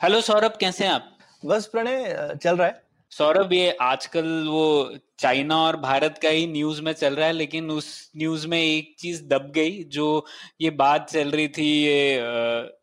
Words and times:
Hello 0.00 0.20
Saurabh 0.20 0.56
कैसे 0.60 0.84
हैं 0.84 0.90
आप? 0.92 1.04
बस 1.46 1.66
प्रणय 1.66 2.34
चल 2.42 2.56
रहा 2.56 2.66
है। 2.66 2.82
सौरभ 3.12 3.52
ये 3.52 3.70
आजकल 3.82 4.26
वो 4.48 4.94
चाइना 5.18 5.56
और 5.56 5.76
भारत 5.76 6.18
का 6.22 6.28
ही 6.28 6.46
न्यूज़ 6.46 6.82
में 6.82 6.92
चल 6.92 7.14
रहा 7.14 7.26
है 7.26 7.32
लेकिन 7.32 7.70
उस 7.70 7.88
न्यूज़ 8.16 8.46
में 8.46 8.58
एक 8.58 8.94
चीज़ 8.98 9.22
दब 9.24 9.50
गई 9.54 9.82
जो 9.84 10.24
ये 10.60 10.70
बात 10.70 11.08
चल 11.10 11.30
रही 11.30 11.48
थी 11.48 11.66
ये 11.84 12.20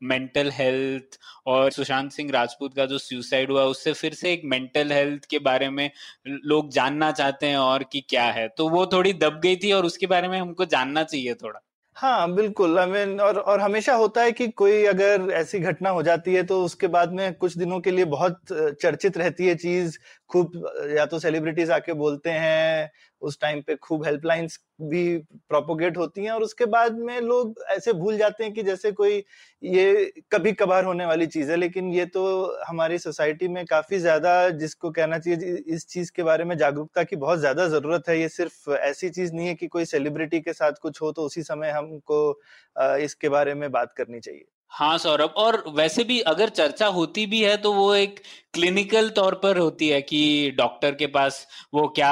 मेंटल 0.04 0.50
हेल्थ 0.52 1.20
और 1.48 1.72
सुशांत 1.72 2.12
सिंह 2.12 2.32
राजपूत 2.32 2.76
का 2.76 2.86
जो 2.86 2.98
सुसाइड 2.98 3.52
हुआ 3.52 3.64
उससे 3.66 3.94
फिर 3.94 4.14
से 4.14 4.34
एक 4.34 4.42
मेंटल 4.46 4.92
हेल्थ 4.92 5.26
के 5.26 5.40
बारे 5.40 5.70
में 5.70 5.90
लोग 6.28 6.72
जानना 6.72 7.12
चाहते 7.12 7.48
हैं 7.48 7.58
और 7.58 7.84
कि 7.84 8.02
क्या 8.10 8.26
है। 8.32 8.48
तो 8.48 8.70
वो 8.70 8.86
थोड़ी 8.86 9.14
दब 9.14 9.40
गई 9.44 9.56
थी 9.56 9.72
और 9.72 9.86
उसके 9.86 10.08
बारे 10.08 10.28
में 10.28 10.40
हमको 10.40 10.66
जानना 10.66 11.04
चाहिए 11.04 11.34
थोड़ा। 11.34 11.60
हाँ 11.98 12.34
बिल्कुल। 12.36 12.78
आई 12.80 12.86
I 12.86 12.90
मीन 12.92 13.10
mean, 13.10 13.20
और 13.22 13.38
और 13.40 13.60
हमेशा 13.60 13.94
होता 13.96 14.22
है 14.22 14.32
कि 14.32 14.48
कोई 14.52 14.84
अगर 14.86 15.30
ऐसी 15.34 15.60
घटना 15.62 15.90
हो 15.90 16.02
जाती 16.04 16.34
है 16.34 16.44
तो 16.44 16.62
उसके 16.64 16.88
बाद 16.90 17.12
में 17.14 17.34
कुछ 17.36 17.58
दिनों 17.58 17.80
के 17.82 17.92
लिए 17.92 18.06
बहुत 18.08 18.40
चर्चित 18.82 19.18
रहती 19.18 19.48
है 19.48 19.56
चीज़ 19.56 19.98
खूब, 20.34 20.52
या 20.98 21.06
तो 21.08 21.20
सेलिब्रिटीज 21.20 21.72
आके 21.72 21.94
बोलते 21.96 22.30
हैं, 22.32 22.90
उस 23.22 23.40
टाइम 23.42 23.62
पे 23.64 23.76
खूब 23.78 24.06
हेल्पलाइंस 24.06 24.60
भी 24.84 25.18
प्रोपोगेट 25.50 25.98
होती 25.98 26.24
हैं 26.24 26.32
और 26.32 26.44
उसके 26.44 26.66
बाद 26.68 26.98
में 27.00 27.20
लोग 27.22 27.62
ऐसे 27.72 27.94
भूल 27.96 28.18
जाते 28.18 28.44
हैं 28.44 28.54
कि 28.54 28.64
जैसे 28.64 28.92
कोई 28.94 29.24
ये 29.64 30.12
कभी 30.32 30.52
कभार 30.54 30.86
होने 30.86 31.06
वाली 31.06 31.28
चीज़ 31.28 31.52
है, 31.52 31.58
लेकिन 31.58 31.92
ये 31.94 32.06
तो 32.08 32.24
हमारी 32.68 32.98
सोसाइटी 33.00 33.48
में 33.50 33.66
काफ़ी 33.68 34.00
ज़्यादा 34.00 34.50
जिसको 34.58 34.92
कहना 34.92 35.20
चाहिए 35.20 35.56
इस 35.70 35.88
चीज़ 35.88 36.12
के 36.16 36.24
बारे 36.24 36.44
में 36.46 36.58
जागरूकता 36.58 37.04
की 37.06 37.16
बहुत 37.18 37.40
ज़्यादा 37.40 37.68
ज़रूरत 37.70 38.10
है। 38.10 38.20
ये 38.20 38.30
सिर्फ़ 38.32 38.72
ऐसी 38.74 39.10
चीज़ 39.12 39.34
नहीं 39.34 39.48
है 39.48 39.56
कि 39.56 39.68
कोई 39.70 39.86
सेलिब्रिटी 39.88 40.40
के 40.42 40.54
साथ 40.54 40.82
कुछ 40.82 41.02
हो 41.02 41.12
तो 41.14 41.26
उसी 41.26 41.44
समय 41.44 41.72
हमको 41.72 42.22
इसके 43.02 43.30
बारे 43.30 43.54
में 43.56 43.72
बात 43.72 43.94
करनी 43.94 44.20
चाहिए। 44.20 44.46
हाँ 44.74 44.98
सौरभ 44.98 45.34
और 45.38 45.64
वैसे 45.76 46.04
भी 46.04 46.20
अगर 46.28 46.50
चर्चा 46.50 46.86
होती 46.90 47.26
भी 47.26 47.42
है 47.44 47.56
तो 47.58 47.72
वो 47.74 47.94
एक 47.96 48.20
क्लिनिकल 48.54 49.10
तौर 49.10 49.36
पर 49.44 49.58
होती 49.58 49.88
है 49.90 50.02
कि 50.02 50.20
डॉक्टर 50.58 50.96
के 50.96 51.08
पास 51.08 51.46
वो 51.74 51.88
क्या 51.90 52.10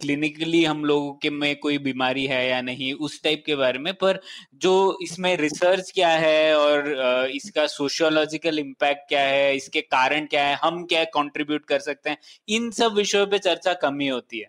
क्लिनिकली 0.00 0.64
हम 0.64 0.84
लोगों 0.84 1.12
के 1.22 1.30
में 1.32 1.54
कोई 1.60 1.78
बीमारी 1.78 2.24
है 2.26 2.46
या 2.48 2.60
नहीं 2.62 2.92
उस 3.00 3.22
टाइप 3.22 3.42
के 3.46 3.56
बारे 3.56 3.78
में। 3.78 3.92
पर 3.94 4.20
जो 4.56 4.74
इसमें 5.02 5.36
रिसर्च 5.36 5.90
क्या 5.94 6.08
है 6.16 6.54
और 6.56 6.92
अ, 6.94 7.26
इसका 7.32 7.66
सोशियोलॉजिकल 7.68 8.58
इम्पैक्ट 8.58 9.08
क्या 9.08 9.22
है 9.22 9.54
इसके 9.56 9.80
कारण 9.82 10.26
क्या 10.26 10.44
है 10.46 10.58
हम 10.62 10.84
क्या 10.86 11.04
कंट्रीब्यूट 11.14 11.64
कर 11.66 11.78
सकते 11.80 12.10
हैं 12.10 12.18
इन 12.48 12.70
सब 12.80 12.94
विषयों 12.96 13.26
पे 13.26 13.38
चर्चा 13.40 13.72
कम 13.82 14.00
ही 14.00 14.08
होती 14.08 14.38
है। 14.38 14.48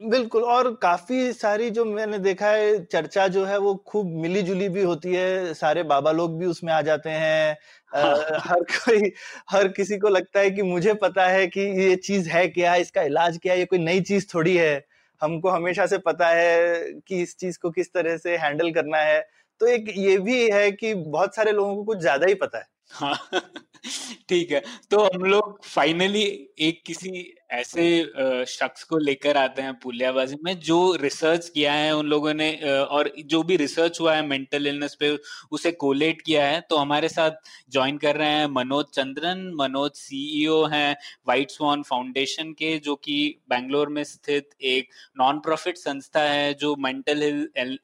बिल्कुल 0.00 0.42
और 0.44 0.72
काफ़ी 0.82 1.32
सारी 1.32 1.68
जो 1.70 1.84
मैंने 1.84 2.18
देखा 2.18 2.48
है 2.48 2.84
चर्चा 2.84 3.26
जो 3.28 3.44
है 3.44 3.58
वो 3.58 3.74
खूब 3.86 4.06
मिली 4.14 4.42
जुली 4.42 4.68
भी 4.68 4.82
होती 4.82 5.12
है। 5.14 5.52
सारे 5.54 5.82
बाबा 5.84 6.12
लोग 6.12 6.36
भी 6.38 6.46
उसमें 6.46 6.72
आ 6.72 6.80
जाते 6.82 7.10
हैं। 7.12 7.56
हाँ। 7.92 8.14
हर 8.40 8.62
कोई 8.64 9.10
हर 9.50 9.68
किसी 9.70 9.98
को 9.98 10.08
लगता 10.08 10.40
है 10.40 10.50
कि 10.50 10.62
मुझे 10.64 10.94
पता 10.96 11.26
है 11.28 11.46
कि 11.48 11.60
ये 11.80 11.94
चीज़ 11.98 12.28
है 12.30 12.46
क्या 12.48 12.74
इसका 12.76 13.02
इलाज 13.02 13.38
क्या 13.38 13.52
है 13.52 13.58
ये 13.58 13.64
कोई 13.64 13.78
नई 13.80 14.00
चीज़ 14.02 14.26
थोड़ी 14.34 14.56
है। 14.56 14.74
हमको 15.20 15.48
हमेशा 15.50 15.86
से 15.86 15.98
पता 16.00 16.28
है 16.30 16.78
कि 17.00 17.22
इस 17.22 17.36
चीज़ 17.36 17.58
को 17.58 17.70
किस 17.70 17.92
तरह 17.92 18.16
से 18.18 18.36
हैंडल 18.36 18.70
करना 18.72 18.98
है। 19.00 19.20
तो 19.60 19.66
एक 19.66 19.92
ये 19.96 20.16
भी 20.18 20.48
है 20.50 20.70
कि 20.72 20.94
बहुत 20.96 21.34
सारे 21.36 21.52
लोगों 21.52 21.74
को 21.76 21.84
कुछ 21.84 21.98
ज़्यादा 21.98 22.26
ही 22.26 22.34
पता 22.36 22.58
है। 22.58 22.64
हाँ 22.90 23.14
ठीक 24.28 24.50
है। 24.52 24.60
तो 24.90 25.02
हम 25.06 25.24
लोग 25.24 25.58
फाइनली 25.64 26.22
एक 26.60 26.82
किसी 26.86 27.10
ऐसे 27.50 28.44
शख्स 28.48 28.82
को 28.84 28.98
लेकर 28.98 29.36
आते 29.36 29.62
हैं 29.62 29.72
पुलियाबाजी 29.80 30.36
में, 30.44 30.58
जो 30.60 30.94
रिसर्च 31.00 31.48
किया 31.48 31.72
है 31.72 31.94
उन 31.96 32.06
लोगों 32.06 32.32
ने 32.34 32.50
और 32.72 33.10
जो 33.26 33.42
भी 33.42 33.56
रिसर्च 33.56 34.00
हुआ 34.00 34.14
है 34.14 34.26
मेंटल 34.26 34.66
इलनेस 34.66 34.96
पे, 35.00 35.10
उसे 35.52 35.72
कोलेट 35.74 36.22
किया 36.22 36.46
है 36.46 36.60
तो 36.70 36.76
हमारे 36.76 37.08
साथ 37.08 37.30
ज्वाइन 37.70 37.98
कर 37.98 38.16
रहे 38.16 38.28
हैं 38.30 38.46
मनोज 38.48 38.84
चंद्रन। 38.94 39.50
मनोज 39.56 39.90
सीईओ 39.96 40.64
हैं 40.66 40.96
वाइट 41.28 41.50
स्वॉन 41.50 41.82
फाउंडेशन 41.82 42.52
के, 42.52 42.76
जो 42.78 42.94
कि 42.96 43.38
बैंगलोर 43.50 43.88
में 43.88 44.02
स्थित 44.04 44.50
एक 44.64 44.88
नॉन 45.18 45.38
प्रॉफिट 45.40 45.76
संस्था 45.78 46.20
है, 46.22 46.52
जो 46.54 46.74
मेंटल 46.78 47.22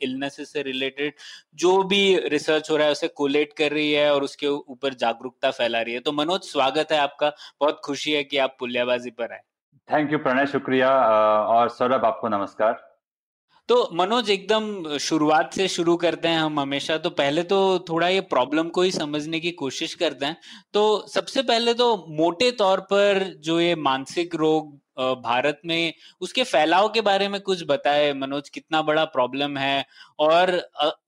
इलनेसेस 0.03 0.53
से 0.53 0.63
रिलेटेड 0.63 1.15
जो 1.57 1.83
भी 1.85 2.03
रिसर्च 2.29 2.71
हो 2.71 2.77
रहा 2.77 2.87
है, 2.87 2.93
उसे 2.93 3.09
कोलेट 3.11 3.53
कर 3.53 3.73
रही 3.73 3.93
है 3.93 4.13
और 4.15 4.25
उसके 4.25 4.47
ऊपर 4.49 4.95
जागरूकता 4.97 5.51
फैला 5.53 5.81
रही 5.81 5.95
है। 5.95 6.01
तो 6.01 6.13
मनोज, 6.15 6.43
स्वागत 6.43 6.93
है 6.93 6.99
आपका। 6.99 7.33
बहुत 7.61 7.81
खुशी 7.85 8.13
है 8.13 8.25
कि 8.25 8.39
आप 8.39 8.57
पुलियाबाजी 8.61 9.11
पर 9.13 9.33
आए। 9.33 9.41
थैंक 9.89 10.13
यू 10.13 10.19
प्रणय 10.19 10.47
शुक्रिया 10.47 10.91
और 11.47 11.69
सौरभ 11.69 12.05
आपको 12.05 12.29
नमस्कार। 12.29 12.81
तो 13.69 13.89
मनोज, 13.93 14.31
एकदम 14.31 14.97
शुरुआत 14.99 15.55
से 15.55 15.67
शुरू 15.69 15.97
करते 15.97 16.29
हैं 16.29 16.39
हम 16.39 16.61
हमेशा। 16.61 16.97
तो 16.99 17.11
पहले 17.11 17.43
तो 17.43 17.59
थोड़ा 17.79 18.09
ये 18.09 18.21
प्रॉब्लम 18.31 18.69
को 18.69 18.83
ही 18.83 18.91
समझने 18.91 19.41
की 19.41 19.51
कोशिश 19.51 19.95
करते 19.95 20.27
हैं। 20.27 20.37
तो 20.73 21.07
सबसे 21.09 21.43
पहले 21.43 21.75
तो 21.75 21.95
मोटे 22.11 22.51
तौर 22.53 22.81
पर 22.81 23.23
जो 23.41 23.61
ये 23.61 23.75
मानसिक 23.75 24.35
रोग 24.35 24.79
भारत 24.99 25.61
में 25.67 25.93
उसके 26.21 26.45
फैलाव 26.45 26.89
के 26.89 27.01
बारे 27.01 27.29
में 27.29 27.41
कुछ 27.41 27.63
बताए, 27.69 28.13
मनोज, 28.13 28.49
कितना 28.49 28.83
बड़ा 28.83 29.05
प्रॉब्लम 29.05 29.57
है? 29.57 29.85
और 30.19 30.51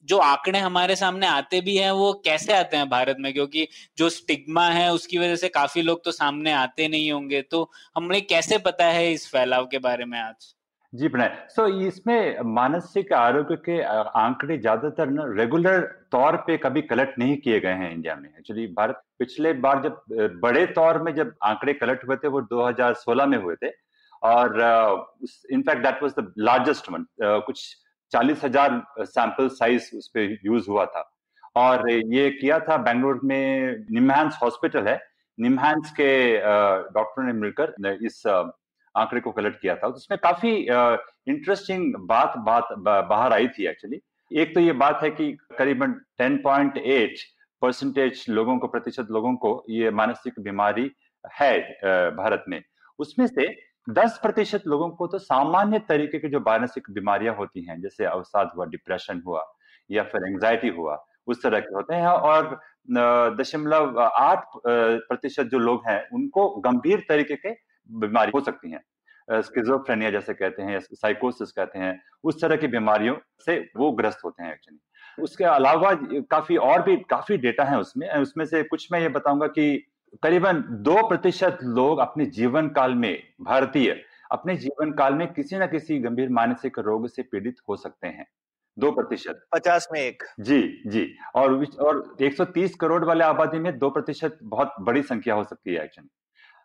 जो 0.05 0.19
आंकड़े 0.19 0.59
हमारे 0.59 0.97
सामने 0.97 1.27
आते 1.27 1.61
भी 1.61 1.77
हैं, 1.77 1.91
वो 1.91 2.13
कैसे 2.25 2.53
आते 2.53 2.77
हैं 2.77 2.89
भारत 2.91 3.17
में? 3.21 3.33
क्योंकि 3.33 3.67
जो 3.99 4.09
स्टिग्मा 4.11 4.69
है, 4.71 4.93
उसकी 4.93 5.19
वजह 5.19 5.37
से 5.37 5.49
काफ़ी 5.51 5.83
लोग 5.83 6.05
तो 6.05 6.13
सामने 6.13 6.53
आते 6.53 6.89
नहीं 6.89 7.13
होंगे। 7.13 7.43
तो 7.43 7.71
हमें 7.97 8.21
कैसे 8.27 8.59
पता 8.59 8.87
है 8.87 9.13
इस 9.13 9.29
फैलाव 9.29 9.67
के 9.67 9.79
बारे 9.79 10.05
में 10.05 10.19
आज? 10.21 10.55
जी 10.95 11.09
प्रणय। 11.09 11.47
सो 11.51 11.63
so, 11.63 11.83
इसमें 11.83 12.41
मानसिक 12.47 13.13
आरोग्य 13.13 13.57
के 13.65 13.81
आंकड़े 13.83 14.57
ज़्यादातर 14.59 15.09
न 15.11 15.23
रेगुलर 15.39 15.81
तौर 16.13 16.37
पे 16.47 16.57
कभी 16.57 16.83
कलेक्ट 16.83 17.19
नहीं 17.19 17.37
किए 17.37 17.59
गए 17.61 17.73
हैं 17.81 17.91
इंडिया 17.93 18.15
में। 18.17 18.29
एक्चुअली 18.29 18.67
भारत 18.77 19.01
पिछले 19.19 19.53
बार 19.65 19.83
जब 19.83 20.39
बड़े 20.43 20.65
तौर 20.77 21.03
में 21.03 21.15
जब 21.15 21.35
आंकड़े 21.45 21.73
कलेक्ट 21.75 22.05
हुए 22.09 22.17
थे 22.17 22.29
वो 22.29 22.41
2016 22.53 23.27
में 23.27 23.37
हुए 23.39 23.55
थे। 23.63 23.71
और 24.23 24.55
in fact 25.53 25.83
that 25.83 26.03
was 26.03 26.13
the 26.19 26.33
largest 26.41 26.91
one 26.91 27.07
कुछ 27.21 27.67
चालीस 28.13 28.45
हज़ार 28.45 28.83
सैंपल 29.01 29.49
साइज़ 29.51 29.91
उस 29.97 30.09
पर 30.09 30.37
यूज़ 30.47 30.71
हुआ 30.71 30.85
था। 30.87 31.11
और 31.57 31.91
ये 31.91 32.31
किया 32.31 32.59
था 32.61 32.77
बेंगलोर 32.85 33.21
में 33.25 33.85
निमहांस 33.91 34.39
हॉस्पिटल 34.43 34.89
है। 34.89 35.01
निमहांस 35.39 35.91
के 35.91 36.13
डॉक्टर 36.93 37.23
ने 37.23 37.33
मिलकर 37.35 37.99
इस 38.03 38.23
आंकड़े 38.97 39.21
को 39.21 39.33
कलेक्ट 39.33 39.61
किया 39.61 39.75
था। 39.77 39.87
उसमें 39.89 40.19
काफ़ी 40.23 40.57
इंटरेस्टिंग 41.29 41.95
बात 42.09 42.35
बात 42.47 42.69
बाहर 42.81 43.33
आई 43.33 43.49
थी 43.49 43.67
एक्चुअली 43.69 44.01
एक 44.31 44.55
तो 44.55 44.61
ये 44.61 44.73
बात 44.75 45.03
है 45.03 45.11
कि 45.11 45.31
करीबन 45.59 45.95
10.8 46.21 47.23
परसेंटेज 47.63 48.25
लोगों 48.29 48.57
को, 48.59 48.67
प्रतिशत 48.69 49.07
लोगों 49.11 49.35
को 49.37 49.65
ये 49.71 49.91
मानसिक 49.93 50.41
बीमारी 50.41 50.91
है 51.33 51.59
भारत 52.13 52.45
में। 52.49 52.63
उसमें 52.99 53.27
से 53.27 53.47
10 53.87 54.19
प्रतिशत 54.23 54.63
लोगों 54.67 54.89
को 54.91 55.07
तो 55.07 55.19
सामान्य 55.21 55.79
तरीके 55.89 56.19
की 56.19 56.29
जो 56.29 56.41
मानसिक 56.41 56.91
बीमारियाँ 56.91 57.35
होती 57.37 57.65
हैं, 57.67 57.81
जैसे 57.81 58.05
अवसाद 58.05 58.51
हुआ 58.57 58.67
डिप्रेशन 58.67 59.23
हुआ, 59.27 59.45
या 59.91 60.03
फिर 60.05 60.27
एंजाइटी 60.27 60.69
हुआ, 60.71 61.05
उस 61.27 61.43
तरह 61.43 61.61
के 61.61 61.75
होते 61.75 61.95
हैं 61.95 62.07
और 62.07 62.59
दशमलव 63.37 64.01
आठ 64.01 64.45
प्रतिशत 64.67 65.47
जो 65.47 65.59
लोग 65.59 65.83
हैं, 65.89 66.01
उनको 66.13 66.49
गंभीर 66.61 67.05
तरीके 67.09 67.37
के 67.37 67.53
बीमारी 67.91 68.33
हो 68.35 68.41
सकती 68.41 68.71
हैं। 68.71 68.81
स्किजोफ्रेनिया 69.29 70.11
जैसे 70.11 70.35
कहते 70.35 70.63
हैं 70.63 70.81
साइकोसिस 70.81 71.53
कहते 71.53 71.79
हैं 71.79 72.01
उस 72.25 72.41
तरह 72.43 72.57
की 72.57 72.67
बीमारियों 72.67 73.17
से 73.47 73.59
वो 73.77 73.91
ग्रस्त 73.93 74.25
होते 74.25 74.43
हैं 74.43 74.53
एक्चुअली 74.53 75.23
उसके 75.23 75.45
अलावा 75.45 75.93
काफ़ी 76.31 76.57
और 76.57 76.83
भी 76.83 76.97
काफ़ी 77.11 77.37
डेटा 77.37 77.65
है 77.65 77.79
उसमें। 77.79 78.09
उसमें 78.13 78.45
से 78.45 78.63
कुछ 78.63 78.89
मैं 78.93 79.01
ये 79.01 79.09
बताऊँगा 79.09 79.47
कि 79.47 79.87
करीबन 80.23 80.65
दो 80.83 81.09
प्रतिशत 81.09 81.59
लोग 81.63 81.99
अपने 81.99 82.27
जीवन 82.27 82.69
काल 82.69 82.95
में 82.95 83.23
भारतीय 83.41 83.97
अपने 84.33 84.57
जीवन 84.57 84.93
काल 84.93 85.15
में 85.15 85.33
किसी 85.33 85.57
न 85.57 85.67
किसी 85.67 85.99
गंभीर 85.99 86.29
मानसिक 86.29 86.79
रोग 86.79 87.09
से 87.09 87.23
पीड़ित 87.23 87.57
हो 87.69 87.77
सकते 87.77 88.07
हैं। 88.07 88.27
दो 88.77 88.91
प्रतिशत। 88.91 89.45
पचास 89.53 89.89
में 89.93 90.01
एक। 90.01 90.23
जी 90.41 90.61
जी। 90.87 91.07
और 91.35 91.65
और 91.81 92.17
130 92.23 92.75
करोड़ 92.75 93.05
वाले 93.05 93.25
आबादी 93.25 93.59
में 93.59 93.79
दो 93.79 93.91
प्रतिशत 93.91 94.39
बहुत 94.43 94.75
बड़ी 94.81 95.03
संख्या 95.03 95.35
हो 95.35 95.45
सकती 95.45 95.75
है 95.75 95.85
एक्चुअली 95.85 96.09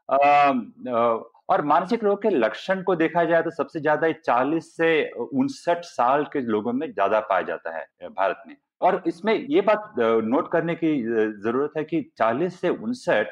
और 0.09 1.61
मानसिक 1.65 2.03
रोग 2.03 2.21
के 2.21 2.29
लक्षण 2.29 2.81
को 2.83 2.95
देखा 2.95 3.23
जाए 3.23 3.41
तो 3.41 3.51
सबसे 3.51 3.79
ज़्यादा 3.79 4.07
40 4.19 4.75
से 4.77 4.89
उनसठ 5.13 5.83
साल 5.85 6.23
के 6.33 6.41
लोगों 6.43 6.73
में 6.73 6.87
ज़्यादा 6.87 7.19
पाया 7.21 7.41
जाता 7.43 7.77
है 7.77 8.09
भारत 8.09 8.43
में। 8.47 8.55
और 8.81 9.01
इसमें 9.07 9.33
ये 9.33 9.61
बात 9.63 9.93
नोट 9.97 10.51
करने 10.51 10.75
की 10.75 10.91
ज़रूरत 11.03 11.73
है 11.77 11.83
कि 11.83 12.01
40 12.17 12.59
से 12.61 12.69
उनसठ, 12.69 13.27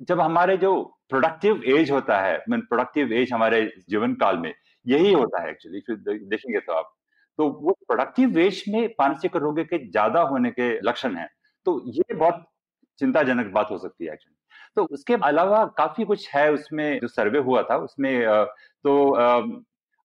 जब 0.00 0.20
हमारे 0.20 0.56
जो 0.56 0.82
प्रोडक्टिव 1.08 1.62
एज 1.68 1.90
होता 1.90 2.18
है 2.20 2.36
मीन 2.48 2.60
प्रोडक्टिव 2.62 3.12
एज 3.12 3.32
हमारे 3.32 3.62
जीवन 3.88 4.14
काल 4.14 4.38
में, 4.38 4.54
यही 4.86 5.12
होता 5.12 5.42
है 5.42 5.50
एक्चुअली 5.50 5.80
देखेंगे 5.98 6.60
तो 6.60 6.72
आप। 6.72 6.92
तो 7.38 7.48
वो 7.60 7.72
प्रोडक्टिव 7.86 8.38
एज 8.38 8.62
में 8.68 8.86
मानसिक 9.00 9.36
रोग 9.36 9.60
के 9.64 9.78
ज़्यादा 9.86 10.20
होने 10.24 10.50
के 10.50 10.70
लक्षण 10.80 11.16
हैं। 11.16 11.28
तो 11.66 11.80
ये 11.88 12.14
बहुत 12.14 12.44
चिंताजनक 12.98 13.52
बात 13.52 13.70
हो 13.70 13.78
सकती 13.78 14.04
है 14.04 14.12
एक्चुअली 14.12 14.36
तो 14.76 14.84
उसके 14.84 15.14
अलावा 15.24 15.64
काफ़ी 15.78 16.04
कुछ 16.04 16.28
है 16.34 16.50
उसमें 16.52 16.98
जो 17.00 17.08
सर्वे 17.08 17.38
हुआ 17.40 17.62
था, 17.62 17.76
उसमें 17.78 18.26
तो 18.84 19.12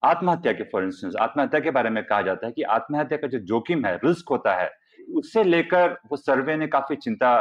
आत्महत्या 0.03 0.51
के, 0.53 0.63
फॉर 0.63 0.83
इंस्टेंस, 0.83 1.15
आत्महत्या 1.15 1.59
के 1.59 1.71
बारे 1.71 1.89
में 1.89 2.03
कहा 2.03 2.21
जाता 2.21 2.47
है 2.47 2.51
कि 2.53 2.63
आत्महत्या 2.63 3.17
का 3.17 3.27
जो 3.27 3.39
जोखिम 3.41 3.85
है, 3.85 3.95
रिस्क 4.03 4.29
होता 4.31 4.55
है, 4.55 4.69
उससे 5.15 5.43
लेकर 5.43 5.97
वो 6.11 6.17
सर्वे 6.17 6.55
ने 6.57 6.67
काफ़ी 6.67 6.95
चिंता 6.95 7.37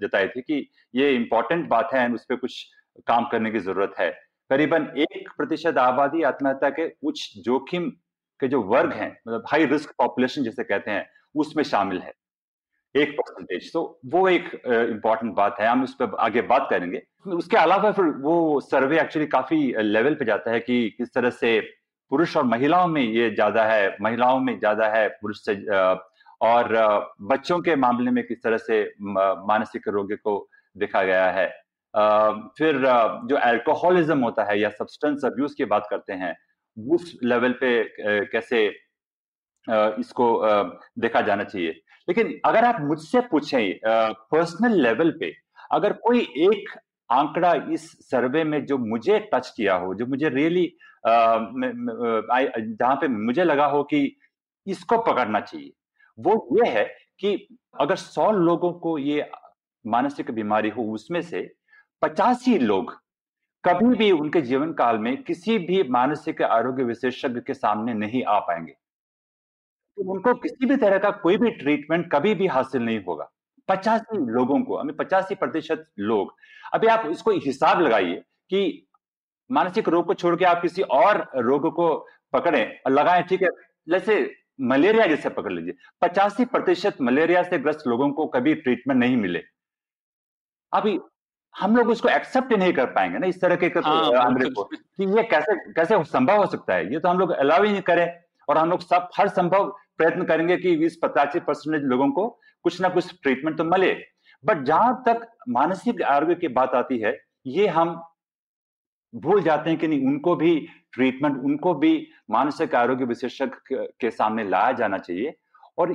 जताई 0.00 0.28
थी 0.28 0.40
कि 0.42 0.68
ये 0.94 1.10
इंपॉर्टेंट 1.14 1.68
बात 1.68 1.88
है, 1.94 2.08
उस 2.12 2.24
पर 2.24 2.36
कुछ 2.36 2.64
काम 3.06 3.28
करने 3.32 3.50
की 3.50 3.58
ज़रूरत 3.60 3.94
है। 3.98 4.10
करीबन 4.50 4.86
एक 4.98 5.28
प्रतिशत 5.36 5.78
आबादी 5.78 6.22
आत्महत्या 6.24 6.70
के 6.70 6.90
उच्च 7.02 7.32
जोखिम 7.44 7.90
के 8.40 8.48
जो 8.48 8.60
वर्ग 8.64 8.92
हैं 8.92 9.10
मतलब 9.28 9.44
हाई 9.48 9.66
रिस्क 9.66 9.94
पॉपुलेशन 9.98 10.42
जिसे 10.42 10.64
कहते 10.64 10.90
हैं, 10.90 11.08
उसमें 11.34 11.62
शामिल 11.64 12.00
है। 12.00 12.12
एक 12.96 13.12
परसेंटेज 13.12 13.72
तो 13.72 13.80
वो 14.06 14.28
एक 14.28 14.44
इंपॉर्टेंट 14.64 15.30
uh, 15.30 15.36
बात 15.36 15.56
है। 15.60 15.68
हम 15.68 15.82
उस 15.84 15.94
पर 15.94 16.14
आगे 16.20 16.42
बात 16.44 16.66
करेंगे। 16.70 17.02
उसके 17.34 17.56
अलावा 17.56 17.90
फिर 17.92 18.04
वो 18.22 18.60
सर्वे 18.62 19.00
एक्चुअली 19.00 19.26
काफ़ी 19.28 19.58
लेवल 19.82 20.14
पे 20.14 20.24
जाता 20.24 20.50
है 20.50 20.60
कि 20.60 20.88
किस 20.98 21.12
तरह 21.14 21.30
से 21.32 21.58
पुरुष 22.10 22.36
और 22.36 22.44
महिलाओं 22.44 22.86
में 22.88 23.02
ये 23.02 23.30
ज़्यादा 23.30 23.64
है 23.64 23.96
महिलाओं 24.02 24.40
में 24.40 24.58
ज़्यादा 24.58 24.88
है 24.88 25.08
पुरुष 25.20 25.44
से 25.44 25.54
और 26.40 26.74
बच्चों 27.22 27.58
के 27.60 27.76
मामले 27.76 28.10
में 28.10 28.22
किस 28.26 28.42
तरह 28.42 28.56
से 28.58 28.82
मानसिक 29.00 29.88
रोग 29.88 30.12
को 30.14 30.34
देखा 30.76 31.02
गया 31.02 31.30
है। 31.30 31.46
फिर 32.58 32.78
जो 33.28 33.36
अल्कोहलिज्म 33.36 34.18
होता 34.20 34.44
है 34.44 34.58
या 34.60 34.68
सब्सटेंस 34.72 35.24
अब्यूज 35.24 35.54
की 35.54 35.64
बात 35.66 35.86
करते 35.90 36.12
हैं 36.14 36.34
उस 36.76 37.12
लेवल 37.24 37.52
पे 37.60 37.70
कैसे 38.26 38.66
इसको 40.00 40.26
देखा 40.98 41.20
जाना 41.22 41.44
चाहिए। 41.44 41.80
लेकिन 42.08 42.40
अगर 42.44 42.64
आप 42.64 42.80
मुझसे 42.80 43.20
पूछें 43.30 43.78
पर्सनल 43.84 44.80
लेवल 44.82 45.10
पे, 45.20 45.32
अगर 45.72 45.92
कोई 46.02 46.20
एक 46.40 46.68
आंकड़ा 47.10 47.52
इस 47.72 47.90
सर्वे 48.10 48.44
में 48.44 48.64
जो 48.66 48.78
मुझे 48.78 49.18
टच 49.32 49.52
किया 49.56 49.74
हो, 49.76 49.94
जो 49.94 50.06
मुझे 50.06 50.28
रियली 50.28 50.66
जहाँ 51.04 52.94
पे 52.96 53.08
मुझे 53.08 53.44
लगा 53.44 53.66
हो 53.66 53.82
कि 53.84 54.16
इसको 54.66 54.98
पकड़ना 55.02 55.40
चाहिए, 55.40 55.72
वो 56.18 56.48
ये 56.52 56.70
है 56.70 56.84
कि 57.20 57.58
अगर 57.80 57.96
सौ 57.96 58.30
लोगों 58.32 58.72
को 58.74 58.96
ये 58.98 59.28
मानसिक 59.84 60.30
बीमारी 60.30 60.68
हो, 60.68 60.82
उसमें 60.84 61.20
से 61.22 61.48
पचासी 62.02 62.58
लोग 62.58 62.92
कभी 63.64 63.96
भी 63.96 64.10
उनके 64.12 64.40
जीवन 64.42 64.72
काल 64.72 64.98
में 64.98 65.22
किसी 65.22 65.58
भी 65.58 65.82
मानसिक 65.90 66.42
आरोग्य 66.42 66.84
विशेषज्ञ 66.84 67.40
के 67.46 67.54
सामने 67.54 67.94
नहीं 67.94 68.22
आ 68.24 68.38
पाएँगे। 68.40 68.74
उनको 69.98 70.34
किसी 70.34 70.66
भी 70.66 70.76
तरह 70.76 70.98
का 70.98 71.10
कोई 71.10 71.36
भी 71.36 71.50
ट्रीटमेंट 71.50 72.10
कभी 72.12 72.34
भी 72.34 72.46
हासिल 72.46 72.82
नहीं 72.82 73.04
होगा। 73.04 73.30
पचासी 73.68 74.18
लोगों 74.32 74.60
को 74.62 74.76
हमें 74.76 74.96
पचासी 74.96 75.34
प्रतिशत 75.34 75.86
लोग। 75.98 76.34
अभी 76.74 76.86
आप 76.86 77.06
इसको 77.06 77.30
हिसाब 77.30 77.80
लगाइए 77.80 78.16
कि 78.50 78.86
मानसिक 79.50 79.88
रोग 79.88 80.06
को 80.06 80.14
छोड़ 80.14 80.36
के 80.36 80.44
आप 80.44 80.62
किसी 80.62 80.82
और 80.82 81.30
रोग 81.36 81.72
को 81.74 82.06
पकड़े 82.32 82.80
और 82.86 82.92
लगाएँ 82.92 83.22
ठीक 83.22 83.42
है? 83.42 83.48
जैसे 83.88 84.34
मलेरिया 84.60 85.06
जैसे 85.06 85.28
पकड़ 85.28 85.52
लीजिए। 85.52 85.74
पचासी 86.02 86.44
प्रतिशत 86.44 86.96
मलेरिया 87.00 87.42
से 87.42 87.58
ग्रस्त 87.58 87.86
लोगों 87.86 88.10
को 88.10 88.26
कभी 88.26 88.54
ट्रीटमेंट 88.54 89.00
नहीं 89.00 89.16
मिले। 89.16 89.42
अभी 90.72 90.98
हम 91.54 91.76
लोग 91.76 91.88
उसको 91.88 92.08
एक्सेप्ट 92.08 92.52
नहीं 92.52 92.72
कर 92.72 92.86
पाएँगे 92.86 93.18
ना 93.18 93.26
इस 93.26 93.40
तरह 93.40 93.56
के 93.56 93.66
हाँ, 93.66 94.34
को 94.34 94.64
कि 94.64 95.16
ये 95.16 95.22
कैसे 95.22 95.72
कैसे 95.72 96.04
संभव 96.04 96.36
हो 96.36 96.46
सकता 96.46 96.74
है? 96.74 96.92
ये 96.92 96.98
तो 96.98 97.08
हम 97.08 97.18
लोग 97.18 97.30
अलाउ 97.30 97.62
ही 97.62 97.72
नहीं 97.72 97.82
करें 97.82 98.20
और 98.48 98.58
हम 98.58 98.70
लोग 98.70 98.80
सब 98.80 99.08
हर 99.16 99.28
संभव 99.28 99.74
प्रयत्न 99.98 100.24
करेंगे 100.24 100.56
कि 100.56 100.76
बीस 100.76 100.98
पचासी 101.02 101.40
परसेंटेज 101.40 101.84
लोगों 101.84 102.10
को 102.10 102.28
कुछ 102.64 102.80
ना 102.80 102.88
कुछ 102.88 103.12
ट्रीटमेंट 103.22 103.56
तो 103.58 103.64
मिले। 103.66 103.92
बट 104.44 104.62
जहाँ 104.64 105.02
तक 105.06 105.26
मानसिक 105.50 106.02
आरोग्य 106.04 106.34
की 106.34 106.48
बात 106.50 106.74
आती 106.74 106.98
है, 106.98 107.18
ये 107.46 107.66
हम 107.68 108.00
भूल 109.12 109.42
जाते 109.42 109.70
हैं 109.70 109.78
कि 109.78 109.88
नहीं, 109.88 110.06
उनको 110.06 110.34
भी 110.36 110.58
ट्रीटमेंट 110.92 111.36
उनको 111.38 111.74
भी 111.74 112.08
मानसिक 112.30 112.74
आरोग्य 112.74 113.04
विशेषज्ञ 113.04 113.76
के 114.00 114.10
सामने 114.10 114.44
लाया 114.44 114.72
जाना 114.72 114.98
चाहिए। 114.98 115.34
और 115.78 115.94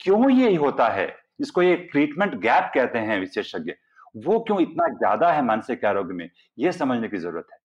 क्यों 0.00 0.30
ये 0.30 0.54
होता 0.56 0.88
है? 0.88 1.14
इसको 1.40 1.62
ये 1.62 1.76
ट्रीटमेंट 1.92 2.34
गैप 2.40 2.70
कहते 2.74 2.98
हैं 2.98 3.18
विशेषज्ञ। 3.20 3.72
वो 4.16 4.38
क्यों 4.40 4.60
इतना 4.60 4.88
ज़्यादा 4.88 5.32
है 5.32 5.44
मानसिक 5.44 5.84
आरोग्य 5.84 6.14
में? 6.14 6.28
ये 6.58 6.72
समझने 6.72 7.08
की 7.08 7.16
ज़रूरत 7.18 7.46
है। 7.52 7.58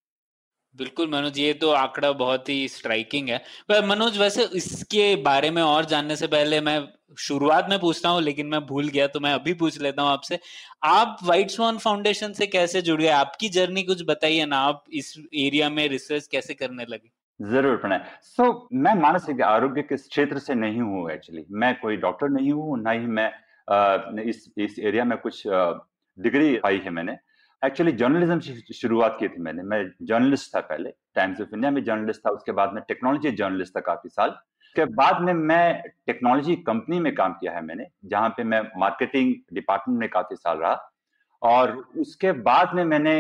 बिल्कुल 0.76 1.10
मनोज 1.10 1.38
ये 1.40 1.54
तो 1.54 1.70
आंकड़ा 1.74 2.12
बहुत 2.14 2.50
ही 2.50 2.68
स्ट्राइकिंग 2.68 3.30
है। 3.30 3.38
पर 3.70 3.86
मनोज 3.86 4.18
वैसे 4.18 4.44
इसके 4.56 5.16
बारे 5.24 5.50
में 5.52 5.62
और 5.62 5.86
जानने 5.86 6.16
से 6.16 6.28
पहले 6.28 6.60
मैं 6.62 6.80
शुरुआत 7.20 7.68
में 7.70 7.78
पूछता 7.80 8.10
हूँ 8.10 8.22
लेकिन 8.22 8.48
मैं 8.48 8.60
भूल 8.66 8.88
गया 8.90 9.08
तो 9.08 9.20
मैं 9.20 9.34
अभी 9.34 9.54
पूछ 9.56 9.82
लेता 9.82 10.02
हूँ 10.02 10.10
आपसे। 10.12 10.40
आप 10.86 11.18
व्हाइट 11.24 11.52
स्वान 11.52 11.78
फाउंडेशन 11.78 12.34
से 12.34 12.48
कैसे 12.48 12.82
जुड़ 12.82 13.02
गए? 13.02 13.08
आपकी 13.10 13.50
जर्नी 13.50 13.84
कुछ 13.84 14.04
बताइए 14.08 14.46
ना 14.46 14.58
आप 14.62 14.84
इस 14.94 15.14
एरिया 15.36 15.70
में 15.70 15.88
रिसर्च 15.90 16.28
कैसे 16.28 16.54
करने 16.54 16.86
लगे? 16.90 17.10
ज़रूर 17.40 17.76
प्रणय। 17.78 18.02
सो 18.24 18.44
so, 18.44 18.68
मैं 18.74 18.94
मानसिक 18.96 19.42
आरोग्य 19.44 19.82
के 19.84 19.96
क्षेत्र 19.98 20.40
से 20.40 20.56
नहीं 20.56 20.82
हूँ 20.82 21.10
एक्चुअली 21.12 21.46
मैं 21.52 21.74
कोई 21.80 21.98
डॉक्टर 21.98 22.30
नहीं 22.30 22.52
हूँ 22.52 22.82
ना 22.82 22.92
ही 22.92 23.08
मैं 23.08 23.32
आ, 23.68 24.22
इस 24.22 24.50
इस 24.58 24.80
एरिया 24.80 25.04
में 25.06 25.18
कुछ 25.18 25.42
डिग्री 25.48 26.56
पाई 26.58 26.78
है 26.78 26.90
मैंने। 26.90 27.18
एक्चुअली 27.62 27.92
जर्नलिज्म 27.92 28.40
की 28.40 28.74
शुरुआत 28.74 29.16
की 29.20 29.28
थी 29.28 29.42
मैंने। 29.42 29.64
मैं 29.64 29.84
जर्नलिस्ट 30.02 30.56
था 30.56 30.60
पहले 30.62 30.90
टाइम्स 31.16 31.42
ऑफ़ 31.42 31.54
इंडिया 31.54 31.72
में 31.72 31.84
जर्नलिस्ट 31.84 32.22
था, 32.26 32.30
उसके 32.30 32.52
बाद 32.52 32.74
में 32.74 32.84
टेक्नोलॉजी 32.88 33.32
जर्नलिस्ट 33.32 33.76
था 33.76 33.80
काफ़ी 33.82 34.10
साल। 34.10 34.30
उसके 34.30 34.86
बाद 34.96 35.22
में 35.22 35.34
मैं 35.34 35.82
टेक्नोलॉजी 36.08 36.56
कंपनी 36.68 37.00
में 37.00 37.14
काम 37.16 37.34
किया 37.34 37.52
है 37.54 37.62
मैंने, 37.66 37.88
जहाँ 38.06 38.30
पे 38.30 38.44
मैं 38.44 38.62
मार्केटिंग 38.78 39.34
डिपार्टमेंट 39.54 40.00
में 40.00 40.10
काफ़ी 40.10 40.36
साल 40.36 40.58
रहा। 40.58 40.92
और 41.42 41.72
उसके 41.98 42.32
बाद 42.32 42.74
में 42.74 42.84
मैंने 42.86 43.16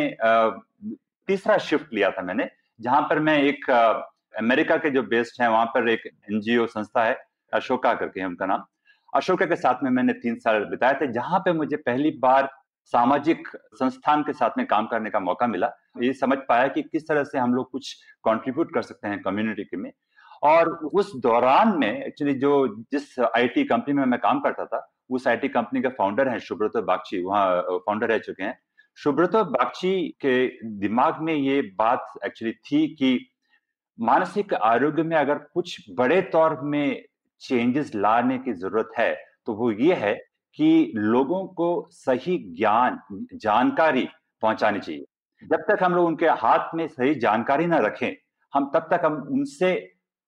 तीसरा 1.27 1.57
शिफ्ट 1.59 1.93
लिया 1.93 2.09
था 2.11 2.21
मैंने, 2.21 2.49
जहाँ 2.79 3.01
पर 3.01 3.19
मैं 3.19 3.37
एक 3.39 3.69
अमेरिका 3.69 4.77
के 4.77 4.89
जो 4.89 5.03
बेस्ड 5.03 5.41
है, 5.41 5.49
वहाँ 5.49 5.65
पर 5.65 5.89
एक 5.89 6.05
एनजीओ 6.05 6.65
संस्था 6.67 7.03
है, 7.03 7.17
अशोका 7.53 7.93
करके 7.93 8.25
उनका 8.25 8.45
नाम। 8.45 8.65
अशोका 9.13 9.45
के 9.45 9.55
साथ 9.55 9.83
में 9.83 9.89
मैंने 9.91 10.13
तीन 10.13 10.35
साल 10.35 10.63
बिताए 10.65 10.93
थे, 10.93 11.07
जहाँ 11.07 11.39
पे 11.39 11.53
मुझे 11.53 11.77
पहली 11.77 12.11
बार 12.19 12.49
सामाजिक 12.85 13.47
संस्थान 13.73 14.21
के 14.23 14.33
साथ 14.33 14.57
में 14.57 14.65
काम 14.67 14.85
करने 14.85 15.09
का 15.09 15.19
मौका 15.19 15.47
मिला। 15.47 15.71
ये 16.01 16.13
समझ 16.13 16.37
पाया 16.49 16.67
कि 16.67 16.81
किस 16.81 17.07
तरह 17.07 17.23
से 17.23 17.37
हम 17.37 17.53
लोग 17.53 17.71
कुछ 17.71 17.93
कंट्रीब्यूट 18.25 18.73
कर 18.73 18.81
सकते 18.81 19.07
हैं 19.07 19.21
कम्युनिटी 19.21 19.63
के 19.63 19.77
में। 19.77 19.91
और 20.43 20.69
उस 20.69 21.11
दौरान 21.15 21.77
में 21.77 22.05
एक्चुअली 22.05 22.33
जो 22.33 22.67
जिस 22.91 23.19
आईटी 23.19 23.63
कंपनी 23.63 23.93
में 23.93 24.05
मैं 24.05 24.19
काम 24.19 24.39
करता 24.39 24.65
था, 24.65 24.87
उस 25.09 25.27
आईटी 25.27 25.47
कंपनी 25.47 25.81
के 25.81 25.87
फाउंडर 25.87 26.27
हैं 26.27 26.39
सुब्रतो 26.39 26.81
बागची। 26.81 27.23
वहाँ 27.23 27.61
फाउंडर 27.61 28.07
रह 28.07 28.17
चुके 28.17 28.43
हैं। 28.43 28.59
सुब्रतो 28.97 29.43
बागची 29.43 30.07
के 30.21 30.47
दिमाग 30.79 31.21
में 31.21 31.33
ये 31.33 31.61
बात 31.61 32.13
एक्चुअली 32.25 32.53
थी 32.53 32.87
कि 32.95 33.29
मानसिक 33.99 34.53
आरोग्य 34.53 35.03
में 35.03 35.17
अगर 35.17 35.37
कुछ 35.53 35.89
बड़े 35.97 36.21
तौर 36.21 36.59
में 36.61 37.03
चेंजेस 37.41 37.91
लाने 37.95 38.37
की 38.37 38.53
ज़रूरत 38.53 38.89
है 38.97 39.13
तो 39.45 39.53
वो 39.53 39.71
ये 39.71 39.93
है 39.93 40.13
कि 40.57 40.91
लोगों 40.95 41.45
को 41.47 41.87
सही 41.91 42.37
ज्ञान, 42.57 42.99
जानकारी 43.33 44.07
पहुंचानी 44.41 44.79
चाहिए। 44.79 45.05
जब 45.43 45.65
तक 45.69 45.83
हम 45.83 45.95
लोग 45.95 46.05
उनके 46.05 46.27
हाथ 46.27 46.75
में 46.75 46.87
सही 46.87 47.15
जानकारी 47.15 47.65
ना 47.65 47.77
रखें, 47.77 48.15
हम 48.53 48.71
तब 48.73 48.87
तक 48.91 49.05
हम 49.05 49.15
उनसे 49.31 49.73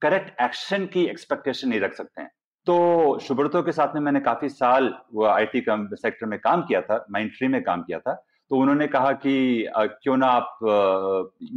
करेक्ट 0.01 0.41
एक्शन 0.41 0.85
की 0.85 1.05
एक्सपेक्टेशन 1.05 1.69
नहीं 1.69 1.79
रख 1.79 1.93
सकते 1.93 2.21
हैं। 2.21 2.29
तो 2.67 3.19
शुभ्रतो 3.19 3.61
के 3.63 3.71
साथ 3.71 3.93
में 3.95 4.01
मैंने 4.01 4.19
काफ़ी 4.19 4.49
साल 4.49 4.93
आईटी 5.27 5.63
सेक्टर 5.69 6.25
में 6.25 6.39
काम 6.39 6.61
किया 6.61 6.81
था 6.81 7.05
माइंट्री 7.11 7.47
में 7.47 7.61
काम 7.63 7.81
किया 7.81 7.99
था। 7.99 8.13
तो 8.49 8.55
उन्होंने 8.55 8.87
कहा 8.87 9.11
कि 9.11 9.67
क्यों 9.77 10.17
ना 10.17 10.27
आप 10.27 10.59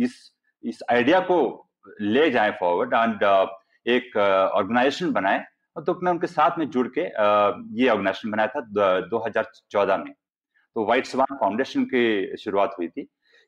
इस 0.02 0.14
इस 0.64 0.82
आइडिया 0.90 1.20
को 1.20 1.68
ले 2.00 2.30
जाएँ 2.30 2.50
फॉरवर्ड 2.50 2.94
एंड 2.94 3.22
एक 3.86 4.16
ऑर्गेनाइजेशन 4.54 5.12
बनाएँ 5.12 5.44
तो 5.76 5.98
मैं 6.02 6.12
उनके 6.12 6.26
साथ 6.26 6.58
में 6.58 6.68
जुड़ 6.70 6.86
के 6.98 7.00
ये 7.00 7.88
ऑर्गेनाइजेशन 7.88 8.30
बनाया 8.30 8.48
था 8.54 9.06
2014 9.08 9.98
में। 9.98 10.12
तो 10.76 10.84
व्हाइट 10.84 11.06
स्वान 11.06 11.36
फाउंडेशन 11.36 11.84
की 11.84 12.36
शुरुआत 12.36 12.74
हुई 12.78 12.88
थी। 12.88 13.06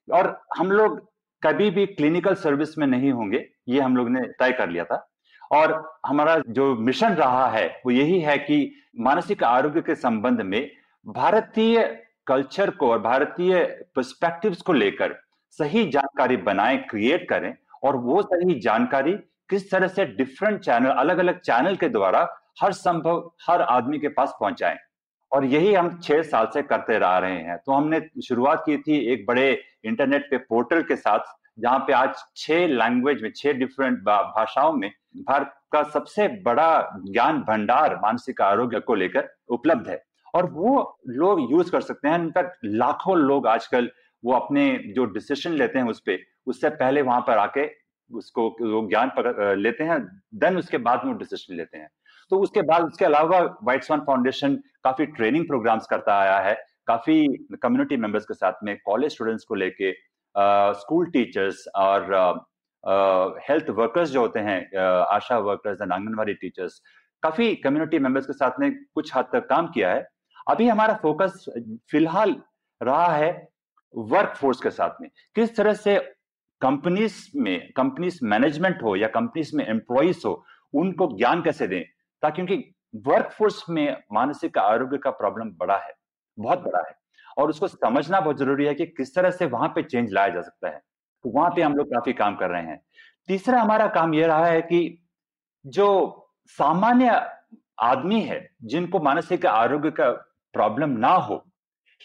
और 0.09 0.37
हम 0.59 0.71
लोग 0.73 1.01
कभी 1.43 1.71
भी 1.71 1.87
क्लिनिकल 1.87 2.35
सर्विस 2.35 2.77
में 2.79 2.87
नहीं 2.87 3.11
होंगे, 3.13 3.47
ये 3.69 3.81
हम 3.81 3.97
लोग 3.97 4.09
ने 4.11 4.21
तय 4.41 4.53
कर 4.53 4.69
लिया 4.69 4.85
था। 4.85 5.09
और 5.51 5.73
हमारा 6.07 6.37
जो 6.49 6.75
मिशन 6.77 7.15
रहा 7.15 7.49
है, 7.49 7.67
वो 7.87 7.91
यही 7.91 8.21
है 8.21 8.37
कि 8.39 8.75
मानसिक 9.01 9.43
आरोग्य 9.45 9.81
के 9.81 9.95
संबंध 9.95 10.41
में 10.41 10.71
भारतीय 11.07 11.83
कल्चर 12.27 12.71
को 12.71 12.91
और 12.91 12.99
भारतीय 12.99 13.65
पर्सपेक्टिव्स 13.97 14.63
को 14.63 14.73
लेकर 14.73 15.15
सही 15.59 15.85
जानकारी 15.91 16.37
बनाएँ 16.39 16.79
क्रिएट 16.91 17.29
करें 17.29 17.55
और 17.85 17.97
वो 17.97 18.23
सही 18.23 18.59
जानकारी 18.61 19.17
किस 19.51 19.71
तरह 19.71 19.89
से 19.89 20.05
डिफरेंट 20.05 20.61
चैनल 20.61 20.91
अलग 20.91 21.19
अलग 21.19 21.41
चैनल 21.41 21.77
के 21.77 21.89
द्वारा 21.89 22.29
हर 22.63 22.73
संभव, 22.73 23.33
हर 23.49 23.63
आदमी 23.63 23.99
के 23.99 24.09
पास 24.09 24.35
पहुंचाएँ। 24.41 24.79
और 25.33 25.45
यही 25.45 25.75
हम 25.75 26.01
छह 26.03 26.23
साल 26.23 26.47
से 26.55 26.63
करते 26.63 26.99
रह 26.99 27.19
रहे 27.19 27.39
हैं। 27.39 27.59
तो 27.59 27.73
हमने 27.73 28.01
शुरुआत 28.25 28.63
की 28.67 28.77
थी 28.77 29.13
एक 29.13 29.27
बड़े 29.27 29.63
इंटरनेट 29.85 30.31
पे 30.31 30.37
पोर्टल 30.37 30.83
के 30.83 30.97
साथ, 30.97 31.19
जहाँ 31.59 31.79
पे 31.79 31.93
आज 31.93 32.15
छह 32.37 32.67
लैंग्वेज 32.67 33.23
में, 33.23 33.33
छह 33.37 33.53
डिफरेंट 33.53 33.99
भाषाओं 33.99 34.73
में 34.73 34.91
भारत 35.17 35.55
का 35.73 35.83
सबसे 35.83 36.29
बड़ा 36.29 37.01
ज्ञान 37.09 37.41
भंडार, 37.41 37.97
मानसिक 37.97 38.41
आरोग्य 38.41 38.81
को 38.81 38.95
लेकर 38.95 39.29
उपलब्ध 39.49 39.89
है। 39.89 40.05
और 40.35 40.51
वो 40.51 40.99
लोग 41.09 41.53
यूज़ 41.53 41.71
कर 41.71 41.81
सकते 41.81 42.09
हैं। 42.09 42.19
इनफैक्ट 42.19 42.57
लाखों 42.65 43.17
लोग 43.19 43.47
आजकल 43.47 43.91
वो 44.25 44.33
अपने 44.33 44.81
जो 44.97 45.05
डिसीज़न 45.05 45.53
लेते 45.53 45.79
हैं 45.79 45.87
उस 45.87 46.01
पर 46.01 46.19
उससे 46.47 46.69
पहले 46.69 47.03
वहाँ 47.03 47.21
पर 47.21 47.39
आके 47.39 47.82
उसको 48.13 48.49
वो 48.61 48.87
ज्ञान 48.89 49.13
लेते 49.59 49.85
हैं 49.85 49.99
देन 50.35 50.57
उसके 50.57 50.79
बाद 50.79 51.05
में 51.05 51.17
डिसीज़न 51.19 51.57
लेते 51.57 51.79
हैं। 51.79 51.89
तो 52.31 52.39
उसके 52.41 52.63
बाद 52.63 52.85
उसके 52.85 53.05
अलावा 53.05 53.41
व्हाइट 53.41 53.91
वन 53.91 54.01
फाउंडेशन 54.01 54.57
काफ़ी 54.85 55.07
ट्रेनिंग 55.17 55.47
प्रोग्राम्स 55.47 55.87
करता 55.87 56.19
आया 56.21 56.39
है 56.41 56.55
काफ़ी 56.87 57.27
कम्युनिटी 57.63 57.97
मेंबर्स 57.97 58.25
के 58.25 58.35
साथ 58.35 58.65
में 58.65 58.77
कॉलेज 58.87 59.13
स्टूडेंट्स 59.13 59.45
को 59.45 59.55
लेके 59.55 59.93
स्कूल 60.81 61.11
टीचर्स 61.11 61.67
और 61.77 62.03
हेल्थ 63.49 63.65
uh, 63.65 63.77
वर्कर्स 63.79 64.11
जो 64.11 64.21
होते 64.21 64.41
हैं 64.41 64.61
uh, 64.71 65.07
ASHA 65.15 65.39
workers 65.39 65.81
and 65.83 65.93
anganwadi 65.93 66.35
teachers 66.35 66.81
काफ़ी 67.23 67.55
कम्युनिटी 67.57 67.99
मेंबर्स 67.99 68.27
के 68.27 68.33
साथ 68.33 68.59
में 68.61 68.73
कुछ 68.95 69.15
हद 69.17 69.29
तक 69.33 69.47
काम 69.49 69.67
किया 69.67 69.91
है। 69.91 70.07
अभी 70.51 70.69
हमारा 70.69 70.95
फोकस 71.03 71.45
फ़िलहाल 71.91 72.35
रहा 72.81 73.07
है 73.07 73.31
वर्क 73.95 74.35
फोर्स 74.37 74.61
के 74.61 74.71
साथ 74.71 75.01
में। 75.01 75.09
किस 75.35 75.57
तरह 75.57 75.75
से 75.75 75.97
कंपनीज़ 76.63 77.17
में 77.37 77.73
कंपनीज़ 77.77 78.19
मैनेजमेंट 78.25 78.83
हो 78.83 78.97
या 78.97 79.09
कंपनीज़ 79.09 79.57
में 79.57 79.67
एम्प्लॉयज़ 79.67 80.23
हो 80.27 80.45
उनको 80.75 81.07
ज्ञान 81.19 81.43
कैसे 81.43 81.67
दें? 81.67 81.83
ताकि 82.23 82.35
क्योंकि 82.35 82.75
वर्क 83.07 83.31
फोर्स 83.33 83.65
में 83.71 83.97
मानसिक 84.13 84.59
आरोग्य 84.59 84.99
का 84.99 85.11
प्रॉब्लम 85.11 85.51
बड़ा 85.51 85.79
है 85.79 85.93
बहुत 86.39 86.59
बड़ा 86.59 86.89
है। 86.89 86.95
और 87.39 87.51
उसको 87.51 87.69
समझना 87.69 88.21
बहुत 88.21 88.39
ज़रूरी 88.39 88.67
है 88.67 88.75
कि 88.75 88.87
किस 88.87 89.15
तरह 89.15 89.31
से 89.31 89.47
वहाँ 89.47 89.69
पे 89.69 89.83
चेंज 89.83 90.13
लाया 90.13 90.29
जा 90.29 90.43
सकता 90.43 90.69
है। 90.69 90.79
तो 91.25 91.31
वहाँ 91.31 91.51
पे 91.51 91.63
हम 91.63 91.75
लोग 91.77 91.87
काफ़ी 91.87 92.13
काम 92.13 92.37
कर 92.37 92.51
रहे 92.51 92.63
हैं। 92.63 92.81
तीसरा 93.29 93.61
हमारा 93.61 93.87
काम 93.87 94.15
यह 94.15 94.27
रहा 94.27 94.47
है 94.47 94.61
कि 94.63 94.99
जो 95.67 95.89
सामान्य 96.47 97.21
आदमी 97.81 98.21
है 98.21 98.49
जिनको 98.65 99.01
मानसिक 99.01 99.47
आरोग्य 99.47 99.91
का 99.91 100.11
प्रॉब्लम 100.55 100.91
ना 100.91 101.09
हो 101.09 101.45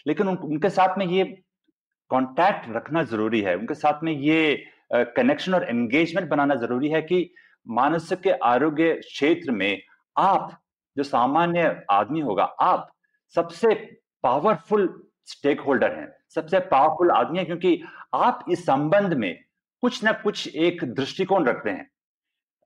लेकिन 0.06 0.28
उन, 0.28 0.36
उनके 0.36 0.70
साथ 0.70 0.98
में 0.98 1.06
ये 1.06 1.24
कांटेक्ट 2.10 2.68
रखना 2.76 3.02
ज़रूरी 3.04 3.40
है। 3.40 3.56
उनके 3.56 3.74
साथ 3.74 4.02
में 4.02 4.12
ये 4.12 4.64
कनेक्शन 4.92 5.54
और 5.54 5.64
एंगेजमेंट 5.64 6.28
बनाना 6.28 6.54
ज़रूरी 6.56 6.88
है 6.88 7.02
कि 7.02 7.30
मानसिक 7.66 8.28
आरोग्य 8.44 8.92
क्षेत्र 8.96 9.50
में 9.52 9.80
आप 10.16 10.58
जो 10.96 11.02
सामान्य 11.02 11.84
आदमी 11.90 12.20
होगा, 12.20 12.44
आप 12.44 12.90
सबसे 13.34 13.74
पावरफुल 14.24 14.88
स्टेक 15.26 15.60
होल्डर 15.60 15.92
हैं, 15.92 16.08
सबसे 16.34 16.58
पावरफुल 16.60 17.10
आदमी 17.10 17.38
है, 17.38 17.44
क्योंकि 17.44 17.80
आप 18.14 18.44
इस 18.50 18.64
संबंध 18.66 19.14
में 19.14 19.38
कुछ 19.82 20.02
ना 20.04 20.12
कुछ 20.14 20.48
एक 20.48 20.84
दृष्टिकोण 20.84 21.44
रखते 21.46 21.70
हैं। 21.70 21.90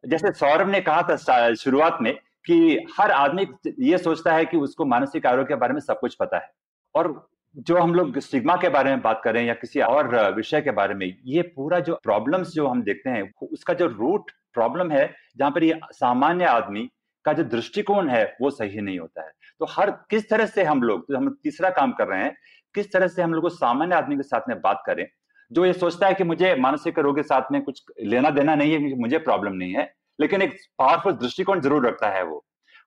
जैसे 0.05 0.33
सौरभ 0.33 0.69
ने 0.69 0.81
कहा 0.81 1.03
था 1.03 1.53
शुरुआत 1.55 1.99
में 2.03 2.15
कि 2.45 2.87
हर 2.99 3.11
आदमी 3.13 3.47
ये 3.81 3.99
सोचता 3.99 4.33
है 4.35 4.45
कि 4.45 4.57
उसको 4.57 4.85
मानसिक 4.85 5.27
आरोग्य 5.27 5.49
के 5.49 5.55
बारे 5.55 5.75
में 5.75 5.81
सब 5.81 6.01
कुछ 6.01 6.15
पता 6.15 6.37
है 6.37 6.51
और 6.95 7.11
जो 7.57 7.77
हम 7.77 7.95
लोग 7.95 8.19
स्टिग्मा 8.19 8.57
के 8.57 8.69
बारे 8.69 8.91
में 8.91 9.01
बात 9.03 9.21
करें 9.25 9.45
या 9.45 9.55
किसी 9.55 9.81
और 9.81 10.35
विषय 10.35 10.61
के 10.61 10.71
बारे 10.71 10.95
में, 10.95 11.15
ये 11.27 11.43
पूरा 11.57 11.79
जो 11.81 11.99
प्रॉब्लम्स 12.05 12.49
जो 12.49 12.67
हम 12.67 12.83
देखते 12.83 13.11
हैं 13.11 13.31
उसका 13.43 13.75
जो 13.75 13.87
रूट 13.89 14.31
प्रॉब्लम 14.55 14.91
है, 14.91 15.15
जहाँ 15.37 15.51
पर 15.51 15.65
ये 15.65 15.79
सामान्य 15.93 16.45
आदमी 16.45 16.89
का 17.25 17.33
जो 17.33 17.45
दृष्टिकोण 17.45 18.09
है, 18.09 18.25
वो 18.41 18.51
सही 18.51 18.81
नहीं 18.81 18.99
होता 18.99 19.23
है। 19.23 19.31
तो 19.61 19.67
हर 19.71 19.91
किस 20.11 20.29
तरह 20.31 20.47
से 20.47 20.63
हम 20.65 20.83
लोग 20.83 21.07
तो 21.09 21.17
हम 21.17 21.29
तीसरा 21.45 21.71
काम 21.71 21.93
कर 21.93 22.09
रहे 22.09 22.23
हैं, 22.23 22.35
किस 22.75 22.93
तरह 22.93 23.09
से 23.09 23.23
हम 23.23 23.35
लोग 23.35 23.49
सामान्य 23.51 23.95
आदमी 23.95 24.17
के 24.17 24.23
साथ 24.23 24.49
में 24.49 24.61
बात 24.61 24.83
करें, 24.87 25.07
जो 25.51 25.65
ये 25.67 25.73
सोचता 25.73 26.07
है 26.07 26.15
कि 26.15 26.25
मुझे 26.25 26.55
मानसिक 26.57 26.99
रोग 26.99 27.17
के 27.17 27.23
साथ 27.23 27.53
में 27.53 27.61
कुछ 27.63 27.83
लेना 28.03 28.31
देना 28.31 28.55
नहीं 28.55 28.73
है, 28.73 28.95
मुझे 28.97 29.19
प्रॉब्लम 29.19 29.53
नहीं 29.53 29.75
है, 29.75 29.93
लेकिन 30.19 30.43
एक 30.43 30.57
पावरफुल 30.79 31.13
दृष्टिकोण 31.15 31.61
ज़रूर 31.61 31.87
रखता 31.87 32.09
है 32.09 32.23
वो। 32.25 32.45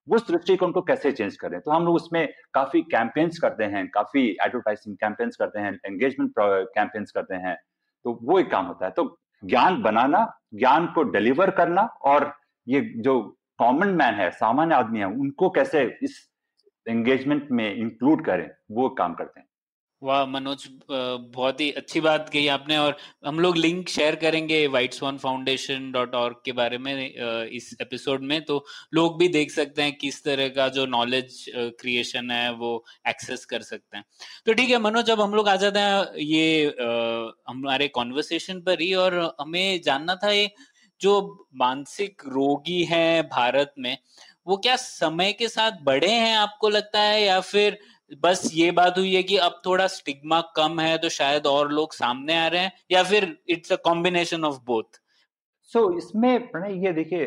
उस 0.10 0.32
दृष्टिकोण 0.32 0.72
को 0.72 0.82
कैसे 0.82 1.12
चेंज 1.12 1.38
करें? 1.38 1.62
तो 1.62 1.72
हम 1.72 1.86
लोग 1.86 1.96
उसमें 1.96 2.34
काफ़ी 2.54 2.82
कैंपेन्स 2.82 3.40
करते 3.40 3.64
हैं, 3.64 3.90
काफ़ी 3.90 4.38
एडवर्टाइजिंग 4.46 4.96
कैंपेन्स 4.96 5.36
करते 5.36 5.60
हैं 5.60 5.80
एंगेजमेंट 5.86 6.34
कैंपेन्स 6.40 7.12
करते 7.12 7.36
हैं। 7.36 7.58
तो 8.04 8.20
वो 8.24 8.40
एक 8.40 8.52
काम 8.52 8.66
होता 8.66 8.86
है। 8.86 8.92
तो 8.92 9.20
ज्ञान 9.46 9.82
बनाना, 9.82 10.40
ज्ञान 10.54 10.88
को 10.88 11.04
डिलीवर 11.04 11.52
करना 11.52 11.82
और 11.82 12.34
ये 12.68 12.94
जो 12.98 13.38
कॉमन 13.58 13.88
मैन 13.88 14.14
है, 14.14 14.32
सामान्य 14.32 14.76
आदमी 14.76 15.00
है, 15.00 15.06
उनको 15.06 15.50
कैसे 15.50 15.98
इस 16.04 16.30
एंगेजमेंट 16.88 17.48
में 17.52 17.76
इंक्लूड 17.76 18.26
करें, 18.26 18.52
वो 18.72 18.90
काम 18.90 19.14
करते 19.14 19.40
हैं। 19.40 19.45
वाह, 20.06 20.26
मनोज 20.28 20.64
बहुत 20.90 21.62
ही 21.62 21.70
अच्छी 21.74 22.00
बात 22.02 22.30
कही 22.30 22.48
आपने 22.48 22.78
और 22.78 22.98
हम 23.26 23.40
लोग 23.40 23.56
लिंक 23.58 23.88
शेयर 23.90 24.16
करेंगे 24.16 24.66
White 24.68 24.94
Swan 24.94 25.18
Foundation 25.18 25.92
dot 25.92 26.16
org 26.16 26.36
के 26.46 26.52
बारे 26.52 26.78
में 26.78 26.94
इस 26.94 27.76
एपिसोड 27.82 28.24
में। 28.24 28.42
तो 28.46 28.64
लोग 28.94 29.18
भी 29.20 29.28
देख 29.30 29.52
सकते 29.52 29.82
हैं 29.82 29.96
किस 29.98 30.24
तरह 30.24 30.48
का 30.50 30.68
जो 30.70 30.86
नॉलेज 30.88 31.44
क्रिएशन 31.56 32.32
है, 32.32 32.52
वो 32.54 32.84
एक्सेस 33.08 33.46
कर 33.46 33.62
सकते 33.64 33.98
हैं। 33.98 34.06
तो 34.46 34.54
ठीक 34.54 34.70
है, 34.70 34.80
मनोज, 34.80 35.10
अब 35.10 35.22
हम 35.22 35.34
लोग 35.34 35.50
आ 35.50 35.56
जाते 35.56 35.80
हैं 35.80 36.16
ये 36.18 36.76
हमारे 37.50 37.88
कॉन्वर्सेशन 37.90 38.62
पर 38.62 38.82
ही 38.82 38.94
और 38.96 39.20
हमें 39.42 39.82
जानना 39.86 40.16
था 40.16 40.32
ये 40.32 40.50
जो 41.02 41.20
मानसिक 41.56 42.22
रोगी 42.28 42.84
हैं 42.86 43.28
भारत 43.30 43.74
में, 43.80 43.98
वो 44.48 44.58
क्या 44.58 44.76
समय 44.76 45.32
के 45.34 45.48
साथ 45.50 45.84
बढ़े 45.84 46.12
हैं 46.12 46.36
आपको 46.38 46.70
लगता 46.70 47.00
है 47.02 47.22
या 47.24 47.40
फिर 47.42 47.78
बस 48.12 48.50
ये 48.54 48.72
बात 48.72 48.98
हुई 48.98 49.14
है 49.16 49.24
कि 49.24 49.38
अब 49.38 49.62
थोड़ा 49.66 49.88
स्टिग्मा 49.88 50.42
कम 50.56 50.80
है 50.80 50.98
तो 50.98 51.10
शायद 51.10 51.48
और 51.48 51.72
लोग 51.72 51.94
सामने 51.94 52.38
आ 52.38 52.48
रहे 52.48 52.62
हैं 52.62 52.72
या 52.92 53.04
फिर 53.04 53.38
it's 53.50 53.72
a 53.72 53.76
combination 53.76 54.44
of 54.44 54.60
both 54.66 55.00
so 55.64 55.98
इसमें 55.98 56.48
प्रणय 56.48 56.86
ये 56.86 56.92
देखिए 56.94 57.22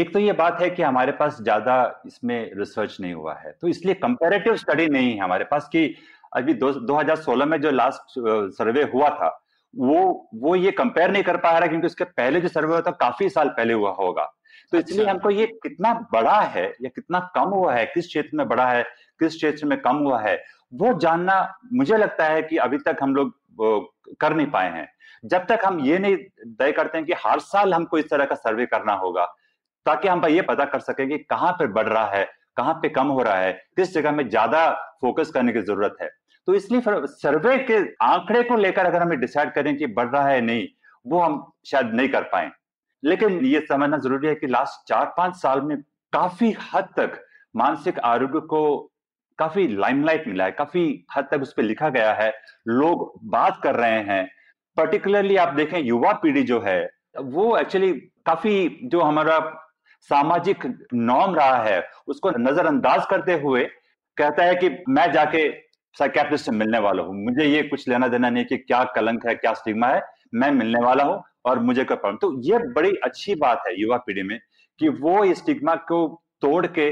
एक 0.00 0.12
तो 0.12 0.18
ये 0.18 0.32
बात 0.32 0.60
है 0.60 0.70
कि 0.70 0.82
हमारे 0.82 1.12
पास 1.12 1.38
ज़्यादा 1.42 2.02
इसमें 2.06 2.50
रिसर्च 2.54 2.96
नहीं 3.00 3.14
हुआ 3.14 3.34
है 3.34 3.52
तो 3.60 3.68
इसलिए 3.68 3.94
कंपेरेटिव 3.94 4.56
स्टडी 4.56 4.86
नहीं 4.88 5.12
है 5.12 5.18
हमारे 5.18 5.44
पास 5.44 5.68
कि 5.72 5.94
अभी 6.36 6.54
दो, 6.54 6.72
2016 6.72 7.46
में 7.46 7.60
जो 7.60 7.70
लास्ट 7.70 8.18
सर्वे 8.56 8.82
हुआ 8.82 9.08
था 9.08 9.38
वो 9.74 10.28
वो 10.34 10.54
ये 10.56 10.70
कंपेयर 10.70 11.10
नहीं 11.10 11.22
कर 11.22 11.36
पा 11.36 11.58
रहा 11.58 11.68
क्योंकि 11.68 11.86
उसके 11.86 12.04
पहले 12.04 12.40
जो 12.40 12.48
सर्वे 12.48 12.72
हुआ 12.72 12.80
था 12.80 12.90
काफ़ी 12.90 13.28
साल 13.28 13.48
पहले 13.48 13.74
हुआ 13.74 13.90
होगा। 13.90 14.32
तो 14.72 14.78
इसलिए 14.78 15.00
अच्छा। 15.00 15.12
हमको 15.12 15.30
ये 15.30 15.46
कितना 15.62 15.92
बड़ा 16.12 16.40
है 16.40 16.64
या 16.82 16.88
कितना 16.88 17.20
कम 17.34 17.48
हुआ 17.50 17.74
है 17.74 17.84
किस 17.86 18.06
क्षेत्र 18.06 18.36
में 18.36 18.48
बड़ा 18.48 18.66
है 18.68 18.82
किस 19.20 19.34
क्षेत्र 19.34 19.66
में 19.66 19.80
कम 19.80 19.96
हुआ 19.98 20.20
है 20.20 20.34
वो 20.72 20.92
जानना 20.98 21.36
मुझे 21.72 21.96
लगता 21.96 22.26
है 22.26 22.42
कि 22.42 22.56
अभी 22.58 22.78
तक 22.78 22.98
हम 23.02 23.14
लोग 23.14 23.34
कर 24.20 24.34
नहीं 24.34 24.46
पाए 24.48 24.70
हैं। 24.72 24.88
जब 25.24 25.44
तक 25.46 25.60
हम 25.64 25.80
ये 25.80 25.98
नहीं 25.98 26.16
तय 26.58 26.72
करते 26.72 26.98
हैं 26.98 27.06
कि 27.06 27.12
हर 27.18 27.40
साल 27.40 27.74
हमको 27.74 27.98
इस 27.98 28.08
तरह 28.10 28.24
का 28.24 28.34
सर्वे 28.36 28.66
करना 28.66 28.92
होगा 28.96 29.24
ताकि 29.86 30.08
हम 30.08 30.24
ये 30.26 30.42
पता 30.42 30.64
कर 30.64 30.80
सके 30.80 31.06
कि 31.08 31.18
कहाँ 31.20 31.52
पे 31.52 31.66
बढ़ 31.68 31.88
रहा 31.88 32.06
है 32.08 32.24
कहाँ 32.56 32.74
पे 32.74 32.88
कम 32.90 33.08
हो 33.08 33.22
रहा 33.22 33.36
है 33.36 33.52
किस 33.76 33.92
जगह 33.94 34.12
में 34.12 34.28
ज़्यादा 34.28 34.68
फोकस 35.00 35.30
करने 35.30 35.52
की 35.52 35.60
ज़रूरत 35.60 35.96
है। 36.02 36.08
तो 36.48 36.54
इसलिए 36.54 36.80
सर्वे 37.08 37.56
के 37.60 37.78
आंकड़े 38.04 38.42
को 38.42 38.56
लेकर 38.56 38.86
अगर 38.86 39.02
हमें 39.02 39.18
डिसाइड 39.20 39.52
करें 39.54 39.76
कि 39.76 39.86
बढ़ 39.88 40.08
रहा 40.08 40.26
है 40.28 40.40
नहीं 40.40 40.66
वो 41.06 41.20
हम 41.20 41.42
शायद 41.66 41.94
नहीं 41.94 42.08
कर 42.08 42.22
पाए। 42.32 42.50
लेकिन 43.02 43.44
ये 43.44 43.60
समझना 43.60 43.98
ज़रूरी 43.98 44.28
है 44.28 44.34
कि 44.34 44.46
लास्ट 44.46 44.88
चार 44.88 45.12
पाँच 45.16 45.36
साल 45.36 45.60
में 45.60 45.76
काफ़ी 46.12 46.54
हद 46.72 46.88
तक 46.96 47.20
मानसिक 47.54 47.98
आरोग्य 47.98 48.40
को 48.40 48.62
काफ़ी 49.38 49.66
लाइमलाइट 49.68 50.26
मिला 50.28 50.44
है, 50.44 50.50
काफ़ी 50.50 51.04
हद 51.16 51.28
तक 51.30 51.42
उस 51.42 51.52
पर 51.52 51.62
लिखा 51.62 51.88
गया 51.88 52.12
है, 52.12 52.32
लोग 52.68 53.20
बात 53.24 53.60
कर 53.62 53.74
रहे 53.74 54.00
हैं। 54.04 54.28
पर्टिकुलरली 54.76 55.36
आप 55.36 55.54
देखें, 55.54 55.78
युवा 55.78 56.12
पीढ़ी 56.12 56.42
जो 56.42 56.60
है, 56.60 56.90
वो 57.20 57.56
एक्चुअली 57.58 57.92
काफ़ी 58.26 58.80
जो 58.84 59.00
हमारा 59.00 59.38
सामाजिक 60.10 60.66
नॉर्म 60.94 61.34
रहा 61.34 61.62
है, 61.62 61.82
उसको 62.06 62.30
नजरअंदाज 62.30 63.04
करते 63.10 63.32
हुए 63.40 63.64
कहता 64.16 64.44
है 64.44 64.54
कि 64.54 64.70
मैं 64.88 65.10
जाके 65.12 65.50
साइकेट्रिस्ट 65.96 66.46
से 66.46 66.52
मिलने 66.52 66.78
वाला 66.78 67.02
हूँ। 67.02 67.14
मुझे 67.24 67.44
ये 67.44 67.62
कुछ 67.62 67.88
लेना 67.88 68.08
देना 68.08 68.30
नहीं 68.30 68.44
कि 68.44 68.56
क्या 68.56 68.82
कलंक 68.94 69.26
है, 69.26 69.34
क्या 69.34 69.52
स्टिग्मा 69.52 69.88
है। 69.88 70.02
मैं 70.34 70.50
मिलने 70.50 70.80
वाला 70.80 71.04
हूँ 71.04 71.22
और 71.44 71.58
मुझे 71.60 71.84
कर 71.84 71.94
प्रॉब्लम 71.94 72.18
तो 72.18 72.40
ये 72.42 72.58
बड़ी 72.72 72.90
अच्छी 73.04 73.34
बात 73.36 73.62
है 73.66 73.80
युवा 73.80 73.96
पीढ़ी 73.96 74.22
में 74.22 74.38
कि 74.80 74.88
वो 74.90 75.34
स्टिग्मा 75.34 75.74
को 75.90 76.06
तोड़ 76.42 76.66
के 76.68 76.86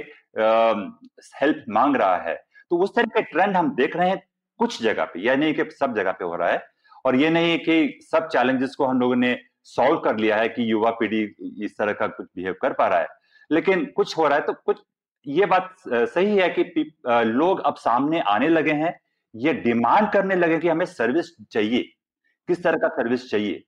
हेल्प 1.37 1.65
मांग 1.69 1.97
रहा 1.97 2.17
है। 2.19 2.35
तो 2.71 2.79
उस 2.79 2.95
तरह 2.95 3.07
के 3.07 3.23
ट्रेंड 3.23 3.57
हम 3.57 3.75
देख 3.77 3.97
रहे 3.97 4.09
हैं 4.09 4.23
कुछ 4.61 4.83
जगह 4.83 5.05
पे। 5.05 5.21
यह 5.21 5.37
नहीं 5.37 5.55
कि 5.55 5.65
सब 5.71 5.95
जगह 5.97 6.13
पे 6.13 6.25
हो 6.25 6.37
रहा 6.37 6.49
है 6.49 6.63
और 7.05 7.17
ये 7.17 7.31
नहीं 7.31 7.59
कि 7.59 7.99
सब 8.03 8.29
चैलेंजेस 8.29 8.75
को 8.79 8.87
हम 8.87 9.01
लोगों 9.01 9.17
ने 9.17 9.37
सॉल्व 9.67 9.99
कर 10.01 10.17
लिया 10.17 10.37
है 10.37 10.49
कि 10.49 10.71
युवा 10.71 10.91
पीढ़ी 10.91 11.23
इस 11.65 11.77
तरह 11.79 11.93
का 11.93 12.07
कुछ 12.09 12.27
बिहेव 12.27 12.55
कर 12.63 12.73
पा 12.73 12.87
रहा 12.89 12.99
है। 12.99 13.09
लेकिन 13.51 13.85
कुछ 13.87 14.17
हो 14.19 14.27
रहा 14.27 14.39
है 14.39 14.45
तो 14.45 14.53
कुछ, 14.55 14.83
ये 15.27 15.47
बात 15.47 15.75
सही 15.89 16.37
है 16.37 16.49
कि 16.59 16.93
लोग 17.07 17.61
अब 17.61 17.75
सामने 17.77 18.21
आने 18.21 18.49
लगे 18.49 18.73
हैं। 18.73 18.99
ये 19.35 19.53
डिमांड 19.55 20.11
करने 20.13 20.35
लगे 20.35 20.59
कि 20.59 20.69
हमें 20.69 20.85
सर्विस 20.87 21.27
चाहिए। 21.53 21.91
किस 22.51 22.63
तरह 22.63 22.79
का 22.79 22.89
सर्विस 22.93 23.31
चाहिए? 23.31 23.63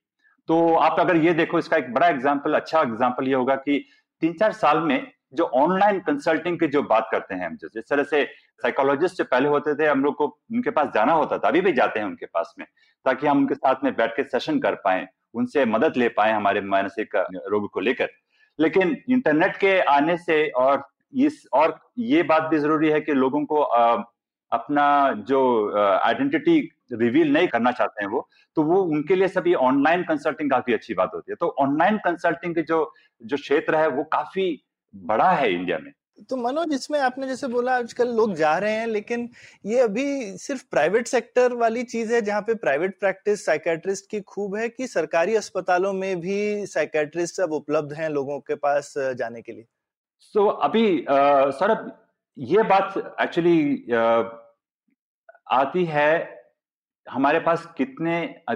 तो 0.49 0.73
आप 0.75 0.99
अगर 0.99 1.15
ये 1.17 1.33
देखो, 1.33 1.59
इसका 1.59 1.77
एक 1.77 1.93
बड़ा 1.93 2.07
एग्ज़ाम्पल 2.09 2.53
अच्छा 2.53 2.81
एग्ज़ाम्पल 2.81 3.27
ये 3.27 3.33
होगा 3.33 3.55
कि 3.57 3.83
तीन 4.21 4.33
चार 4.39 4.51
साल 4.53 4.79
में 4.81 5.11
जो 5.33 5.43
ऑनलाइन 5.57 5.99
कंसल्टिंग 5.99 6.59
की 6.59 6.67
जो 6.67 6.81
बात 6.85 7.07
करते 7.11 7.35
हैं 7.35 7.45
हम, 7.45 7.55
जिस 7.55 7.89
तरह 7.89 8.03
से 8.05 8.23
साइकोलॉजिस्ट 8.63 9.17
जो 9.17 9.23
पहले 9.25 9.49
होते 9.49 9.73
थे, 9.75 9.87
हम 9.87 10.03
लोग 10.03 10.15
को 10.15 10.25
उनके 10.25 10.69
पास 10.71 10.87
जाना 10.95 11.13
होता 11.13 11.37
था, 11.37 11.47
अभी 11.47 11.61
भी 11.61 11.71
जाते 11.73 11.99
हैं 11.99 12.05
उनके 12.07 12.25
पास 12.27 12.53
में, 12.59 12.65
ताकि 13.05 13.27
हम 13.27 13.37
उनके 13.37 13.55
साथ 13.55 13.83
में 13.83 13.95
बैठ 13.95 14.15
के 14.15 14.23
सेशन 14.25 14.59
कर 14.59 14.75
पाए, 14.83 15.07
उनसे 15.33 15.65
मदद 15.67 15.97
ले 15.97 16.09
पाए 16.17 16.31
हमारे 16.31 16.61
मानसिक 16.63 17.15
रोग 17.47 17.69
को 17.71 17.79
लेकर। 17.79 18.09
लेकिन 18.59 18.95
इंटरनेट 19.09 19.55
के 19.57 19.79
आने 19.81 20.17
से 20.19 20.47
और 20.49 20.83
इस, 21.17 21.43
और 21.53 21.79
ये 21.99 22.23
बात 22.23 22.43
भी 22.43 22.57
ज़रूरी 22.59 22.89
है 22.89 23.01
कि 23.01 23.13
लोगों 23.13 23.43
को 23.45 23.61
अपना 24.51 24.85
जो 25.27 25.41
आइडेंटिटी 25.77 26.59
रिवील 26.93 27.33
नहीं 27.33 27.47
करना 27.47 27.71
चाहते 27.71 28.03
हैं 28.03 28.11
वो 28.11 28.27
तो 28.57 28.63
वो 28.63 28.81
उनके 28.83 29.15
लिए 29.15 29.27
सभी 29.29 29.53
ऑनलाइन 29.63 30.03
कंसल्टिंग 30.03 30.51
काफ़ी 30.51 30.73
अच्छी 30.73 30.93
बात 30.93 31.11
होती 31.15 31.31
है। 31.31 31.35
तो 31.35 31.55
ऑनलाइन 31.59 31.97
कंसल्टिंग 31.97 32.55
के 32.55 32.61
जो 32.61 32.79
जो 33.21 33.37
क्षेत्र 33.37 33.75
है 33.75 33.87
वो 33.89 34.03
काफ़ी 34.13 34.63
बड़ा 34.93 35.31
है 35.31 35.51
इंडिया 35.53 35.77
में। 35.77 35.91
तो 36.29 36.35
मनोज 36.37 36.73
इसमें 36.73 36.99
आपने 36.99 37.27
जैसे 37.27 37.47
बोला 37.47 37.75
आजकल 37.75 38.09
लोग 38.15 38.33
जा 38.35 38.57
रहे 38.57 38.73
हैं 38.73 38.87
लेकिन 38.87 39.29
ये 39.65 39.79
अभी 39.79 40.37
सिर्फ़ 40.37 40.63
प्राइवेट 40.71 41.07
सेक्टर 41.07 41.53
वाली 41.53 41.83
चीज़ 41.83 42.13
है 42.13 42.21
जहाँ 42.21 42.41
पे 42.41 42.53
प्राइवेट 42.55 42.99
प्रैक्टिस 42.99 43.45
साइकेट्रिस्ट 43.45 44.09
की 44.11 44.21
खूब 44.23 44.55
है 44.55 44.67
कि 44.69 44.87
सरकारी 44.87 45.35
अस्पतालों 45.35 45.93
में 45.93 46.19
भी 46.19 46.65
साइकेट्रिस्ट 46.65 47.39
अब 47.39 47.53
उपलब्ध 47.53 47.93
हैं 47.93 48.09
लोगों 48.09 48.39
के 48.39 48.55
पास 48.57 48.93
जाने 48.97 49.41
के 49.41 49.51
लिए? 49.51 49.65
सो 50.19 50.39
so, 50.39 50.57
अभी 50.61 51.05
सर 51.59 51.75
ये 52.37 52.63
बात 52.63 53.17
एक्चुअली 53.21 53.91
आती 55.51 55.85
है 55.85 56.42
हमारे 57.07 57.39
पास 57.39 57.65
कितने 57.77 58.13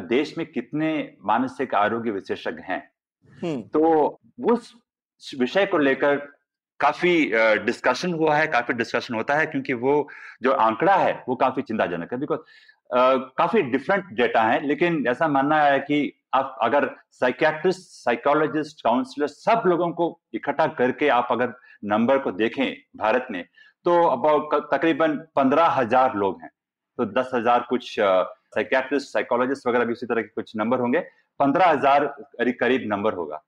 देश 0.08 0.38
में 0.38 0.46
कितने 0.46 0.92
मानसिक 1.26 1.74
आरोग्य 1.76 2.12
विशेषज्ञ 2.12 2.64
हैं। 2.64 3.62
तो 3.68 4.20
उस 4.52 4.74
विषय 5.40 5.66
को 5.66 5.78
लेकर 5.78 6.16
काफ़ी 6.80 7.14
डिस्कशन 7.66 8.14
हुआ 8.14 8.36
है 8.36 8.48
काफ़ी 8.48 8.74
डिस्कशन 8.74 9.14
होता 9.14 9.36
है 9.36 9.46
क्योंकि 9.46 9.74
वो 9.76 10.08
जो 10.44 10.52
आंकड़ा 10.54 10.96
है 10.96 11.14
वो 11.30 11.36
काफ़ी 11.36 11.62
चिंताजनक 11.62 12.14
है। 12.14 12.20
बिकॉज़ 12.20 12.40
काफ़ी 13.38 13.62
डिफरेंट 13.62 14.06
डेटा 14.18 14.42
है 14.44 14.66
लेकिन 14.68 15.06
ऐसा 15.08 15.28
मानना 15.28 15.62
है 15.62 15.80
कि 15.80 16.12
आप 16.34 16.58
अगर 16.62 16.90
साइकियाट्रिस्ट 17.12 17.82
साइकोलॉजिस्ट 17.94 18.82
काउंसलर 18.84 19.28
सब 19.28 19.64
लोगों 19.66 19.92
को 19.92 20.08
इकट्ठा 20.34 20.68
करके 20.78 21.08
आप 21.10 21.28
अगर 21.32 21.54
नंबर 21.86 22.20
को 22.20 22.32
देखें 22.34 22.66
भारत 22.98 23.28
में 23.32 23.44
तो 23.86 24.02
अबाउट 24.06 24.56
तकरीबन 24.74 25.16
पंद्रह 25.36 25.68
हज़ार 25.72 26.16
लोग 26.16 26.42
हैं। 26.42 26.50
तो 27.00 27.06
दस 27.14 27.32
हज़ार 27.34 27.66
कुछ 27.70 27.96
साइकियाट्रिस्ट 28.58 29.08
साइकोलॉजिस्ट 29.10 29.68
वगैरह 29.68 29.86
भी 29.86 29.94
उसी 29.94 30.06
तरह 30.06 30.22
के 30.22 30.28
कुछ 30.36 30.56
नंबर 30.56 30.80
होंगे। 30.80 31.00
पंद्रह 31.40 31.66
हज़ार 31.68 32.06
करीब 32.60 32.88
नंबर 32.88 33.14
होगा। 33.14 33.44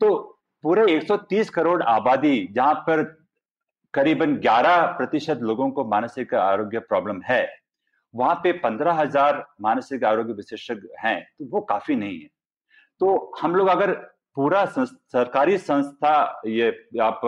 तो 0.00 0.16
पूरे 0.64 0.84
130 0.88 1.50
करोड़ 1.50 1.82
आबादी, 1.84 2.48
जहाँ 2.52 2.74
पर 2.86 3.02
करीबन 3.94 4.36
11 4.38 4.84
प्रतिशत 4.96 5.38
लोगों 5.42 5.70
को 5.70 5.84
मानसिक 5.86 6.34
आरोग्य 6.36 6.78
प्रॉब्लम 6.80 7.20
है, 7.24 7.46
वहाँ 8.14 8.34
पे 8.44 8.52
पंद्रह 8.58 8.92
हज़ार 8.94 9.44
मानसिक 9.60 10.04
आरोग्य 10.04 10.32
विशेषज्ञ 10.34 10.88
हैं 10.98 11.20
तो 11.22 11.44
वो 11.46 11.60
काफ़ी 11.62 11.94
नहीं 11.96 12.20
है। 12.20 12.28
तो 13.00 13.32
हम 13.40 13.54
लोग 13.56 13.68
अगर 13.68 13.90
पूरा 14.36 14.64
सरकारी 14.66 15.56
संस्था 15.58 16.42
ये 16.46 16.68
आप 17.02 17.20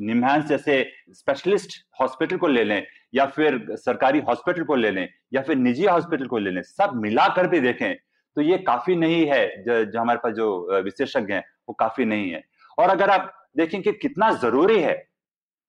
निम्हांस 0.00 0.44
जैसे 0.44 0.74
स्पेशलिस्ट 1.10 1.76
हॉस्पिटल 2.00 2.36
को 2.36 2.46
ले 2.46 2.64
लें 2.64 2.86
या 3.14 3.26
फिर 3.26 3.64
सरकारी 3.70 4.20
हॉस्पिटल 4.20 4.64
को 4.64 4.74
ले 4.74 4.90
लें 4.90 5.08
या 5.34 5.42
फिर 5.42 5.56
निजी 5.56 5.86
हॉस्पिटल 5.86 6.26
को 6.26 6.38
ले 6.38 6.50
लें 6.50 6.62
सब 6.62 6.92
मिलाकर 6.94 7.48
भी 7.48 7.60
देखें 7.60 7.94
तो 7.94 8.42
ये 8.42 8.58
काफ़ी 8.58 8.96
नहीं 8.96 9.24
है 9.26 9.46
जो, 9.62 9.84
जो 9.84 10.00
हमारे 10.00 10.18
पास 10.18 10.32
जो 10.32 10.80
विशेषज्ञ 10.84 11.34
हैं 11.34 11.44
वो 11.68 11.74
काफ़ी 11.74 12.04
नहीं 12.04 12.30
है। 12.30 12.42
और 12.78 12.90
अगर 12.90 13.10
आप 13.10 13.32
देखें 13.56 13.80
कि 13.82 13.92
कितना 13.92 14.30
ज़रूरी 14.32 14.80
है 14.80 14.94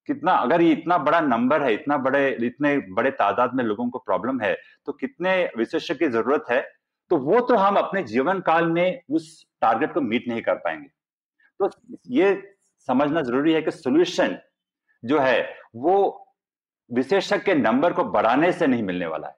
कितना 0.08 0.32
अगर 0.32 0.62
ये 0.62 0.72
इतना 0.72 0.98
बड़ा 0.98 1.20
नंबर 1.22 1.64
है 1.64 1.74
इतना 1.74 1.98
बड़े 1.98 2.30
इतने 2.44 2.78
बड़े 2.78 3.12
तादाद 3.12 3.54
में 3.54 3.64
लोगों 3.64 3.90
को 3.90 4.00
प्रॉब्लम 4.00 4.42
है 4.42 4.54
तो 4.86 4.92
कितने 4.92 5.32
विशेषज्ञ 5.58 5.96
की 5.96 6.08
ज़रूरत 6.08 6.46
है 6.52 6.62
तो 7.10 7.18
वो 7.18 7.40
तो 7.40 7.56
हम 7.56 7.76
अपने 7.76 8.04
जीवन 8.04 8.40
काल 8.40 8.68
में 8.68 9.02
उस 9.12 9.46
टारगेट 9.62 9.94
को 9.94 10.02
मीट 10.02 10.28
नहीं 10.28 10.42
कर 10.42 10.56
पाएँगे। 10.56 10.88
तो 11.60 11.70
ये 12.08 12.56
समझना 12.88 13.22
ज़रूरी 13.22 13.54
है 13.54 13.62
कि 13.62 13.72
सोल्यूशन 13.72 14.38
जो 15.04 15.20
है, 15.20 15.56
वो 15.76 16.24
विशेषज्ञ 16.92 17.38
के 17.38 17.56
नंबर 17.56 17.94
को 17.94 18.04
बढ़ाने 18.04 18.52
से 18.52 18.68
नहीं 18.68 18.84
मिलने 18.84 19.06
वाला 19.06 19.28
है। 19.28 19.36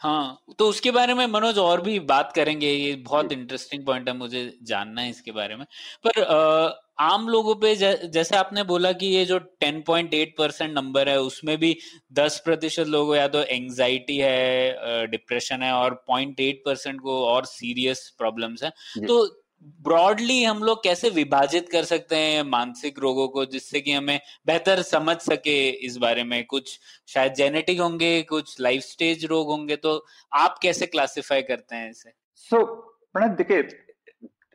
हाँ 0.00 0.54
तो 0.58 0.68
उसके 0.68 0.90
बारे 0.90 1.14
में 1.14 1.26
मनोज 1.26 1.58
और 1.58 1.80
भी 1.80 1.98
बात 2.08 2.32
करेंगे 2.34 2.70
ये 2.70 2.94
बहुत 2.96 3.32
इंटरेस्टिंग 3.32 3.84
पॉइंट 3.86 4.08
है 4.08 4.16
मुझे 4.16 4.50
जानना 4.62 5.00
है 5.00 5.10
इसके 5.10 5.32
बारे 5.32 5.56
में। 5.56 5.64
पर 6.06 6.84
आम 7.00 7.28
लोगों 7.28 7.54
पे 7.54 7.74
जैसे 7.76 8.36
आपने 8.36 8.62
बोला 8.64 8.92
कि 8.92 9.06
ये 9.06 9.24
जो 9.24 9.38
10.8 9.64 10.32
परसेंट 10.38 10.74
नंबर 10.74 11.08
है 11.08 11.18
उसमें 11.20 11.56
भी 11.58 11.76
10 12.12 12.40
प्रतिशत 12.44 12.86
लोगों 12.86 13.16
या 13.16 13.26
तो 13.28 13.42
एंजाइटी 13.44 14.16
है 14.16 15.06
डिप्रेशन 15.06 15.62
है 15.62 15.72
और 15.72 15.94
0.8 16.10 16.62
परसेंट 16.66 17.00
को 17.00 17.24
और 17.24 17.44
सीरियस 17.44 18.08
प्रॉब्लम्स 18.18 18.62
है। 18.64 18.70
तो 19.06 19.24
ब्रॉडली 19.62 20.44
हम 20.44 20.62
लोग 20.62 20.84
कैसे 20.84 21.10
विभाजित 21.10 21.68
कर 21.68 21.84
सकते 21.84 22.16
हैं 22.16 22.42
मानसिक 22.42 22.98
रोगों 22.98 23.28
को 23.28 23.44
जिससे 23.44 23.80
कि 23.80 23.92
हमें 23.92 24.20
बेहतर 24.46 24.82
समझ 24.82 25.16
सके 25.16 25.68
इस 25.68 25.96
बारे 25.96 26.24
में? 26.24 26.46
कुछ 26.46 26.80
शायद 27.08 27.34
जेनेटिक 27.34 27.80
होंगे 27.80 28.22
कुछ 28.22 28.60
लाइफ 28.60 28.82
स्टेज 28.82 29.24
रोग 29.24 29.46
होंगे 29.46 29.76
तो 29.76 30.06
आप 30.32 30.58
कैसे 30.62 30.86
क्लासिफाई 30.86 31.42
करते 31.42 31.76
हैं 31.76 31.90
इसे? 31.90 32.12
सो 32.34 32.56
so, 32.56 32.66
प्रणब 33.12 33.36
देखिए 33.36 33.68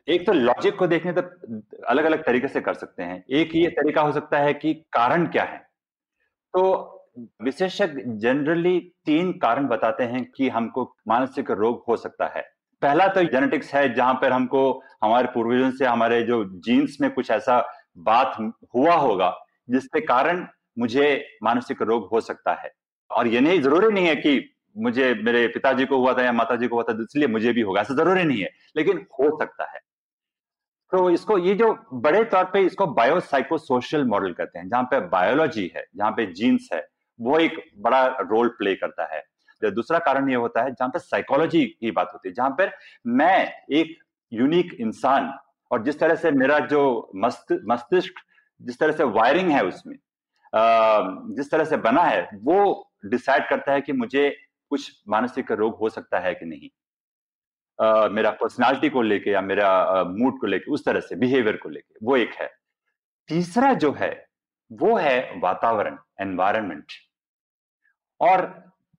एक 0.08 0.26
तो 0.26 0.32
लॉजिक 0.32 0.76
को 0.76 0.86
देखने 0.86 1.12
तो 1.12 1.22
अलग 1.86 2.04
अलग 2.04 2.26
तरीके 2.26 2.48
से 2.48 2.60
कर 2.60 2.74
सकते 2.74 3.02
हैं। 3.02 3.24
एक 3.30 3.54
ये 3.54 3.68
तरीका 3.68 4.00
हो 4.00 4.12
सकता 4.12 4.38
है 4.38 4.54
कि 4.54 4.74
कारण 4.74 5.26
क्या 5.26 5.44
है? 5.44 5.58
तो 6.54 6.98
विशेषज्ञ 7.42 8.02
जनरली 8.06 8.80
तीन 8.80 9.32
कारण 9.32 9.66
बताते 9.66 10.04
हैं 10.04 10.24
कि 10.24 10.48
हमको 10.48 10.96
मानसिक 11.08 11.50
रोग 11.50 11.84
हो 11.88 11.96
सकता 11.96 12.26
है। 12.26 12.61
पहला 12.82 13.08
तो 13.08 13.24
जेनेटिक्स 13.24 13.74
है, 13.74 13.94
जहाँ 13.94 14.14
पर 14.14 14.32
हमको 14.32 14.82
हमारे 15.04 15.26
पूर्वजों 15.26 15.70
से, 15.70 15.86
हमारे 15.86 16.22
जो 16.22 16.44
जीन्स 16.44 16.96
में 17.00 17.10
कुछ 17.10 17.30
ऐसा 17.30 17.72
बात 17.98 18.54
हुआ 18.74 18.94
होगा, 18.94 19.38
जिसके 19.70 20.00
कारण 20.00 20.46
मुझे 20.78 21.26
मानसिक 21.42 21.82
रोग 21.82 22.08
हो 22.12 22.20
सकता 22.20 22.54
है। 22.54 22.72
और 23.10 23.26
ये 23.26 23.40
नहीं, 23.40 23.62
ज़रूरी 23.62 23.94
नहीं 23.94 24.06
है 24.06 24.16
कि 24.16 24.54
मुझे, 24.78 25.14
मेरे 25.14 25.46
पिताजी 25.48 25.84
को 25.84 25.96
हुआ 25.96 26.14
था 26.14 26.22
या 26.22 26.32
माताजी 26.32 26.68
को 26.68 26.74
हुआ 26.74 26.82
था, 26.82 26.92
इसलिए 26.92 27.28
मुझे 27.28 27.52
भी 27.52 27.60
होगा, 27.60 27.80
ऐसा 27.80 27.94
ज़रूरी 27.94 28.24
नहीं 28.24 28.42
है, 28.42 28.50
लेकिन 28.76 28.96
हो 28.96 29.38
सकता 29.38 29.64
है। 29.64 29.80
तो 30.92 31.10
इसको, 31.10 31.38
ये 31.38 31.54
जो 31.54 31.78
बड़े 31.94 32.24
तौर 32.24 32.44
पे 32.44 32.60
इसको 32.60 32.86
बायोसाइको 32.86 33.58
सोशल 33.58 34.04
मॉडल 34.04 34.32
कहते 34.32 34.58
हैं, 34.58 34.68
जहाँ 34.68 34.82
पे 34.82 35.00
बायोलॉजी 35.00 35.72
है, 35.76 35.84
जहाँ 35.96 36.10
पे 36.10 36.26
जीन्स 36.26 36.68
है, 36.72 36.88
वो 37.20 37.38
एक 37.38 37.70
बड़ा 37.78 38.06
रोल 38.06 38.48
प्ले 38.48 38.74
करता 38.74 39.14
है। 39.14 39.31
दूसरा 39.70 39.98
कारण 40.00 40.28
ये 40.30 40.36
होता 40.36 40.62
है 40.62 40.70
जहाँ 40.70 40.88
पर 40.88 40.98
साइकोलॉजी 40.98 41.64
की 41.64 41.90
बात 41.90 42.10
होती 42.12 42.28
है, 42.28 42.34
जहाँ 42.34 42.50
पर 42.50 42.72
मैं 43.06 43.52
एक 43.72 43.96
यूनिक 44.32 44.74
इंसान 44.74 45.32
और 45.70 45.82
जिस 45.84 45.98
तरह 45.98 46.14
से 46.14 46.30
मेरा 46.30 46.58
जो 46.66 47.10
मस्त, 47.16 47.60
मस्तिष्क, 47.64 48.14
जिस 48.60 48.78
तरह 48.78 48.92
से 48.92 49.04
वायरिंग 49.04 49.50
है 49.50 49.64
उसमें 49.64 49.96
जिस 51.34 51.50
तरह 51.50 51.64
से 51.64 51.76
बना 51.78 52.02
है, 52.02 52.28
वो 52.34 52.90
डिसाइड 53.06 53.48
करता 53.48 53.72
है 53.72 53.80
कि 53.80 53.92
मुझे 53.92 54.28
कुछ 54.70 54.90
मानसिक 55.08 55.52
रोग 55.52 55.76
हो 55.76 55.88
सकता 55.88 56.18
है 56.18 56.34
कि 56.34 56.46
नहीं। 56.46 56.68
मेरा 58.08 58.30
पर्सनालिटी 58.32 58.88
को 58.88 59.02
लेके 59.02 59.30
या 59.30 59.40
मेरा 59.40 60.02
मूड 60.06 60.38
को 60.40 60.46
लेके, 60.46 60.70
उस 60.70 60.84
तरह 60.84 61.00
से 61.00 61.16
बिहेवियर 61.16 61.56
को 61.56 61.68
लेके, 61.68 61.94
वो 62.02 62.16
एक 62.16 62.34
है। 62.34 62.50
तीसरा 63.28 63.72
जो 63.74 63.92
है, 63.92 64.26
वो 64.70 64.96
है 64.96 65.38
वातावरण 65.38 65.96
एनवायरमेंट 66.20 66.92
और 68.20 68.44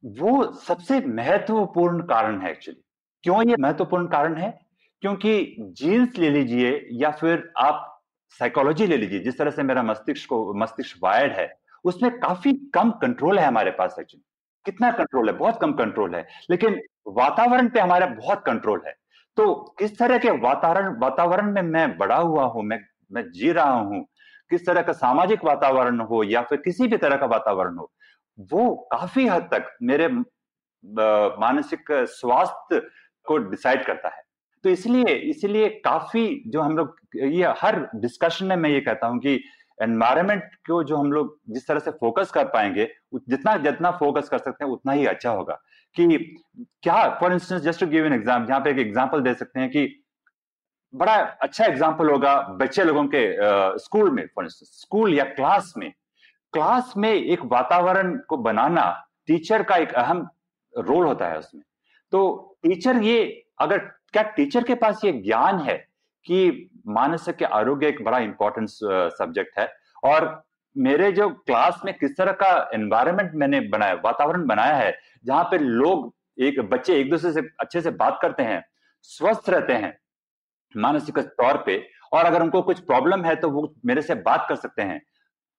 वो 0.03 0.51
सबसे 0.53 0.99
महत्वपूर्ण 0.99 2.01
कारण 2.03 2.41
है 2.41 2.51
एक्चुअली 2.51 2.81
क्यों 3.23 3.49
ये 3.49 3.55
महत्वपूर्ण 3.59 4.07
कारण 4.07 4.35
है? 4.35 4.59
क्योंकि 5.01 5.55
जीन्स 5.59 6.17
ले 6.17 6.29
लीजिए 6.29 6.87
या 6.91 7.11
फिर 7.11 7.51
आप 7.57 8.01
साइकोलॉजी 8.39 8.87
ले 8.87 8.97
लीजिए, 8.97 9.19
जिस 9.19 9.37
तरह 9.37 9.51
से 9.51 9.63
मेरा 9.63 9.83
मस्तिष्क 9.83 10.29
को, 10.29 10.53
मस्तिष्क 10.53 10.97
वायर्ड 11.03 11.33
है, 11.33 11.53
उसमें 11.83 12.19
काफ़ी 12.19 12.53
कम 12.73 12.91
कंट्रोल 12.91 13.39
है 13.39 13.45
हमारे 13.45 13.71
पास 13.71 13.95
एक्चुअली 13.99 14.23
कितना 14.65 14.91
कंट्रोल 14.91 15.29
है? 15.29 15.37
बहुत 15.37 15.59
कम 15.61 15.73
कंट्रोल 15.73 16.15
है। 16.15 16.27
लेकिन 16.49 16.81
वातावरण 17.07 17.69
पे 17.69 17.79
हमारा 17.79 18.05
बहुत 18.07 18.43
कंट्रोल 18.45 18.81
है। 18.87 18.93
तो 19.37 19.75
किस 19.79 19.97
तरह 19.99 20.17
के 20.17 20.31
वातावरण 20.31 20.99
वातावरण 20.99 21.51
में 21.51 21.61
मैं 21.61 21.97
बड़ा 21.97 22.17
हुआ 22.17 22.45
हूँ, 22.45 22.63
मैं 22.63 22.79
मैं 23.11 23.31
जी 23.31 23.51
रहा 23.51 23.71
हूँ, 23.71 24.05
किस 24.49 24.65
तरह 24.65 24.81
का 24.81 24.93
सामाजिक 24.93 25.45
वातावरण 25.45 25.99
हो 25.99 26.23
या 26.23 26.41
फिर 26.41 26.57
किसी 26.57 26.87
भी 26.87 26.97
तरह 26.97 27.17
का 27.17 27.25
वातावरण 27.25 27.75
हो 27.77 27.91
वो 28.37 28.73
काफ़ी 28.91 29.27
हद 29.27 29.49
तक 29.53 29.75
मेरे 29.83 30.07
मानसिक 30.07 31.91
स्वास्थ्य 31.91 32.79
को 33.25 33.37
डिसाइड 33.39 33.85
करता 33.85 34.15
है। 34.15 34.21
तो 34.63 34.69
इसलिए 34.69 35.13
इसलिए 35.29 35.69
काफ़ी 35.85 36.43
जो 36.47 36.61
हम 36.61 36.77
लोग, 36.77 36.95
ये 37.15 37.53
हर 37.59 37.79
डिस्कशन 37.95 38.45
में 38.45 38.55
मैं 38.55 38.69
ये 38.69 38.81
कहता 38.81 39.07
हूँ 39.07 39.19
कि 39.19 39.39
एनवायरमेंट 39.77 40.43
को 40.67 40.83
जो 40.83 40.97
हम 40.97 41.11
लोग 41.11 41.37
जिस 41.49 41.67
तरह 41.67 41.79
से 41.79 41.91
फोकस 41.91 42.31
कर 42.31 42.45
पाएँगे 42.47 42.85
जितना 43.29 43.55
जितना 43.59 43.91
फोकस 43.91 44.29
कर 44.29 44.37
सकते 44.37 44.65
हैं, 44.65 44.71
उतना 44.71 44.91
ही 44.91 45.05
अच्छा 45.05 45.29
होगा। 45.29 45.59
कि 45.95 46.37
क्या 46.83 47.09
for 47.19 47.33
instance 47.33 47.61
just 47.61 47.79
to 47.79 47.87
give 47.87 48.05
an 48.05 48.13
exam 48.13 48.45
यहाँ 48.49 48.59
पे 48.61 48.71
एक 48.71 48.77
एग्ज़ाम्पल 48.79 49.21
दे 49.21 49.33
सकते 49.33 49.59
हैं 49.59 49.69
कि 49.69 49.87
बड़ा 50.93 51.15
अच्छा 51.15 51.65
एग्ज़ाम्पल 51.65 52.09
होगा 52.09 52.35
बच्चे 52.59 52.83
लोगों 52.83 53.03
के 53.15 53.25
स्कूल 53.79 54.09
में 54.11 54.25
फॉर 54.35 54.45
इंस्टेंस 54.45 54.69
स्कूल 54.81 55.13
या 55.13 55.23
क्लास 55.25 55.73
में। 55.77 55.91
क्लास 56.53 56.93
में 56.97 57.13
एक 57.13 57.39
वातावरण 57.43 58.17
को 58.17 58.37
बनाना 58.37 59.07
टीचर 59.27 59.63
का 59.63 59.75
एक 59.75 59.93
अहम 59.93 60.29
रोल 60.77 61.05
होता 61.05 61.27
है 61.27 61.37
उसमें। 61.37 61.63
तो 62.11 62.49
टीचर 62.63 62.97
ये, 62.97 63.45
अगर, 63.59 63.77
क्या 63.77 64.23
टीचर 64.23 64.63
के 64.63 64.75
पास 64.75 65.01
ये 65.05 65.11
ज्ञान 65.11 65.59
है 65.59 65.77
कि 66.25 66.69
मानसिक 66.87 67.43
आरोग्य 67.43 67.87
एक 67.87 68.03
बड़ा 68.05 68.19
इंपॉर्टेंट 68.19 68.69
सब्जेक्ट 69.13 69.59
है? 69.59 69.73
और 70.03 70.43
मेरे 70.77 71.11
जो 71.11 71.29
क्लास 71.29 71.81
में 71.85 71.97
किस 71.97 72.17
तरह 72.17 72.31
का 72.31 72.69
एनवायरनमेंट 72.73 73.31
मैंने 73.35 73.59
बनाया, 73.59 73.93
वातावरण 73.93 74.45
बनाया 74.45 74.75
है, 74.75 74.97
जहाँ 75.25 75.43
पे 75.43 75.57
लोग 75.57 76.15
एक, 76.39 76.59
बच्चे 76.59 76.95
एक 76.95 77.09
दूसरे 77.09 77.31
से 77.31 77.41
अच्छे 77.59 77.81
से 77.81 77.91
बात 77.91 78.19
करते 78.21 78.43
हैं, 78.43 78.65
स्वस्थ 79.01 79.49
रहते 79.49 79.73
हैं, 79.73 79.97
मानसिक 80.77 81.19
तौर 81.19 81.63
पे, 81.65 81.89
और 82.13 82.25
अगर 82.25 82.41
उनको 82.41 82.61
कुछ 82.61 82.79
प्रॉब्लम 82.79 83.25
है 83.25 83.35
तो 83.35 83.49
वो 83.49 83.73
मेरे 83.85 84.01
से 84.01 84.15
बात 84.15 84.45
कर 84.49 84.55
सकते 84.55 84.81
हैं। 84.81 85.01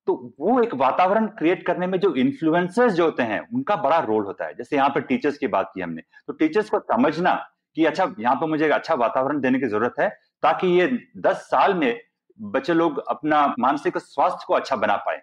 तो 0.07 0.35
वो 0.41 0.61
एक 0.63 0.75
वातावरण 0.75 1.27
क्रिएट 1.29 1.67
करने 1.67 1.87
में 1.87 1.99
जो 2.01 2.15
इन्फ्लुएंसर्स 2.15 2.93
जो 2.93 3.05
होते 3.05 3.23
हैं, 3.23 3.41
उनका 3.55 3.77
बड़ा 3.77 3.99
रोल 3.99 4.25
होता 4.25 4.47
है। 4.47 4.55
जैसे 4.55 4.77
यहाँ 4.77 4.89
पर 4.89 5.01
टीचर्स 5.03 5.39
की 5.39 5.47
बात 5.47 5.71
की 5.75 5.81
हमने। 5.81 6.03
तो 6.27 6.33
टीचर्स 6.33 6.71
को 6.71 6.79
समझना 6.81 7.35
कि 7.77 7.85
अच्छा 7.85 8.05
यहाँ 8.19 8.35
पर 8.37 8.47
मुझे 8.47 8.65
एक 8.67 8.73
अच्छा 8.73 8.95
वातावरण 8.95 9.41
देने 9.41 9.59
की 9.59 9.67
ज़रूरत 9.67 9.95
है, 10.01 10.09
ताकि 10.43 10.67
ये 10.71 10.87
दस 11.19 11.47
साल 11.51 11.75
में 11.75 12.01
बच्चे 12.39 12.75
लोग 12.75 12.99
अपना 13.09 13.47
मानसिक 13.59 13.99
स्वास्थ्य 13.99 14.45
को 14.47 14.55
अच्छा 14.55 14.77
बना 14.77 14.97
पाए। 14.97 15.23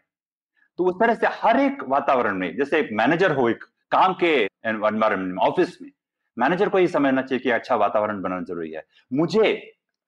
तो 0.80 0.84
उस 0.84 0.96
तरह 1.00 1.16
से 1.16 1.28
हर 1.34 1.60
एक 1.60 1.84
वातावरण 1.88 2.38
में, 2.38 2.56
जैसे 2.58 2.80
एक 2.80 2.90
मैनेजर 2.94 3.32
हो 3.32 3.50
एक 3.50 3.64
काम 3.92 4.14
के 4.14 4.36
एनवायरमेंट 4.66 5.28
में 5.28 5.42
ऑफ़िस 5.44 5.78
में 5.82 5.92
मैनेजर 6.38 6.70
को 6.70 6.80
ये 6.80 6.88
समझना 6.88 7.22
चाहिए 7.22 7.40
कि 7.40 7.50
अच्छा 7.50 7.76
वातावरण 7.76 8.22
बनाना 8.22 8.42
ज़रूरी 8.42 8.72
है। 8.72 8.84
मुझे 9.12 9.52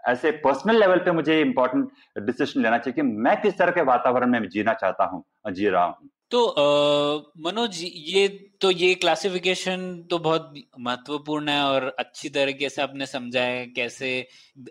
ऐसे 0.03 0.31
पर्सनल 0.39 0.79
लेवल 0.79 0.99
पे 0.99 1.11
मुझे 1.11 1.39
इंपॉर्टेंट 1.41 2.25
डिसीज़न 2.25 2.61
लेना 2.61 2.77
चाहिए 2.77 2.93
कि 2.93 3.01
मैं 3.01 3.41
किस 3.41 3.57
तरह 3.57 3.71
के 3.71 3.81
वातावरण 3.85 4.31
में 4.31 4.49
जीना 4.49 4.73
चाहता 4.73 5.05
हूँ, 5.05 5.23
जी 5.47 5.67
रहा 5.67 5.85
हूँ। 5.85 6.09
तो 6.31 7.33
मनोज, 7.39 7.79
ये 7.83 8.27
तो 8.61 8.69
ये 8.71 8.93
क्लासिफिकेशन 8.95 9.81
तो 10.09 10.17
बहुत 10.19 10.53
महत्वपूर्ण 10.79 11.49
है 11.49 11.63
और 11.63 11.83
अच्छी 11.99 12.29
तरीके 12.29 12.69
से 12.69 12.81
आपने 12.81 13.05
समझा 13.05 13.41
है 13.41 13.65
कैसे 13.67 14.15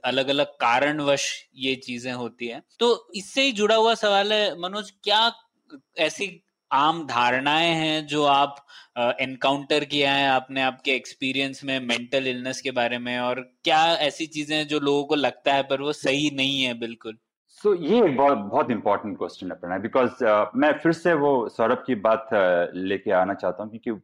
अलग 0.04 0.28
अलग 0.28 0.46
कारणवश 0.60 1.26
ये 1.56 1.74
चीज़ें 1.76 2.12
होती 2.12 2.46
है। 2.46 2.62
तो 2.78 3.08
इससे 3.14 3.42
ही 3.42 3.52
जुड़ा 3.52 3.74
हुआ 3.74 3.94
सवाल 3.96 4.32
है, 4.32 4.58
मनोज, 4.60 4.90
क्या 5.04 5.30
ऐसी 5.98 6.26
आम 6.72 7.06
धारणाएँ 7.06 7.70
हैं 7.70 8.06
जो 8.06 8.24
आप 8.24 8.66
एनकाउंटर 8.98 9.84
किया 9.84 10.12
है 10.12 10.28
आपने 10.28 10.62
आपके 10.62 10.90
एक्सपीरियंस 10.90 11.64
में 11.64 11.80
मेंटल 11.80 12.26
इलनेस 12.26 12.60
के 12.60 12.70
बारे 12.70 12.98
में 12.98 13.18
और 13.18 13.40
क्या 13.64 13.94
ऐसी 13.94 14.26
चीज़ें 14.26 14.56
हैं 14.56 14.68
जो 14.68 14.80
लोगों 14.80 15.04
को 15.04 15.14
लगता 15.14 15.54
है 15.54 15.62
पर 15.62 15.80
वो 15.80 15.92
सही 15.92 16.30
नहीं 16.36 16.62
है 16.62 16.78
बिल्कुल? 16.78 17.18
सो 17.48 17.76
so, 17.76 17.82
ये 17.82 18.02
बहुत 18.02 18.38
बहुत 18.38 18.70
इंपॉर्टेंट 18.70 19.18
क्वेश्चन 19.18 19.52
है 19.52 19.58
प्रणय 19.58 19.78
बिकॉज़ 19.78 20.24
uh, 20.24 20.46
मैं 20.56 20.72
फिर 20.72 20.92
से 20.92 21.14
वो 21.14 21.48
सौरभ 21.48 21.84
की 21.86 21.94
बात 21.94 22.28
uh, 22.32 22.76
लेके 22.76 23.10
आना 23.10 23.34
चाहता 23.34 23.62
हूँ 23.62 23.78
क्योंकि 23.78 24.02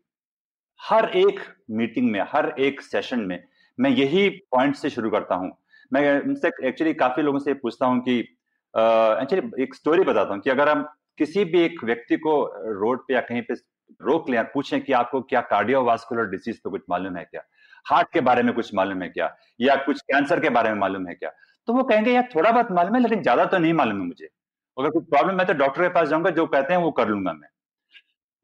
हर 0.83 1.05
एक 1.05 1.41
मीटिंग 1.71 2.11
में 2.11 2.21
हर 2.21 2.55
एक 2.59 2.81
सेशन 2.81 3.21
में 3.21 3.45
मैं 3.81 3.91
यही 3.91 4.29
पॉइंट 4.29 4.77
से 4.77 4.91
शुरू 4.91 5.11
करता 5.11 5.35
हूँ। 5.35 5.59
मैं 5.93 6.21
उनसे 6.21 6.49
एक्चुअली 6.49 6.95
काफ़ी 6.95 7.23
लोगों 7.23 7.39
से 7.39 7.55
पूछता 7.55 7.87
हूँ 7.87 8.01
कि 8.01 8.19
एक्चुअली 8.21 9.49
uh, 9.49 9.59
एक 9.59 9.75
स्टोरी 9.75 10.03
बताता 10.03 10.35
हूँ 10.35 10.41
कि 10.41 10.51
अगर 10.51 10.69
हम 10.69 10.89
किसी 11.19 11.45
भी 11.45 11.61
एक 11.61 11.85
व्यक्ति 11.85 12.17
को 12.17 12.35
रोड 12.81 13.07
पे 13.09 13.15
या 13.15 13.21
कहीं 13.21 13.43
पे 13.43 13.55
रोक 14.03 14.31
लें 14.31 14.45
पूछें 14.45 14.81
कि 14.81 14.93
आपको 14.93 15.21
क्या 15.23 15.41
कार्डियोवास्कुलर 15.41 16.25
डिसीज 16.25 16.59
पे 16.59 16.71
कुछ 16.71 16.83
मालूम 16.91 17.17
है 17.17 17.25
क्या? 17.25 17.43
हार्ट 17.91 18.09
के 18.13 18.21
बारे 18.21 18.43
में 18.43 18.55
कुछ 18.55 18.75
मालूम 18.75 19.03
है 19.03 19.09
क्या? 19.09 19.37
या 19.61 19.77
कुछ 19.77 20.01
कैंसर 20.01 20.41
के 20.41 20.51
बारे 20.51 20.71
में 20.71 20.79
मालूम 20.79 21.09
है 21.09 21.15
क्या? 21.15 21.31
तो 21.67 21.73
वो 21.73 21.83
कहेंगे 21.83 22.13
यार 22.13 22.29
थोड़ा 22.35 22.51
बहुत 22.51 22.71
मालूम 22.73 22.95
है 22.95 23.03
लेकिन 23.03 23.23
ज़्यादा 23.23 23.45
तो 23.45 23.59
नहीं 23.59 23.73
मालूम 23.73 24.01
है 24.01 24.07
मुझे। 24.07 24.29
अगर 24.79 24.91
कुछ 24.91 25.05
प्रॉब्लम 25.05 25.41
है 25.41 25.47
तो 25.47 25.53
डॉक्टर 25.53 25.83
के 25.83 25.89
पास 25.89 26.09
जाऊँगा 26.09 26.31
जो 26.31 26.47
कहते 26.47 26.75
हैं 26.75 26.81
वो 26.81 26.91
कर 26.91 27.09
लूँगा 27.09 27.33
मैं। 27.33 27.49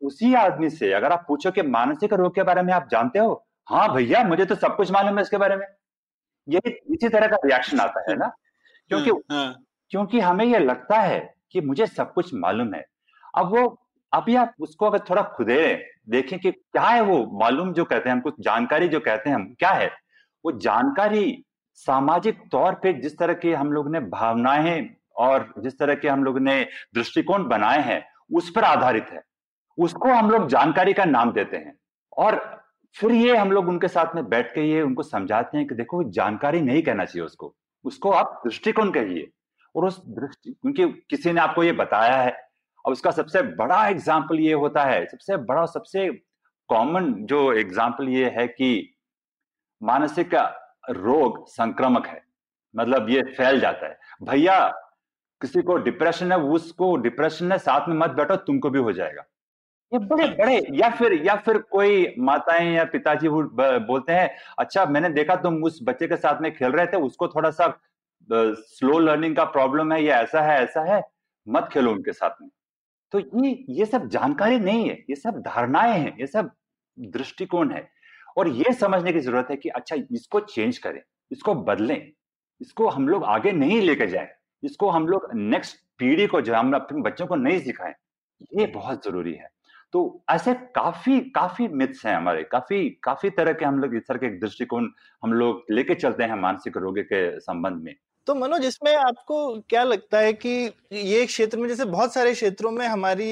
उसी 0.02 0.34
आदमी 0.34 0.70
से 0.70 0.92
अगर 0.92 1.12
आप 1.12 1.24
पूछो 1.28 1.50
कि 1.50 1.62
मानसिक 1.62 2.12
रोग 2.12 2.34
के 2.34 2.42
बारे 2.42 2.62
में 2.62 2.72
आप 2.72 2.88
जानते 2.90 3.18
हो? 3.18 3.46
हाँ 3.68 3.94
भैया 3.94 4.24
मुझे 4.24 4.44
तो 4.44 4.54
सब 4.54 4.76
कुछ 4.76 4.90
मालूम 4.90 5.16
है 5.16 5.22
इसके 5.22 5.36
बारे 5.36 5.56
में। 5.56 5.66
यही 6.48 6.70
इसी 6.70 7.08
तरह 7.08 7.26
का 7.26 7.36
रिएक्शन 7.44 7.80
आता 7.80 8.10
है 8.10 8.16
ना? 8.16 8.26
क्योंकि 8.88 9.10
हाँ, 9.10 9.44
हाँ। 9.44 9.64
क्योंकि 9.90 10.20
हमें 10.20 10.44
यह 10.44 10.58
लगता 10.58 10.98
है 11.00 11.33
कि 11.54 11.60
मुझे 11.60 11.86
सब 11.86 12.12
कुछ 12.12 12.34
मालूम 12.34 12.74
है। 12.74 12.84
अब 13.34 13.46
वो, 13.46 13.80
अभी 14.12 14.34
आप 14.36 14.54
उसको 14.60 14.86
अगर 14.86 14.98
थोड़ा 15.10 15.22
खुदे 15.22 15.86
देखें 16.08 16.38
कि 16.38 16.50
क्या 16.52 16.82
है 16.82 17.00
वो 17.00 17.38
मालूम 17.40 17.72
जो 17.72 17.84
कहते 17.84 18.08
हैं, 18.08 18.16
हम 18.16 18.20
कुछ 18.20 18.34
जानकारी 18.40 18.88
जो 18.88 19.00
कहते 19.00 19.30
हैं, 19.30 19.36
हम 19.36 19.54
क्या 19.58 19.70
है? 19.70 19.86
वो 20.44 20.52
जानकारी 20.52 21.44
सामाजिक 21.74 22.40
तौर 22.52 22.74
पे 22.74 22.92
जिस 22.92 23.18
तरह 23.18 23.34
के 23.34 23.54
हम 23.54 23.72
लोग 23.72 23.90
ने 23.90 24.00
भावनाएँ 24.00 24.88
और 25.16 25.52
जिस 25.58 25.78
तरह 25.78 25.94
के 25.94 26.08
हम 26.08 26.24
लोग 26.24 26.38
ने 26.38 26.66
दृष्टिकोण 26.94 27.48
बनाए 27.48 27.82
हैं, 27.82 28.02
उस 28.34 28.50
पर 28.50 28.64
आधारित 28.64 29.06
है। 29.12 29.22
उसको 29.78 30.08
हम 30.08 30.30
लोग 30.30 30.48
जानकारी 30.48 30.92
का 30.92 31.04
नाम 31.04 31.32
देते 31.32 31.56
हैं 31.56 31.76
और 32.16 32.62
फिर 32.96 33.12
ये 33.12 33.36
हम 33.36 33.52
लोग 33.52 33.68
उनके 33.68 33.88
साथ 33.88 34.14
में 34.14 34.28
बैठ 34.28 34.54
के 34.54 34.62
ये 34.62 34.82
उनको 34.82 35.02
समझाते 35.02 35.58
हैं 35.58 35.66
कि 35.66 35.74
देखो, 35.74 36.02
जानकारी 36.10 36.60
नहीं 36.60 36.82
कहना 36.82 37.04
चाहिए 37.04 37.26
उसको। 37.26 37.54
उसको 37.84 38.10
आप 38.10 38.42
दृष्टिकोण 38.46 38.90
कहिए। 38.90 39.30
और 39.74 39.84
उस 39.84 40.02
दृष्टि 40.08 40.50
क्योंकि 40.52 40.86
किसी 41.10 41.32
ने 41.32 41.40
आपको 41.40 41.62
ये 41.64 41.72
बताया 41.74 42.16
है। 42.16 42.36
और 42.84 42.92
उसका 42.92 43.10
सबसे 43.12 43.42
बड़ा 43.54 43.86
एग्ज़ाम्पल 43.88 44.40
ये 44.40 44.52
होता 44.54 44.84
है, 44.84 45.04
सबसे 45.06 45.36
बड़ा 45.38 45.64
सबसे 45.66 46.08
कॉमन 46.68 47.12
जो 47.26 47.52
एग्ज़ाम्पल 47.54 48.08
ये 48.08 48.30
है 48.30 48.46
कि 48.48 48.96
मानसिक 49.82 50.34
रोग 50.90 51.46
संक्रमक 51.48 52.06
है 52.06 52.22
मतलब 52.74 53.08
ये 53.10 53.22
फैल 53.32 53.60
जाता 53.60 53.86
है। 53.86 53.98
भैया, 54.22 54.66
किसी 55.40 55.62
को 55.62 55.76
डिप्रेशन 55.78 56.32
है, 56.32 56.38
उसको 56.38 56.96
डिप्रेशन 56.98 57.52
है, 57.52 57.58
साथ 57.60 57.88
में 57.88 57.96
मत 57.96 58.10
बैठो, 58.12 58.36
तुमको 58.38 58.70
भी 58.70 58.78
हो 58.80 58.92
जाएगा। 58.92 59.24
ये 59.92 59.98
बड़े 60.00 60.26
बड़े, 60.28 60.56
या 60.72 60.88
फिर 60.90 61.12
या 61.24 61.34
फिर 61.36 61.58
कोई 61.70 62.14
माताएँ 62.20 62.74
या 62.74 62.84
पिताजी 62.86 63.28
बोलते 63.28 64.12
हैं 64.12 64.30
अच्छा 64.58 64.84
मैंने 64.86 65.08
देखा 65.10 65.36
तुम 65.38 65.62
उस 65.64 65.78
बच्चे 65.82 66.06
के 66.08 66.16
साथ 66.16 66.40
में 66.42 66.54
खेल 66.54 66.72
रहे 66.72 66.86
थे, 66.86 66.96
उसको 66.98 67.28
थोड़ा 67.28 67.50
सा 67.50 67.66
स्लो 68.28 68.98
लर्निंग 68.98 69.36
का 69.36 69.44
प्रॉब्लम 69.46 69.92
है, 69.92 70.02
या 70.02 70.20
ऐसा 70.20 70.42
है 70.42 70.58
ऐसा 70.62 70.82
है, 70.84 71.02
मत 71.46 71.68
खेलो 71.72 71.92
उनके 71.92 72.12
साथ 72.12 72.42
में। 72.42 72.48
तो 73.12 73.18
ये 73.18 73.64
ये 73.70 73.84
सब 73.86 74.08
जानकारी 74.08 74.58
नहीं 74.58 74.88
है, 74.88 74.94
ये 75.10 75.16
सब 75.16 75.40
धारणाएँ 75.42 75.92
हैं, 75.94 76.16
ये 76.20 76.26
सब 76.26 76.50
दृष्टिकोण 76.98 77.72
है। 77.72 77.88
और 78.36 78.48
ये 78.50 78.72
समझने 78.74 79.12
की 79.12 79.20
ज़रूरत 79.20 79.48
है 79.50 79.56
कि 79.56 79.68
अच्छा 79.70 79.96
इसको 80.12 80.40
चेंज 80.42 80.78
करें, 80.78 81.00
इसको 81.30 81.54
बदलें, 81.54 82.12
इसको 82.60 82.88
हम 82.88 83.08
लोग 83.08 83.24
आगे 83.26 83.52
नहीं 83.52 83.80
लेकर 83.82 84.08
जाए, 84.10 84.28
इसको 84.62 84.90
हम 84.90 85.08
लोग 85.08 85.28
नेक्स्ट 85.34 85.76
पीढ़ी 85.98 86.26
को 86.26 86.40
जो 86.40 86.54
हम 86.54 86.72
अपने 86.74 87.02
बच्चों 87.02 87.26
को 87.26 87.36
नहीं 87.36 87.60
सिखाएँ, 87.60 87.94
ये 88.52 88.66
बहुत 88.68 89.04
ज़रूरी 89.04 89.32
है। 89.32 89.48
तो 89.92 90.24
ऐसे 90.30 90.54
काफ़ी 90.74 91.18
काफ़ी 91.30 91.66
मिथ्स 91.70 92.04
हैं 92.06 92.14
हमारे, 92.16 92.42
काफ़ी 92.44 92.88
काफ़ी 93.04 93.30
तरह 93.30 93.52
के 93.52 93.64
हम 93.64 93.78
लोग 93.78 93.94
इस 93.96 94.06
तरह 94.08 94.18
के 94.18 94.28
दृष्टिकोण 94.38 94.88
हम 95.22 95.32
लोग 95.32 95.64
लेके 95.70 95.94
चलते 95.94 96.24
हैं 96.24 96.36
मानसिक 96.36 96.76
रोग 96.76 96.98
के 97.02 97.40
संबंध 97.40 97.82
में। 97.82 97.94
तो 98.26 98.34
मनोज 98.34 98.64
इसमें 98.64 98.94
आपको 98.94 99.36
क्या 99.70 99.82
लगता 99.84 100.18
है 100.18 100.32
कि 100.34 100.50
ये 100.92 101.24
क्षेत्र 101.26 101.58
में 101.58 101.68
जैसे 101.68 101.84
बहुत 101.86 102.14
सारे 102.14 102.32
क्षेत्रों 102.34 102.70
में 102.70 102.86
हमारी 102.86 103.28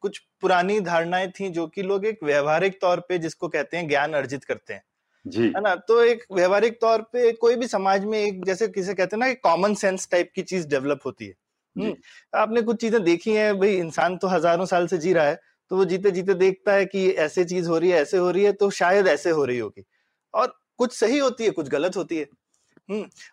कुछ 0.00 0.18
पुरानी 0.40 0.78
धारणाएँ 0.82 1.28
थी 1.30 1.48
जो 1.50 1.66
कि 1.68 1.82
लोग 1.82 2.06
एक 2.06 2.22
व्यवहारिक 2.24 2.80
तौर 2.80 3.00
पे 3.00 3.18
जिसको 3.18 3.48
कहते 3.48 3.76
हैं 3.76 3.88
ज्ञान 3.88 4.12
अर्जित 4.14 4.44
करते 4.44 4.74
हैं। 4.74 4.82
जी। 5.24 5.56
है 5.56 5.62
ना? 5.62 5.74
तो 5.76 6.02
एक 6.04 6.24
व्यवहारिक 6.32 6.80
तौर 6.80 7.02
पे 7.12 7.32
कोई 7.34 7.56
भी 7.56 7.68
समाज 7.68 8.04
में 8.06 8.18
एक 8.20 8.44
जैसे 8.46 8.68
किसे 8.68 8.94
कहते 8.94 9.16
हैं 9.16 9.20
ना 9.20 9.32
कॉमन 9.44 9.74
सेंस 9.76 10.08
टाइप 10.12 10.32
की 10.34 10.42
चीज़ 10.44 10.68
डेवलप 10.68 11.00
होती 11.06 11.26
है। 11.26 11.34
हम्म, 11.76 11.94
आपने 12.34 12.62
कुछ 12.62 12.80
चीज़ें 12.80 13.02
देखी 13.04 13.32
हैं 13.32 13.58
भाई 13.60 13.76
इंसान 13.76 14.16
तो 14.18 14.28
हज़ारों 14.28 14.66
साल 14.66 14.86
से 14.88 14.98
जी 14.98 15.12
रहा 15.12 15.26
है 15.26 15.40
तो 15.70 15.76
वो 15.76 15.84
जीते 15.86 16.10
जीते 16.12 16.34
देखता 16.36 16.72
है 16.74 16.86
कि 16.86 17.08
ऐसे 17.10 17.44
चीज़ 17.46 17.68
हो 17.68 17.78
रही 17.78 17.90
है 17.90 18.00
ऐसे 18.02 18.18
हो 18.18 18.30
रही 18.30 18.44
है 18.44 18.52
तो 18.54 18.70
शायद 18.72 19.06
ऐसे 19.08 19.30
हो 19.32 19.44
रही 19.44 19.58
होगी। 19.58 19.84
और 20.34 20.56
कुछ 20.78 20.94
सही 20.94 21.18
होती 21.18 21.44
है 21.44 21.50
कुछ 21.52 21.68
गलत 21.70 21.96
होती 21.96 22.18
है। 22.18 22.26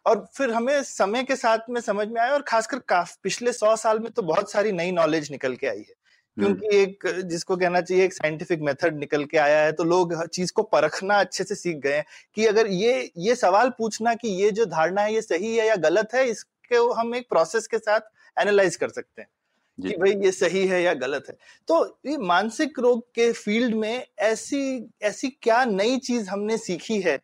और 0.05 0.25
फिर 0.35 0.51
हमें 0.51 0.81
समय 0.83 1.23
के 1.23 1.35
साथ 1.35 1.69
में 1.69 1.79
समझ 1.81 2.07
में 2.07 2.19
आया 2.21 2.33
और 2.33 2.41
खासकर 2.41 2.79
काफ 2.89 3.15
पिछले 3.23 3.53
सौ 3.53 3.75
साल 3.75 3.99
में 3.99 4.11
तो 4.11 4.21
बहुत 4.21 4.51
सारी 4.51 4.71
नई 4.71 4.91
नॉलेज 4.91 5.31
निकल 5.31 5.55
के 5.55 5.67
आई 5.67 5.77
है। 5.79 5.93
क्योंकि 6.37 6.75
एक 6.77 7.07
जिसको 7.25 7.55
कहना 7.57 7.81
चाहिए 7.81 8.05
एक 8.05 8.13
साइंटिफिक 8.13 8.61
मेथड 8.61 8.97
निकल 8.99 9.25
के 9.25 9.37
आया 9.37 9.59
है 9.59 9.71
तो 9.71 9.83
लोग 9.83 10.13
हर 10.13 10.27
चीज़ 10.27 10.51
को 10.53 10.63
परखना 10.65 11.19
अच्छे 11.19 11.43
से 11.43 11.55
सीख 11.55 11.77
गए 11.77 11.95
हैं 11.95 12.05
कि 12.35 12.45
अगर 12.45 12.67
ये 12.69 13.11
ये 13.17 13.35
सवाल 13.35 13.69
पूछना 13.77 14.13
कि 14.15 14.29
ये 14.43 14.49
जो 14.51 14.65
धारणा 14.65 15.01
है 15.01 15.13
ये 15.13 15.21
सही 15.21 15.55
है 15.57 15.67
या 15.67 15.75
गलत 15.77 16.13
है 16.15 16.25
इसके 16.29 16.75
हम 16.97 17.15
एक 17.15 17.27
प्रोसेस 17.29 17.67
के 17.67 17.77
साथ 17.77 18.01
एनालाइज 18.37 18.75
कर 18.75 18.89
सकते 18.89 19.21
हैं 19.21 19.29
कि 19.77 19.97
भाई 19.97 20.11
ये 20.25 20.31
सही 20.31 20.65
है 20.67 20.81
या 20.83 20.93
गलत 20.95 21.25
है। 21.29 21.35
तो 21.67 21.85
ये 22.07 22.17
मानसिक 22.19 22.79
रोग 22.79 23.01
के 23.15 23.31
फ़ील्ड 23.33 23.75
में 23.75 24.05
ऐसी 24.21 24.89
ऐसी 25.03 25.29
क्या 25.43 25.63
नई 25.65 25.97
चीज़ 25.99 26.29
हमने 26.29 26.57
सीखी 26.59 26.99
है? 27.01 27.19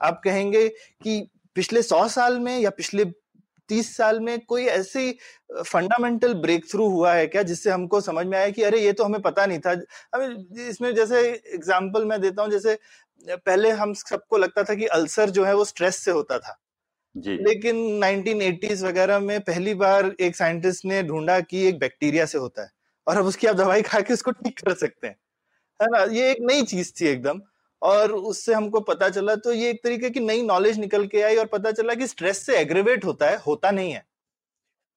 आप 0.00 0.20
कहेंगे 0.24 0.68
कि 0.68 1.20
पिछले 1.56 1.82
सौ 1.82 2.06
साल 2.08 2.38
में 2.40 2.58
या 2.58 2.70
पिछले 2.72 3.04
तीस 3.70 3.96
साल 3.96 4.20
में 4.20 4.38
कोई 4.46 4.64
ऐसी 4.68 5.10
फंडामेंटल 5.62 6.34
ब्रेक 6.36 6.64
थ्रू 6.70 6.88
हुआ 6.90 7.12
है 7.14 7.26
क्या 7.26 7.42
जिससे 7.42 7.70
हमको 7.70 8.00
समझ 8.00 8.26
में 8.26 8.36
आया 8.38 8.50
कि 8.50 8.62
अरे 8.62 8.80
ये 8.80 8.92
तो 8.92 9.04
हमें 9.04 9.20
पता 9.22 9.46
नहीं 9.46 9.58
था? 9.60 9.72
हमें 10.14 10.66
इसमें 10.68 10.94
जैसे 10.94 11.20
एग्ज़ाम्पल 11.54 12.04
मैं 12.04 12.20
देता 12.20 12.42
हूँ 12.42 12.50
जैसे 12.50 12.78
पहले 13.24 13.70
हम 13.72 13.92
सबको 13.94 14.38
लगता 14.38 14.62
था 14.64 14.74
कि 14.74 14.86
अल्सर 14.88 15.30
जो 15.30 15.44
है 15.44 15.54
वो 15.54 15.64
स्ट्रेस 15.64 15.96
से 15.96 16.10
होता 16.10 16.38
था। 16.38 16.58
जी। 17.14 17.34
लेकिन 17.38 17.76
1980s 18.00 18.82
वगैरह 18.84 19.18
में 19.20 19.40
पहली 19.42 19.74
बार 19.76 20.10
एक 20.20 20.36
साइंटिस्ट 20.36 20.84
ने 20.84 21.02
ढूंढा 21.02 21.40
कि 21.42 21.66
एक 21.68 21.78
बैक्टीरिया 21.78 22.26
से 22.26 22.38
होता 22.38 22.62
है 22.62 22.70
और 23.06 23.16
अब 23.16 23.26
उसकी 23.26 23.46
आप 23.46 23.56
दवाई 23.56 23.82
खा 23.82 24.00
के 24.00 24.14
उसको 24.14 24.30
ठीक 24.32 24.60
कर 24.60 24.74
सकते 24.76 25.06
हैं। 25.06 25.16
है 25.80 25.88
ना? 25.90 26.04
ये 26.12 26.30
एक 26.30 26.38
नई 26.42 26.62
चीज़ 26.64 26.92
थी 27.00 27.06
एकदम। 27.08 27.40
और 27.84 28.12
उससे 28.12 28.54
हमको 28.54 28.80
पता 28.82 29.08
चला 29.08 29.34
तो 29.36 29.52
ये 29.52 29.70
एक 29.70 29.82
तरीके 29.84 30.10
की 30.10 30.20
नई 30.20 30.42
नॉलेज 30.42 30.78
निकल 30.78 31.06
के 31.06 31.22
आई 31.22 31.36
और 31.36 31.46
पता 31.48 31.70
चला 31.72 31.94
कि 31.94 32.06
स्ट्रेस 32.06 32.38
से 32.46 32.56
एग्रेवेट 32.58 33.04
होता 33.04 33.30
है, 33.30 33.36
होता 33.38 33.70
नहीं 33.70 33.92
है। 33.92 34.04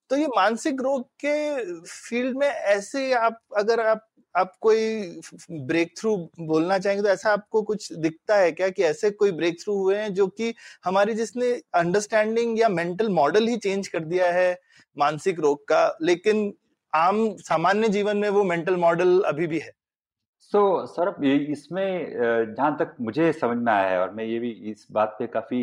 तो 0.10 0.16
ये 0.18 0.28
मानसिक 0.28 0.82
रोग 0.82 1.04
के 1.26 1.74
फ़ील्ड 1.86 2.38
में 2.38 2.48
ऐसे 2.48 3.12
आप, 3.14 3.40
अगर 3.58 3.80
आप 3.80 4.08
आप 4.36 4.52
कोई 4.62 5.22
ब्रेक 5.52 5.94
थ्रू 5.98 6.16
बोलना 6.42 6.78
चाहेंगे 6.80 7.04
तो 7.04 7.10
ऐसा 7.10 7.32
आपको 7.32 7.62
कुछ 7.62 7.92
दिखता 7.94 8.36
है 8.36 8.52
क्या 8.52 8.68
कि 8.70 8.84
ऐसे 8.84 9.10
कोई 9.12 9.32
ब्रेक 9.32 9.60
थ्रू 9.62 9.78
हुए 9.78 9.96
हैं 9.98 10.14
जो 10.14 10.28
कि 10.30 10.54
हमारी 10.86 11.14
जिसने 11.14 11.52
अंडरस्टैंडिंग 11.76 12.60
या 12.60 12.70
मेंटल 12.70 13.10
मॉडल 13.10 13.48
ही 13.48 13.58
चेंज 13.58 13.88
कर 13.88 14.00
दिया 14.02 14.32
है 14.32 14.52
मानसिक 14.98 15.40
रोग 15.40 15.68
का, 15.68 15.98
लेकिन 16.02 16.54
आम 16.94 17.36
सामान्य 17.40 17.90
जीवन 17.90 18.18
में 18.18 18.30
वो 18.30 18.44
मेंटल 18.44 18.76
मॉडल 18.78 19.20
अभी 19.22 19.48
भी 19.48 19.60
है। 19.60 19.72
सो 20.54 20.60
so, 20.60 20.88
सौरभ 20.88 21.24
इसमें 21.24 22.14
जहाँ 22.56 22.76
तक 22.80 22.96
मुझे 23.02 23.32
समझ 23.34 23.58
में 23.58 23.72
आया 23.72 23.90
है 23.90 24.00
और 24.00 24.12
मैं 24.12 24.26
ये 24.26 24.40
भी 24.40 24.50
इस 24.72 24.88
बात 24.92 25.16
पे 25.20 25.28
काफ़ी 25.28 25.60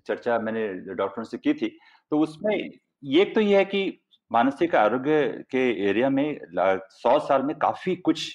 चर्चा 0.00 0.38
मैंने 0.38 0.66
डॉक्टरों 0.94 1.24
से 1.24 1.38
की 1.38 1.54
थी 1.54 1.68
तो 2.12 2.18
उसमें 2.18 2.54
एक 2.54 3.34
तो 3.34 3.40
ये 3.40 3.56
है 3.56 3.64
कि 3.64 3.82
मानसिक 4.30 4.74
आरोग्य 4.74 5.22
के 5.50 5.68
एरिया 5.88 6.10
में 6.10 6.38
सौ 6.92 7.18
साल 7.18 7.42
में 7.42 7.56
काफ़ी 7.58 7.96
कुछ 7.96 8.30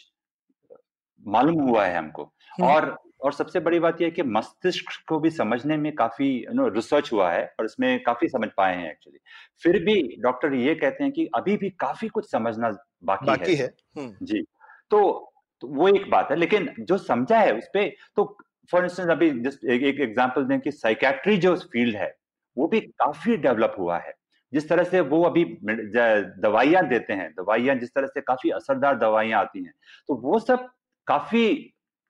मालूम 1.26 1.62
हुआ 1.62 1.86
है 1.86 1.98
हमको 1.98 2.24
हम्म। 2.24 2.68
और 2.68 2.98
और 3.22 3.34
सबसे 3.34 3.60
बड़ी 3.60 3.80
बात 3.80 4.02
यह 4.02 4.08
है 4.08 4.12
कि 4.12 4.24
मस्तिष्क 4.24 4.92
को 5.08 5.20
भी 5.20 5.30
समझने 5.30 5.78
में 5.78 5.92
काफ़ी 5.96 6.30
यू 6.38 6.54
नो 6.54 6.68
रिसर्च 6.68 7.12
हुआ 7.14 7.32
है 7.32 7.44
और 7.60 7.66
इसमें 7.66 8.04
काफ़ी 8.04 8.28
समझ 8.28 8.50
पाए 8.58 8.76
हैं 8.76 8.92
एक्चुअली 8.92 9.20
फिर 9.64 9.84
भी 9.84 10.02
डॉक्टर 10.20 10.54
ये 10.54 10.76
कहते 10.76 11.04
हैं 11.04 11.12
कि 11.14 11.26
अभी 11.36 11.58
भी 11.58 11.70
काफ़ी 11.80 12.08
कुछ 12.08 12.30
समझना 12.32 12.70
बाकी, 13.04 13.26
बाकी 13.26 13.56
है, 13.56 13.66
है। 13.66 13.74
हम्म। 13.98 14.26
जी 14.26 14.46
तो, 14.92 15.34
तो 15.62 15.68
वो 15.68 15.88
एक 15.88 16.10
बात 16.12 16.32
है 16.32 16.38
लेकिन 16.38 16.70
जो 16.82 16.98
समझा 17.00 17.40
है 17.40 17.58
उस 17.58 17.68
पर 17.74 17.90
तो 18.16 18.38
फॉर 18.72 18.84
इंस्टेंस 18.84 19.10
अभी 19.10 19.30
जस्ट 19.42 19.66
एक 19.68 20.00
एग्ज़ाम्पल 20.02 20.46
दें 20.46 20.60
कि 20.60 20.72
साइकेट्री 20.74 21.38
जो 21.40 21.56
फ़ील्ड 21.58 21.96
है 21.96 22.14
वो 22.58 22.68
भी 22.68 22.80
काफ़ी 22.80 23.38
डेवलप 23.40 23.76
हुआ 23.80 23.98
है। 23.98 24.14
जिस 24.54 24.68
तरह 24.70 24.84
से 24.84 25.00
वो 25.10 25.22
अभी 25.24 25.44
दवाइयाँ 25.64 26.88
देते 26.88 27.14
हैं 27.14 27.30
दवाइयाँ 27.34 27.76
जिस 27.78 27.90
तरह 27.90 28.08
से 28.08 28.22
काफ़ी 28.22 28.50
असरदार 28.52 28.98
दवाइयाँ 29.00 29.42
आती 29.42 29.64
हैं 29.64 29.74
तो 30.10 30.16
वो 30.22 30.40
सब 30.40 30.68
काफ़ी 31.08 31.46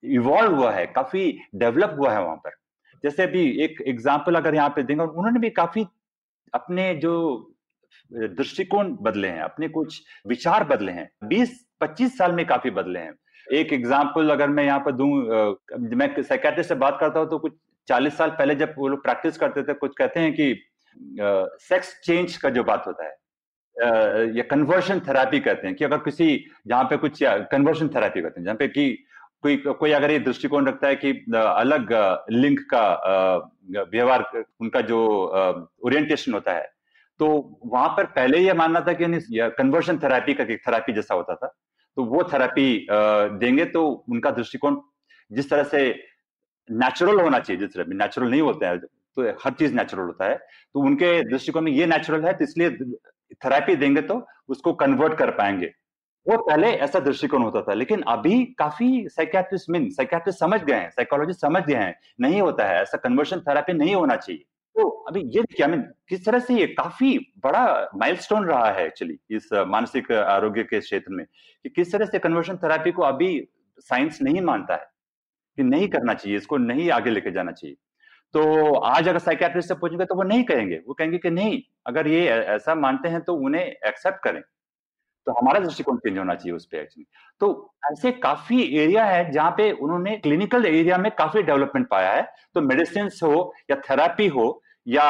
इवॉल्व 0.02 0.54
हुआ 0.56 0.70
है 0.72 0.86
काफ़ी 0.88 1.30
डेवलप 1.56 1.96
हुआ 1.98 2.12
है 2.12 2.22
वहाँ 2.24 2.36
पर। 2.36 2.50
जैसे 3.04 3.22
अभी 3.22 3.42
एक 3.64 3.82
एग्ज़ाम्पल 3.88 4.34
अगर 4.34 4.54
यहाँ 4.54 4.68
पे 4.68 4.82
देंगे 4.82 5.02
उन्होंने 5.02 5.40
भी 5.40 5.50
काफ़ी 5.52 5.86
अपने 6.52 6.94
जो 6.96 7.14
दृष्टिकोण 8.10 8.96
बदले 9.02 9.28
हैं 9.28 9.42
अपने 9.42 9.68
कुछ 9.68 10.00
विचार 10.26 10.64
बदले 10.64 10.92
हैं। 10.92 11.08
20-25 11.80 12.16
साल 12.18 12.32
में 12.32 12.46
काफ़ी 12.46 12.70
बदले 12.72 12.98
हैं। 12.98 13.14
एक 13.46 13.72
एग्ज़ाम्पल 13.72 14.30
अगर 14.30 14.48
मैं 14.48 14.64
यहाँ 14.64 14.78
पर 14.80 14.92
दू 14.92 15.06
मैं 15.96 16.22
साइकेट्रिस्ट 16.22 16.68
से 16.68 16.74
बात 16.76 16.96
करता 17.00 17.20
हूँ 17.20 17.28
तो 17.30 17.38
कुछ 17.38 17.52
40 17.88 18.16
साल 18.16 18.30
पहले 18.30 18.54
जब 18.54 18.74
वो 18.78 18.88
लोग 18.88 19.02
प्रैक्टिस 19.02 19.36
करते 19.38 19.62
थे, 19.62 19.72
कुछ 19.74 19.94
कहते 19.98 20.20
हैं 20.20 20.32
कि 20.34 20.54
सेक्स 21.60 21.98
चेंज 22.04 22.36
का 22.36 22.50
जो 22.50 22.64
बात 22.64 22.86
होता 22.86 23.04
है 23.04 23.18
या 24.36 24.42
कन्वर्शन 24.50 25.00
थेरापी 25.00 25.40
कहते 25.40 25.66
हैं 25.66 25.76
कि 25.76 25.84
अगर 25.84 25.98
किसी 26.00 26.44
जहाँ 26.66 26.84
पे 26.84 26.96
कुछ 26.96 27.18
कन्वर्शन 27.22 27.88
थेरापी 27.88 28.22
कहते 28.22 28.40
हैं, 28.40 28.44
जहाँ 28.44 28.56
पे 28.56 28.68
कि 28.68 29.04
कोई 29.42 29.56
कोई 29.56 29.92
अगर 29.92 30.10
ये 30.10 30.18
दृष्टिकोण 30.20 30.66
रखता 30.66 30.88
है 30.88 30.96
कि 30.96 31.10
अलग 31.32 31.92
लिंग 32.30 32.58
का 32.72 32.84
व्यवहार, 33.70 34.24
उनका 34.60 34.80
जो 34.82 35.00
ओरिएंटेशन 35.86 36.32
होता 36.32 36.52
है 36.52 36.68
तो 37.20 37.26
वहाँ 37.66 37.88
पर 37.96 38.04
पहले 38.12 38.38
यह 38.38 38.54
मानना 38.54 38.80
था 38.80 38.92
कि 38.92 39.04
कन्वर्शन 39.58 39.98
थेरापी 39.98 40.34
का 40.34 40.44
थेरापी 40.46 40.92
जैसा 40.92 41.14
होता 41.14 41.34
था। 41.34 41.54
तो 42.00 42.04
वो 42.06 42.22
थेरापी 42.24 42.86
देंगे 43.38 43.64
तो 43.66 43.80
उनका 44.10 44.30
दृष्टिकोण 44.30 44.76
जिस 45.30 45.48
तरह 45.50 45.62
से 45.64 45.80
नेचुरल 46.68 47.20
होना 47.20 47.38
चाहिए, 47.38 47.60
जिस 47.60 47.74
तरह 47.74 47.84
भी 47.84 47.96
नेचुरल 47.96 48.30
नहीं 48.30 48.40
होता 48.42 48.68
है 48.68 48.78
तो 48.78 49.28
हर 49.42 49.52
चीज़ 49.52 49.74
नेचुरल 49.74 50.04
होता 50.04 50.24
है। 50.24 50.36
तो 50.36 50.80
उनके 50.80 51.10
दृष्टिकोण 51.24 51.62
में 51.62 51.70
ये 51.72 51.86
नेचुरल 51.86 52.24
है 52.24 52.32
तो 52.32 52.44
इसलिए 52.44 52.70
थेरापी 53.44 53.76
देंगे 53.76 54.02
तो 54.02 54.16
उसको 54.48 54.72
कन्वर्ट 54.74 55.18
कर 55.18 55.30
पाएँगे। 55.32 55.70
वो 56.26 56.36
पहले 56.38 56.70
ऐसा 56.78 57.00
दृष्टिकोण 57.00 57.42
होता 57.42 57.62
था, 57.62 57.74
लेकिन 57.74 58.02
अभी 58.08 58.44
काफ़ी 58.58 59.08
साइकेट्रिस्ट 59.08 59.70
मीन 59.70 59.88
साइकेट्रिस्ट 59.90 60.40
समझ 60.40 60.62
गए 60.62 60.74
हैं 60.74 60.90
साइकोलॉजिस्ट 60.90 61.40
समझ 61.40 61.62
गए 61.64 61.74
हैं, 61.74 61.94
नहीं 62.20 62.40
होता 62.40 62.64
है, 62.66 62.80
ऐसा 62.82 62.98
कन्वर्शन 62.98 63.40
थेरापी 63.40 63.72
नहीं 63.74 63.94
होना 63.94 64.16
चाहिए। 64.16 64.44
तो 64.76 64.88
अभी 65.08 65.20
ये 65.36 65.42
क्या 65.56 65.66
मीन 65.68 65.80
किस 66.08 66.24
तरह 66.24 66.38
से 66.38 66.54
ये 66.54 66.66
काफ़ी 66.68 67.16
बड़ा 67.44 67.90
माइलस्टोन 67.96 68.44
रहा 68.46 68.70
है 68.70 68.86
एक्चुअली 68.86 69.18
इस 69.36 69.48
मानसिक 69.68 70.10
आरोग्य 70.12 70.62
के 70.62 70.80
क्षेत्र 70.80 71.12
में 71.12 71.24
कि 71.26 71.68
किस 71.68 71.92
तरह 71.92 72.06
से 72.06 72.18
कन्वर्शन 72.18 72.56
थेरापी 72.56 72.92
को 72.92 73.02
अभी 73.02 73.48
साइंस 73.80 74.18
नहीं 74.22 74.40
मानता 74.40 74.74
है 74.74 74.88
कि 75.58 75.62
नहीं 75.62 75.88
करना 75.88 76.14
चाहिए, 76.14 76.36
इसको 76.36 76.56
नहीं 76.58 76.90
आगे 76.90 77.10
लेके 77.10 77.30
जाना 77.30 77.52
चाहिए। 77.52 77.76
तो 78.34 78.74
आज 78.74 79.08
अगर 79.08 79.18
साइकेट्रिस्ट 79.18 79.68
से 79.68 79.74
पूछेंगे 79.74 80.04
तो 80.04 80.14
वो 80.14 80.22
नहीं 80.22 80.44
कहेंगे, 80.44 80.76
वो 80.86 80.94
कहेंगे 80.94 81.18
कि 81.18 81.30
नहीं, 81.30 81.60
अगर 81.86 82.08
ये 82.08 82.26
ऐसा 82.28 82.74
मानते 82.76 83.08
हैं 83.08 83.20
तो 83.22 83.34
उन्हें 83.36 83.64
एक्सेप्ट 83.64 84.22
करें। 84.24 84.40
तो 85.30 85.34
हमारा 85.40 85.58
दृष्टिकोण 85.60 85.96
चेंज 85.96 86.16
होना 86.18 86.34
चाहिए 86.34 86.52
उस 86.52 86.64
पर 86.66 86.76
एक्चुअली 86.76 87.06
तो 87.40 87.48
ऐसे 87.92 88.10
काफ़ी 88.12 88.62
एरिया 88.78 89.04
है 89.04 89.30
जहाँ 89.32 89.50
पे 89.50 89.70
उन्होंने 89.72 90.16
क्लिनिकल 90.16 90.66
एरिया 90.66 90.96
में 90.98 91.10
काफ़ी 91.18 91.42
डेवलपमेंट 91.42 91.86
पाया 91.88 92.12
है। 92.12 92.22
तो 92.54 92.60
मेडिसिन 92.60 93.10
हो 93.22 93.52
या 93.70 93.76
थेरापी 93.80 94.26
हो 94.28 94.46
या 94.86 95.04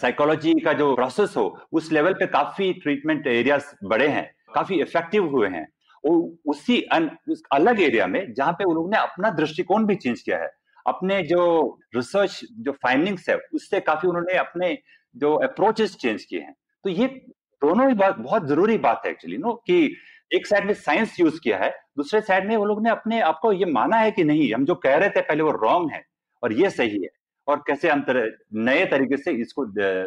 साइकोलॉजी 0.00 0.52
का 0.60 0.72
जो 0.72 0.94
प्रोसेस 0.94 1.34
हो 1.36 1.44
उस 1.72 1.90
लेवल 1.92 2.12
पे 2.12 2.26
काफ़ी 2.26 2.72
ट्रीटमेंट 2.72 3.26
एरियाज़ 3.26 3.64
बड़े 3.84 4.08
हैं 4.08 4.30
काफ़ी 4.54 4.80
इफ़ेक्टिव 4.80 5.26
हुए 5.30 5.48
हैं। 5.48 5.66
और 6.04 6.36
उसी 6.46 6.80
अन, 6.82 7.10
उस 7.30 7.42
अलग 7.52 7.80
एरिया 7.80 8.06
में 8.06 8.32
जहाँ 8.32 8.52
पे 8.52 8.64
उन 8.64 8.74
लोगों 8.74 8.90
ने 8.90 8.98
अपना 8.98 9.30
दृष्टिकोण 9.30 9.86
भी 9.86 9.94
चेंज 9.96 10.20
किया 10.20 10.38
है। 10.38 10.50
अपने 10.86 11.22
जो 11.24 11.78
रिसर्च 11.96 12.40
जो 12.60 12.72
फाइंडिंग्स 12.72 13.28
है 13.28 13.36
उससे 13.54 13.80
काफ़ी 13.80 14.08
उन्होंने 14.08 14.36
अपने 14.38 14.76
जो 15.16 15.34
अप्रोचेस 15.44 15.96
चेंज 15.96 16.24
किए 16.24 16.40
हैं। 16.40 16.54
तो 16.84 16.90
ये 16.90 17.06
दोनों 17.62 17.88
ही 17.88 17.94
बात 17.94 18.18
बहुत 18.18 18.46
ज़रूरी 18.48 18.78
बात 18.78 19.02
है 19.04 19.10
एक्चुअली 19.10 19.38
नो 19.38 19.52
कि 19.66 19.96
एक 20.30 20.46
साइड 20.46 20.66
में 20.66 20.74
साइंस 20.74 21.20
यूज़ 21.20 21.40
किया 21.40 21.58
है 21.58 21.70
दूसरे 21.96 22.20
साइड 22.20 22.48
में 22.48 22.56
वो 22.56 22.64
लोग 22.64 22.82
ने 22.82 22.90
अपने 22.90 23.20
आपको 23.20 23.52
ये 23.52 23.64
माना 23.64 23.96
है 23.96 24.10
कि 24.10 24.24
नहीं 24.24 24.52
हम 24.54 24.64
जो 24.64 24.74
कह 24.74 24.96
रहे 24.96 25.10
थे 25.10 25.20
पहले 25.20 25.42
वो 25.42 25.50
रॉन्ग 25.50 25.90
है 25.92 26.04
और 26.42 26.52
ये 26.52 26.70
सही 26.70 27.02
है। 27.02 27.08
और 27.46 27.56
कैसे 27.66 27.88
हम 27.88 28.04
नए 28.54 28.84
तरीके 28.86 29.16
से 29.16 29.32
इसको 29.32 29.62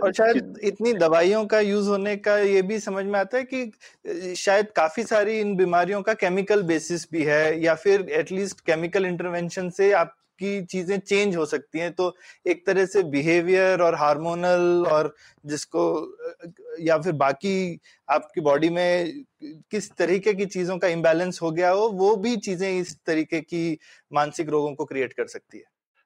और 0.06 0.14
शायद 0.14 0.60
इतनी 0.64 0.94
दवाइयों 0.94 1.46
का 1.46 1.60
यूज़ 1.60 1.88
होने 1.90 2.16
का 2.18 2.38
ये 2.38 2.62
भी 2.62 2.80
समझ 2.80 3.06
में 3.06 3.20
आता 3.20 3.38
है 3.38 3.44
कि 3.54 4.36
शायद 4.36 4.72
काफ़ी 4.76 5.04
सारी 5.04 5.40
इन 5.40 5.56
बीमारियों 5.56 6.02
का 6.02 6.14
केमिकल 6.14 6.64
बेसिस 6.64 7.08
भी 7.12 7.24
है 7.24 7.62
या 7.64 7.76
फिर 7.76 8.06
एटलीस्ट 8.10 8.60
केमिकल 8.60 9.06
इंटरवेंशन 9.06 9.70
से 9.70 9.92
आप 9.92 10.16
की 10.40 10.62
चीज़ें 10.66 10.98
चेंज 11.00 11.36
हो 11.36 11.46
सकती 11.46 11.80
हैं 11.80 11.92
तो 11.94 12.14
एक 12.48 12.66
तरह 12.66 12.86
से 12.86 13.04
बिहेवियर 13.10 13.82
और 13.82 13.96
हार्मोनल 13.96 14.86
और 14.92 15.14
जिसको 15.46 15.84
या 16.80 16.98
फिर 16.98 17.14
बाकी 17.14 17.80
आपकी 18.08 18.42
बॉडी 18.42 18.70
में 18.70 19.24
किस 19.44 19.92
तरीके 19.92 20.34
की 20.34 20.46
चीज़ों 20.46 20.78
का 20.78 20.88
इम्बैलेंस 20.88 21.42
हो 21.42 21.52
गया 21.52 21.70
हो 21.72 21.90
वो 21.94 22.16
भी 22.16 22.36
चीज़ें 22.38 22.70
इस 22.70 22.98
तरीके 23.06 23.42
की 23.42 23.78
मानसिक 24.14 24.50
रोगों 24.50 24.74
को 24.76 24.86
क्रिएट 24.86 25.14
कर 25.14 25.28
सकती 25.28 25.58
है। 25.58 25.64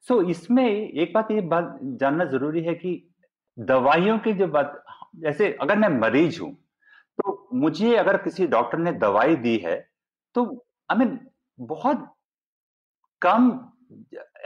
सो 0.08 0.22
so, 0.22 0.30
इसमें 0.30 0.65
एक 0.65 1.13
बात 1.13 1.32
ये 1.32 1.41
बात 1.41 1.78
जानना 1.84 2.26
ज़रूरी 2.26 2.63
है 2.63 2.74
कि 2.74 2.91
दवाइयों 3.58 4.17
की 4.19 4.34
जो 4.34 4.48
बात 4.48 4.84
जैसे 5.15 5.52
अगर 5.62 5.78
मैं 5.78 5.89
मरीज़ 6.00 6.41
हूँ 6.41 6.54
तो 7.19 7.48
मुझे 7.54 7.96
अगर 7.96 8.17
किसी 8.17 8.48
डॉक्टर 8.48 8.78
ने 8.78 8.91
दवाई 9.00 9.36
दी 9.36 9.58
है 9.58 9.76
तो 10.36 10.46
आई 10.89 10.98
मीन 10.98 11.19
बहुत 11.60 12.08
कम 13.22 13.50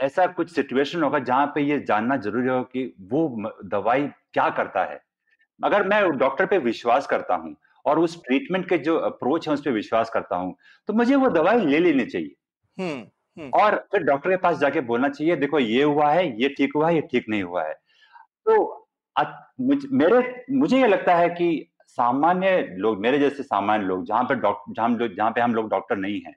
ऐसा 0.02 0.26
कुछ 0.28 0.50
सिचुएशन 0.50 1.02
होगा 1.02 1.18
जहाँ 1.20 1.46
पे 1.54 1.62
ये 1.62 1.78
जानना 1.80 2.16
ज़रूरी 2.16 2.48
हो 2.48 2.62
कि 2.64 2.84
वो 3.02 3.50
दवाई 3.64 4.06
क्या 4.32 4.48
करता 4.50 4.84
है। 4.84 5.00
अगर 5.60 5.86
मैं 5.88 6.02
डॉक्टर 6.18 6.46
पे 6.46 6.58
विश्वास 6.58 7.06
करता 7.06 7.34
हूँ 7.34 7.54
और 7.84 7.98
उस 7.98 8.16
ट्रीटमेंट 8.24 8.68
के 8.68 8.78
जो 8.78 8.96
अप्रोच 8.96 9.48
है 9.48 9.54
उस 9.54 9.64
पर 9.64 9.70
विश्वास 9.70 10.10
करता 10.10 10.36
हूँ 10.36 10.54
तो 10.88 10.92
मुझे 10.92 11.16
वो 11.16 11.28
दवाई 11.30 11.64
ले 11.66 11.78
लेनी 11.78 12.04
चाहिए। 12.04 12.34
हुँ, 12.78 12.98
हुँ. 13.36 13.50
और 13.52 13.76
फिर 13.92 14.02
डॉक्टर 14.02 14.30
के 14.30 14.36
पास 14.36 14.58
जाके 14.58 14.80
बोलना 14.82 15.08
चाहिए 15.08 15.36
देखो 15.36 15.58
ये 15.58 15.82
हुआ 15.82 16.10
है 16.10 16.26
ये 16.42 16.48
ठीक 16.48 16.72
हुआ 16.76 16.88
है 16.88 16.94
ये 16.94 17.00
ठीक 17.12 17.28
नहीं 17.28 17.42
हुआ 17.42 17.64
है। 17.64 17.74
तो 18.46 18.86
मुझ, 19.60 19.78
मेरे 19.92 20.44
मुझे 20.50 20.80
ये 20.80 20.86
लगता 20.86 21.14
है 21.14 21.28
कि 21.28 21.70
सामान्य 21.86 22.60
लोग 22.78 23.00
मेरे 23.00 23.18
जैसे 23.18 23.42
सामान्य 23.42 23.86
लोग 23.86 24.04
जहाँ 24.06 24.24
पे 24.24 24.34
डॉक्टर 24.34 24.72
जहाँ 24.74 25.08
जहाँ 25.08 25.30
पे 25.30 25.40
हम 25.40 25.54
लोग 25.54 25.70
डॉक्टर 25.70 25.96
नहीं 25.96 26.20
है 26.20 26.34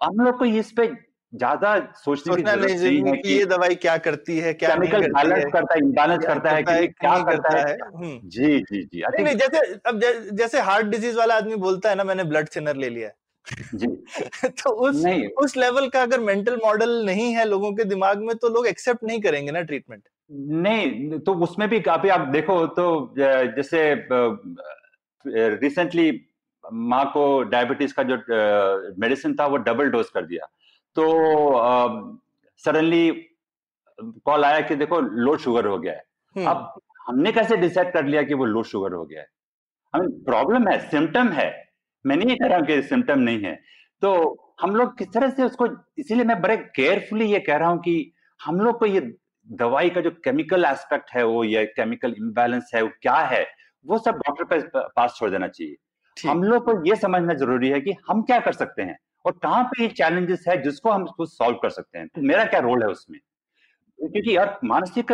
हम 0.00 0.20
लोग 0.20 0.38
को 0.38 0.44
इस 0.44 0.70
पे 0.72 0.86
ज़्यादा 1.32 1.70
सोचने 1.96 2.36
की 2.36 2.42
ज़रूरत 2.42 2.70
नहीं 2.72 3.02
है 3.04 3.16
कि 3.16 3.32
ये 3.32 3.44
दवाई 3.46 3.74
क्या 3.74 3.96
करती 3.98 4.38
है 4.38 4.52
क्या 4.54 4.74
केमिकल 4.74 5.06
बैलेंस 5.12 5.52
करता 5.52 5.74
है 5.74 5.80
इम्बैलेंस 5.80 6.24
करता 6.26 6.50
है 6.50 6.62
कि 6.62 6.86
क्या 6.88 7.18
करता 7.24 7.58
है। 7.58 7.74
हम्म। 7.74 8.18
जी 8.28 8.58
जी 8.60 8.82
जी 8.84 9.02
नहीं 9.22 9.34
जैसे 9.36 9.58
अब 9.86 10.00
जैसे 10.32 10.60
हार्ट 10.60 10.86
डिज़ीज़ 10.86 11.16
वाला 11.16 11.34
आदमी 11.34 11.56
बोलता 11.64 11.88
है 11.88 11.94
ना 11.94 12.04
मैंने 12.04 12.24
ब्लड 12.24 12.48
थिनर 12.56 12.76
ले 12.76 12.88
लिया 12.88 13.10
जी। 13.74 13.86
तो 14.62 14.70
उस 14.70 15.02
नहीं। 15.04 15.26
उस 15.42 15.56
लेवल 15.56 15.88
का 15.88 16.02
अगर 16.02 16.20
मेंटल 16.20 16.56
मॉडल 16.64 16.94
नहीं 17.06 17.32
है 17.34 17.44
लोगों 17.44 17.72
के 17.72 17.84
दिमाग 17.84 18.22
में 18.22 18.34
तो 18.36 18.48
लोग 18.48 18.66
एक्सेप्ट 18.66 19.04
नहीं 19.04 19.20
करेंगे 19.20 19.52
ना 19.52 19.60
ट्रीटमेंट 19.62 20.02
नहीं 20.30 21.18
तो 21.18 21.34
उसमें 21.44 21.68
भी 21.68 21.80
काफ़ी 21.80 22.08
आप 22.08 22.28
देखो 22.28 22.66
तो 22.78 22.86
जैसे 23.18 23.82
रिसेंटली 25.24 26.10
माँ 26.64 27.04
को 27.12 27.42
डायबिटीज़ 27.42 27.94
का 27.94 28.02
जो 28.02 28.16
मेडिसिन 29.00 29.34
था 29.34 29.46
वो 29.46 29.56
डबल 29.56 29.90
डोज 29.90 30.08
कर 30.08 30.24
दिया। 30.26 30.46
तो 30.98 32.20
सडनली 32.64 33.10
कॉल 33.98 34.44
आया 34.44 34.60
कि 34.60 34.74
देखो 34.76 35.00
लो 35.00 35.36
शुगर 35.36 35.66
हो 35.66 35.78
गया 35.78 35.92
है। 35.92 36.02
हम्म। 36.36 36.46
अब 36.46 36.80
हमने 37.06 37.32
कैसे 37.32 37.56
डिसाइड 37.56 37.92
कर 37.92 38.04
लिया 38.04 38.22
कि 38.22 38.34
वो 38.34 38.44
लो 38.44 38.62
शुगर 38.62 38.92
हो 38.92 39.04
गया 39.04 39.20
है? 39.20 39.28
हमें 39.94 40.08
प्रॉब्लम 40.24 40.68
है 40.68 40.78
सिम्टम 40.90 41.28
है। 41.28 41.70
मैं 42.04 42.16
नहीं 42.16 42.36
कह 42.36 42.46
रहा 42.46 42.58
हूँ 42.58 42.66
कि 42.66 42.82
सिम्टम 42.82 43.18
नहीं 43.18 43.42
है। 43.42 43.54
तो 44.02 44.12
हम 44.60 44.76
लोग 44.76 44.98
किस 44.98 45.12
तरह 45.12 45.30
से 45.30 45.44
उसको 45.44 45.68
इसीलिए 45.98 46.24
मैं 46.24 46.40
बड़े 46.42 46.56
केयरफुली 46.56 47.24
ये 47.24 47.38
कह 47.40 47.56
रहा 47.56 47.68
हूँ 47.68 47.78
कि 47.78 48.12
हम 48.40 48.60
लोग 48.60 48.78
को 48.78 48.86
ये 48.86 49.00
दवाई 49.48 49.90
का 49.90 50.00
जो 50.00 50.10
केमिकल 50.10 50.64
एस्पेक्ट 50.64 51.10
है 51.10 51.24
वो 51.24 51.44
या 51.44 51.64
केमिकल 51.64 52.14
इम्बैलेंस 52.18 52.70
है 52.74 52.82
वो 52.82 52.90
क्या 53.02 53.14
है 53.14 53.46
वो 53.86 53.98
सब 53.98 54.18
डॉक्टर 54.18 54.44
पे 54.44 54.60
पास 54.96 55.14
छोड़ 55.18 55.30
देना 55.30 55.48
चाहिए। 55.48 55.76
हम 56.30 56.42
लोग 56.42 56.64
को 56.64 56.84
ये 56.86 56.96
समझना 56.96 57.34
ज़रूरी 57.34 57.68
है 57.68 57.80
कि 57.80 57.94
हम 58.08 58.22
क्या 58.22 58.38
कर 58.40 58.52
सकते 58.52 58.82
हैं? 58.82 58.98
और 59.26 59.32
कहाँ 59.32 59.64
पे 59.64 59.82
ये 59.82 59.88
चैलेंजेस 59.88 60.44
है 60.48 60.62
जिसको 60.62 60.90
हम 60.90 61.04
उसको 61.04 61.26
सॉल्व 61.26 61.56
कर 61.56 61.70
सकते 61.70 61.98
हैं? 61.98 62.08
मेरा 62.18 62.44
क्या 62.44 62.60
रोल 62.60 62.82
है 62.82 62.88
उसमें? 62.88 63.20
क्योंकि 63.98 64.36
यार, 64.36 64.58
मानसिक 64.64 65.10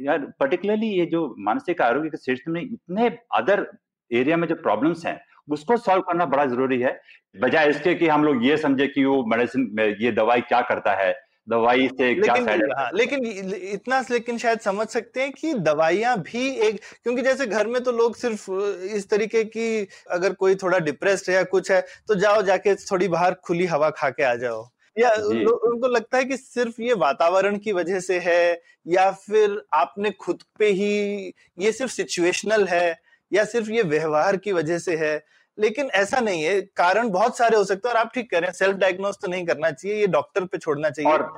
यार 0.00 0.18
पर्टिकुलरली 0.40 0.86
ये 0.86 1.06
जो 1.06 1.34
मानसिक 1.38 1.82
आरोग्य 1.82 2.08
के 2.10 2.16
क्षेत्र 2.16 2.50
में 2.50 2.60
इतने 2.62 3.08
अदर 3.34 3.66
एरिया 4.10 4.36
में 4.36 4.48
जो 4.48 4.54
प्रॉब्लम्स 4.54 5.06
हैं, 5.06 5.20
उसको 5.50 5.76
सॉल्व 5.76 6.02
करना 6.02 6.26
बड़ा 6.26 6.44
ज़रूरी 6.46 6.80
है। 6.80 7.00
बजाय 7.40 7.68
इसके 7.70 7.94
कि 7.94 8.08
हम 8.08 8.24
लोग 8.24 8.44
ये 8.46 8.56
समझे 8.56 8.86
कि 8.86 9.04
वो 9.04 9.24
मेडिसिन 9.26 9.96
ये 10.00 10.12
दवाई 10.12 10.40
क्या 10.40 10.60
करता 10.60 10.94
है 10.94 11.12
दवाई 11.46 11.88
से 11.88 12.14
क्या 12.14 12.34
लेकिन 12.34 12.72
हाँ, 12.78 12.90
लेकिन 12.94 13.26
इतना 13.72 14.04
लेकिन 14.10 14.38
शायद 14.38 14.60
समझ 14.60 14.86
सकते 14.88 15.20
हैं 15.20 15.32
कि 15.32 15.52
दवाइयाँ 15.54 16.16
भी 16.22 16.48
एक 16.58 16.80
क्योंकि 17.02 17.22
जैसे 17.22 17.46
घर 17.46 17.66
में 17.66 17.82
तो 17.82 17.92
लोग 17.92 18.16
सिर्फ़ 18.16 18.50
इस 18.96 19.08
तरीके 19.10 19.44
की 19.44 19.86
अगर 20.10 20.32
कोई 20.32 20.54
थोड़ा 20.54 20.78
डिप्रेस्ड 20.78 21.30
है 21.30 21.36
या 21.36 21.42
कुछ 21.44 21.70
है 21.70 21.80
तो 22.08 22.14
जाओ 22.14 22.42
जाके 22.42 22.74
थोड़ी 22.74 23.08
बाहर 23.08 23.34
खुली 23.34 23.66
हवा 23.66 23.90
खा 23.90 24.10
के 24.10 24.22
आ 24.22 24.34
जाओ। 24.34 24.68
या 24.96 25.10
उनको 25.10 25.88
लगता 25.88 26.18
है 26.18 26.24
कि 26.24 26.36
सिर्फ़ 26.36 26.82
ये 26.82 26.94
वातावरण 26.94 27.58
की 27.58 27.72
वजह 27.72 28.00
से 28.00 28.18
है 28.18 28.60
या 28.88 29.10
फिर 29.10 29.60
आपने 29.74 30.10
खुद 30.10 30.42
पे 30.58 30.70
ही 30.70 31.32
ये 31.58 31.72
सिर्फ़ 31.72 31.92
सिचुएशनल 31.92 32.64
है 32.64 32.98
या 33.32 33.44
सिर्फ़ 33.44 33.70
ये 33.70 33.82
व्यवहार 33.82 34.36
की 34.36 34.52
वजह 34.52 34.78
से 34.78 34.96
है 34.96 35.16
लेकिन 35.58 35.90
ऐसा 35.94 36.20
नहीं 36.20 36.42
है। 36.42 36.60
कारण 36.76 37.08
बहुत 37.10 37.36
सारे 37.38 37.56
हो 37.56 37.64
सकते 37.64 37.88
हैं 37.88 37.94
और 37.94 38.00
आप 38.00 38.10
ठीक 38.14 38.30
कह 38.30 38.38
रहे 38.38 38.46
हैं 38.46 38.54
सेल्फ 38.54 38.76
डायग्नोस 38.76 39.18
तो 39.22 39.30
नहीं 39.30 39.46
करना 39.46 39.70
चाहिए 39.70 40.00
ये 40.00 40.06
डॉक्टर 40.08 40.44
पे 40.44 40.58
छोड़ना 40.58 40.90
चाहिए। 40.90 41.12
और 41.12 41.30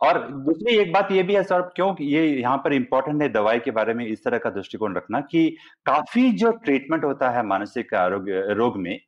और 0.00 0.18
दूसरी 0.28 0.76
एक 0.76 0.92
बात 0.92 1.10
ये 1.12 1.22
भी 1.22 1.34
है 1.34 1.42
सर 1.44 1.60
क्यों 1.76 1.94
ये 2.00 2.26
यहाँ 2.26 2.56
पर 2.58 2.72
इंपॉर्टेंट 2.72 3.22
है 3.22 3.28
दवाई 3.32 3.58
के 3.58 3.70
बारे 3.70 3.94
में 3.94 4.04
इस 4.06 4.24
तरह 4.24 4.38
का 4.38 4.50
दृष्टिकोण 4.50 4.96
रखना 4.96 5.20
कि 5.22 5.48
काफ़ी 5.86 6.30
जो 6.32 6.50
ट्रीटमेंट 6.64 7.04
होता 7.04 7.30
है 7.30 7.42
मानसिक 7.46 7.94
आरोग्य 7.94 8.44
रोग 8.50 8.76
में 8.78 8.98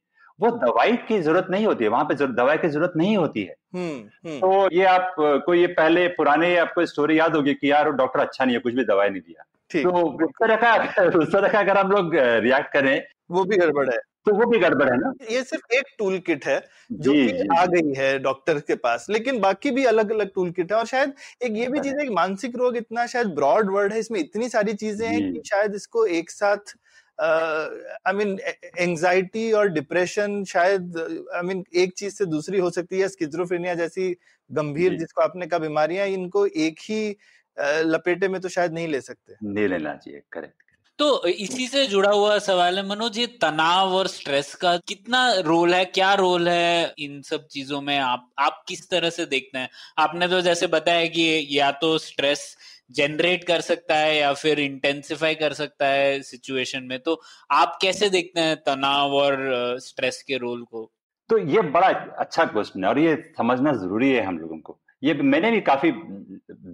वो 0.41 0.51
दवाई 0.59 0.97
की 1.09 1.21
ज़रूरत 1.21 1.47
नहीं 1.51 1.67
होती 1.67 1.85
है। 1.85 1.91
वहाँ 1.91 2.05
पे 2.05 2.15
दवाई 2.27 2.57
की 2.59 2.69
ज़रूरत 2.69 2.93
नहीं 2.97 3.17
होती 3.17 3.43
है। 3.43 3.55
हुँ, 3.75 3.91
हुँ. 4.27 4.39
तो 4.39 4.69
ये 4.73 4.85
आप 4.85 5.15
कोई 5.19 5.61
ये 5.61 5.67
पहले 5.75 6.07
पुराने 6.15 6.57
आपको 6.59 6.87
स्टोरी 6.87 7.19
याद 7.19 7.37
होगी 7.37 7.55
कि 7.55 7.71
यार 7.71 7.91
डॉक्टर 7.93 8.21
अच्छा 8.21 8.45
नहीं 8.45 8.57
है 8.57 8.61
कुछ 8.61 8.75
भी 8.75 8.85
दवाई 8.85 9.11
नहीं 9.11 9.21
दिया। 9.23 9.83
तो 9.83 10.25
उस 10.25 10.31
तरह 10.41 10.57
का 10.57 10.75
उस 11.19 11.33
तरह 11.33 11.49
का 11.49 11.59
अगर 11.59 11.79
हम 11.79 11.91
लोग 11.91 12.15
रिएक्ट 12.15 12.73
करें। 12.73 13.03
वो 13.31 13.45
भी 13.45 13.57
गड़बड़ 13.57 13.89
है। 13.91 13.99
तो 14.27 14.33
वो 14.35 14.47
भी 14.51 14.59
गड़बड़ 14.59 14.89
है 14.91 14.97
ना? 14.99 15.13
ये 15.31 15.43
सिर्फ़ 15.45 15.75
एक 15.75 15.87
टूल 15.99 16.19
किट 16.19 16.47
है 16.47 16.59
जो 16.93 17.13
कि 17.13 17.49
आ 17.59 17.65
गई 17.67 17.93
है 17.99 18.19
डॉक्टर 18.19 18.59
के 18.61 18.75
पास 18.77 19.07
लेकिन 19.11 19.41
बाकी 19.41 19.71
भी 19.71 19.85
अलग 19.85 20.13
अलग 20.13 20.31
टूल 20.35 20.51
किट 20.51 20.73
है 20.73 20.79
और 20.79 20.87
शायद 20.87 21.13
एक 21.43 21.57
ये 21.57 21.67
भी 21.69 21.81
चीज़ 21.81 21.97
है 21.97 22.05
कि 22.05 22.15
मानसिक 22.15 22.57
रोग 22.57 22.77
इतना 22.77 23.07
शायद 23.07 23.35
ब्रॉड 23.35 23.71
वर्ड 23.71 23.93
है 23.93 23.99
इसमें 23.99 24.21
इतनी 24.21 24.49
सारी 24.49 24.75
चीज़ें 24.75 25.07
हैं 25.09 25.21
कि 25.33 25.43
शायद 25.47 25.75
इसको 25.75 26.07
एक 26.21 26.31
साथ 26.31 26.75
आई 27.19 28.13
मीन 28.15 28.39
एंजाइटी 28.79 29.51
और 29.53 29.69
डिप्रेशन 29.69 30.43
शायद 30.45 30.97
आई 30.99 31.41
I 31.41 31.45
मीन 31.45 31.57
mean, 31.57 31.75
एक 31.77 31.93
चीज़ 31.99 32.15
से 32.15 32.27
दूसरी 32.27 32.59
हो 32.59 32.71
सकती 32.71 33.01
है 33.01 33.09
स्किज्रोफ्रेनिया 33.09 33.75
जैसी 33.75 34.11
गंभीर 34.51 34.99
जिसको 34.99 35.23
आपने 35.23 35.47
कहा 35.47 35.59
बीमारियाँ 35.59 36.07
इनको 36.09 36.47
एक 36.47 36.81
ही 36.81 37.17
लपेटे 37.87 38.29
में 38.29 38.41
तो 38.41 38.49
शायद 38.49 38.73
नहीं 38.73 38.89
ले 38.89 39.01
सकते। 39.01 39.35
नहीं 39.45 39.69
लेना 39.69 39.95
चाहिए 39.97 40.23
करेक्ट 40.33 40.63
तो 40.99 41.27
इसी 41.27 41.67
से 41.69 41.87
जुड़ा 41.87 42.11
हुआ 42.11 42.39
सवाल 42.39 42.77
है, 42.79 42.87
मनोज, 42.89 43.19
ये 43.19 43.27
तनाव 43.43 43.95
और 43.95 44.07
स्ट्रेस 44.07 44.55
का 44.55 44.77
कितना 44.89 45.23
रोल 45.41 45.75
है, 45.75 45.85
क्या 45.85 46.13
रोल 46.15 46.49
है 46.49 46.95
इन 46.99 47.21
सब 47.23 47.47
चीज़ों 47.47 47.81
में? 47.81 47.99
आप 47.99 48.29
आप 48.39 48.63
किस 48.69 48.89
तरह 48.91 49.11
से 49.11 49.27
देखते 49.27 49.59
हैं? 49.59 49.69
आपने 49.99 50.29
तो 50.29 50.41
जैसे 50.41 50.67
बताया 50.67 51.07
कि 51.07 51.47
या 51.51 51.71
तो 51.81 51.97
स्ट्रेस 51.99 52.57
जनरेट 52.91 53.45
कर 53.45 53.61
सकता 53.61 53.97
है 53.97 54.17
या 54.17 54.33
फिर 54.35 54.61
इंटेंसिफाई 54.61 55.35
कर 55.35 55.53
सकता 55.53 55.87
है 55.87 56.21
सिचुएशन 56.23 56.83
में 56.83 56.99
तो 56.99 57.21
आप 57.53 57.79
कैसे 57.83 58.11
देखते 58.11 58.41
हैं 58.41 58.57
तनाव 58.57 59.15
और 59.15 59.37
स्ट्रेस 59.81 60.23
के 60.23 60.37
रोल 60.37 60.63
को? 60.63 60.91
तो 61.31 61.39
ये 61.39 61.63
बड़ा 61.71 61.89
अच्छा 62.19 62.45
क्वेश्चन 62.45 62.85
है 62.85 62.91
और 62.91 62.99
ये 62.99 63.17
समझना 63.39 63.73
ज़रूरी 63.73 64.11
है 64.11 64.25
हम 64.25 64.39
लोगों 64.39 64.59
को। 64.59 64.79
ये 65.03 65.15
मैंने 65.15 65.51
भी 65.51 65.61
काफ़ी 65.61 65.93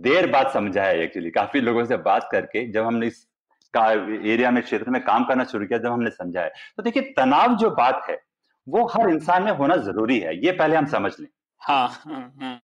देर 0.02 0.26
बाद 0.30 0.50
समझा 0.54 0.82
है 0.82 1.02
एक्चुअली 1.02 1.30
काफ़ी 1.30 1.60
लोगों 1.60 1.84
से 1.84 1.96
बात 2.04 2.28
करके 2.32 2.66
जब 2.72 2.84
हमने 2.84 3.06
इस 3.06 3.26
का 3.74 3.90
एरिया 3.90 4.50
में 4.50 4.62
क्षेत्र 4.62 4.90
में 4.90 5.02
काम 5.04 5.24
करना 5.24 5.44
शुरू 5.44 5.66
किया 5.66 5.78
जब 5.78 5.92
हमने 5.92 6.10
समझा 6.10 6.40
है। 6.40 6.52
तो 6.76 6.82
देखिए 6.82 7.02
तनाव 7.16 7.56
जो 7.56 7.70
बात 7.72 8.02
है 8.08 8.18
वो 8.66 8.86
हर 8.88 9.10
इंसान 9.10 9.42
में 9.42 9.52
होना 9.52 9.76
ज़रूरी 9.78 10.18
है 10.20 10.36
ये 10.44 10.52
पहले 10.52 10.76
हम 10.76 10.86
समझ 10.88 11.12
लें। 11.20 11.28
हाँ, 11.60 11.88
हाँ, 11.88 12.32
हाँ। 12.40 12.60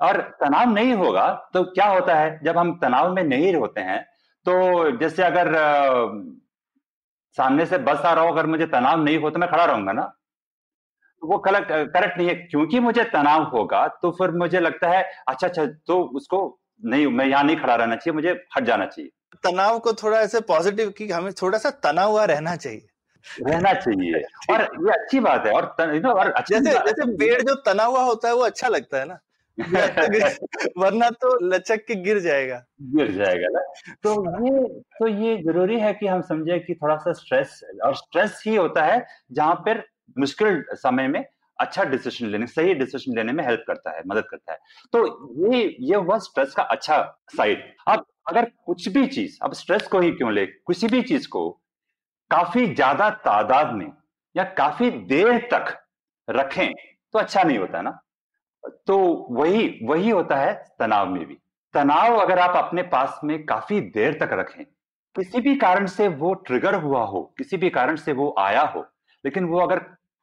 और 0.00 0.20
तनाव 0.40 0.72
नहीं 0.72 0.92
होगा 0.94 1.28
तो 1.54 1.62
क्या 1.64 1.86
होता 1.86 2.14
है 2.14 2.38
जब 2.44 2.58
हम 2.58 2.72
तनाव 2.78 3.14
में 3.14 3.22
नहीं 3.24 3.54
होते 3.54 3.80
हैं 3.80 4.00
तो 4.46 4.98
जैसे 4.98 5.22
अगर 5.22 5.54
आ, 5.56 6.06
सामने 7.36 7.66
से 7.66 7.78
बस 7.80 7.98
आ 7.98 8.12
रहा 8.12 8.24
हो 8.24 8.32
अगर 8.32 8.46
मुझे 8.46 8.66
तनाव 8.68 9.02
नहीं 9.02 9.18
हो 9.18 9.30
तो 9.30 9.38
मैं 9.38 9.48
खड़ा 9.50 9.64
रहूँगा 9.64 9.92
ना? 9.92 10.02
तो 11.22 11.26
वो 11.26 11.38
करेक्ट 11.38 11.68
करेक्ट 11.68 12.18
नहीं 12.18 12.28
है। 12.28 12.34
क्योंकि 12.34 12.80
मुझे 12.80 13.04
तनाव 13.12 13.42
होगा 13.48 13.86
तो 14.02 14.10
फिर 14.12 14.30
मुझे 14.36 14.60
लगता 14.60 14.88
है 14.88 15.02
अच्छा 15.28 15.46
अच्छा 15.46 15.66
तो 15.86 16.02
उसको 16.16 16.38
नहीं 16.82 17.06
मैं 17.08 17.26
यहाँ 17.26 17.42
नहीं 17.44 17.56
खड़ा 17.56 17.74
रहना 17.74 17.96
चाहिए 17.96 18.14
मुझे 18.14 18.30
हट 18.56 18.64
जाना 18.64 18.86
चाहिए। 18.86 19.10
तनाव 19.44 19.78
को 19.78 19.92
थोड़ा 19.92 20.20
ऐसे 20.20 20.40
पॉजिटिव 20.40 20.90
कि 20.90 21.10
हमें 21.10 21.32
थोड़ा 21.32 21.58
सा 21.58 21.70
तना 21.70 22.02
हुआ 22.02 22.24
रहना 22.24 22.56
चाहिए। 22.56 22.86
रहना 23.48 23.72
चाहिए। 23.72 24.20
और 24.50 24.60
ये 24.62 24.92
अच्छी 24.92 25.20
बात 25.20 25.46
है 25.46 25.52
और 25.52 25.64
और 26.06 26.30
अच्छी 26.30 26.54
जैसे 26.54 26.78
जैसे 26.78 27.16
पेड़ 27.16 27.40
जो 27.42 27.54
तना 27.54 27.84
हुआ 27.84 28.02
होता 28.02 28.28
है 28.28 28.34
वो 28.34 28.40
अच्छा 28.40 28.68
लगता 28.68 28.98
है 28.98 29.04
ना? 29.04 29.18
वरना 30.78 31.08
तो 31.10 31.46
लचक 31.46 31.84
के 31.86 31.94
गिर 31.94 32.18
जाएगा। 32.18 32.64
गिर 32.82 33.10
जाएगा 33.12 33.48
ना? 33.50 33.60
तो 34.02 34.12
ये 34.46 34.66
तो 34.98 35.06
ये 35.06 35.36
ज़रूरी 35.42 35.80
है 35.80 35.92
कि 35.94 36.06
हम 36.06 36.20
समझे 36.22 36.58
कि 36.58 36.74
थोड़ा 36.74 36.96
सा 36.96 37.12
स्ट्रेस 37.12 37.60
और 37.84 37.94
स्ट्रेस 37.96 38.42
ही 38.46 38.56
होता 38.56 38.84
है 38.84 39.06
जहाँ 39.32 39.54
पर 39.54 39.82
मुश्किल 40.18 40.64
समय 40.72 41.08
में 41.08 41.24
अच्छा 41.58 41.84
डिसीज़न 41.84 42.26
लेने 42.26 42.46
सही 42.46 42.74
डिसीज़न 42.74 43.16
लेने 43.16 43.32
में 43.32 43.44
हेल्प 43.44 43.64
करता 43.66 43.96
है 43.96 44.02
मदद 44.06 44.24
करता 44.30 44.52
है। 44.52 44.58
तो 44.92 45.52
ये 45.52 45.76
ये 45.80 45.96
हुआ 45.96 46.18
स्ट्रेस 46.18 46.54
का 46.54 46.62
अच्छा 46.62 47.02
साइड 47.36 47.64
अब 47.88 48.04
अगर 48.30 48.44
कुछ 48.66 48.88
भी 48.88 49.06
चीज़, 49.08 49.38
अब 49.42 49.52
स्ट्रेस 49.54 49.86
को 49.88 50.00
ही 50.00 50.10
क्यों 50.12 50.32
ले? 50.32 50.46
किसी 50.46 50.88
भी 50.88 51.02
चीज़ 51.04 51.28
को 51.28 51.48
काफ़ी 52.30 52.66
ज़्यादा 52.68 53.10
तादाद 53.24 53.74
में 53.74 53.92
या 54.34 54.44
काफ़ी 54.56 54.90
देर 55.08 55.38
तक 55.52 55.76
रखें 56.28 56.72
तो 57.14 57.18
अच्छा 57.18 57.42
नहीं 57.42 57.58
होता 57.58 57.82
ना। 57.82 57.98
तो 58.86 58.98
वही 59.32 59.68
वही 59.84 60.10
होता 60.10 60.36
है 60.36 60.52
तनाव 60.80 61.08
में 61.10 61.26
भी। 61.26 61.34
तनाव 61.74 62.16
अगर 62.18 62.38
आप 62.38 62.56
अपने 62.56 62.82
पास 62.88 63.20
में 63.24 63.44
काफ़ी 63.46 63.80
देर 63.90 64.18
तक 64.20 64.30
रखें, 64.34 64.64
किसी 65.16 65.40
भी 65.40 65.54
कारण 65.58 65.86
से 65.88 66.08
वो 66.10 66.32
ट्रिगर 66.42 66.74
हुआ 66.76 67.04
हो, 67.04 67.22
किसी 67.38 67.56
भी 67.56 67.70
कारण 67.70 67.96
से 67.98 68.12
वो 68.14 68.34
आया 68.40 68.62
हो, 68.66 68.80
लेकिन 69.24 69.44
वो 69.46 69.60
अगर 69.60 69.78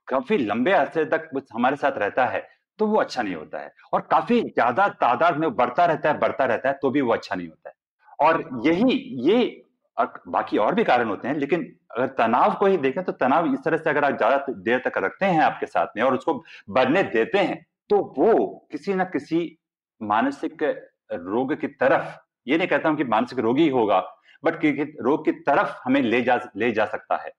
काफ़ी 0.08 0.38
लंबे 0.40 0.72
अरसे 0.74 1.06
तक 1.08 1.30
हमारे 1.54 1.76
साथ 1.78 1.98
रहता 2.00 2.26
है 2.28 2.48
तो 2.80 2.88
वो 2.88 3.00
अच्छा 3.00 3.22
नहीं 3.24 3.36
होता 3.36 3.60
है। 3.60 3.72
और 3.94 4.02
काफ़ी 4.12 4.42
ज़्यादा 4.44 4.88
तादाद 4.98 5.38
में 5.38 5.56
बढ़ता 5.56 5.86
रहता 5.86 6.10
है, 6.10 6.20
बढ़ता 6.20 6.46
रहता 6.46 6.70
है 6.70 6.78
तो 6.82 6.90
भी 6.92 7.02
वो 7.02 7.14
अच्छा 7.14 7.36
नहीं 7.36 7.48
होता 7.48 7.70
है। 7.70 7.76
और 8.20 8.44
यही, 8.66 8.94
ये 9.22 9.64
बाकी 9.98 10.58
और 10.58 10.76
भी 10.76 10.84
कारण 10.84 11.10
होते 11.10 11.28
हैं, 11.28 11.36
लेकिन 11.36 11.62
अगर 11.92 12.08
तनाव 12.18 12.54
को 12.56 12.66
ही 12.66 12.78
देखें 12.78 13.04
तो 13.04 13.12
तनाव 13.14 13.54
इस 13.54 13.60
तरह 13.66 13.78
से 13.78 13.90
अगर 13.90 14.06
आप 14.06 14.18
ज़्यादा 14.18 14.54
देर 14.60 14.82
तक 14.86 14.98
रखते 14.98 15.26
हैं 15.26 15.42
आपके 15.42 15.66
साथ 15.66 15.98
में 15.98 16.04
और 16.04 16.16
उसको 16.16 16.34
बढ़ने 16.70 17.04
देते 17.06 17.38
हैं 17.40 17.66
तो 17.90 17.98
वो 18.18 18.34
किसी 18.72 18.94
ना 18.94 19.04
किसी 19.06 19.58
मानसिक 20.02 20.64
रोग 21.12 21.54
की 21.62 21.68
तरफ़, 21.70 22.18
ये 22.48 22.58
नहीं 22.58 22.68
कहता 22.68 22.90
हूँ 22.90 22.98
कि 22.98 23.04
मानसिक 23.06 23.40
रोगी 23.40 23.68
होगा, 23.70 24.00
बट 24.44 24.66
रोग 25.02 25.26
की 25.26 25.32
तरफ़ 25.42 25.76
हमें 25.86 26.02
ले 26.02 26.22
जा 26.22 26.40
ले 26.56 26.72
जा 26.72 26.86
सकता 26.88 27.16
है। 27.18 27.32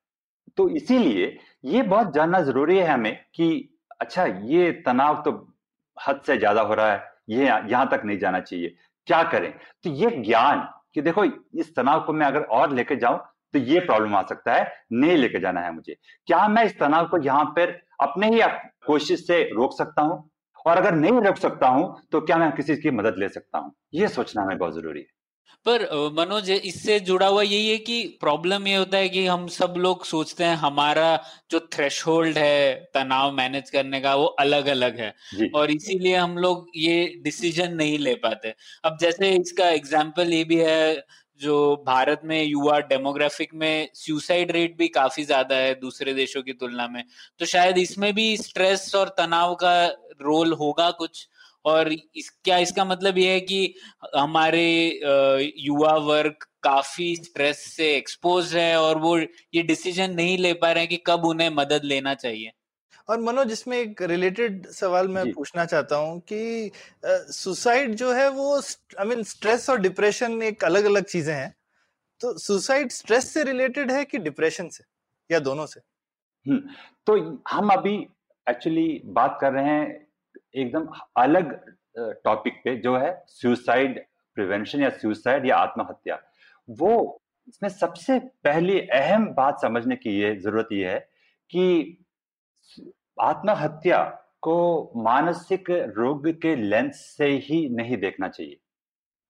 तो 0.57 0.69
इसीलिए 0.71 1.37
ये 1.65 1.83
बहुत 1.85 2.13
जानना 2.15 2.41
ज़रूरी 2.43 2.79
है 2.79 2.87
हमें 2.87 3.15
कि 3.35 3.49
अच्छा 4.01 4.25
ये 4.27 4.71
तनाव 4.87 5.23
तो 5.25 5.33
हद 5.97 6.21
से 6.27 6.37
ज़्यादा 6.39 6.61
हो 6.63 6.75
रहा 6.75 6.93
है, 6.93 7.03
ये 7.29 7.45
यहाँ 7.45 7.89
तक 7.91 8.03
नहीं 8.05 8.19
जाना 8.19 8.41
चाहिए। 8.41 8.75
क्या 9.09 9.23
करें? 9.25 9.51
तो 9.85 9.91
ये 9.91 10.11
ज्ञान 10.19 10.69
कि 10.95 11.03
देखो, 11.03 11.25
इस 11.25 11.75
तनाव 11.77 12.01
को 12.05 12.13
मैं 12.13 12.27
अगर 12.27 12.41
और 12.43 12.73
लेके 12.73 12.97
जाऊँ 12.97 13.19
तो 13.55 13.59
ये 13.61 13.81
प्रॉब्लम 13.81 14.15
आ 14.17 14.23
सकता 14.23 14.55
है, 14.55 14.73
नहीं 14.93 15.17
लेके 15.17 15.41
जाना 15.41 15.61
है 15.61 15.73
मुझे। 15.75 15.97
क्या 16.29 16.47
मैं 16.49 16.65
इस 16.65 16.79
तनाव 16.79 17.07
को 17.09 17.23
यहाँ 17.25 17.45
पर 17.57 17.71
अपने 18.03 18.29
ही 18.31 18.41
कोशिश 18.87 19.27
से 19.27 19.43
रोक 19.53 19.77
सकता 19.79 20.03
हूँ? 20.03 20.29
और 20.67 20.77
अगर 20.77 20.95
नहीं 20.95 21.21
रोक 21.23 21.37
सकता 21.37 21.69
हूँ 21.69 21.95
तो 22.13 22.21
क्या 22.21 22.37
मैं 22.39 22.51
किसी 22.53 22.77
की 22.77 22.91
मदद 22.91 23.19
ले 23.19 23.29
सकता 23.29 23.59
हूँ? 23.59 23.73
यह 23.95 24.09
सोचना 24.09 24.43
हमें 24.43 24.59
बहुत 24.59 24.75
ज़रूरी 24.75 25.01
है। 25.01 25.18
पर 25.67 25.83
मनोज 26.13 26.51
इससे 26.51 26.99
जुड़ा 27.01 27.27
हुआ 27.27 27.43
यही 27.43 27.69
है 27.69 27.77
कि 27.79 28.03
प्रॉब्लम 28.21 28.67
ये 28.67 28.77
होता 28.77 28.99
है 28.99 29.09
कि 29.09 29.27
हम 29.27 29.47
सब 29.49 29.75
लोग 29.77 30.05
सोचते 30.05 30.45
हैं 30.45 30.55
हमारा 30.57 31.09
जो 31.51 31.61
थ्रेश 31.75 32.05
है 32.37 32.75
तनाव 32.95 33.33
मैनेज 33.33 33.71
करने 33.71 34.01
का 34.01 34.15
वो 34.15 34.25
अलग 34.41 34.67
अलग 34.67 34.99
है 35.01 35.15
और 35.55 35.71
इसीलिए 35.71 36.17
हम 36.17 36.37
लोग 36.39 36.67
ये 36.77 37.07
डिसीज़न 37.23 37.75
नहीं 37.75 37.99
ले 37.99 38.15
पाते। 38.15 38.55
अब 38.85 38.99
जैसे 39.01 39.31
इसका 39.37 39.69
एग्ज़ाम्पल 39.71 40.33
ये 40.33 40.45
भी 40.45 40.57
है 40.57 41.07
जो 41.41 41.57
भारत 41.87 42.21
में 42.25 42.43
युवा 42.45 42.79
डेमोग्राफिक 42.89 43.55
में 43.55 43.89
सुसाइड 43.95 44.51
रेट 44.53 44.77
भी 44.79 44.89
काफ़ी 44.89 45.25
ज़्यादा 45.25 45.57
है 45.57 45.75
दूसरे 45.81 46.15
देशों 46.15 46.43
की 46.43 46.53
तुलना 46.53 46.87
में। 46.89 47.03
तो 47.41 47.47
शायद 47.47 47.79
इसमें 47.79 48.13
भी 48.15 48.37
स्ट्रेस 48.37 48.95
और 48.95 49.09
तनाव 49.19 49.55
का 49.55 49.87
रोल 50.23 50.53
होगा 50.53 50.91
कुछ? 50.91 51.27
और 51.69 51.93
इस 51.93 52.31
क्या 52.45 52.59
इसका 52.59 52.85
मतलब 52.85 53.19
ये 53.19 53.33
है 53.33 53.41
कि 53.41 53.75
हमारे 54.17 54.67
युवा 55.59 55.97
वर्ग 56.07 56.47
काफ़ी 56.63 57.15
स्ट्रेस 57.17 57.65
से 57.67 57.91
एक्सपोज 57.97 58.55
है 58.57 58.77
और 58.81 58.99
वो 58.99 59.19
ये 59.19 59.63
डिसीज़न 59.65 60.15
नहीं 60.15 60.39
ले 60.39 60.53
पा 60.55 60.73
रहे 60.73 60.83
हैं 60.83 60.89
कि 60.91 61.03
कब 61.07 61.25
उन्हें 61.25 61.51
मदद 61.55 61.85
लेना 61.85 62.15
चाहिए। 62.17 62.53
और 63.09 63.21
मनोज 63.21 63.53
इसमें 63.53 63.77
एक 63.79 64.03
रिलेटेड 64.03 64.67
सवाल 64.69 65.09
मैं 65.09 65.25
पूछना 65.33 65.65
चाहता 65.65 65.97
हूँ 65.97 66.19
कि 66.23 66.71
सुसाइड 67.05 67.95
जो 67.95 68.13
है 68.13 68.29
वो 68.31 68.57
आई 68.57 69.07
मीन 69.07 69.23
स्ट्रेस 69.25 69.69
और 69.71 69.81
डिप्रेशन 69.81 70.43
एक 70.43 70.65
अलग 70.65 70.85
अलग 70.85 71.05
चीज़ें 71.05 71.35
हैं। 71.35 71.55
तो 72.21 72.37
सुसाइड 72.39 72.91
स्ट्रेस 72.91 73.33
से 73.35 73.45
रिलेटेड 73.45 73.93
है 73.93 74.05
कि 74.05 74.19
डिप्रेशन 74.19 74.69
से 74.69 74.85
या 75.31 75.39
दोनों 75.41 75.67
से? 75.67 75.81
हम्म, 76.47 76.61
तो 77.07 77.43
हम 77.51 77.71
अभी 77.73 77.97
एक्चुअली 78.47 79.01
बात 79.07 79.39
कर 79.41 79.53
रहे 79.53 79.65
हैं 79.65 80.08
एकदम 80.55 80.87
अलग 81.17 81.53
टॉपिक 82.25 82.61
पे 82.65 82.77
जो 82.77 82.97
है 82.97 83.13
सुसाइड 83.29 83.99
प्रिवेंशन 84.37 84.83
या 84.83 84.91
सुसाइड 84.93 85.47
या 85.47 85.57
आत्महत्या, 85.57 86.19
वो 86.69 87.21
इसमें 87.49 87.69
सबसे 87.71 88.19
पहली 88.45 88.79
अहम 88.81 89.27
बात 89.35 89.61
समझने 89.63 89.97
की 89.97 90.19
ये 90.21 90.35
ज़रूरत 90.37 90.69
यह 90.73 90.91
है 90.91 90.99
कि 91.51 92.05
आत्महत्या 93.21 94.03
को 94.43 94.93
मानसिक 94.97 95.71
रोग 95.71 96.29
के 96.43 96.55
लेंस 96.57 96.97
से 97.17 97.29
ही 97.45 97.69
नहीं 97.69 97.97
देखना 97.97 98.29
चाहिए। 98.29 98.59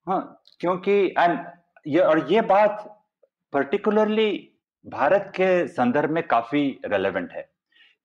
हाँ 0.06 0.42
क्योंकि 0.60 0.92
एंड 1.08 1.38
ये 1.86 2.00
और 2.00 2.26
ये 2.32 2.40
बात 2.40 2.84
पर्टिकुलरली 3.52 4.30
भारत 4.84 5.32
के 5.36 5.66
संदर्भ 5.68 6.10
में 6.10 6.26
काफ़ी 6.26 6.80
रेलेवेंट 6.84 7.32
है, 7.32 7.48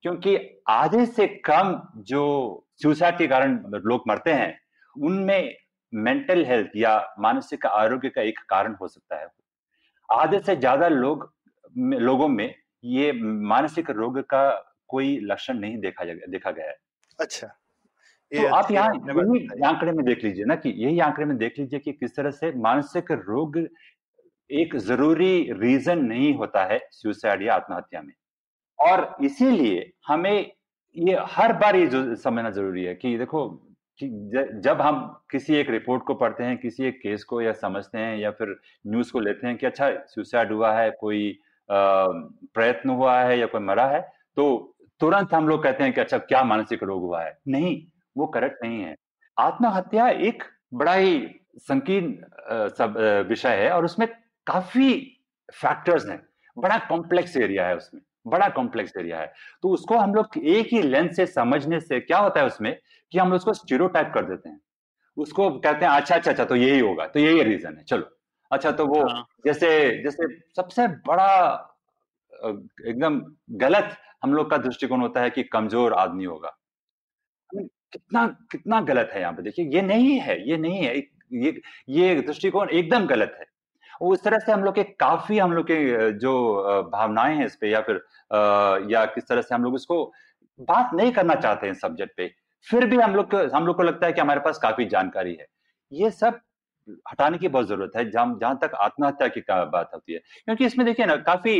क्योंकि 0.03 0.38
आधे 0.70 1.05
से 1.05 1.28
कम 1.45 1.82
जो 2.03 2.62
सुसाइड 2.80 3.17
के 3.17 3.28
कारण 3.28 3.57
लोग 3.86 4.03
मरते 4.07 4.34
हैं 4.34 4.57
उनमें 4.95 5.55
मेंटल 5.93 6.43
हेल्थ 6.45 6.71
या 6.76 6.97
मानसिक 7.19 7.65
आरोग्य 7.65 8.09
का 8.09 8.21
एक 8.21 8.39
कारण 8.49 8.76
हो 8.82 8.88
सकता 8.88 9.19
है। 9.19 9.28
आधे 10.09 10.39
से 10.39 10.55
ज़्यादा 10.55 10.88
लोग 10.88 11.32
लोगों 11.78 12.28
में 12.28 12.53
ये 12.84 13.11
मानसिक 13.47 13.89
रोग 13.91 14.19
का 14.30 14.49
कोई 14.89 15.19
लक्षण 15.24 15.59
नहीं 15.59 15.78
देखा 15.80 16.05
देखा 16.05 16.51
गया 16.51 16.67
है। 16.67 16.76
अच्छा। 17.19 17.47
तो 17.47 18.47
आप 18.55 18.71
यहाँ 18.71 18.93
यही 19.09 19.61
आंकड़े 19.65 19.91
में 19.91 20.03
देख 20.05 20.24
लीजिए 20.24 20.45
ना 20.45 20.55
कि 20.55 20.69
यही 20.78 20.99
आंकड़े 21.01 21.26
में 21.26 21.38
देख 21.38 21.59
लीजिए 21.59 21.80
कि 21.80 21.91
किस 21.93 22.15
तरह 22.15 22.32
से 22.32 22.51
मानसिक 22.59 23.11
रोग 23.11 23.57
एक 24.49 24.76
ज़रूरी 24.78 25.51
रीजन 25.53 25.99
नहीं 26.05 26.34
होता 26.36 26.63
है 26.65 26.80
सुसाइड 26.91 27.43
या 27.43 27.55
आत्महत्या 27.55 28.01
में। 28.01 28.13
और 28.80 29.15
इसीलिए 29.24 29.91
हमें 30.07 30.51
ये 30.95 31.17
हर 31.31 31.53
बार 31.53 31.75
ये 31.75 32.15
समझना 32.15 32.49
ज़रूरी 32.51 32.83
है 32.83 32.93
कि 32.95 33.17
देखो, 33.17 33.47
कि 33.99 34.07
जब 34.55 34.81
हम 34.81 34.97
किसी 35.31 35.55
एक 35.55 35.69
रिपोर्ट 35.69 36.03
को 36.03 36.13
पढ़ते 36.15 36.43
हैं, 36.43 36.57
किसी 36.57 36.83
एक 36.85 36.99
केस 37.01 37.23
को 37.23 37.41
या 37.41 37.51
समझते 37.53 37.97
हैं 37.97 38.17
या 38.17 38.31
फिर 38.31 38.55
न्यूज़ 38.87 39.11
को 39.11 39.19
लेते 39.19 39.47
हैं 39.47 39.57
कि 39.57 39.65
अच्छा 39.65 39.89
सुसाइड 40.07 40.51
हुआ 40.51 40.71
है, 40.73 40.89
कोई 40.91 41.39
प्रयत्न 41.69 42.89
हुआ 42.89 43.19
है 43.19 43.37
या 43.39 43.45
कोई 43.45 43.61
मरा 43.61 43.85
है 43.87 44.01
तो 44.37 44.75
तुरंत 45.01 45.33
हम 45.33 45.47
लोग 45.47 45.63
कहते 45.63 45.83
हैं 45.83 45.93
कि 45.93 46.01
अच्छा 46.01 46.17
क्या 46.19 46.43
मानसिक 46.43 46.83
रोग 46.83 47.01
हुआ 47.01 47.21
है? 47.23 47.37
नहीं, 47.47 47.85
वो 48.15 48.25
करेक्ट 48.27 48.63
नहीं 48.63 48.81
है। 48.81 48.95
आत्महत्या 49.37 50.07
एक 50.09 50.43
बड़ा 50.73 50.93
ही 50.93 51.27
संकीर्ण 51.59 52.67
सब 52.77 52.97
विषय 53.29 53.55
है 53.57 53.69
और 53.71 53.85
उसमें 53.85 54.07
काफ़ी 54.47 54.93
फैक्टर्स 55.53 56.07
हैं। 56.09 56.21
बड़ा 56.57 56.77
कॉम्प्लेक्स 56.89 57.37
एरिया 57.37 57.67
है 57.67 57.75
उसमें। 57.77 58.01
बड़ा 58.26 58.47
कॉम्प्लेक्स 58.51 58.93
एरिया 58.97 59.19
है। 59.19 59.32
तो 59.63 59.69
उसको 59.69 59.97
हम 59.97 60.13
लोग 60.15 60.38
एक 60.38 60.67
ही 60.74 60.82
लेंस 60.82 61.15
से 61.15 61.26
समझने 61.28 61.80
से 61.80 61.99
क्या 61.99 62.17
होता 62.17 62.39
है 62.39 62.45
उसमें 62.47 62.76
कि 63.11 63.19
हम 63.19 63.30
लोग 63.30 63.36
उसको 63.36 63.53
स्टीरो 63.53 63.88
कर 63.89 64.26
देते 64.26 64.49
हैं। 64.49 64.59
उसको 65.17 65.49
कहते 65.51 65.86
हैं 65.86 65.91
अच्छा 65.91 66.15
अच्छा 66.15 66.32
अच्छा 66.32 66.45
तो 66.45 66.55
यही 66.55 66.80
होगा 66.80 67.05
तो 67.07 67.19
यही 67.19 67.43
रीजन 67.43 67.78
है 67.78 67.84
चलो। 67.84 68.09
अच्छा 68.51 68.71
तो 68.71 68.86
वो 68.88 69.01
हाँ। 69.03 69.26
जैसे 69.45 69.67
जैसे 70.03 70.28
सबसे 70.55 70.88
बड़ा 71.07 71.30
एकदम 72.34 73.21
गलत 73.57 73.95
हम 74.24 74.34
लोग 74.34 74.49
का 74.49 74.57
दृष्टिकोण 74.59 75.01
होता 75.01 75.21
है 75.21 75.30
कि 75.30 75.43
कमज़ोर 75.45 75.93
आदमी 75.95 76.26
होगा। 76.26 76.55
कितना 77.49 78.26
कितना 78.51 78.80
गलत 78.82 79.09
है 79.13 79.21
यहाँ 79.21 79.34
पे। 79.34 79.41
देखिए 79.43 79.65
ये 79.67 79.82
नहीं 79.82 80.19
है 80.19 80.38
ये 80.49 80.57
नहीं 80.57 80.84
है। 80.84 80.97
ये 80.97 81.61
ये 81.89 82.15
दृष्टिकोण 82.21 82.69
एकदम 82.69 83.05
गलत 83.07 83.36
है। 83.39 83.45
उस 84.01 84.23
तरह 84.23 84.39
से 84.39 84.51
हम 84.51 84.63
लोग 84.63 84.75
के 84.75 84.83
काफ़ी 84.99 85.37
हम 85.39 85.51
लोग 85.51 85.65
के 85.65 86.11
जो 86.19 86.33
भावनाएँ 86.93 87.35
हैं 87.37 87.45
इस 87.45 87.55
पे 87.55 87.69
या 87.69 87.81
फिर 87.81 87.95
या 88.91 89.05
किस 89.05 89.27
तरह 89.27 89.41
से 89.41 89.55
हम 89.55 89.63
लोग 89.63 89.75
इसको 89.75 90.03
बात 90.59 90.89
नहीं 90.93 91.11
करना 91.11 91.35
चाहते 91.35 91.67
हैं 91.67 91.73
सब्जेक्ट 91.73 92.13
पे 92.17 92.31
फिर 92.67 92.85
भी 92.85 92.97
हम 92.97 93.15
लोग 93.15 93.35
हम 93.55 93.65
लोग 93.67 93.75
को 93.77 93.83
लगता 93.83 94.07
है 94.07 94.13
कि 94.13 94.21
हमारे 94.21 94.39
पास 94.39 94.57
काफ़ी 94.57 94.85
जानकारी 94.85 95.33
है। 95.35 95.45
ये 95.91 96.09
सब 96.11 96.39
हटाने 97.11 97.37
की 97.37 97.47
बहुत 97.47 97.67
ज़रूरत 97.67 97.91
है 97.97 98.09
जहाँ 98.11 98.37
जहाँ 98.41 98.57
तक 98.61 98.73
आत्महत्या 98.75 99.27
की 99.27 99.41
बात 99.49 99.89
होती 99.93 100.13
है। 100.13 100.19
क्योंकि 100.19 100.65
इसमें 100.65 100.85
देखिए 100.85 101.05
ना 101.05 101.15
काफ़ी 101.17 101.59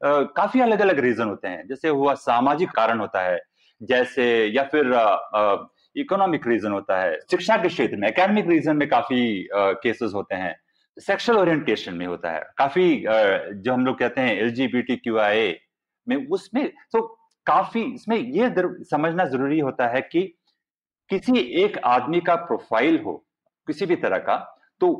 आ, 0.00 0.22
काफ़ी 0.36 0.60
अलग 0.60 0.80
अलग 0.80 0.98
रीजन 0.98 1.28
होते 1.28 1.48
हैं। 1.48 1.66
जैसे 1.68 1.88
हुआ 1.88 2.14
सामाजिक 2.14 2.70
कारण 2.70 3.00
होता 3.00 3.22
है 3.22 3.38
जैसे 3.80 4.24
या 4.46 4.62
फिर 4.64 4.92
इकोनॉमिक 5.96 6.46
रीजन 6.48 6.72
होता 6.72 7.00
है। 7.00 7.18
शिक्षा 7.30 7.56
के 7.56 7.68
क्षेत्र 7.68 7.96
में 7.96 8.08
एकेडमिक 8.08 8.48
रीजन 8.48 8.76
में 8.76 8.88
काफ़ी 8.88 9.48
केसेस 9.54 10.12
होते 10.14 10.34
हैं। 10.34 10.54
सेक्सुअल 11.00 11.38
ओरिएंटेशन 11.38 11.94
में 11.94 12.06
होता 12.06 12.30
है। 12.30 12.40
काफ़ी 12.58 13.04
जो 13.04 13.72
हम 13.72 13.86
लोग 13.86 13.98
कहते 13.98 14.20
हैं 14.20 14.36
एल 14.36 14.96
क्यू 14.96 15.18
आई 15.18 15.54
में 16.06 16.26
उसमें 16.28 16.66
तो 16.92 17.02
काफ़ी 17.46 17.82
इसमें 17.84 18.16
ये 18.16 18.52
समझना 18.90 19.24
ज़रूरी 19.26 19.58
होता 19.60 19.86
है 19.88 20.00
कि 20.02 20.22
किसी 21.10 21.38
एक 21.62 21.78
आदमी 21.86 22.20
का 22.20 22.34
प्रोफ़ाइल 22.36 22.98
हो, 23.00 23.12
किसी 23.68 23.86
भी 23.86 23.96
तरह 23.96 24.18
का 24.18 24.36
तो 24.80 24.92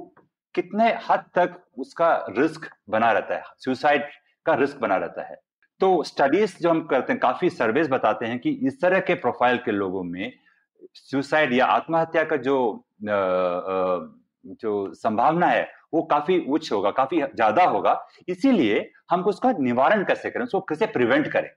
कितने 0.54 0.88
हद 1.10 1.24
तक 1.34 1.60
उसका 1.78 2.14
रिस्क 2.30 2.68
बना 2.90 3.10
रहता 3.12 3.34
है 3.34 3.42
सुसाइड 3.58 4.04
का 4.46 4.54
रिस्क 4.54 4.78
बना 4.78 4.96
रहता 4.96 5.22
है। 5.22 5.36
तो 5.80 6.02
स्टडीज़ 6.02 6.56
जो 6.62 6.70
हम 6.70 6.80
करते 6.86 7.12
हैं, 7.12 7.20
काफ़ी 7.20 7.50
सर्वेज 7.50 7.88
बताते 7.90 8.26
हैं 8.26 8.38
कि 8.38 8.50
इस 8.66 8.80
तरह 8.80 9.00
के 9.00 9.14
प्रोफ़ाइल 9.16 9.58
के 9.64 9.70
लोगों 9.72 10.02
में 10.04 10.32
सुसाइड 10.94 11.52
या 11.52 11.66
आत्महत्या 11.68 12.24
का 12.24 12.36
जो 12.38 12.56
जो 14.54 14.92
संभावना 14.94 15.46
है 15.46 15.62
वो 15.92 16.02
काफ़ी 16.02 16.38
उच्च 16.48 16.70
होगा, 16.72 16.90
काफ़ी 16.90 17.18
ज़्यादा 17.18 17.64
होगा। 17.64 17.98
इसीलिए 18.28 18.90
हम 19.10 19.24
उसका 19.24 19.52
निवारण 19.60 20.04
कैसे 20.04 20.30
करें, 20.30 20.44
उसको 20.44 20.60
कैसे 20.62 20.86
प्रिवेंट 20.88 21.28
करें? 21.32 21.50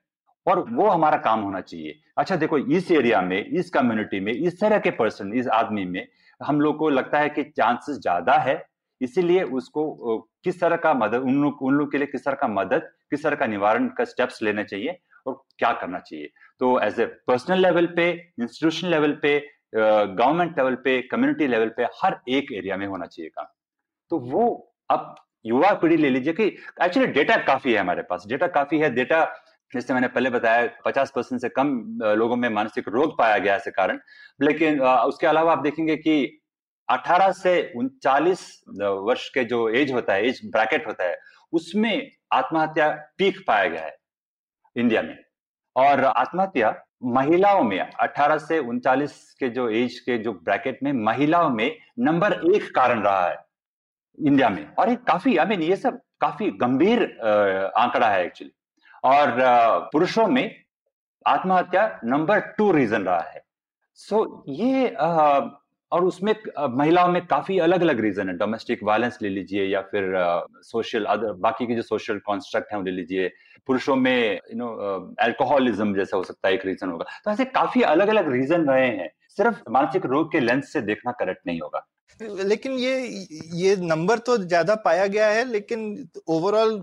और 0.46 0.60
वो 0.72 0.88
हमारा 0.90 1.18
काम 1.20 1.42
होना 1.42 1.60
चाहिए। 1.62 2.00
अच्छा 2.18 2.36
देखो, 2.36 2.58
इस 2.58 2.92
एरिया 2.92 3.22
में, 3.22 3.46
इस 3.46 3.70
कम्युनिटी 3.70 4.20
में, 4.20 4.32
इस 4.34 4.60
तरह 4.60 4.80
के 4.80 4.92
पर्सन 4.94 5.34
इस 5.34 5.48
आदमी 5.54 5.86
में 5.86 6.08
हम 6.42 6.62
लोग 6.62 6.78
को 6.78 6.90
लगता 6.90 7.20
है 7.20 7.30
कि 7.30 7.44
चांसेस 7.58 7.98
ज़्यादा 7.98 8.34
है। 8.40 8.64
इसीलिए 9.02 9.44
उसको 9.44 10.18
किस 10.44 10.60
तरह 10.62 10.76
का 10.78 10.94
मदद, 10.94 11.22
उन 11.22 11.42
लोग 11.42 11.62
उन 11.62 11.74
लोग 11.74 11.92
के 11.92 11.98
लिए 11.98 12.08
किस 12.08 12.26
तरह 12.26 12.36
का 12.36 12.48
मदद, 12.50 12.90
किस 13.10 13.24
तरह 13.24 13.36
का 13.36 13.46
निवारण 13.48 13.88
का 13.90 14.04
स्टेप्स 14.06 14.42
लेना 14.44 14.64
चाहिए 14.64 14.98
और 15.26 15.42
क्या 15.60 15.72
करना 15.74 16.00
चाहिए? 16.00 16.30
तो 16.60 16.80
एज 16.80 17.00
ए 17.00 17.06
पर्सनल 17.28 17.60
लेवल 17.60 17.86
पे 17.96 18.10
इंस्टीट्यूशन 18.12 18.88
लेवल 18.88 19.20
पे 19.22 19.40
गवर्नमेंट 19.76 20.58
लेवल 20.58 20.76
पे 20.84 21.02
कम्युनिटी 21.02 21.48
लेवल 21.48 21.70
पे 21.78 21.84
हर 22.04 22.20
एक 22.30 22.52
एरिया 22.54 22.78
में 22.78 22.86
होना 22.88 23.06
चाहिए 23.06 23.30
काम। 23.30 23.46
तो 24.14 24.18
वो 24.20 24.48
अब 24.92 25.16
युवा 25.46 25.72
पीढ़ी 25.74 25.96
ले 25.98 26.10
लीजिए 26.10 26.34
कि 26.34 26.46
एक्चुअली 26.84 27.08
डेटा 27.12 27.36
काफ़ी 27.38 27.74
है 27.74 27.80
हमारे 27.80 28.02
पास। 28.02 28.26
डेटा 28.28 28.48
काफ़ी 28.48 28.80
है। 28.80 28.90
डेटा 28.90 29.24
जैसे 29.74 29.94
मैंने 29.94 30.08
पहले 30.08 30.30
बताया, 30.30 30.68
पचास 30.86 31.12
परसेंट 31.16 31.42
से 31.42 31.50
कम 31.50 31.70
लोगों 32.18 32.36
में 32.36 32.48
मानसिक 32.50 32.88
रोग 32.88 33.18
पाया 33.18 33.38
गया 33.38 33.56
ऐसे 33.56 33.72
कारण। 33.72 34.00
लेकिन 34.42 34.80
उसके 34.82 35.28
अलावा 35.28 35.52
आप 35.52 35.60
देखेंगे 35.60 35.96
कि 35.96 36.16
18 36.90 37.32
से 37.32 37.74
उनचालीस 37.76 38.46
वर्ष 38.80 39.28
के 39.30 39.44
जो 39.44 39.68
एज 39.70 39.92
होता 39.94 40.14
है 40.14 40.28
एज 40.28 40.42
ब्रैकेट 40.46 40.88
होता 40.88 41.04
है, 41.04 41.18
उसमें 41.54 42.12
आत्महत्या 42.34 42.90
पीक 43.18 43.44
पाया 43.48 43.66
गया 43.66 43.84
है 43.84 43.96
इंडिया 44.76 45.02
में। 45.02 45.18
और 45.76 46.04
आत्महत्या 46.04 46.76
महिलाओं 47.04 47.64
में 47.64 47.80
18 47.80 48.38
से 48.38 48.60
उनचालीस 48.60 49.36
के 49.40 49.50
जो 49.50 49.70
एज 49.70 50.00
के 50.00 50.18
जो 50.18 50.34
ब्रैकेट 50.34 50.80
में 50.84 50.92
महिलाओं 51.06 51.50
में 51.50 51.76
नंबर 52.00 52.34
एक 52.56 52.74
कारण 52.76 53.02
रहा 53.02 53.28
है। 53.30 53.43
इंडिया 54.18 54.50
में। 54.50 54.66
और 54.76 54.90
ये 54.90 54.96
काफ़ी 55.08 55.38
आई 55.38 55.46
मीन 55.46 55.62
ये 55.62 55.76
सब 55.76 56.00
काफ़ी 56.22 56.50
गंभीर 56.62 57.02
आंकड़ा 57.78 58.10
है 58.10 58.26
एक्चुअली 58.26 58.52
और 59.04 59.36
पुरुषों 59.94 60.28
में 60.28 60.56
आत्महत्या 61.26 62.00
नंबर 62.06 62.40
टू 62.58 62.72
रीजन 62.72 63.04
रहा 63.04 63.22
है। 63.22 63.44
सो 63.96 64.18
so, 64.18 64.44
ये 64.50 64.96
आ, 64.96 65.40
और 65.92 66.04
उसमें 66.04 66.34
महिलाओं 66.70 67.08
में 67.08 67.26
काफ़ी 67.28 67.58
अलग 67.60 67.82
अलग 67.82 68.00
रीजन 68.00 68.30
है। 68.30 68.36
डोमेस्टिक 68.38 68.80
वायलेंस 68.84 69.18
ले 69.22 69.30
लीजिए 69.30 69.66
या 69.66 69.82
फिर 69.82 70.14
सोशल 70.64 71.06
अदर 71.06 71.34
बाकी 71.40 71.68
के 71.68 71.76
जो 71.76 71.82
सोशल 71.82 72.20
कॉन्स्ट्रक्ट 72.20 72.72
है 72.72 72.78
वो 72.78 72.84
ले 72.84 72.92
लीजिए। 72.92 73.32
पुरुषों 73.68 73.96
में 73.96 74.34
यू 74.34 74.58
नो 74.58 74.70
अल्कोहलिज्म 75.20 75.96
जैसा 75.96 76.18
हो 76.18 76.24
सकता 76.24 76.48
है 76.48 76.54
एक 76.54 76.66
रीजन 76.66 76.90
होगा। 76.90 77.06
तो 77.26 77.32
ऐसे 77.32 77.46
काफ़ी 77.46 77.82
अलग 77.84 78.08
अलग 78.08 78.32
रीजन 78.32 78.70
रहे 78.70 78.88
हैं। 78.88 79.10
सिर्फ़ 79.38 79.62
मानसिक 79.70 80.06
रोग 80.06 80.32
के 80.32 80.40
लेंस 80.40 80.72
से 80.74 80.82
देखना 80.82 81.12
करेक्ट 81.12 81.48
नहीं 81.48 81.60
होगा। 81.62 81.86
लेकिन 82.20 82.74
ये 82.74 83.00
ये 83.56 83.76
नंबर 83.78 84.20
तो 84.20 84.38
ज़्यादा 84.38 84.76
पाया 84.86 85.06
गया 85.08 85.28
है 85.30 85.44
लेकिन 85.46 86.08
ओवरऑल 86.28 86.80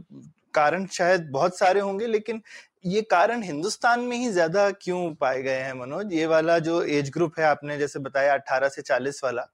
कारण 0.54 0.86
शायद 0.92 1.28
बहुत 1.32 1.58
सारे 1.58 1.80
होंगे 1.80 2.06
लेकिन 2.06 2.40
ये 2.86 3.02
कारण 3.10 3.42
हिंदुस्तान 3.42 4.00
में 4.00 4.16
ही 4.16 4.30
ज़्यादा 4.30 4.70
क्यों 4.72 5.14
पाए 5.14 5.42
गए 5.42 5.58
हैं 5.58 5.72
मनोज? 5.74 6.12
ये 6.12 6.26
वाला 6.26 6.58
जो 6.60 6.82
एज 6.84 7.10
ग्रुप 7.10 7.38
है 7.38 7.44
आपने 7.46 7.78
जैसे 7.78 7.98
बताया 7.98 8.34
18 8.34 8.68
से 8.68 8.82
40 8.82 9.22
वाला 9.24 9.46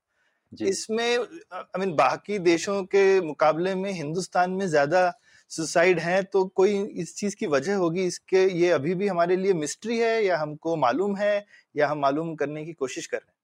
इसमें 0.53 1.05
आई 1.19 1.81
मीन 1.81 1.95
बाकी 1.97 2.39
देशों 2.41 2.83
के 2.87 3.21
मुकाबले 3.23 3.75
में 3.75 3.91
हिंदुस्तान 3.93 4.51
में 4.53 4.67
ज़्यादा 4.69 5.13
सुसाइड 5.51 5.99
हैं 6.01 6.23
तो 6.25 6.45
कोई 6.57 6.79
इस 6.97 7.15
चीज़ 7.17 7.37
की 7.37 7.47
वजह 7.49 7.77
होगी? 7.77 8.05
इसके 8.07 8.45
ये 8.55 8.71
अभी 8.73 8.95
भी 8.95 9.09
हमारे 9.09 9.37
लिए 9.37 9.53
मिस्ट्री 9.55 9.99
है 9.99 10.25
या 10.25 10.39
हमको 10.39 10.77
मालूम 10.79 11.17
है 11.17 11.47
या 11.75 11.89
हम 11.89 11.99
मालूम 12.01 12.35
करने 12.37 12.65
की 12.65 12.73
कोशिश 12.75 13.07
कर 13.07 13.17
रहे 13.19 13.29
हैं? 13.29 13.36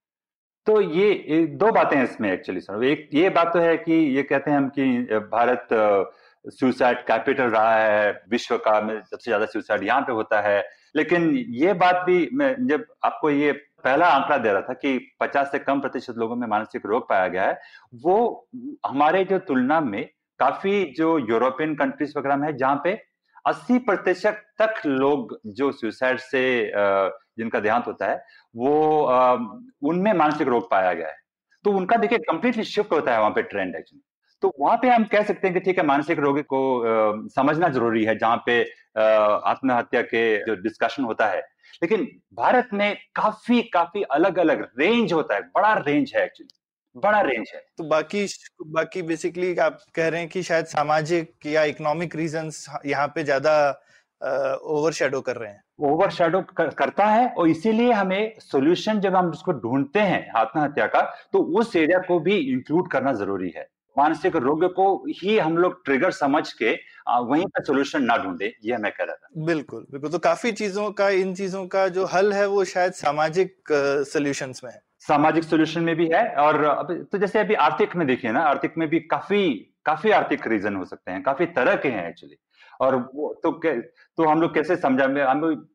तो 0.66 0.80
ये 0.80 1.46
दो 1.58 1.70
बातें 1.72 1.96
हैं 1.96 2.04
इसमें 2.04 2.32
एक्चुअली 2.32 2.60
सर 2.60 2.84
एक, 2.84 3.08
ये 3.14 3.28
बात 3.30 3.52
तो 3.52 3.58
है 3.58 3.76
कि 3.76 3.92
ये 4.16 4.22
कहते 4.22 4.50
हैं 4.50 4.58
हम 4.58 4.68
कि 4.78 5.18
भारत 5.32 5.68
सुसाइड 6.44 6.98
कैपिटल 7.06 7.44
रहा 7.44 7.74
है, 7.76 8.12
विश्व 8.30 8.56
का 8.58 8.80
में 8.80 9.00
सबसे 9.00 9.30
ज़्यादा 9.30 9.46
सुसाइड 9.46 9.82
यहाँ 9.84 10.00
पे 10.02 10.12
होता 10.12 10.40
है। 10.40 10.62
लेकिन 10.96 11.30
ये 11.54 11.72
बात 11.74 12.02
भी 12.06 12.28
मैं, 12.32 12.54
जब 12.66 12.84
आपको 13.04 13.30
ये 13.30 13.52
पहला 13.84 14.06
आंकड़ा 14.06 14.36
दे 14.38 14.52
रहा 14.52 14.60
था 14.62 14.72
कि 14.74 14.98
50 15.20 15.50
से 15.52 15.58
कम 15.58 15.80
प्रतिशत 15.80 16.18
लोगों 16.18 16.36
में 16.36 16.46
मानसिक 16.48 16.86
रोग 16.86 17.08
पाया 17.08 17.28
गया 17.28 17.44
है, 17.44 17.58
वो 17.94 18.48
हमारे 18.86 19.24
जो 19.24 19.38
तुलना 19.40 19.80
में 19.80 20.04
काफ़ी 20.40 20.84
जो 20.96 21.18
यूरोपियन 21.20 21.74
कंट्रीज़ 21.74 22.18
वगैरह 22.18 22.36
में 22.36 22.46
है, 22.48 22.56
जहाँ 22.56 22.80
पे 22.84 23.00
80 23.44 23.78
प्रतिशत 23.86 24.42
तक 24.62 24.86
लोग 24.86 25.38
जो 25.48 25.72
सुसाइड 25.72 26.18
से 26.20 26.72
जिनका 27.38 27.60
देहांत 27.60 27.86
होता 27.86 28.06
है 28.06 28.24
वो 28.54 28.72
उनमें 29.82 30.12
मानसिक 30.14 30.48
रोग 30.48 30.70
पाया 30.70 30.92
गया 30.94 31.08
है। 31.08 31.20
तो 31.64 31.72
उनका 31.72 31.96
देखिए 31.96 32.18
कंप्लीटली 32.20 32.64
शिफ्ट 32.66 32.92
होता 32.92 33.12
है 33.12 33.18
वहाँ 33.18 33.30
पे 33.30 33.42
ट्रेंड 33.44 33.74
एक्चुअली 33.76 34.02
तो 34.42 34.52
वहाँ 34.60 34.76
पे 34.76 34.88
हम 34.88 35.04
कह 35.04 35.22
सकते 35.22 35.46
हैं 35.48 35.54
कि 35.54 35.60
ठीक 35.60 35.78
है 35.78 35.84
मानसिक 35.86 36.18
रोगी 36.18 36.42
को 36.44 36.60
आ, 36.80 37.28
समझना 37.34 37.68
ज़रूरी 37.68 38.04
है 38.04 38.16
जहाँ 38.18 38.42
पे 38.46 38.62
आत्महत्या 38.98 40.02
के 40.04 40.22
जो 40.46 40.54
डिस्कशन 40.62 41.04
होता 41.04 41.26
है। 41.26 41.40
लेकिन 41.82 42.04
भारत 42.34 42.68
में 42.72 42.96
काफ़ी 43.16 43.60
काफ़ी 43.74 44.02
अलग 44.12 44.38
अलग 44.38 44.68
रेंज 44.78 45.12
होता 45.12 45.34
है। 45.34 45.40
बड़ा 45.56 45.72
रेंज 45.76 46.12
है 46.16 46.24
एक्चुअली 46.24 46.60
बड़ा 46.96 47.20
रेंज 47.20 47.50
है। 47.54 47.60
तो 47.78 47.84
बाकी 47.84 48.26
बाकी 48.68 49.02
बेसिकली 49.02 49.54
आप 49.58 49.78
कह 49.94 50.08
रहे 50.08 50.20
हैं 50.20 50.28
कि 50.28 50.42
शायद 50.42 50.66
सामाजिक 50.66 51.46
या 51.46 51.62
इकोनॉमिक 51.64 52.16
रीजंस 52.16 52.66
यहाँ 52.86 53.06
पे 53.14 53.24
ज़्यादा 53.24 53.54
ओवर 54.22 54.92
शेडो 54.92 55.20
कर 55.20 55.36
रहे 55.36 55.50
हैं। 55.50 55.62
ओवर 55.82 56.10
शेडो 56.10 56.40
कर, 56.56 56.68
करता 56.70 57.06
है 57.06 57.28
और 57.28 57.48
इसीलिए 57.48 57.92
हमें 57.92 58.34
सोल्यूशन 58.40 59.00
जब 59.00 59.16
हम 59.16 59.30
उसको 59.30 59.52
ढूंढते 59.54 60.00
हैं 60.00 60.30
आत्महत्या 60.36 60.86
का 60.86 61.00
तो 61.32 61.38
उस 61.58 61.76
एरिया 61.76 61.98
को 61.98 62.18
भी 62.20 62.36
इंक्लूड 62.36 62.90
करना 62.90 63.12
ज़रूरी 63.14 63.52
है। 63.56 63.68
मानसिक 63.96 64.36
रोग 64.38 64.64
को 64.74 64.84
ही 65.14 65.38
हम 65.38 65.56
लोग 65.58 65.84
ट्रिगर 65.84 66.10
समझ 66.12 66.52
के 66.52 66.70
वहीं 67.22 67.46
पर 67.46 67.64
सोल्यूशन 67.64 68.02
ना 68.02 68.16
ढूंढे 68.16 68.52
ये 68.64 68.76
मैं 68.76 68.92
कह 68.92 69.04
रहा 69.04 69.14
था। 69.14 69.44
बिल्कुल 69.46 69.86
बिल्कुल। 69.90 70.10
तो 70.10 70.18
काफ़ी 70.20 70.52
चीज़ों 70.52 70.90
का 70.92 71.08
इन 71.10 71.34
चीज़ों 71.34 71.66
का 71.66 71.86
जो 71.88 72.04
हल 72.06 72.32
है 72.32 72.46
वो 72.46 72.64
शायद 72.66 72.92
सामाजिक 72.94 73.72
सोल्यूशन 74.08 74.52
में 74.64 74.70
है। 74.70 74.80
सामाजिक 75.00 75.44
सोल्यूशन 75.44 75.82
में 75.82 75.94
भी 75.96 76.08
है 76.12 76.24
और 76.36 76.62
अब 76.64 76.92
तो 77.12 77.18
जैसे 77.18 77.38
अभी 77.38 77.54
आर्थिक 77.60 77.96
में 77.96 78.06
देखिए 78.06 78.32
ना 78.32 78.40
आर्थिक 78.44 78.78
में 78.78 78.88
भी 78.88 79.00
काफ़ी 79.10 79.48
काफ़ी 79.86 80.10
आर्थिक 80.12 80.46
रीजन 80.46 80.76
हो 80.76 80.84
सकते 80.84 81.12
हैं 81.12 81.22
काफ़ी 81.22 81.46
तरह 81.52 81.76
के 81.76 81.88
हैं 81.88 82.08
एक्चुअली 82.08 82.36
और 82.82 82.96
वो 83.14 83.32
तो 83.42 83.50
तो 83.64 84.24
हम 84.24 84.40
लोग 84.40 84.54
कैसे 84.54 84.76
समझा? 84.76 85.04
हम 85.30 85.66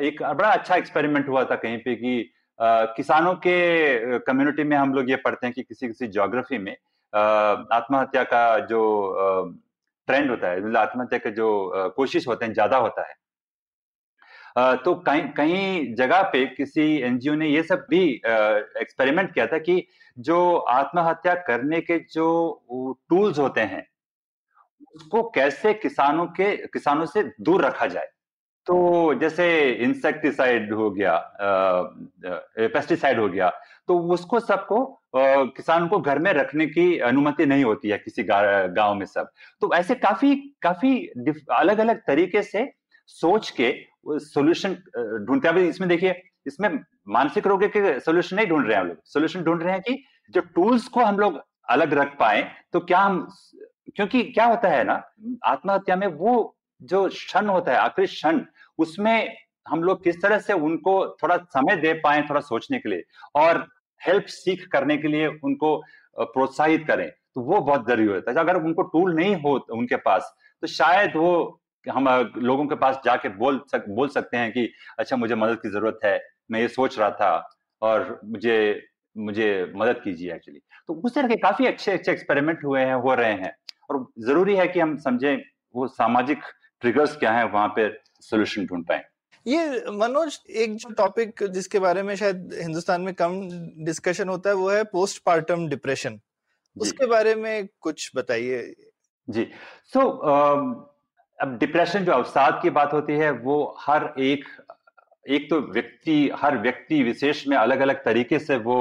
एक 0.00 0.22
बड़ा 0.22 0.48
अच्छा 0.48 0.76
एक्सपेरिमेंट 0.76 1.28
हुआ 1.28 1.44
था 1.44 1.56
कहीं 1.56 1.78
पे 1.78 1.94
कि 1.94 2.30
आ, 2.58 2.84
किसानों 2.84 3.34
के 3.34 4.18
कम्युनिटी 4.18 4.64
में 4.64 4.76
हम 4.76 4.94
लोग 4.94 5.10
ये 5.10 5.16
पढ़ते 5.16 5.46
हैं 5.46 5.54
कि 5.54 5.62
किसी 5.62 5.86
किसी 5.86 6.06
ज्योग्राफी 6.08 6.58
में 6.58 6.72
आत्महत्या 7.12 8.22
का 8.24 8.58
जो 8.66 8.82
ट्रेंड 10.08 10.30
होता 10.30 10.48
है 10.48 10.60
मतलब 10.60 10.76
आत्महत्या 10.76 11.18
के 11.18 11.30
जो 11.30 11.48
कोशिश 11.96 12.28
होते 12.28 12.44
हैं 12.44 12.52
ज़्यादा 12.52 12.76
होता 12.76 13.02
है। 13.08 13.14
आ, 14.58 14.74
तो 14.74 14.94
कहीं 14.94 15.22
कहीं 15.28 15.94
जगह 15.94 16.22
पे 16.22 16.44
किसी 16.46 16.84
एनजीओ 17.00 17.34
ने 17.34 17.48
ये 17.48 17.62
सब 17.62 17.86
भी 17.90 18.02
एक्सपेरिमेंट 18.80 19.32
किया 19.34 19.46
था 19.46 19.58
कि 19.58 19.86
जो 20.18 20.56
आत्महत्या 20.56 21.34
करने 21.34 21.80
के 21.80 21.98
जो 22.12 22.26
टूल्स 23.08 23.38
होते 23.38 23.60
हैं 23.60 23.86
उसको 24.94 25.22
कैसे 25.30 25.74
किसानों 25.74 26.26
के, 26.28 26.56
किसानों 26.66 27.06
से 27.06 27.22
दूर 27.40 27.64
रखा 27.64 27.86
जाए? 27.86 28.08
तो 28.66 29.14
जैसे 29.20 29.46
इंसेक्टिसाइड 29.84 30.72
हो 30.72 30.90
गया 30.90 31.14
पेस्टिसाइड 32.56 33.18
हो 33.20 33.28
गया 33.28 33.48
तो 33.88 33.98
उसको 34.14 34.40
सबको 34.40 34.84
किसान 35.56 35.88
को 35.88 35.98
घर 36.00 36.18
में 36.18 36.32
रखने 36.32 36.66
की 36.66 36.98
अनुमति 37.00 37.46
नहीं 37.46 37.64
होती 37.64 37.88
है 37.88 37.98
किसी 37.98 38.22
गाँव 38.22 38.94
में 38.94 39.04
सब। 39.06 39.30
तो 39.60 39.72
ऐसे 39.74 39.94
काफ़ी 39.96 40.34
काफ़ी 40.62 40.96
अलग 41.52 41.78
अलग 41.78 42.02
तरीके 42.06 42.42
से 42.42 42.70
सोच 43.08 43.50
के 43.50 43.74
सोल्यूशन 44.08 44.74
ढूंढते 45.26 45.48
हैं। 45.48 45.58
इसमें 45.58 45.88
देखिए, 45.88 46.22
इसमें 46.46 46.78
मानसिक 47.08 47.46
रोग 47.46 47.64
के 47.66 47.98
सोल्यूशन 48.00 48.36
नहीं 48.36 48.46
ढूंढ 48.46 48.66
रहे 48.66 48.74
हैं 48.74 48.80
हम 48.80 48.88
लोग। 48.88 48.96
सोल्यूशन 49.04 49.42
ढूंढ 49.42 49.62
रहे 49.62 49.72
हैं 49.72 49.82
कि 49.82 50.04
जो 50.30 50.40
टूल्स 50.54 50.88
को 50.88 51.00
हम 51.00 51.18
लोग 51.18 51.40
अलग 51.70 51.92
रख 51.94 52.16
पाए 52.18 52.50
तो 52.72 52.80
क्या 52.82 52.98
हम 53.00 53.26
क्योंकि 53.96 54.22
क्या 54.24 54.44
होता 54.46 54.68
है 54.68 54.82
ना, 54.84 55.02
आत्महत्या 55.44 55.96
में 55.96 56.06
वो 56.08 56.56
जो 56.80 57.08
क्षण 57.08 57.46
होता 57.48 57.72
है, 57.72 57.78
आखिरी 57.78 58.06
क्षण, 58.06 58.40
उसमें 58.78 59.36
हम 59.66 59.82
लोग 59.82 60.02
किस 60.04 60.20
तरह 60.22 60.38
से 60.40 60.52
उनको 60.52 60.94
थोड़ा 61.16 61.36
समय 61.36 61.76
दे 61.78 61.92
पाए, 61.96 62.22
थोड़ा 62.22 62.40
सोचने 62.42 62.78
के 62.78 62.88
लिए 62.88 63.02
और 63.36 63.66
हेल्प 64.00 64.24
सीख 64.28 64.66
करने 64.72 64.96
के 64.96 65.08
लिए 65.08 65.26
उनको 65.44 65.76
प्रोत्साहित 66.16 66.84
करें 66.86 67.08
तो 67.08 67.40
वो 67.40 67.60
बहुत 67.60 67.86
ज़रूरी 67.88 68.06
होता 68.06 68.30
है। 68.30 68.36
अगर 68.38 68.56
उनको 68.56 68.82
टूल 68.84 69.14
नहीं 69.16 69.34
हो 69.36 69.54
उनके 69.72 69.96
पास 69.98 70.34
तो 70.62 70.66
शायद 70.68 71.12
वो 71.16 71.60
हम 71.86 72.08
लोगों 72.38 72.66
के 72.66 72.74
पास 72.76 73.00
जाके 73.04 73.28
बोल 73.30 73.60
सक, 73.68 73.84
बोल 73.88 74.08
सकते 74.08 74.36
हैं 74.36 74.50
कि 74.52 74.68
अच्छा 74.98 75.16
मुझे 75.16 75.34
मदद 75.34 75.58
की 75.62 75.68
ज़रूरत 75.70 75.98
है, 76.04 76.20
मैं 76.50 76.60
ये 76.60 76.68
सोच 76.70 76.98
रहा 76.98 77.10
था 77.12 77.48
और 77.82 78.20
मुझे 78.24 78.88
मुझे 79.16 79.72
मदद 79.76 80.00
कीजिए 80.04 80.34
एक्चुअली 80.34 80.60
तो 80.88 80.94
उस 80.96 81.14
तरह 81.14 81.28
के 81.28 81.36
काफ़ी 81.38 81.66
अच्छे 81.66 81.92
अच्छे 81.92 82.12
एक्सपेरिमेंट 82.12 82.64
हुए 82.64 82.80
हैं, 82.80 82.94
हो 82.94 83.14
रहे 83.14 83.32
हैं। 83.32 83.54
और 83.92 84.06
ज़रूरी 84.26 84.56
है 84.56 84.66
कि 84.68 84.80
हम 84.80 84.96
समझें 84.98 85.42
वो 85.74 85.86
सामाजिक 85.90 86.42
ट्रिगर्स 86.82 87.16
क्या 87.16 87.32
है 87.32 87.46
वहाँ 87.46 87.68
पे 87.76 87.88
सोल्यूशन 88.22 88.66
ढूंढ 88.66 88.84
पाए। 88.84 89.04
ये 89.46 89.90
मनोज 89.92 90.38
एक 90.56 90.74
जो 90.76 90.90
टॉपिक 90.94 91.42
जिसके 91.50 91.78
बारे 91.78 92.02
में 92.02 92.14
शायद 92.16 92.58
हिंदुस्तान 92.60 93.00
में 93.00 93.12
कम 93.14 93.40
डिस्कशन 93.84 94.28
होता 94.28 94.50
है 94.50 94.56
वो 94.56 94.68
है 94.70 94.82
पोस्ट 94.92 95.22
पार्टम 95.24 95.66
डिप्रेशन 95.68 96.20
उसके 96.76 97.06
बारे 97.06 97.34
में 97.34 97.68
कुछ 97.80 98.10
बताइए। 98.16 98.74
जी 99.28 99.44
सो 99.92 100.00
so, 100.00 100.06
अब 101.38 101.56
डिप्रेशन 101.58 102.04
जो 102.04 102.12
अवसाद 102.12 102.58
की 102.62 102.70
बात 102.70 102.92
होती 102.92 103.12
है 103.14 103.30
वो 103.30 103.56
हर 103.80 104.12
एक 104.20 104.44
एक 105.26 105.48
तो 105.50 105.60
व्यक्ति 105.72 106.30
हर 106.36 106.56
व्यक्ति 106.58 107.02
विशेष 107.02 107.46
में 107.48 107.56
अलग 107.56 107.80
अलग 107.80 108.04
तरीके 108.04 108.38
से 108.38 108.56
वो 108.58 108.76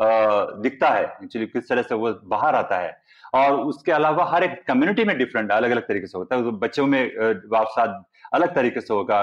दिखता 0.00 0.88
है। 0.90 1.04
एक्चुअली 1.04 1.46
किस 1.46 1.68
तरह 1.68 1.82
से 1.82 1.94
वो 1.94 2.12
बाहर 2.24 2.54
आता 2.54 2.78
है। 2.78 2.90
और 3.34 3.60
उसके 3.60 3.92
अलावा 3.92 4.24
हर 4.26 4.44
एक 4.44 4.62
कम्युनिटी 4.68 5.04
में 5.04 5.16
डिफरेंट 5.18 5.50
अलग 5.52 5.70
अलग 5.70 5.82
तरीके 5.82 6.06
से 6.06 6.18
होता 6.18 6.36
है। 6.36 6.50
बच्चों 6.52 6.86
में 6.86 7.02
अवसाद 7.02 8.02
अलग 8.34 8.54
तरीके 8.54 8.80
से 8.80 8.94
होगा 8.94 9.22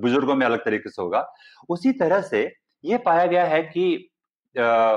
बुज़ुर्गों 0.00 0.34
में 0.34 0.46
अलग 0.46 0.64
तरीके 0.64 0.90
से 0.90 1.02
होगा। 1.02 1.26
उसी 1.68 1.92
तरह 1.92 2.20
से 2.22 2.42
ये 2.84 2.98
पाया 2.98 3.26
गया 3.26 3.44
है 3.44 3.62
कि 3.64 4.08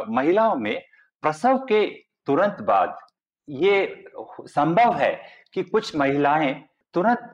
महिलाओं 0.10 0.56
में 0.56 0.82
प्रसव 1.24 1.58
के 1.70 1.86
तुरंत 2.28 2.58
बाद 2.62 2.98
ये 3.48 4.04
संभव 4.42 4.96
है 4.96 5.14
कि 5.54 5.64
कुछ 5.64 5.96
महिलाएँ 5.96 6.54
तुरंत 6.94 7.32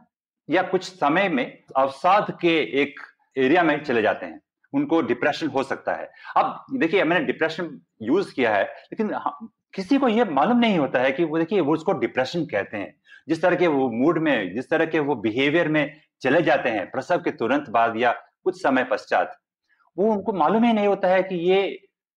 या 0.49 0.61
कुछ 0.63 0.84
समय 0.84 1.29
में 1.29 1.45
अवसाद 1.77 2.32
के 2.41 2.57
एक 2.82 2.99
एरिया 3.38 3.63
में 3.63 3.84
चले 3.84 4.01
जाते 4.01 4.25
हैं। 4.25 4.39
उनको 4.73 5.01
डिप्रेशन 5.01 5.47
हो 5.47 5.63
सकता 5.63 5.93
है। 5.93 6.09
अब 6.38 6.65
देखिए, 6.73 7.03
मैंने 7.03 7.25
डिप्रेशन 7.25 7.79
यूज़ 8.01 8.34
किया 8.34 8.55
है, 8.55 8.63
लेकिन 8.63 9.11
किसी 9.74 9.97
को 9.97 10.07
यह 10.07 10.26
मालूम 10.26 10.57
नहीं 10.57 10.78
होता 10.80 10.99
है 10.99 11.11
कि 11.11 11.24
वो 11.24 11.38
देखिए 11.38 11.59
वो 11.59 11.74
उसको 11.74 11.93
डिप्रेशन 11.93 12.45
कहते 12.45 12.78
हैं। 12.78 12.93
जिस 13.28 13.41
तरह 13.41 13.55
के 13.55 13.67
वो 13.67 13.89
मूड 13.91 14.17
में 14.17 14.53
जिस 14.55 14.69
तरह 14.69 14.86
के 14.86 14.99
वो 14.99 15.15
बिहेवियर 15.15 15.67
में 15.67 16.01
चले 16.22 16.41
जाते 16.41 16.69
हैं 16.69 16.89
प्रसव 16.91 17.17
के 17.17 17.32
तुरंत 17.32 17.69
बाद 17.69 17.97
या 17.97 18.11
कुछ 18.43 18.61
समय 18.61 18.84
पश्चात 18.84 19.38
वो 19.97 20.11
उनको 20.11 20.34
मालूम 20.34 20.63
ही 20.63 20.74
नहीं 20.74 20.88
होता 20.88 21.07
है 21.07 21.24
कि 21.24 21.36
ये 21.36 21.61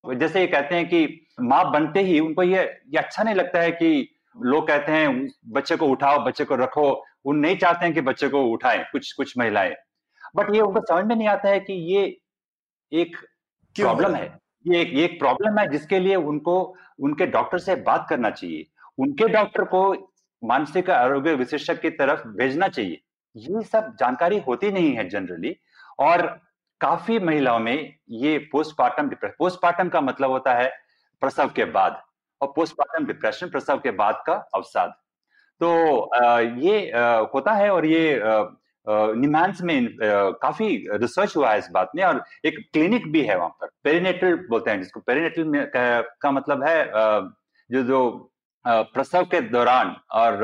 जैसे 0.05 0.41
ये 0.41 0.47
कहते 0.47 0.75
हैं 0.75 0.89
कि 0.89 1.27
माँ 1.41 1.71
बनते 1.73 2.01
ही 2.01 2.19
उनको 2.21 2.43
ये 2.43 2.63
ये 2.63 2.99
अच्छा 2.99 3.23
नहीं 3.23 3.35
लगता 3.35 3.61
है 3.61 3.71
कि 3.73 4.09
लोग 4.37 4.67
कहते 4.69 4.93
हैं 4.93 5.29
बच्चे 5.49 5.77
को 5.77 5.87
उठाओ 5.87 6.19
बच्चे 6.25 6.45
को 6.45 6.57
रखो। 6.57 6.91
वो 7.27 7.33
नहीं 7.33 7.57
चाहते 7.57 7.85
हैं 7.87 7.95
कि 7.95 8.01
बच्चे 8.01 8.29
को 8.29 8.43
उठाएँ 8.45 8.85
कुछ 8.93 9.13
कुछ 9.13 9.39
महिलाएँ। 9.39 9.75
बट 10.37 10.55
ये 10.55 10.61
उनको 10.61 10.81
समझ 10.81 11.05
में 11.05 11.15
नहीं 11.17 11.29
आता 11.29 11.49
है 11.49 11.61
कि 11.61 11.73
ये 11.95 12.05
एक 12.93 13.17
प्रॉब्लम 13.77 14.15
है। 14.15 14.29
ये 14.65 14.81
एक 14.81 14.93
ये 14.95 15.05
एक 15.05 15.19
प्रॉब्लम 15.19 15.59
है 15.59 15.67
जिसके 15.69 15.99
लिए 15.99 16.17
उनको, 16.17 16.77
उनके 17.01 17.27
डॉक्टर 17.27 17.59
से 17.59 17.75
बात 17.83 18.07
करना 18.11 18.31
चाहिए। 18.31 18.67
उनके 18.99 19.29
डॉक्टर 19.29 19.65
को 19.65 19.93
मानसिक 20.43 20.91
आरोग्य 20.91 21.35
विशेषज्ञ 21.35 21.75
की 21.75 21.91
तरफ़ 21.93 22.27
भेजना 22.29 22.69
चाहिए। 22.69 23.01
ये 23.37 23.63
सब 23.65 23.95
जानकारी 24.01 24.39
होती 24.39 24.71
नहीं 24.71 24.93
है 24.97 25.09
जनरली 25.09 25.57
और 25.99 26.27
काफ़ी 26.81 27.19
महिलाओं 27.19 27.59
में 27.59 27.95
ये 28.13 28.39
पोस्टमार्टम 28.53 29.09
डिप्रेशन 29.09 29.35
पोस्टमार्टम 29.39 29.89
का 29.89 30.01
मतलब 30.01 30.31
होता 30.31 30.55
है 30.55 30.69
प्रसव 31.23 31.51
के 31.57 31.65
बाद 31.67 32.03
और 32.41 32.53
पोस्टमार्टम 32.57 33.07
डिप्रेशन 33.07 33.49
प्रसव 33.49 33.79
के 33.79 33.91
बाद 33.93 34.23
का 34.27 34.35
अवसाद। 34.55 34.95
तो 35.61 35.71
ये 36.61 36.79
होता 37.35 37.53
है 37.53 37.71
और 37.71 37.87
ये 37.87 38.19
निमांस 38.87 39.61
में 39.63 39.89
काफ़ी 40.43 40.67
रिसर्च 40.93 41.37
हुआ 41.37 41.51
है 41.51 41.59
इस 41.59 41.69
बात 41.73 41.91
में 41.97 42.03
और 42.05 42.23
एक 42.45 42.59
क्लिनिक 42.73 43.11
भी 43.13 43.23
है 43.23 43.37
वहाँ 43.39 43.49
पर। 43.61 43.69
पेरिनेटल 43.85 44.35
बोलते 44.51 44.71
हैं 44.71 44.79
जिसको। 44.79 45.01
पेरिनेटल 45.01 45.65
का, 45.67 46.01
का 46.01 46.31
मतलब 46.31 46.65
है 46.65 46.85
जो 47.71 47.83
जो 47.83 48.31
प्रसव 48.65 49.25
के 49.25 49.41
दौरान 49.41 49.97
और 50.13 50.41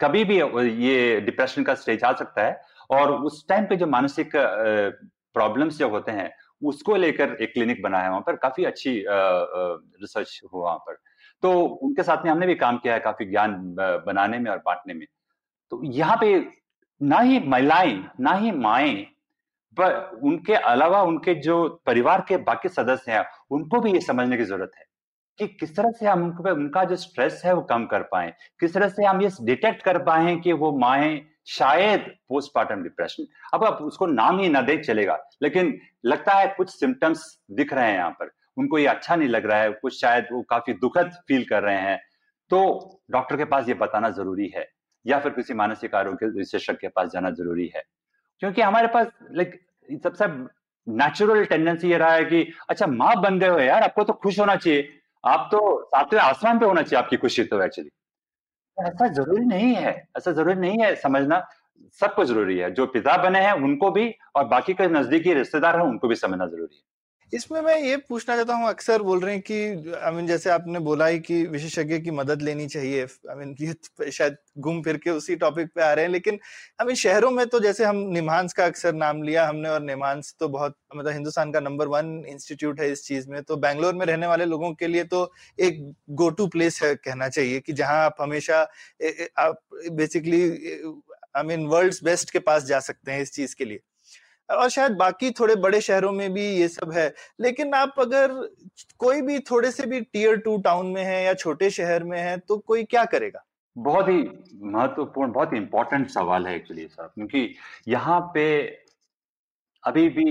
कभी 0.00 0.24
भी 0.24 0.40
ये 0.84 1.20
डिप्रेशन 1.20 1.62
का 1.64 1.74
स्टेज 1.74 2.04
आ 2.04 2.12
सकता 2.12 2.42
है 2.42 2.60
और 2.90 3.12
उस 3.14 3.46
टाइम 3.48 3.64
पे 3.66 3.76
जो 3.76 3.86
मानसिक 3.86 4.30
प्रॉब्लम्स 4.36 5.78
जो 5.78 5.88
होते 5.88 6.12
हैं 6.12 6.30
उसको 6.62 6.96
लेकर 6.96 7.36
एक 7.42 7.52
क्लिनिक 7.52 7.82
बना 7.82 7.98
है 7.98 8.08
वहाँ 8.10 8.20
पर। 8.20 8.36
काफ़ी 8.36 8.64
अच्छी 8.64 8.92
रिसर्च 9.08 10.40
हुआ 10.44 10.62
वहाँ 10.62 10.78
पर। 10.78 10.96
तो 11.42 11.52
उनके 11.60 12.02
साथ 12.02 12.24
में 12.24 12.30
हमने 12.30 12.46
भी 12.46 12.54
काम 12.54 12.78
किया 12.78 12.94
है 12.94 13.00
काफ़ी 13.00 13.26
ज्ञान 13.26 13.54
बनाने 14.06 14.38
में 14.38 14.50
और 14.50 14.58
बांटने 14.66 14.94
में। 14.94 15.06
तो 15.72 15.80
यहाँ 15.84 16.16
पे 16.20 16.38
ना 17.00 17.18
ही 17.20 17.38
महिलाएँ 17.40 18.02
ना 18.20 18.32
ही 18.34 18.50
माए, 18.52 18.94
पर 19.76 20.20
उनके 20.24 20.54
अलावा 20.54 21.02
उनके 21.02 21.34
जो 21.36 21.68
परिवार 21.86 22.24
के 22.28 22.36
बाकी 22.38 22.68
सदस्य 22.70 23.12
हैं, 23.12 23.24
उनको 23.50 23.80
भी 23.80 23.92
ये 23.92 24.00
समझने 24.02 24.36
की 24.36 24.44
ज़रूरत 24.44 24.70
है 24.78 24.84
कि 25.38 25.46
किस 25.50 25.74
तरह 25.76 25.90
से 25.90 26.06
हम 26.06 26.24
उनका 26.48 26.84
जो 26.84 26.96
स्ट्रेस 26.98 27.40
है 27.44 27.52
वो 27.54 27.62
कम 27.62 27.84
कर 27.86 28.02
पाए, 28.04 28.32
किस 28.60 28.74
तरह 28.74 28.88
से 28.88 29.04
हम 29.04 29.22
ये 29.22 29.30
डिटेक्ट 29.42 29.82
कर 29.82 29.98
पाए 30.04 30.36
कि 30.38 30.52
वो 30.54 30.72
माए 30.78 31.20
शायद 31.48 32.00
पोस्टमार्टम 32.28 32.82
डिप्रेशन 32.82 33.26
अब 33.54 33.64
आप 33.64 33.78
उसको 33.82 34.06
नाम 34.08 34.40
ही 34.40 34.48
ना 34.48 34.60
दे 34.62 34.76
चलेगा, 34.78 35.18
लेकिन 35.42 35.78
लगता 36.04 36.32
है 36.32 36.54
कुछ 36.56 36.70
सिम्टम्स 36.70 37.24
दिख 37.52 37.72
रहे 37.72 37.86
हैं 37.86 37.96
यहाँ 37.96 38.10
पर, 38.10 38.30
उनको 38.56 38.78
ये 38.78 38.86
अच्छा 38.86 39.16
नहीं 39.16 39.28
लग 39.28 39.46
रहा 39.46 39.58
है, 39.58 39.70
कुछ 39.72 40.00
शायद 40.00 40.26
वो 40.32 40.42
काफ़ी 40.50 40.72
दुखद 40.74 41.10
फील 41.28 41.44
कर 41.44 41.62
रहे 41.62 41.78
हैं 41.78 41.98
तो 42.50 43.00
डॉक्टर 43.10 43.36
के 43.36 43.44
पास 43.46 43.68
ये 43.68 43.74
बताना 43.76 44.10
ज़रूरी 44.10 44.48
है। 44.48 44.68
या 45.06 45.18
फिर 45.18 45.32
किसी 45.32 45.54
मानसिक 45.54 45.94
आरोग्य 45.94 46.26
विशेषज्ञ 46.26 46.76
के 46.80 46.88
पास 46.88 47.08
जाना 47.08 47.30
ज़रूरी 47.30 47.70
है। 47.76 47.82
क्योंकि 48.38 48.62
हमारे 48.62 48.88
पास 48.88 49.06
लाइक 49.32 49.60
सबसे 50.02 50.26
नेचुरल 50.86 51.44
टेंडेंसी 51.44 51.90
ये 51.90 51.98
रहा 51.98 52.12
है 52.12 52.24
कि 52.24 52.52
अच्छा 52.70 52.86
माँ 52.86 53.38
गए 53.38 53.48
हो 53.48 53.58
यार, 53.58 53.82
आपको 53.82 54.04
तो 54.04 54.12
खुश 54.12 54.38
होना 54.40 54.56
चाहिए। 54.56 54.88
आप 55.24 55.48
तो 55.52 55.82
सातवें 55.84 56.20
आसमान 56.20 56.58
पे 56.58 56.66
होना 56.66 56.82
चाहिए, 56.82 57.04
आपकी 57.04 57.16
खुशी 57.16 57.44
तो 57.44 57.62
एक्चुअली 57.62 57.90
ऐसा 58.76 59.08
ज़रूरी 59.08 59.44
नहीं 59.44 59.74
है, 59.74 60.08
ऐसा 60.16 60.32
ज़रूरी 60.32 60.60
नहीं 60.60 60.82
है 60.82 60.94
समझना। 60.96 61.46
सबको 62.00 62.24
ज़रूरी 62.24 62.58
है, 62.58 62.70
जो 62.70 62.86
पिता 62.86 63.16
बने 63.16 63.40
हैं 63.40 63.52
उनको 63.52 63.90
भी 63.90 64.14
और 64.36 64.44
बाकी 64.44 64.74
के 64.74 64.88
नजदीकी 64.88 65.34
रिश्तेदार 65.34 65.76
हैं 65.76 65.86
उनको 65.86 66.08
भी 66.08 66.14
समझना 66.14 66.46
ज़रूरी 66.46 66.76
है। 66.76 66.82
इसमें 67.32 67.60
मैं 67.62 67.76
ये 67.78 67.96
पूछना 68.08 68.34
चाहता 68.36 68.54
हूँ, 68.54 68.68
अक्सर 68.68 69.02
बोल 69.02 69.20
रहे 69.20 69.34
हैं 69.34 69.42
कि 69.42 69.92
आई 69.96 70.12
मीन 70.12 70.26
जैसे 70.26 70.50
आपने 70.50 70.78
बोला 70.80 71.06
ही 71.06 71.18
कि 71.20 71.42
विशेषज्ञ 71.46 71.98
की 71.98 72.10
मदद 72.10 72.42
लेनी 72.42 72.66
चाहिए। 72.68 73.02
आई 73.02 73.36
मीन 73.36 73.54
ये 73.60 74.10
शायद 74.12 74.36
घूम 74.58 74.80
फिर 74.82 74.96
के 74.96 75.10
उसी 75.10 75.36
टॉपिक 75.36 75.68
पे 75.74 75.82
आ 75.82 75.92
रहे 75.92 76.04
हैं, 76.04 76.12
लेकिन 76.12 76.38
आई 76.80 76.86
मीन 76.86 76.96
शहरों 76.96 77.30
में 77.30 77.46
तो 77.46 77.60
जैसे 77.60 77.84
हम 77.84 77.96
निमांस 78.12 78.52
का 78.52 78.64
अक्सर 78.66 78.94
नाम 78.94 79.22
लिया 79.22 79.46
हमने, 79.48 79.68
और 79.68 79.82
निमांस 79.82 80.34
तो 80.40 80.48
बहुत 80.48 80.76
मतलब 80.96 81.12
हिंदुस्तान 81.12 81.52
का 81.52 81.60
नंबर 81.60 81.88
वन 81.88 82.24
इंस्टीट्यूट 82.28 82.80
है 82.80 82.90
इस 82.92 83.04
चीज़ 83.06 83.28
में 83.30 83.42
तो 83.42 83.56
बैंगलोर 83.58 83.94
में 83.94 84.04
रहने 84.06 84.26
वाले 84.26 84.44
लोगों 84.46 84.72
के 84.74 84.86
लिए 84.86 85.04
तो 85.04 85.22
एक 85.58 85.80
गो 86.12 86.28
टू 86.30 86.46
प्लेस 86.48 86.82
है 86.82 86.94
कहना 86.96 87.28
चाहिए 87.28 87.60
कि 87.60 87.72
जहाँ 87.72 88.04
आप 88.04 88.16
हमेशा 88.20 88.60
आप 89.38 89.60
basically 89.92 90.42
I 91.36 91.42
mean 91.44 91.66
world 91.68 91.94
best 92.04 92.30
के 92.30 92.38
पास 92.40 92.64
जा 92.64 92.80
सकते 92.80 93.12
हैं 93.12 93.22
इस 93.22 93.32
चीज़ 93.32 93.54
के 93.56 93.64
लिए। 93.64 93.80
और 94.50 94.68
शायद 94.68 94.92
बाकी 94.92 95.30
थोड़े 95.30 95.54
बड़े 95.56 95.80
शहरों 95.80 96.12
में 96.12 96.32
भी 96.32 96.46
ये 96.50 96.68
सब 96.68 96.92
है। 96.92 97.12
लेकिन 97.40 97.74
आप 97.74 97.94
अगर 97.98 98.32
कोई 98.98 99.22
भी 99.22 99.38
थोड़े 99.40 99.70
से 99.70 99.86
भी 99.86 100.00
टीयर 100.02 100.36
टू 100.38 100.56
टाउन 100.58 100.86
में 100.86 101.02
है 101.04 101.22
या 101.24 101.34
छोटे 101.34 101.70
शहर 101.70 102.04
में 102.04 102.18
है 102.20 102.36
तो 102.38 102.58
कोई 102.58 102.84
क्या 102.84 103.04
करेगा? 103.06 103.44
बहुत 103.76 104.08
ही 104.08 104.22
महत्वपूर्ण, 104.54 105.32
बहुत 105.32 105.52
ही 105.52 105.58
इंपॉर्टेंट 105.58 106.08
सवाल 106.10 106.46
है 106.46 106.54
एक्चुअली 106.56 106.86
सर 106.86 107.06
क्योंकि 107.06 107.54
यहाँ 107.88 108.20
पे 108.34 108.46
अभी 109.84 110.08
भी 110.08 110.24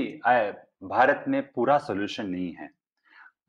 भारत 0.85 1.23
में 1.27 1.41
पूरा 1.45 1.77
सोल्यूशन 1.77 2.25
नहीं 2.25 2.53
है। 2.53 2.69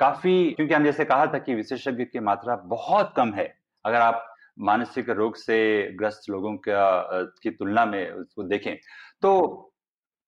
काफ़ी, 0.00 0.50
क्योंकि 0.50 0.74
हम 0.74 0.84
जैसे 0.84 1.04
कहा 1.04 1.26
था 1.26 1.38
कि 1.38 1.54
विशेषज्ञ 1.54 2.04
की 2.04 2.20
मात्रा 2.20 2.56
बहुत 2.66 3.12
कम 3.16 3.32
है। 3.34 3.54
अगर 3.84 3.96
आप 3.96 4.26
मानसिक 4.58 5.10
रोग 5.10 5.36
से 5.36 5.56
ग्रस्त 5.98 6.30
लोगों 6.30 6.54
का 6.58 7.22
की 7.42 7.50
तुलना 7.50 7.84
में 7.86 8.10
उसको 8.10 8.42
देखें 8.44 8.74
तो 9.22 9.69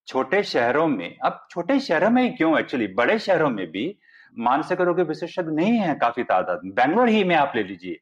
छोटे 0.07 0.42
शहरों 0.42 0.86
में, 0.86 1.16
अब 1.24 1.46
छोटे 1.50 1.78
शहरों 1.80 2.11
में 2.11 2.22
ही 2.22 2.30
क्यों? 2.30 2.59
एक्चुअली 2.59 2.86
बड़े 2.86 3.18
शहरों 3.18 3.50
में 3.50 3.66
भी 3.66 3.98
मानसिक 4.38 4.80
रोग 4.80 4.96
के 4.96 5.03
विशेषज्ञ 5.03 5.50
नहीं 5.53 5.78
है 5.78 5.94
काफ़ी 5.94 6.24
तादाद 6.24 6.61
बैंगलोर 6.66 7.09
ही 7.09 7.24
में 7.24 7.34
आप 7.36 7.53
ले 7.57 7.62
लीजिए। 7.62 7.98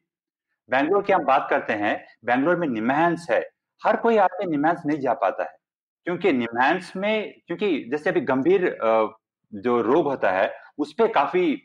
बैंगलोर 0.69 1.03
की 1.03 1.13
हम 1.13 1.23
बात 1.25 1.47
करते 1.49 1.73
हैं, 1.73 2.05
बैंगलोर 2.25 2.55
में 2.55 2.67
निमहैंस 2.67 3.27
है। 3.31 3.39
हर 3.81 3.95
कोई 3.95 4.17
आदमी 4.17 4.45
निमहैंस 4.51 4.81
नहीं 4.85 4.99
जा 4.99 5.13
पाता 5.13 5.43
है। 5.43 5.55
क्योंकि 6.05 6.31
निमहैंस 6.33 6.93
में, 6.95 7.33
क्योंकि 7.47 7.89
जैसे 7.91 8.09
अभी 8.09 8.21
गंभीर 8.21 8.77
जो 9.53 9.81
रोग 9.81 10.05
होता 10.05 10.31
है, 10.31 10.53
उस 10.77 10.93
पर 10.93 11.07
काफ़ी 11.07 11.61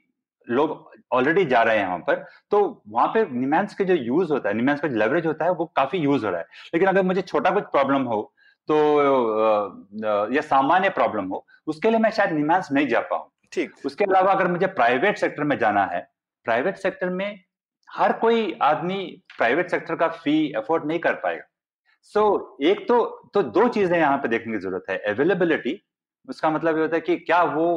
लोग 0.49 0.91
ऑलरेडी 1.13 1.45
जा 1.45 1.63
रहे 1.63 1.79
हैं 1.79 1.87
वहाँ 1.87 1.99
पर। 1.99 2.25
तो 2.51 2.83
वहाँ 2.89 3.09
पे 3.09 3.25
निमेंस 3.31 3.75
के 3.75 3.85
जो 3.85 3.95
यूज़ 3.95 4.33
होता 4.33 4.49
है 4.49 4.55
निमैंस 4.55 4.81
का 4.81 4.89
जो 4.89 4.97
लेवरेज 4.97 5.27
होता 5.27 5.45
है, 5.45 5.51
वो 5.51 5.73
काफ़ी 5.77 5.99
यूज़ 5.99 6.25
हो 6.25 6.31
रहा 6.31 6.41
है। 6.41 6.47
लेकिन 6.75 6.89
अगर 6.89 7.03
मुझे 7.03 7.23
छोटा 7.23 7.51
कुछ 7.51 7.65
प्रॉब्लम 7.65 8.03
हो 8.03 8.33
तो 8.69 10.35
या 10.35 10.41
सामान्य 10.43 10.89
प्रॉब्लम 10.91 11.27
हो। 11.27 11.45
उसके 11.67 11.91
लिए 11.91 11.99
मैं 11.99 12.11
शायद 12.11 12.33
निमांस 12.33 12.69
नहीं 12.73 12.87
जा 12.89 13.01
पाऊँ। 13.11 13.31
ठीक। 13.53 13.73
उसके 13.87 14.05
अलावा 14.05 14.33
अगर 14.33 14.49
मुझे 14.51 14.67
प्राइवेट 14.69 15.19
सेक्टर 15.19 15.45
में 15.45 15.59
जाना 15.59 15.85
है 15.87 16.01
प्राइवेट 16.47 16.77
सेक्टर 16.77 17.11
में 17.11 17.41
हर 17.89 18.13
कोई 18.19 18.53
आदमी 18.63 18.99
प्राइवेट 19.39 19.71
सेक्टर 19.71 19.97
का 19.97 20.09
फ़ी 20.09 20.53
अफोर्ड 20.53 20.85
नहीं 20.87 20.99
कर 20.99 21.15
पाएगा। 21.15 21.45
सो 22.03 22.21
so, 22.21 22.67
एक 22.67 22.87
तो 22.89 23.05
तो 23.35 23.43
दो 23.43 23.69
चीज़ें 23.69 23.99
यहाँ 23.99 24.17
पे 24.19 24.29
देखने 24.29 24.53
की 24.53 24.59
ज़रूरत 24.59 24.85
है। 24.91 24.99
अवेलेबिलिटी 25.09 25.81
उसका 26.29 26.51
मतलब 26.51 26.77
ये 26.77 26.83
होता 26.83 26.97
है 26.97 27.01
कि 27.01 27.17
क्या 27.19 27.43
वो 27.45 27.69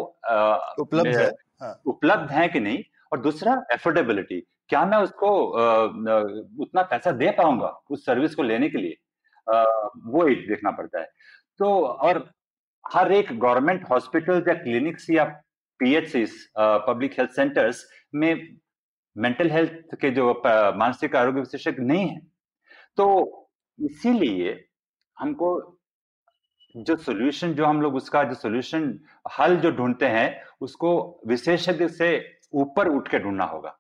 उपलब्ध 0.79 1.15
है? 1.17 1.29
हाँ. 1.61 1.81
उपलब्ध 1.85 2.31
है 2.31 2.47
कि 2.47 2.59
नहीं? 2.59 2.83
और 3.11 3.19
दूसरा 3.19 3.53
एफोर्डेबिलिटी 3.73 4.39
क्या 4.69 4.85
मैं 4.85 4.97
उसको 4.97 5.29
आ, 5.51 5.83
उतना 6.59 6.81
पैसा 6.83 7.11
दे 7.13 7.31
पाऊँगा 7.31 7.67
उस 7.89 8.05
सर्विस 8.05 8.35
को 8.35 8.43
लेने 8.43 8.69
के 8.69 8.77
लिए? 8.77 8.97
वो 9.49 10.23
देखना 10.29 10.71
पड़ता 10.71 10.99
है। 10.99 11.11
तो 11.59 11.69
और 11.85 12.31
हर 12.83 13.11
एक 13.11 13.37
गवर्नमेंट 13.39 13.89
हॉस्पिटल 13.89 14.43
या 14.47 14.53
क्लिनिक्स 14.53 15.09
या 15.09 15.23
पीएचसी 15.79 16.25
पब्लिक 16.57 17.13
हेल्थ 17.13 17.31
सेंटर्स 17.31 17.85
में 18.15 18.57
मेंटल 19.15 19.49
हेल्थ 19.51 19.95
के 19.95 20.09
जो 20.11 20.31
मानसिक 20.75 21.15
आरोग्य 21.15 21.39
विशेषज्ञ 21.39 21.83
नहीं 21.83 22.07
है। 22.07 22.19
तो 22.97 23.05
इसीलिए 23.79 24.65
हमको 25.17 25.49
जो 26.75 26.95
सोल्यूशन 26.95 27.53
जो 27.53 27.65
हम 27.65 27.81
लोग 27.81 27.95
उसका 27.95 28.23
जो 28.23 28.33
सोल्यूशन 28.33 28.99
हल 29.39 29.55
जो 29.57 29.71
ढूंढते 29.71 30.05
हैं, 30.05 30.43
उसको 30.61 31.21
विशेषज्ञ 31.27 31.87
से 31.87 32.09
ऊपर 32.53 32.87
उठ 32.87 33.07
के 33.07 33.19
ढूंढना 33.19 33.43
होगा। 33.43 33.75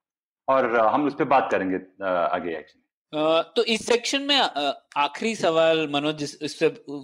और 0.47 0.75
हम 0.77 1.05
उस 1.07 1.15
पर 1.15 1.25
बात 1.25 1.47
करेंगे 1.51 1.77
आगे 2.05 2.57
एक्चुअली। 2.57 2.88
तो 3.13 3.63
इस 3.63 3.85
सेक्शन 3.85 4.21
में 4.21 4.35
आखिरी 4.35 5.35
सवाल 5.35 5.87
मनोज, 5.91 6.23
इस 6.41 6.57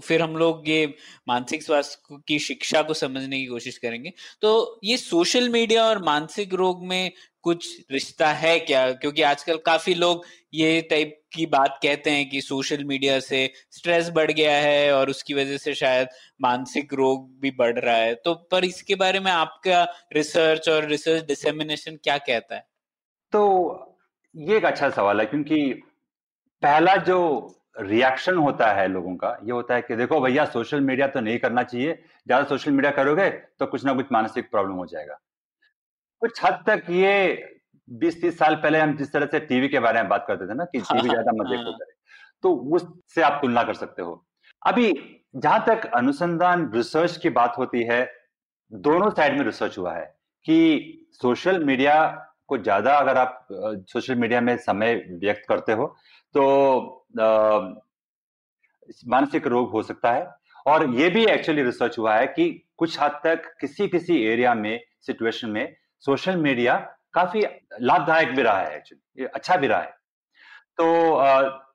फिर 0.06 0.22
हम 0.22 0.36
लोग 0.38 0.68
ये 0.70 0.94
मानसिक 1.28 1.64
स्वास्थ्य 1.64 2.18
की 2.28 2.38
शिक्षा 2.40 2.82
को 2.82 2.94
समझने 2.94 3.38
की 3.38 3.46
कोशिश 3.46 3.78
करेंगे। 3.78 4.12
तो 4.42 4.80
ये 4.84 4.98
सोशल 4.98 5.50
मीडिया 5.50 5.86
और 5.86 6.04
मानसिक 6.04 6.54
रोग 6.54 6.86
में 6.86 7.12
कुछ 7.44 7.68
रिश्ता 7.92 8.28
है 8.34 8.60
क्या? 8.60 8.92
क्योंकि 8.92 9.22
आजकल 9.22 9.58
काफ़ी 9.66 9.94
लोग 9.94 10.26
ये 10.54 10.82
टाइप 10.82 11.20
की 11.34 11.46
बात 11.46 11.80
कहते 11.84 12.12
हैं 12.12 12.30
कि 12.30 12.42
सोशल 12.42 12.84
मीडिया 12.84 13.20
से 13.20 13.50
स्ट्रेस 13.72 14.10
बढ़ 14.10 14.32
गया 14.32 14.56
है 14.58 14.94
और 14.94 15.10
उसकी 15.10 15.34
वजह 15.34 15.58
से 15.58 15.74
शायद 15.74 16.08
मानसिक 16.42 16.94
रोग 16.94 17.28
भी 17.42 17.52
बढ़ 17.52 17.80
रहा 17.80 17.96
है। 17.96 18.14
तो 18.16 18.34
पर 18.52 18.66
इसके 18.66 18.96
बारे 18.96 19.20
में 19.20 19.32
आपका 19.32 19.84
रिसर्च 20.14 20.70
और 20.70 20.88
रिसर्च 20.88 21.26
डिसेमिनेशन 21.26 21.98
क्या 22.04 22.18
कहता 22.20 22.56
है? 22.56 22.66
तो 23.34 23.92
ये 24.36 24.58
एक 24.58 24.66
अच्छा 24.66 24.90
सवाल 24.90 25.20
है, 25.20 25.26
क्योंकि 25.26 25.82
पहला 26.66 26.96
जो 27.08 27.18
रिएक्शन 27.80 28.38
होता 28.38 28.72
है 28.74 28.88
लोगों 28.88 29.16
का 29.16 29.30
ये 29.44 29.52
होता 29.52 29.76
है 29.76 29.82
कि 29.82 29.96
देखो 29.96 30.20
भैया 30.22 30.46
सोशल 30.48 30.82
मीडिया 30.82 31.08
तो 31.08 31.20
नहीं 31.22 31.38
करना 31.40 31.64
चाहिए। 31.64 31.94
ज़्यादा 32.28 32.44
सोशल 32.46 32.72
मीडिया 32.72 32.92
करोगे 32.94 33.30
तो 33.30 33.66
कुछ 33.66 33.86
ना 33.86 33.94
कुछ 33.94 34.12
मानसिक 34.12 34.50
प्रॉब्लम 34.52 34.74
हो 34.74 34.86
जाएगा। 34.86 35.20
कुछ 36.22 36.44
हद 36.44 36.64
तक 36.68 36.90
ये 36.92 37.12
बीस 37.88 38.22
तीस 38.22 38.38
साल 38.40 38.56
पहले 38.56 38.80
हम 38.80 38.96
जिस 38.98 39.12
तरह 39.14 39.26
से 39.26 39.40
टीवी 39.42 39.68
के 39.70 39.80
बारे 39.80 40.02
में 40.02 40.10
बात 40.10 40.26
करते 40.28 40.48
थे 40.48 40.54
ना 40.54 40.66
कि 40.66 40.80
टीवी 40.82 41.10
ज़्यादा 41.10 41.32
मत 41.34 41.50
देखो 41.50 41.72
करे 41.74 41.94
तो 42.44 42.54
उससे 42.76 43.22
आप 43.22 43.40
तुलना 43.42 43.64
कर 43.64 43.74
सकते 43.76 44.02
हो। 44.02 44.24
अभी 44.62 44.92
जहाँ 45.36 45.64
तक 45.68 45.86
अनुसंधान 45.96 46.70
रिसर्च 46.76 47.18
की 47.18 47.30
बात 47.32 47.58
होती 47.58 47.84
है 47.84 48.00
दोनों 48.72 49.10
साइड 49.12 49.38
में 49.38 49.46
रिसर्च 49.46 49.78
हुआ 49.78 49.94
है 49.94 50.06
कि 50.46 51.10
सोशल 51.14 51.64
मीडिया 51.66 51.96
को 52.48 52.58
ज़्यादा 52.58 52.96
अगर 52.96 53.18
आप 53.18 53.48
सोशल 53.90 54.16
मीडिया 54.16 54.42
में 54.42 54.56
समय 54.60 54.96
व्यक्त 55.12 55.46
करते 55.50 55.74
हो 55.74 55.96
तो 56.38 57.06
मानसिक 59.08 59.48
रोग 59.48 59.72
हो 59.72 59.82
सकता 59.84 60.12
है। 60.12 60.28
और 60.68 60.90
ये 60.96 61.10
भी 61.10 61.26
एक्चुअली 61.26 61.64
रिसर्च 61.64 61.98
हुआ 62.00 62.16
है 62.16 62.28
कि 62.28 62.50
कुछ 62.78 63.00
हद 63.02 63.20
तक 63.24 63.46
किसी 63.62 63.88
किसी 63.88 64.22
एरिया 64.24 64.54
में 64.56 64.80
सिचुएशन 65.02 65.50
में 65.50 65.76
सोशल 66.04 66.38
मीडिया 66.38 66.76
काफ़ी 67.14 67.42
लाभदायक 67.82 68.36
भी 68.36 68.42
रहा 68.42 68.60
है 68.60 68.76
एक्चुअली 68.78 69.26
अच्छा 69.26 69.56
भी 69.56 69.68
रहा 69.68 69.82
है। 69.82 69.92
तो 70.78 70.86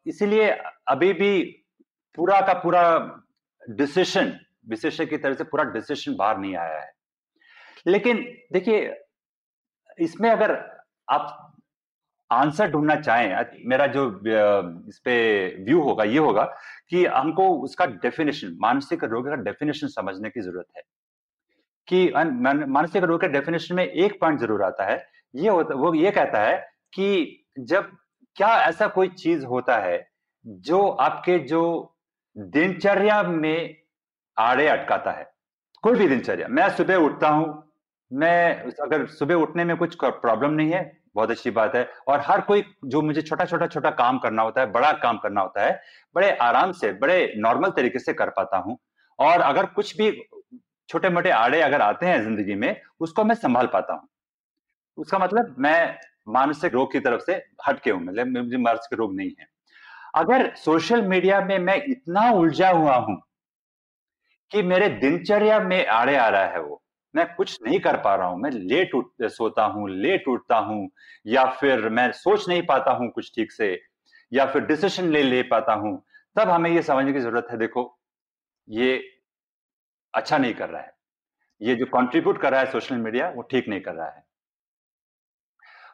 इसीलिए 0.06 0.50
अभी 0.88 1.12
भी 1.12 1.42
पूरा 2.18 2.40
का 2.40 2.52
पूरा 2.54 2.82
डिसीशन 3.70 4.32
विशेषज्ञ 4.68 5.06
की 5.06 5.16
तरह 5.18 5.34
से 5.34 5.44
पूरा 5.44 5.64
डिसीशन 5.64 6.14
बाहर 6.16 6.38
नहीं 6.38 6.56
आया 6.56 6.80
है। 6.80 6.92
लेकिन 7.86 8.22
देखिए, 8.52 8.94
इसमें 9.98 10.30
अगर 10.30 10.52
आप 11.08 11.49
आंसर 12.30 12.70
ढूंढना 12.70 12.94
चाहें 12.96 13.44
मेरा 13.66 13.86
जो 13.86 14.04
इस 14.88 14.98
पे 15.04 15.14
व्यू 15.64 15.80
होगा, 15.80 16.04
ये 16.04 16.18
होगा 16.18 16.44
कि 16.90 17.04
हमको 17.06 17.48
उसका 17.58 17.86
डेफिनेशन 17.86 18.56
मानसिक 18.60 19.04
रोग 19.04 19.28
का 19.28 19.34
डेफिनेशन 19.34 19.86
समझने 19.86 20.30
की 20.30 20.40
ज़रूरत 20.40 20.66
है। 20.76 20.82
कि 21.88 22.12
मानसिक 22.14 23.04
रोग 23.04 23.20
के 23.20 23.28
डेफिनेशन 23.28 23.74
में 23.74 23.84
एक 23.84 24.20
पॉइंट 24.20 24.40
ज़रूर 24.40 24.62
आता 24.62 24.84
है। 24.84 25.06
ये 25.34 25.48
होता, 25.48 25.74
वो 25.74 25.94
ये 25.94 26.10
कहता 26.10 26.40
है 26.40 26.56
कि 26.94 27.46
जब 27.58 27.90
क्या 28.36 28.48
ऐसा 28.62 28.86
कोई 28.86 29.08
चीज़ 29.08 29.44
होता 29.44 29.76
है 29.76 30.08
जो 30.46 30.88
आपके 30.88 31.38
जो 31.38 31.94
दिनचर्या 32.36 33.22
में 33.22 33.76
आड़े 34.38 34.68
अटकाता 34.68 35.10
है। 35.10 35.30
कोई 35.82 35.98
भी 35.98 36.08
दिनचर्या, 36.08 36.48
मैं 36.48 36.68
सुबह 36.70 36.96
उठता 36.96 37.28
हूँ, 37.28 37.72
मैं, 38.12 38.62
अगर 38.82 39.06
सुबह 39.06 39.34
उठने 39.34 39.64
में 39.64 39.76
कुछ 39.76 39.96
प्रॉब्लम 40.04 40.50
नहीं 40.50 40.70
है 40.70 40.99
बहुत 41.16 41.30
अच्छी 41.30 41.50
बात 41.50 41.74
है। 41.74 41.88
और 42.08 42.20
हर 42.20 42.40
कोई 42.40 42.64
जो 42.84 43.02
मुझे 43.02 43.22
छोटा 43.22 43.44
छोटा 43.44 43.66
छोटा 43.66 43.90
काम 43.92 44.18
करना 44.18 44.42
होता 44.42 44.60
है, 44.60 44.70
बड़ा 44.72 44.92
काम 44.94 45.18
करना 45.18 45.40
होता 45.40 45.64
है, 45.64 45.80
बड़े 46.16 46.30
आराम 46.32 46.72
से, 46.72 46.92
बड़े 46.92 47.32
नॉर्मल 47.36 47.70
तरीके 47.70 47.98
से 47.98 48.12
कर 48.12 48.30
पाता 48.30 48.58
हूँ। 48.58 48.78
और 49.18 49.40
अगर 49.40 49.66
कुछ 49.66 49.96
भी 49.96 50.10
छोटे 50.88 51.08
मोटे 51.08 51.30
आड़े 51.30 51.60
अगर 51.62 51.80
आते 51.80 52.06
हैं 52.06 52.22
ज़िंदगी 52.22 52.54
में, 52.54 52.80
उसको 53.00 53.24
मैं 53.24 53.34
संभाल 53.34 53.66
पाता 53.66 53.94
हूँ। 53.94 54.08
उसका 54.98 55.18
मतलब 55.18 55.54
मैं 55.58 55.98
मानसिक 56.28 56.74
रोग 56.74 56.92
की 56.92 57.00
तरफ़ 57.00 57.22
से 57.22 57.34
हटके 57.66 57.90
हूँ 57.90 58.02
मतलब 58.02 58.26
मुझे 58.28 58.56
मानसिक 58.58 58.98
रोग 58.98 59.14
नहीं 59.16 59.30
है। 59.40 59.46
अगर 60.14 60.54
सोशल 60.56 61.02
मीडिया 61.02 61.40
में 61.40 61.58
मैं 61.58 61.76
इतना 61.84 62.30
उलझा 62.30 62.70
हुआ 62.70 62.96
हूँ 62.96 63.20
कि 64.52 64.62
मेरे 64.62 64.88
दिनचर्या 65.00 65.58
में 65.60 65.86
आड़े 65.86 66.16
आ 66.16 66.28
रहा 66.28 66.46
है 66.46 66.60
वो 66.60 66.82
मैं 67.14 67.26
कुछ 67.34 67.58
नहीं 67.66 67.78
कर 67.80 67.96
पा 67.96 68.14
रहा 68.14 68.26
हूँ। 68.26 68.38
मैं 68.40 68.50
लेट 68.50 68.94
उठ, 68.94 69.06
सोता 69.22 69.64
हूँ, 69.64 69.88
लेट 69.90 70.28
उठता 70.28 70.56
हूँ, 70.58 70.88
या 71.26 71.44
फिर 71.52 71.88
मैं 71.88 72.10
सोच 72.12 72.48
नहीं 72.48 72.62
पाता 72.62 72.92
हूँ 72.92 73.10
कुछ 73.10 73.30
ठीक 73.34 73.52
से, 73.52 73.80
या 74.32 74.46
फिर 74.46 74.64
डिसीज़न 74.66 75.10
ले 75.10 75.22
ले 75.22 75.42
पाता 75.42 75.74
हूँ, 75.74 75.96
तब 76.36 76.50
हमें 76.50 76.70
ये 76.70 76.82
समझने 76.82 77.12
की 77.12 77.20
ज़रूरत 77.20 77.46
है, 77.50 77.58
देखो, 77.58 77.98
ये 78.68 79.02
अच्छा 80.14 80.38
नहीं 80.38 80.54
कर 80.54 80.68
रहा 80.68 80.82
है। 80.82 80.92
ये 81.60 81.74
जो 81.74 81.86
कंट्रीब्यूट 81.86 82.40
कर 82.40 82.50
रहा 82.52 82.60
है 82.60 82.70
सोशल 82.72 82.96
मीडिया 82.96 83.28
वो 83.30 83.42
ठीक 83.42 83.68
नहीं 83.68 83.80
कर 83.80 83.94
रहा 83.94 84.06
है। 84.06 84.24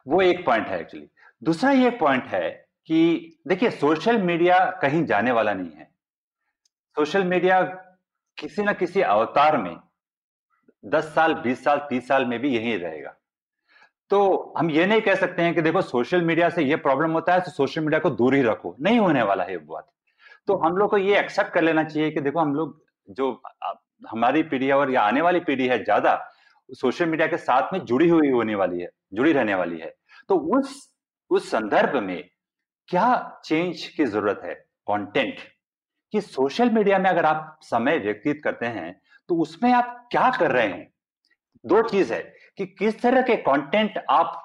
वो 0.07 0.21
एक 0.21 0.45
पॉइंट 0.45 0.67
है 0.67 0.79
एक्चुअली 0.81 1.07
दूसरा 1.41 1.71
ये 1.71 1.89
पॉइंट 1.89 2.25
है 2.25 2.49
कि, 2.87 3.39
देखिए 3.47 3.69
सोशल 3.71 4.21
मीडिया 4.21 4.59
कहीं 4.81 5.03
जाने 5.05 5.31
वाला 5.31 5.53
नहीं 5.53 5.71
है। 5.71 5.89
सोशल 6.97 7.23
मीडिया 7.23 7.61
किसी 8.37 8.63
ना 8.63 8.73
किसी 8.73 9.01
अवतार 9.01 9.57
में 9.57 9.75
दस 10.83 11.13
साल, 11.15 11.33
बीस 11.35 11.63
साल, 11.63 11.77
तीस 11.89 12.07
साल 12.07 12.25
में 12.25 12.39
भी 12.39 12.49
यही 12.49 12.75
रहेगा। 12.77 13.15
तो 14.11 14.53
हम 14.57 14.69
ये 14.71 14.85
नहीं 14.85 15.01
कह 15.01 15.15
सकते 15.15 15.41
हैं 15.41 15.53
कि 15.55 15.61
देखो 15.61 15.81
सोशल 15.83 16.21
मीडिया 16.21 16.49
से 16.49 16.63
ये 16.63 16.75
प्रॉब्लम 16.77 17.11
होता 17.11 17.33
है 17.33 17.41
तो 17.41 17.51
सोशल 17.51 17.81
मीडिया 17.81 17.99
को 17.99 18.09
दूर 18.11 18.35
ही 18.35 18.41
रखो। 18.41 18.75
नहीं 18.81 18.99
होने 18.99 19.23
वाला 19.23 19.43
है 19.43 19.57
बात। 19.57 19.87
तो 20.47 20.55
हम 20.57 20.77
लोग 20.77 20.89
को 20.89 20.97
ये 20.97 21.19
एक्सेप्ट 21.19 21.51
कर 21.53 21.61
लेना 21.61 21.83
चाहिए 21.83 22.11
कि 22.11 22.21
देखो 22.21 22.39
हम 22.39 22.53
लोग 22.55 22.81
जो 23.09 23.31
हमारी 24.09 24.43
पीढ़ी 24.43 24.67
है 24.67 24.73
और 24.73 24.91
या 24.91 25.01
आने 25.01 25.21
वाली 25.21 25.39
पीढ़ी 25.41 25.67
है 25.67 25.83
ज़्यादा, 25.83 26.15
सोशल 26.69 27.05
मीडिया 27.05 27.27
के 27.27 27.37
साथ 27.37 27.73
में 27.73 27.79
जुड़ी 27.81 28.07
हुई 28.09 28.29
होने 28.29 28.55
वाली 28.55 28.79
है, 28.81 28.89
जुड़ी 29.13 29.31
रहने 29.33 29.55
वाली 29.55 29.77
है। 29.79 29.93
तो 30.29 30.35
उस 30.57 30.89
उस 31.31 31.49
संदर्भ 31.51 31.95
में 32.03 32.23
क्या 32.89 33.41
चेंज 33.45 33.87
की 33.87 34.05
ज़रूरत 34.05 34.41
है? 34.43 34.53
कंटेंट। 34.87 35.39
कि 36.13 36.21
सोशल 36.21 36.69
मीडिया 36.69 36.97
में 36.99 37.09
अगर 37.09 37.25
आप 37.25 37.59
समय 37.61 37.97
व्यतीत 37.99 38.41
करते 38.43 38.65
हैं 38.67 38.99
तो 39.29 39.35
उसमें 39.35 39.71
आप 39.73 40.07
क्या 40.11 40.29
कर 40.29 40.51
रहे 40.51 40.67
हैं? 40.67 40.87
दो 41.65 41.81
चीज़ 41.81 42.13
है 42.13 42.21
कि 42.57 42.65
किस 42.67 43.01
तरह 43.01 43.21
के 43.21 43.35
कंटेंट 43.35 43.97
आप 44.09 44.43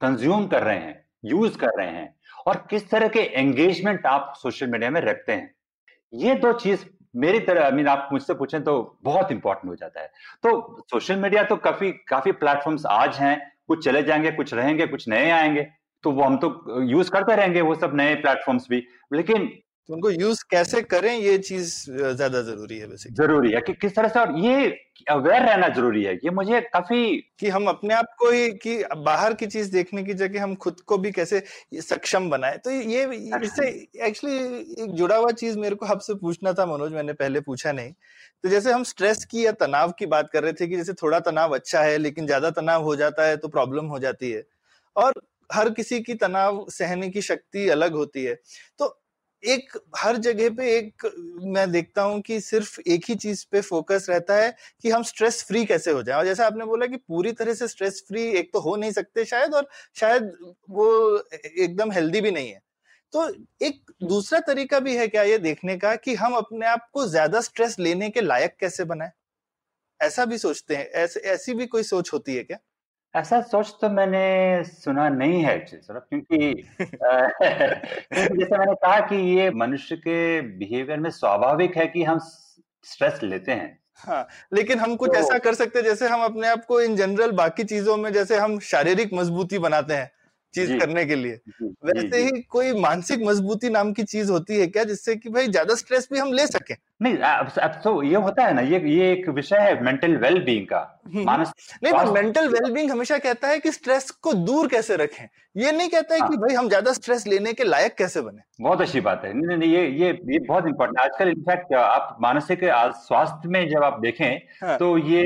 कंज्यूम 0.00 0.46
कर 0.46 0.62
रहे 0.62 0.78
हैं 0.78 1.04
यूज़ 1.24 1.56
कर 1.58 1.78
रहे 1.78 1.90
हैं 1.90 2.14
और 2.46 2.66
किस 2.70 2.90
तरह 2.90 3.08
के 3.08 3.20
एंगेजमेंट 3.20 4.06
आप 4.06 4.32
सोशल 4.36 4.66
मीडिया 4.66 4.90
में 4.90 5.00
रखते 5.00 5.32
हैं। 5.32 5.54
ये 6.12 6.34
दो 6.34 6.52
चीज़ 6.52 6.84
मेरी 7.16 7.38
तरह 7.40 7.64
आई 7.64 7.70
मीन 7.72 7.88
आप 7.88 8.08
मुझसे 8.12 8.34
पूछें 8.34 8.62
तो 8.64 8.98
बहुत 9.04 9.30
इंपॉर्टेंट 9.32 9.70
हो 9.70 9.76
जाता 9.76 10.00
है। 10.00 10.10
तो 10.42 10.82
सोशल 10.90 11.16
मीडिया 11.16 11.42
तो 11.42 11.56
काफ़ी 11.56 11.90
काफ़ी 12.08 12.32
प्लेटफॉर्म्स 12.32 12.86
आज 12.86 13.16
हैं, 13.16 13.40
कुछ 13.68 13.84
चले 13.84 14.02
जाएँगे, 14.02 14.30
कुछ 14.30 14.54
रहेंगे, 14.54 14.86
कुछ 14.86 15.08
नए 15.08 15.30
आएँगे 15.30 15.66
तो 16.04 16.10
वो 16.10 16.22
हम 16.22 16.36
तो 16.36 16.82
यूज़ 16.82 17.10
करते 17.10 17.36
रहेंगे 17.36 17.60
वो 17.60 17.74
सब 17.74 17.94
नए 17.94 18.14
प्लेटफॉर्म्स 18.14 18.66
भी। 18.70 18.82
लेकिन 19.12 19.50
तो 19.88 19.94
उनको 19.94 20.10
यूज़ 20.10 20.42
कैसे 20.50 20.80
करें 20.84 21.14
ये 21.14 21.36
चीज़ 21.40 21.68
ज़्यादा 21.90 22.40
ज़रूरी 22.42 22.78
है 22.78 22.86
वैसे 22.86 23.10
ज़रूरी 23.16 23.52
है 23.52 23.60
कि 23.60 23.72
किस 23.74 23.94
तरह 23.96 24.08
से 24.08 24.20
और 24.20 24.34
ये 24.38 24.66
अवेयर 25.10 25.42
रहना 25.42 25.68
ज़रूरी 25.68 26.02
है 26.04 26.14
ये 26.14 26.30
मुझे 26.30 26.60
काफ़ी 26.62 27.16
कि 27.40 27.48
हम 27.48 27.66
अपने 27.68 27.94
आप 27.94 28.06
को 28.18 28.30
ही 28.30 28.48
कि 28.64 28.76
बाहर 28.98 29.34
की 29.34 29.46
चीज़ 29.46 29.70
देखने 29.72 30.02
की 30.04 30.14
जगह 30.14 30.42
हम 30.42 30.54
खुद 30.56 30.80
को 30.86 30.98
भी 30.98 31.12
कैसे 31.12 31.42
सक्षम 31.82 32.28
बनाए। 32.30 32.58
तो 32.58 32.70
ये 32.70 33.04
इससे 33.44 33.68
एक्चुअली 34.06 34.36
एक 34.82 34.92
जुड़ा 34.92 35.16
हुआ 35.16 35.30
चीज़ 35.32 35.58
मेरे 35.58 35.74
को 35.74 35.86
आपसे 35.86 36.14
पूछना 36.16 36.52
था 36.52 36.66
मनोज 36.66 36.92
मैंने 36.92 37.12
पहले 37.14 37.40
पूछा 37.40 37.72
नहीं। 37.72 37.92
तो 38.44 38.48
जैसे 38.48 38.72
हम 38.72 38.84
स्ट्रेस 38.84 39.24
की 39.24 39.46
या 39.46 39.52
तनाव 39.56 39.92
की 39.98 40.06
बात 40.08 40.30
कर 40.32 40.42
रहे 40.42 40.52
थे 40.52 40.66
कि 40.66 40.76
जैसे 40.76 40.92
थोड़ा 41.02 41.20
तनाव 41.22 41.54
अच्छा 41.54 41.82
है 41.82 41.96
लेकिन 41.98 42.26
ज़्यादा 42.26 42.50
तनाव 42.52 42.82
हो 42.84 42.96
जाता 42.96 43.26
है 43.28 43.36
तो 43.36 43.48
प्रॉब्लम 43.48 43.86
हो 43.86 43.98
जाती 43.98 44.30
है। 44.30 44.44
और 44.96 45.22
हर 45.50 45.70
किसी 45.70 46.00
की 46.02 46.14
तनाव 46.16 46.64
सहने 46.70 47.08
की 47.10 47.22
शक्ति 47.24 47.68
अलग 47.70 47.92
होती 47.94 48.24
है। 48.24 48.34
तो 48.78 48.96
एक, 49.42 49.72
हर 49.98 50.16
जगह 50.18 50.48
पे 50.50 50.70
एक, 50.76 51.04
मैं 51.46 51.70
देखता 51.72 52.02
हूँ 52.02 52.20
कि 52.22 52.40
सिर्फ़ 52.40 52.80
एक 52.82 53.04
ही 53.08 53.14
चीज़ 53.16 53.44
पे 53.52 53.60
फोकस 53.62 54.06
रहता 54.10 54.36
है 54.36 54.54
कि 54.82 54.90
हम 54.90 55.02
स्ट्रेस 55.04 55.42
फ्री 55.44 55.64
कैसे 55.66 55.90
हो 55.92 56.02
जाए। 56.02 56.16
और 56.16 56.24
जैसे 56.24 56.42
आपने 56.44 56.64
बोला 56.66 56.86
कि 56.86 56.96
पूरी 56.98 57.32
तरह 57.32 57.54
से 57.54 57.68
स्ट्रेस 57.68 58.02
फ्री 58.08 58.22
एक 58.32 58.50
तो 58.52 58.60
हो 58.60 58.74
नहीं 58.76 58.92
सकते 58.92 59.24
शायद, 59.26 59.54
और 59.54 59.68
शायद 59.96 60.32
वो 60.70 61.18
एकदम 61.58 61.92
हेल्दी 61.92 62.20
भी 62.20 62.30
नहीं 62.30 62.50
है। 62.50 62.60
तो 63.12 63.28
एक 63.62 63.90
दूसरा 64.04 64.40
तरीका 64.46 64.80
भी 64.80 64.96
है 64.96 65.06
क्या 65.08 65.22
ये 65.24 65.38
देखने 65.40 65.76
का 65.78 65.94
कि 65.98 66.14
हम 66.16 66.34
अपने 66.36 66.66
आप 66.68 66.88
को 66.92 67.06
ज़्यादा 67.08 67.40
स्ट्रेस 67.42 67.78
लेने 67.80 68.10
के 68.10 68.20
लायक 68.22 68.56
कैसे 68.60 68.84
बनाए? 68.86 69.10
ऐसा 70.00 70.24
भी 70.26 70.38
सोचते 70.38 70.76
हैं, 70.76 70.86
ऐसे, 70.86 71.20
ऐसी 71.22 71.54
भी 71.54 71.66
कोई 71.68 71.82
सोच 71.84 72.12
होती 72.12 72.36
है 72.36 72.44
क्या? 72.44 72.58
ऐसा 73.16 73.40
सोच 73.40 73.74
तो 73.80 73.88
मैंने 73.88 74.64
सुना 74.64 75.08
नहीं 75.08 75.44
है 75.44 75.66
सौरभ 75.66 76.02
क्योंकि 76.12 76.54
जैसे 78.12 78.58
मैंने 78.58 78.74
कहा 78.74 79.00
कि 79.00 79.16
ये 79.16 79.50
मनुष्य 79.50 79.96
के 79.96 80.40
बिहेवियर 80.40 80.98
में 80.98 81.10
स्वाभाविक 81.10 81.76
है 81.76 81.86
कि 81.86 82.04
हम 82.04 82.18
स्ट्रेस 82.84 83.20
लेते 83.22 83.52
हैं। 83.52 83.78
हाँ 83.94 84.28
लेकिन 84.52 84.78
हम 84.78 84.96
कुछ 84.96 85.10
तो, 85.10 85.16
ऐसा 85.16 85.38
कर 85.38 85.54
सकते 85.54 85.78
हैं 85.78 85.86
जैसे 85.86 86.08
हम 86.08 86.20
अपने 86.20 86.48
आप 86.48 86.64
को 86.64 86.80
इन 86.80 86.96
जनरल 86.96 87.30
बाकी 87.30 87.64
चीज़ों 87.64 87.96
में 87.96 88.12
जैसे 88.12 88.36
हम 88.36 88.58
शारीरिक 88.58 89.10
मजबूती 89.14 89.58
बनाते 89.58 89.94
हैं। 89.94 90.10
चीज़ 90.58 90.78
करने 90.78 91.04
के 91.06 91.14
लिए। 91.14 91.38
वैसे 91.86 92.22
ही 92.22 92.40
कोई 92.50 92.72
मानसिक 92.80 93.20
मजबूती 93.22 93.70
नाम 93.70 93.92
की 93.92 94.02
चीज़ 94.04 94.30
होती 94.32 94.58
है 94.60 94.66
क्या 94.68 94.84
जिससे 94.84 95.16
कि 95.16 95.30
भाई 95.30 95.48
ज़्यादा 95.48 95.74
स्ट्रेस 95.76 96.08
भी 96.12 96.18
हम 96.18 96.32
ले 96.32 96.46
सके? 96.48 96.74
नहीं 97.02 97.16
अब, 97.16 97.50
अब 97.62 97.80
तो 97.84 98.02
ये 98.02 98.16
होता 98.18 98.44
है 98.44 98.54
ना 98.54 98.60
ये 98.62 98.78
ये 98.90 99.10
एक 99.12 99.28
विषय 99.30 99.56
है 99.58 99.82
मेंटल 99.84 100.16
वेल 100.18 100.38
बींग 100.44 100.66
का 100.66 100.78
हम्म। 101.06 101.24
मानस 101.26 101.52
नहीं 101.84 101.92
तो 101.94 102.12
मेंटल 102.12 102.48
वेल 102.48 102.70
बींग 102.72 102.90
हमेशा 102.90 103.18
कहता 103.18 103.48
है 103.48 103.58
कि 103.58 103.72
स्ट्रेस 103.72 104.10
को 104.12 104.32
दूर 104.32 104.68
कैसे 104.68 104.96
रखें? 104.96 105.26
ये 105.56 105.72
नहीं 105.72 105.88
कहता 105.88 106.14
है 106.14 106.20
कि 106.20 106.26
हाँ। 106.26 106.36
भाई 106.38 106.54
हम 106.54 106.68
ज़्यादा 106.68 106.92
स्ट्रेस 106.92 107.26
लेने 107.26 107.52
के 107.52 107.64
लायक 107.64 107.94
कैसे 107.98 108.20
बने? 108.20 108.42
बहुत 108.60 108.80
अच्छी 108.80 109.00
बात 109.00 109.22
है। 109.24 109.32
नहीं 109.34 109.56
नहीं 109.56 109.72
ये 109.72 109.86
ये 109.98 110.10
ये 110.32 110.38
बहुत 110.40 110.66
इंपॉर्टेंट 110.66 110.98
आजकल 111.00 111.28
इनफैक्ट 111.28 111.74
आप 111.74 112.16
मानसिक 112.22 112.64
स्वास्थ्य 112.64 113.48
में 113.48 113.68
जब 113.68 113.82
आप 113.84 114.00
देखें 114.00 114.30
हाँ। 114.62 114.76
तो 114.78 114.96
ये 114.98 115.24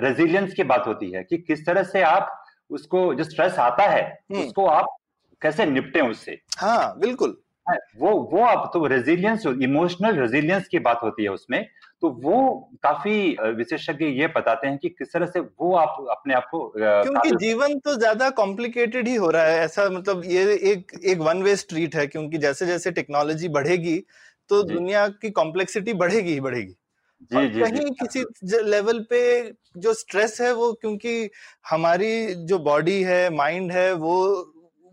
रेजिलियंस 0.00 0.52
की 0.54 0.62
बात 0.64 0.86
होती 0.86 1.10
है 1.10 1.22
कि 1.24 1.36
किस 1.38 1.64
तरह 1.66 1.82
से 1.84 2.02
आप 2.02 2.34
उसको 2.70 3.14
जो 3.14 3.24
स्ट्रेस 3.24 3.58
आता 3.58 3.82
है 3.82 4.02
हम्म। 4.32 4.42
उसको 4.42 4.66
आप 4.66 4.96
कैसे 5.42 5.66
निपटे 5.66 6.00
उससे? 6.00 6.40
हाँ 6.58 6.98
बिल्कुल। 6.98 7.36
हाँ, 7.66 7.76
वो 7.98 8.10
वो 8.32 8.44
आप 8.44 8.70
तो 8.74 8.86
रेजिलियंस 8.86 9.46
इमोशनल 9.46 10.18
रेजिलियंस 10.18 10.68
की 10.68 10.78
बात 10.78 11.00
होती 11.02 11.22
है 11.22 11.28
उसमें 11.28 11.66
तो 12.02 12.10
वो 12.22 12.70
काफ़ी 12.82 13.36
विशेषज्ञ 13.56 14.04
ये 14.04 14.26
बताते 14.26 14.66
हैं 14.66 14.78
कि 14.78 14.88
किस 14.88 15.12
तरह 15.12 15.26
से 15.26 15.40
वो 15.40 15.74
आप 15.76 16.06
अपने 16.10 16.34
आप 16.34 16.48
को 16.50 16.72
क्योंकि 16.76 17.30
जीवन 17.36 17.78
तो 17.78 17.94
ज़्यादा 17.94 18.30
कॉम्प्लिकेटेड 18.30 19.08
ही 19.08 19.14
हो 19.14 19.30
रहा 19.30 19.42
है 19.42 19.58
ऐसा 19.58 19.88
मतलब 19.90 20.22
ये 20.24 20.54
एक 20.72 20.92
एक 21.04 21.18
वन 21.18 21.42
वे 21.42 21.56
स्ट्रीट 21.56 21.96
है 21.96 22.06
क्योंकि 22.06 22.38
जैसे 22.38 22.66
जैसे 22.66 22.90
टेक्नोलॉजी 22.90 23.48
बढ़ेगी 23.48 23.98
तो 24.50 24.62
दुनिया 24.62 25.08
की 25.08 25.30
कॉम्प्लेक्सिटी 25.30 25.92
बढ़ेगी 25.92 26.32
ही 26.32 26.40
बढ़ेगी। 26.40 26.76
जी 27.22 27.48
जी 27.48 27.62
कहीं 27.62 27.80
जी, 27.80 27.84
किसी 27.94 28.22
लेवल 28.64 29.00
पे 29.10 29.20
जो 29.78 29.92
स्ट्रेस 29.94 30.40
है 30.40 30.52
वो 30.54 30.72
क्योंकि 30.74 31.30
हमारी 31.64 32.10
जो 32.46 32.58
बॉडी 32.60 33.02
है 33.04 33.28
माइंड 33.32 33.72
है 33.72 33.92
वो 33.96 34.14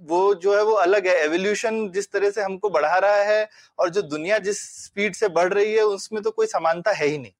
वो 0.02 0.34
जो 0.36 0.56
है 0.56 0.64
वो 0.64 0.72
अलग 0.76 1.08
है। 1.08 1.14
एवोल्यूशन 1.24 1.90
जिस 1.92 2.12
तरह 2.12 2.30
से 2.32 2.42
हमको 2.42 2.70
बढ़ा 2.70 2.98
रहा 3.00 3.22
है 3.24 3.48
और 3.80 3.90
जो 3.90 4.02
दुनिया 4.04 4.38
जिस 4.40 4.62
स्पीड 4.84 5.16
से 5.16 5.28
बढ़ 5.32 5.54
रही 5.54 5.74
है 5.74 5.84
उसमें 5.86 6.22
तो 6.24 6.32
कोई 6.32 6.48
समानता 6.48 6.92
है 6.94 7.08
ही 7.08 7.18
नहीं। 7.18 7.32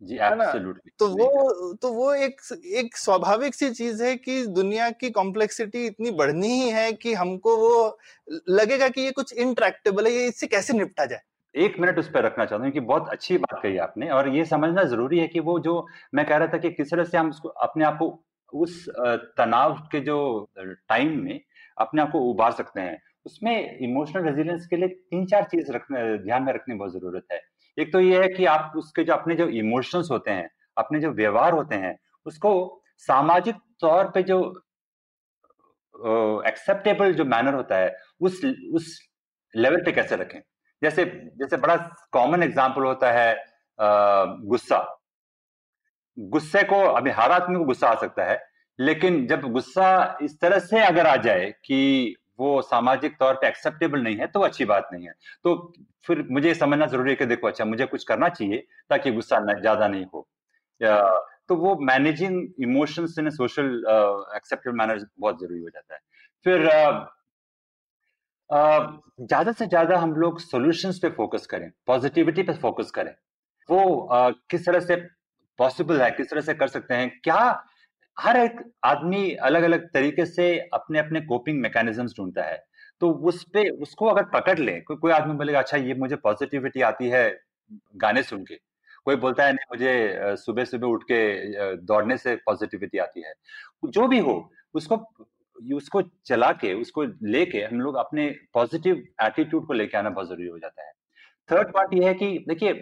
जी 0.00 0.16
एब्सोल्युटली 0.24 0.90
तो 0.98 1.08
वो 1.10 1.74
तो 1.82 1.92
वो 1.92 2.12
एक 2.16 2.40
एक 2.76 2.96
स्वाभाविक 2.96 3.54
सी 3.54 3.70
चीज़ 3.72 4.02
है 4.04 4.14
कि 4.18 4.46
दुनिया 4.48 4.90
की 4.92 5.10
कॉम्प्लेक्सिटी 5.12 5.84
इतनी 5.86 6.10
बढ़नी 6.12 6.48
ही 6.54 6.68
है 6.70 6.92
कि 6.94 7.14
हमको 7.14 7.56
वो 7.58 7.98
लगेगा 8.50 8.88
कि 8.90 9.00
ये 9.02 9.10
कुछ 9.12 9.32
इंट्रैक्टेबल 9.34 10.06
है 10.06 10.12
ये 10.12 10.26
इससे 10.28 10.46
कैसे 10.48 10.72
निपटा 10.74 11.04
जाए? 11.06 11.20
एक 11.56 11.78
मिनट 11.80 11.98
उस 11.98 12.10
पर 12.10 12.24
रखना 12.24 12.44
चाहता 12.44 12.64
हूँ 12.64 12.72
कि 12.72 12.80
बहुत 12.80 13.08
अच्छी 13.08 13.36
बात 13.38 13.60
कही 13.62 13.76
आपने 13.78 14.08
और 14.10 14.28
ये 14.28 14.44
समझना 14.44 14.82
ज़रूरी 14.84 15.18
है 15.18 15.26
कि 15.28 15.40
वो 15.40 15.58
जो 15.60 15.86
मैं 16.14 16.24
कह 16.26 16.36
रहा 16.36 16.48
था 16.52 16.58
कि 16.58 16.70
किस 16.70 16.90
तरह 16.90 17.04
से 17.04 17.18
हम 17.18 17.30
उसको 17.30 17.48
अपने 17.48 17.84
आप 17.84 17.98
को 17.98 18.08
उस 18.52 18.84
तनाव 19.38 19.74
के 19.92 20.00
जो 20.00 20.16
टाइम 20.58 21.18
में 21.24 21.40
अपने 21.76 22.02
आप 22.02 22.10
को 22.10 22.20
उबार 22.30 22.52
सकते 22.52 22.80
हैं। 22.80 22.98
उसमें 23.26 23.78
इमोशनल 23.78 24.24
रेजिलियंस 24.24 24.66
के 24.66 24.76
लिए 24.76 24.88
तीन 24.88 25.24
चार 25.26 25.44
चीज़ 25.44 25.72
रखने, 25.72 26.18
ध्यान 26.18 26.42
में 26.42 26.52
रखने 26.52 26.74
बहुत 26.74 26.92
ज़रूरत 26.92 27.24
है। 27.32 27.40
एक 27.78 27.92
तो 27.92 28.00
ये 28.00 28.22
है 28.22 28.28
कि 28.28 28.44
आप 28.46 28.72
उसके 28.76 29.04
जो 29.04 29.12
अपने 29.12 29.34
जो 29.34 29.48
इमोशंस 29.60 30.08
होते 30.10 30.30
हैं, 30.30 30.48
अपने 30.76 31.00
जो 31.00 31.10
व्यवहार 31.12 31.52
होते 31.52 31.74
हैं, 31.76 31.98
उसको 32.26 32.82
सामाजिक 33.06 33.56
तौर 33.80 34.10
पे 34.14 34.22
जो 34.22 34.38
एक्सेप्टेबल 36.48 37.12
जो 37.14 37.24
मैनर 37.24 37.54
होता 37.54 37.76
है, 37.76 37.96
उस 38.20 38.40
उस 38.74 38.98
लेवल 39.54 39.82
पे 39.84 39.92
कैसे 39.92 40.16
रखें? 40.16 40.40
जैसे 40.82 41.04
जैसे 41.38 41.56
बड़ा 41.58 41.76
कॉमन 42.12 42.42
एग्ज़ाम्पल 42.42 42.82
होता 42.82 43.10
है 43.12 43.34
गुस्सा। 43.78 44.78
गुस्से 46.16 46.62
को, 46.64 46.76
अभी 46.82 47.10
हर 47.12 47.32
आदमी 47.32 47.58
को 47.58 47.64
गुस्सा 47.64 47.88
आ 47.88 47.94
सकता 48.00 48.24
है, 48.24 48.38
लेकिन 48.78 49.26
जब 49.26 49.50
गुस्सा 49.52 50.18
इस 50.22 50.38
तरह 50.40 50.58
से 50.60 50.84
अगर 50.84 51.06
आ 51.06 51.16
जाए 51.18 51.50
कि 51.64 52.14
वो 52.38 52.60
सामाजिक 52.62 53.16
तौर 53.18 53.34
पे 53.34 53.48
एक्सेप्टेबल 53.48 54.00
नहीं 54.00 54.16
है 54.16 54.26
तो 54.26 54.40
अच्छी 54.42 54.64
बात 54.64 54.88
नहीं 54.92 55.06
है। 55.06 55.12
तो 55.44 55.72
फिर 56.06 56.26
मुझे 56.30 56.54
समझना 56.54 56.86
ज़रूरी 56.86 57.10
है 57.10 57.16
कि 57.16 57.26
देखो 57.26 57.46
अच्छा 57.46 57.64
मुझे 57.64 57.86
कुछ 57.86 58.04
करना 58.04 58.28
चाहिए 58.30 58.66
ताकि 58.90 59.10
गुस्सा 59.12 59.38
ज़्यादा 59.52 59.88
नहीं 59.88 60.04
हो। 60.14 60.26
तो 61.48 61.56
वो 61.56 61.74
managing 61.82 62.62
emotions 62.62 63.14
in 63.18 63.30
social 63.30 63.66
acceptable 64.36 64.76
manner 64.76 65.04
बहुत 65.18 65.40
ज़रूरी 65.40 65.60
हो 65.60 65.68
जाता 65.68 65.94
है। 65.94 66.00
फिर 66.46 66.68
ज़्यादा 68.50 69.52
से 69.52 69.66
ज़्यादा 69.66 69.98
हम 69.98 70.12
लोग 70.14 70.40
सॉल्यूशंस 70.40 70.98
पे 70.98 71.08
फोकस 71.12 71.46
करें 71.46 71.70
पॉजिटिविटी 71.86 72.42
पे 72.42 72.52
फोकस 72.54 72.90
करें। 72.90 73.10
वो 73.68 74.08
किस 74.50 74.66
तरह 74.66 74.80
से 74.80 74.96
पॉसिबल 75.58 76.02
है 76.02 76.10
किस 76.10 76.30
तरह 76.30 76.40
से 76.40 76.54
कर 76.54 76.68
सकते 76.68 76.94
हैं 76.94 77.08
क्या 77.24 77.64
हर 78.16 78.36
एक 78.36 78.60
आदमी 78.84 79.30
अलग 79.44 79.62
अलग 79.62 79.88
तरीके 79.94 80.26
से 80.26 80.46
अपने 80.74 80.98
अपने 80.98 81.20
कोपिंग 81.22 81.60
मैकेनिज्म्स 81.60 82.14
ढूंढता 82.18 82.42
है। 82.42 82.64
तो 83.00 83.10
उस 83.28 83.42
पे 83.52 83.68
उसको 83.70 84.06
अगर 84.06 84.22
पकड़ 84.30 84.58
ले 84.58 84.78
को, 84.80 84.96
कोई 84.96 85.12
आदमी 85.12 85.34
बोलेगा 85.34 85.58
अच्छा 85.58 85.76
ये 85.78 85.94
मुझे 85.94 86.16
पॉजिटिविटी 86.18 86.80
आती 86.82 87.08
है 87.08 87.28
गाने 87.96 88.22
सुन 88.22 88.44
के। 88.44 88.54
कोई 89.06 89.16
बोलता 89.16 89.44
है 89.44 89.52
नहीं 89.52 89.66
मुझे 89.72 90.36
सुबह 90.36 90.64
सुबह 90.64 90.86
उठ 90.86 91.02
के 91.10 91.76
दौड़ने 91.78 92.16
से 92.18 92.34
पॉजिटिविटी 92.46 92.98
आती 92.98 93.22
है। 93.22 93.32
जो 93.86 94.06
भी 94.08 94.18
हो 94.20 94.38
उसको 94.74 94.96
उसको 95.74 96.02
चला 96.26 96.50
के, 96.52 96.72
उसको 96.74 97.04
लेके 97.04 97.58
हम 97.60 97.80
लोग 97.80 97.94
अपने 97.96 98.28
पॉजिटिव 98.54 99.04
एटीट्यूड 99.22 99.66
को 99.66 99.72
लेके 99.72 99.96
आना 99.98 100.10
बहुत 100.10 100.28
ज़रूरी 100.28 100.48
हो 100.48 100.58
जाता 100.58 100.86
है। 100.86 100.92
थर्ड 101.48 101.72
पार्ट 101.72 101.94
ये 101.94 102.04
है 102.04 102.14
कि 102.14 102.44
देखिए 102.48 102.72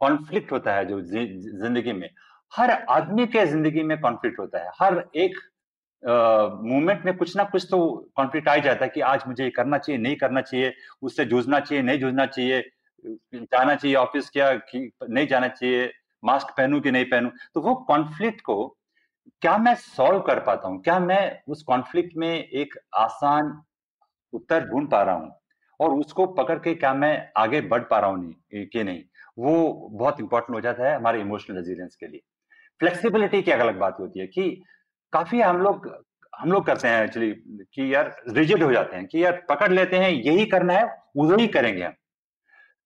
कॉन्फ्लिक्ट 0.00 0.52
होता 0.52 0.74
है 0.74 0.84
जो 0.86 1.00
ज़िंदगी 1.02 1.92
में। 1.92 2.08
हर 2.52 2.70
आदमी 2.70 3.26
के 3.26 3.44
ज़िंदगी 3.46 3.82
में 3.82 4.00
कॉन्फ्लिक्ट 4.00 4.38
होता 4.38 4.58
है। 4.58 4.70
हर 4.80 5.04
एक 5.16 5.38
मूवमेंट 6.02 7.04
में 7.04 7.16
कुछ 7.16 7.36
ना 7.36 7.44
कुछ 7.44 7.66
तो 7.70 7.78
कॉन्फ्लिक्ट 8.16 8.48
आ 8.48 8.56
जाता 8.56 8.84
है 8.84 8.90
कि 8.94 9.00
आज 9.02 9.22
मुझे 9.26 9.44
ये 9.44 9.50
करना 9.50 9.78
चाहिए, 9.78 10.00
नहीं 10.00 10.16
करना 10.16 10.40
चाहिए, 10.40 10.72
उससे 11.02 11.24
जूझना 11.24 11.60
चाहिए, 11.60 11.82
नहीं 11.82 11.98
जूझना 12.00 12.26
चाहिए, 12.26 12.60
जाना 13.34 13.74
चाहिए 13.74 13.96
ऑफ़िस 13.96 14.30
क्या 14.30 14.50
नहीं 14.74 15.26
जाना 15.26 15.48
चाहिए 15.48 15.90
मास्क 16.22 16.54
पहनू 16.56 16.80
कि 16.80 16.90
नहीं 16.90 17.04
पहनू। 17.04 17.30
तो 17.54 17.60
वो 17.60 17.74
कॉन्फ्लिक्ट 17.88 18.40
को 18.40 18.77
क्या 19.42 19.56
मैं 19.58 19.74
सॉल्व 19.74 20.20
कर 20.20 20.40
पाता 20.40 20.68
हूँ? 20.68 20.80
क्या 20.82 20.98
मैं 21.00 21.40
उस 21.48 21.62
कॉन्फ्लिक्ट 21.62 22.16
में 22.16 22.28
एक 22.28 22.74
आसान 22.94 23.60
उत्तर 24.32 24.64
ढूंढ 24.64 24.88
पा 24.90 25.02
रहा 25.02 25.14
हूँ? 25.14 25.30
और 25.80 25.92
उसको 25.92 26.26
पकड़ 26.26 26.58
के 26.58 26.74
क्या 26.74 26.92
मैं 26.94 27.30
आगे 27.36 27.60
बढ़ 27.60 27.82
पा 27.82 27.98
रहा 27.98 28.10
हूँ 28.10 28.34
कि 28.54 28.84
नहीं? 28.84 29.02
वो 29.38 29.88
बहुत 29.92 30.20
इंपॉर्टेंट 30.20 30.56
हो 30.56 30.60
जाता 30.60 30.88
है 30.88 30.94
हमारे 30.96 31.20
इमोशनल 31.20 31.56
रेजिलियंस 31.56 31.96
के 31.96 32.06
लिए। 32.06 32.20
फ्लेक्सिबिलिटी 32.80 33.42
की 33.42 33.50
अलग 33.50 33.78
बात 33.78 33.96
होती 34.00 34.20
है 34.20 34.26
कि 34.26 34.50
काफ़ी 35.12 35.40
हम 35.40 35.60
लोग 35.62 35.90
हम 36.32 36.52
लोग 36.52 36.64
करते 36.66 36.88
हैं 36.88 37.04
एक्चुअली 37.04 37.30
कि 37.74 37.94
यार 37.94 38.14
रिजिड 38.28 38.62
हो 38.62 38.72
जाते 38.72 38.96
हैं, 38.96 39.06
कि 39.06 39.24
यार 39.24 39.44
पकड़ 39.48 39.70
लेते 39.72 39.96
हैं, 39.96 40.10
यही 40.10 40.44
करना 40.46 40.72
है, 40.72 40.84
उधर 41.16 41.40
ही 41.40 41.46
करेंगे 41.48 41.82
हम। 41.84 41.94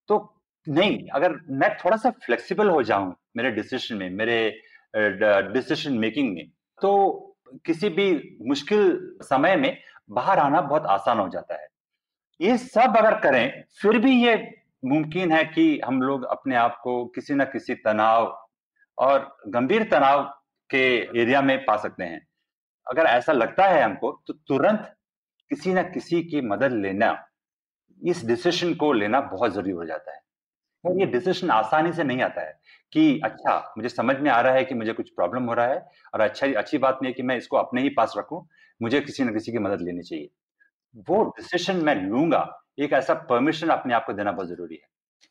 तो 0.08 0.42
नहीं, 0.66 1.08
अगर 1.08 1.38
मैं 1.50 1.76
थोड़ा 1.76 1.96
सा 1.96 2.10
फ्लेक्सिबल 2.24 2.68
हो 2.68 2.82
जाऊँ 2.82 3.14
मेरे 3.36 3.50
डिसीज़न 3.50 3.96
में, 3.96 4.10
मेरे 4.10 4.62
डिसीज़न 4.94 5.98
मेकिंग 5.98 6.32
में। 6.34 6.48
तो 6.82 7.36
किसी 7.66 7.88
भी 7.88 8.38
मुश्किल 8.42 9.16
समय 9.22 9.56
में 9.56 9.76
बाहर 10.10 10.38
आना 10.38 10.60
बहुत 10.60 10.86
आसान 10.86 11.18
हो 11.18 11.28
जाता 11.28 11.54
है। 11.54 11.68
ये 12.40 12.56
सब 12.58 12.96
अगर 12.96 13.18
करें, 13.20 13.64
फिर 13.82 13.98
भी 13.98 14.12
ये 14.24 14.34
मुमकिन 14.84 15.32
है 15.32 15.44
कि 15.44 15.80
हम 15.84 16.00
लोग 16.02 16.24
अपने 16.24 16.56
आप 16.56 16.80
को 16.84 17.04
किसी 17.06 17.34
ना 17.34 17.44
किसी 17.44 17.74
तनाव 17.74 18.26
और 18.98 19.36
गंभीर 19.48 19.82
तनाव 19.90 20.22
के 20.70 20.84
एरिया 21.20 21.42
में 21.42 21.58
पा 21.64 21.76
सकते 21.76 22.04
हैं। 22.04 22.26
अगर 22.86 23.06
ऐसा 23.06 23.32
लगता 23.32 23.66
है 23.66 23.82
हमको 23.82 24.10
तो 24.26 24.32
तुरंत 24.32 24.94
किसी 25.50 25.72
ना 25.72 25.82
किसी 25.82 26.22
की 26.22 26.40
मदद 26.40 26.72
लेना, 26.72 27.26
इस 28.02 28.24
डिसीज़न 28.26 28.74
को 28.74 28.92
लेना 28.92 29.20
बहुत 29.20 29.52
ज़रूरी 29.52 29.70
हो 29.70 29.84
जाता 29.84 30.12
है। 30.12 30.20
और 30.84 30.98
ये 31.00 31.06
डिसीज़न 31.06 31.50
आसानी 31.50 31.92
से 31.92 32.04
नहीं 32.04 32.22
आता 32.22 32.40
है। 32.40 32.58
कि 32.92 33.20
अच्छा 33.24 33.74
मुझे 33.78 33.88
समझ 33.88 34.16
में 34.16 34.30
आ 34.30 34.40
रहा 34.40 34.54
है 34.54 34.64
कि 34.64 34.74
मुझे 34.74 34.92
कुछ 34.92 35.10
प्रॉब्लम 35.10 35.44
हो 35.44 35.54
रहा 35.54 35.66
है 35.66 35.84
और 36.14 36.20
अच्छा 36.20 36.46
अच्छी 36.52 36.78
बात 36.78 36.98
नहीं 37.02 37.12
है 37.12 37.16
कि 37.16 37.22
मैं 37.22 37.36
इसको 37.36 37.56
अपने 37.56 37.82
ही 37.82 37.88
पास 37.88 38.14
रखूँ, 38.18 38.46
मुझे 38.80 39.00
किसी 39.00 39.24
न 39.24 39.32
किसी 39.34 39.52
की 39.52 39.58
मदद 39.58 39.80
लेनी 39.80 40.02
चाहिए। 40.02 40.28
वो 41.08 41.22
डिसीशन 41.38 41.76
मैं 41.76 41.94
लूँगा, 41.94 42.46
एक 42.78 42.92
ऐसा 42.92 43.14
परमिशन 43.14 43.68
अपने 43.68 43.94
आप 43.94 44.06
को 44.06 44.12
देना 44.12 44.32
बहुत 44.32 44.48
ज़रूरी 44.48 44.74
है। 44.74 44.88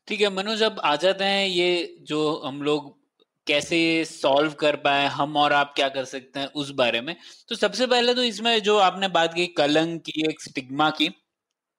ठीक 0.07 0.22
है, 0.22 0.30
मनोज, 0.30 0.64
अब 0.64 0.80
आ 0.80 0.95
जाते 0.95 1.24
हैं 1.24 1.45
ये 1.47 1.97
जो 2.01 2.41
हम 2.45 2.62
लोग 2.62 2.99
कैसे 3.47 4.05
सॉल्व 4.05 4.51
कर 4.53 4.76
पाए, 4.76 5.05
हम 5.07 5.38
और 5.38 5.53
आप 5.53 5.74
क्या 5.76 5.89
कर 5.89 6.05
सकते 6.05 6.39
हैं 6.39 6.47
उस 6.47 6.72
बारे 6.72 7.01
में। 7.01 7.16
तो 7.49 7.55
सबसे 7.55 7.88
पहले 7.88 8.14
तो 8.14 8.24
इसमें 8.24 8.62
जो 8.62 8.78
आपने 8.78 9.07
बात 9.07 9.34
की, 9.34 9.47
कलंक 9.47 10.01
की, 10.01 10.22
एक 10.30 10.41
स्टिग्मा 10.41 10.89
की 10.89 11.09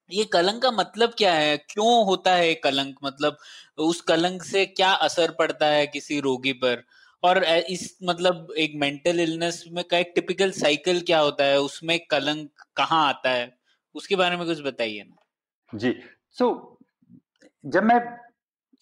ये 0.09 0.23
कलंक 0.25 0.61
का 0.63 0.71
मतलब 0.71 1.13
क्या 1.17 1.33
है? 1.33 1.57
क्यों 1.57 2.05
होता 2.05 2.31
है 2.35 2.53
कलंक? 2.55 2.95
मतलब 3.03 3.37
उस 3.79 4.01
कलंक 4.01 4.43
से 4.43 4.65
क्या 4.65 4.91
असर 5.07 5.31
पड़ता 5.31 5.65
है 5.67 5.85
किसी 5.87 6.19
रोगी 6.19 6.53
पर? 6.53 6.83
और 7.23 7.43
इस 7.43 7.97
मतलब 8.03 8.53
एक 8.57 8.73
मेंटल 8.75 9.19
इलनेस 9.19 9.63
में 9.71 9.83
का 9.91 9.97
एक 9.97 10.11
टिपिकल 10.15 10.51
साइकिल 10.51 11.01
क्या 11.01 11.19
होता 11.19 11.45
है? 11.45 11.59
उसमें 11.59 11.99
कलंक 12.11 12.49
कहाँ 12.77 13.07
आता 13.07 13.29
है? 13.29 13.51
उसके 13.95 14.15
बारे 14.15 14.37
में 14.37 14.45
कुछ 14.47 14.61
बताइए 14.61 15.03
ना। 15.03 15.77
जी 15.77 15.95
सो 16.29 16.45
so, 16.45 16.77
जब 17.63 17.83
मैं 17.83 17.99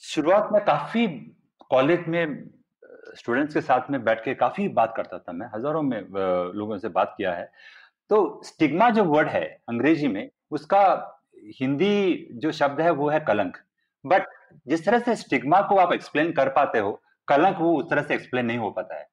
शुरुआत 0.04 0.50
में 0.54 0.64
काफ़ी 0.66 1.08
कॉलेज 1.72 2.08
में 2.08 2.50
स्टूडेंट्स 3.18 3.54
के 3.54 3.62
साथ 3.62 3.90
में 3.92 4.04
बैठ 4.04 4.24
के 4.26 4.34
काफ़ी 4.36 4.68
बात 4.70 4.94
करता 4.98 5.18
था 5.20 5.32
मैं 5.32 5.48
हज़ारों 5.56 5.82
में 5.82 6.00
लोगों 6.56 6.78
से 6.78 6.90
बात 6.90 7.14
किया 7.18 7.34
है 7.34 7.52
तो 8.10 8.42
स्टिग्मा 8.46 8.90
जो 8.90 9.04
वर्ड 9.04 9.28
है 9.30 9.44
अंग्रेज़ी 9.70 10.08
में 10.08 10.30
उसका 10.52 10.84
हिंदी 11.62 12.28
जो 12.34 12.52
शब्द 12.52 12.82
है 12.82 12.92
वो 12.92 13.10
है 13.10 13.20
कलंक। 13.20 13.58
बट 14.06 14.28
जिस 14.68 14.86
तरह 14.86 15.00
से 15.00 15.16
स्टिग्मा 15.16 15.62
को 15.62 15.78
आप 15.78 15.94
एक्सप्लेन 15.94 16.32
कर 16.32 16.50
पाते 16.50 16.80
हो 16.80 17.00
कलंक 17.28 17.58
वो 17.60 17.76
उस 17.78 17.90
तरह 17.90 18.02
से 18.02 18.14
एक्सप्लेन 18.16 18.46
नहीं 18.46 18.58
हो 18.58 18.70
पाता 18.72 18.96
है। 18.96 19.08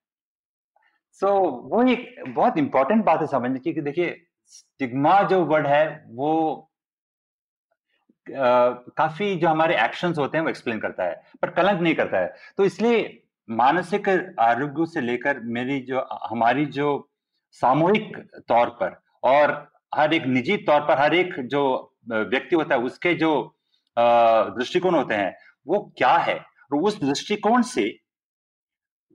सो 1.13 1.27
so, 1.27 1.73
वो 1.73 1.83
एक 1.89 2.25
बहुत 2.29 2.59
इंपॉर्टेंट 2.59 3.05
बात 3.05 3.21
है 3.21 3.27
समझने 3.27 3.59
की 3.59 3.81
देखिए 3.81 4.17
स्टिग्मा 4.47 5.21
जो 5.23 5.45
वर्ड 5.45 5.67
है 5.67 6.05
वो 6.09 6.35
आ, 8.27 8.71
काफ़ी 8.97 9.35
जो 9.37 9.49
हमारे 9.49 9.77
एक्शंस 9.85 10.19
होते 10.19 10.39
हैं 10.39 10.45
वो 10.45 10.51
एक्सप्लेन 10.51 10.81
करता 10.81 11.05
है 11.05 11.23
पर 11.43 11.51
कलंक 11.51 11.81
नहीं 11.81 11.95
करता 11.95 12.19
है। 12.19 12.35
तो 12.57 12.65
इसलिए 12.65 13.23
मानसिक 13.49 14.09
आरोग्य 14.41 14.87
से 14.87 15.01
लेकर 15.01 15.41
मेरी 15.41 15.81
जो 15.81 16.01
हमारी 16.31 16.67
जो 16.67 16.89
सामूहिक 17.53 18.17
तौर 18.49 18.69
पर 18.83 19.01
और 19.23 19.53
हर 19.93 20.15
एक 20.15 20.27
निजी 20.27 20.57
तौर 20.57 20.81
पर 20.81 20.99
हर 20.99 21.15
एक 21.15 21.35
जो 21.47 21.63
व्यक्ति 22.09 22.57
होता 22.57 22.75
है 22.75 22.81
उसके 22.81 23.15
जो 23.15 23.31
दृष्टिकोण 23.97 24.95
होते 24.95 25.15
हैं 25.15 25.35
वो 25.67 25.79
क्या 25.99 26.13
है? 26.17 26.35
और 26.35 26.83
उस 26.83 27.01
दृष्टिकोण 27.01 27.63
से 27.63 27.99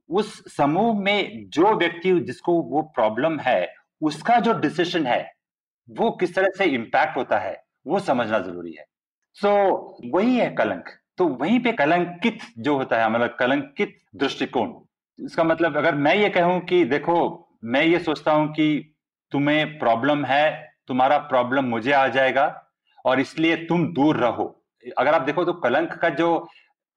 उस 0.09 0.55
समूह 0.55 0.99
में 1.01 1.49
जो 1.49 1.73
व्यक्ति 1.75 2.19
जिसको 2.19 2.53
वो 2.61 2.81
प्रॉब्लम 2.95 3.39
है 3.39 3.73
उसका 4.01 4.39
जो 4.39 4.53
डिसीज़न 4.59 5.05
है 5.07 5.21
वो 5.89 6.09
किस 6.11 6.35
तरह 6.35 6.49
से 6.57 6.65
इम्पैक्ट 6.65 7.17
होता 7.17 7.37
है 7.39 7.55
वो 7.87 7.99
समझना 7.99 8.39
ज़रूरी 8.39 8.73
है। 8.73 8.85
सो 9.37 9.47
so, 9.47 10.13
वही 10.15 10.37
है 10.37 10.49
कलंक। 10.49 10.89
तो 11.17 11.27
वहीं 11.27 11.59
पे 11.59 11.71
कलंकित 11.71 12.39
जो 12.59 12.77
होता 12.77 13.01
है 13.01 13.09
मतलब 13.11 13.35
कलंकित 13.39 13.97
दृष्टिकोण 14.15 14.73
इसका 15.19 15.43
मतलब 15.43 15.77
अगर 15.77 15.95
मैं 15.95 16.15
ये 16.15 16.29
कहूँ 16.29 16.59
कि 16.59 16.83
देखो 16.85 17.15
मैं 17.63 17.83
ये 17.83 17.99
सोचता 17.99 18.31
हूँ 18.31 18.47
कि 18.53 18.92
तुम्हें 19.33 19.77
प्रॉब्लम 19.79 20.25
है 20.25 20.45
तुम्हारा 20.87 21.17
प्रॉब्लम 21.29 21.65
मुझे 21.65 21.91
आ 21.91 22.07
जाएगा 22.07 22.45
और 23.05 23.19
इसलिए 23.19 23.55
तुम 23.65 23.87
दूर 23.93 24.17
रहो। 24.17 24.45
अगर 24.97 25.13
आप 25.13 25.21
देखो 25.21 25.45
तो 25.45 25.53
कलंक 25.53 25.93
का 25.93 26.09
जो 26.09 26.29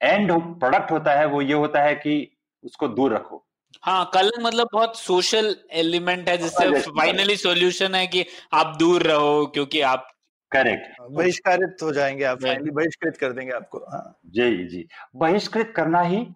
एंड 0.01 0.33
प्रोडक्ट 0.33 0.91
होता 0.91 1.13
है 1.13 1.27
वो 1.27 1.43
ये 1.43 1.55
होता 1.55 1.83
है 1.83 1.95
कि 1.95 2.17
उसको 2.65 2.89
दूर 2.89 3.15
रखो। 3.15 3.43
हाँ 3.83 4.11
कलंक 4.15 4.41
मतलब 4.41 4.69
बहुत 4.73 4.99
सोशल 4.99 5.55
एलिमेंट 5.73 6.29
है 6.29 6.37
जिससे 6.39 6.81
फाइनली 6.91 7.37
सॉल्यूशन 7.37 7.95
है 7.95 8.07
कि 8.07 8.25
आप 8.53 8.77
दूर 8.79 9.03
रहो 9.03 9.47
क्योंकि 9.47 9.81
आप 9.81 10.09
करेक्ट 10.53 11.01
बहिष्कारित 11.11 11.83
हो 11.83 11.93
जाएँगे 11.93 12.25
आप 12.25 12.43
फाइनली 12.43 12.71
बहिष्कृत 12.71 13.17
कर 13.17 13.33
देंगे 13.33 13.53
आपको 13.53 13.79
हाँ। 13.79 14.19
जी 14.27 14.67
जी। 14.69 14.87
बहिष्कृत 15.17 15.73
करना 15.77 16.01
ही 16.03 16.27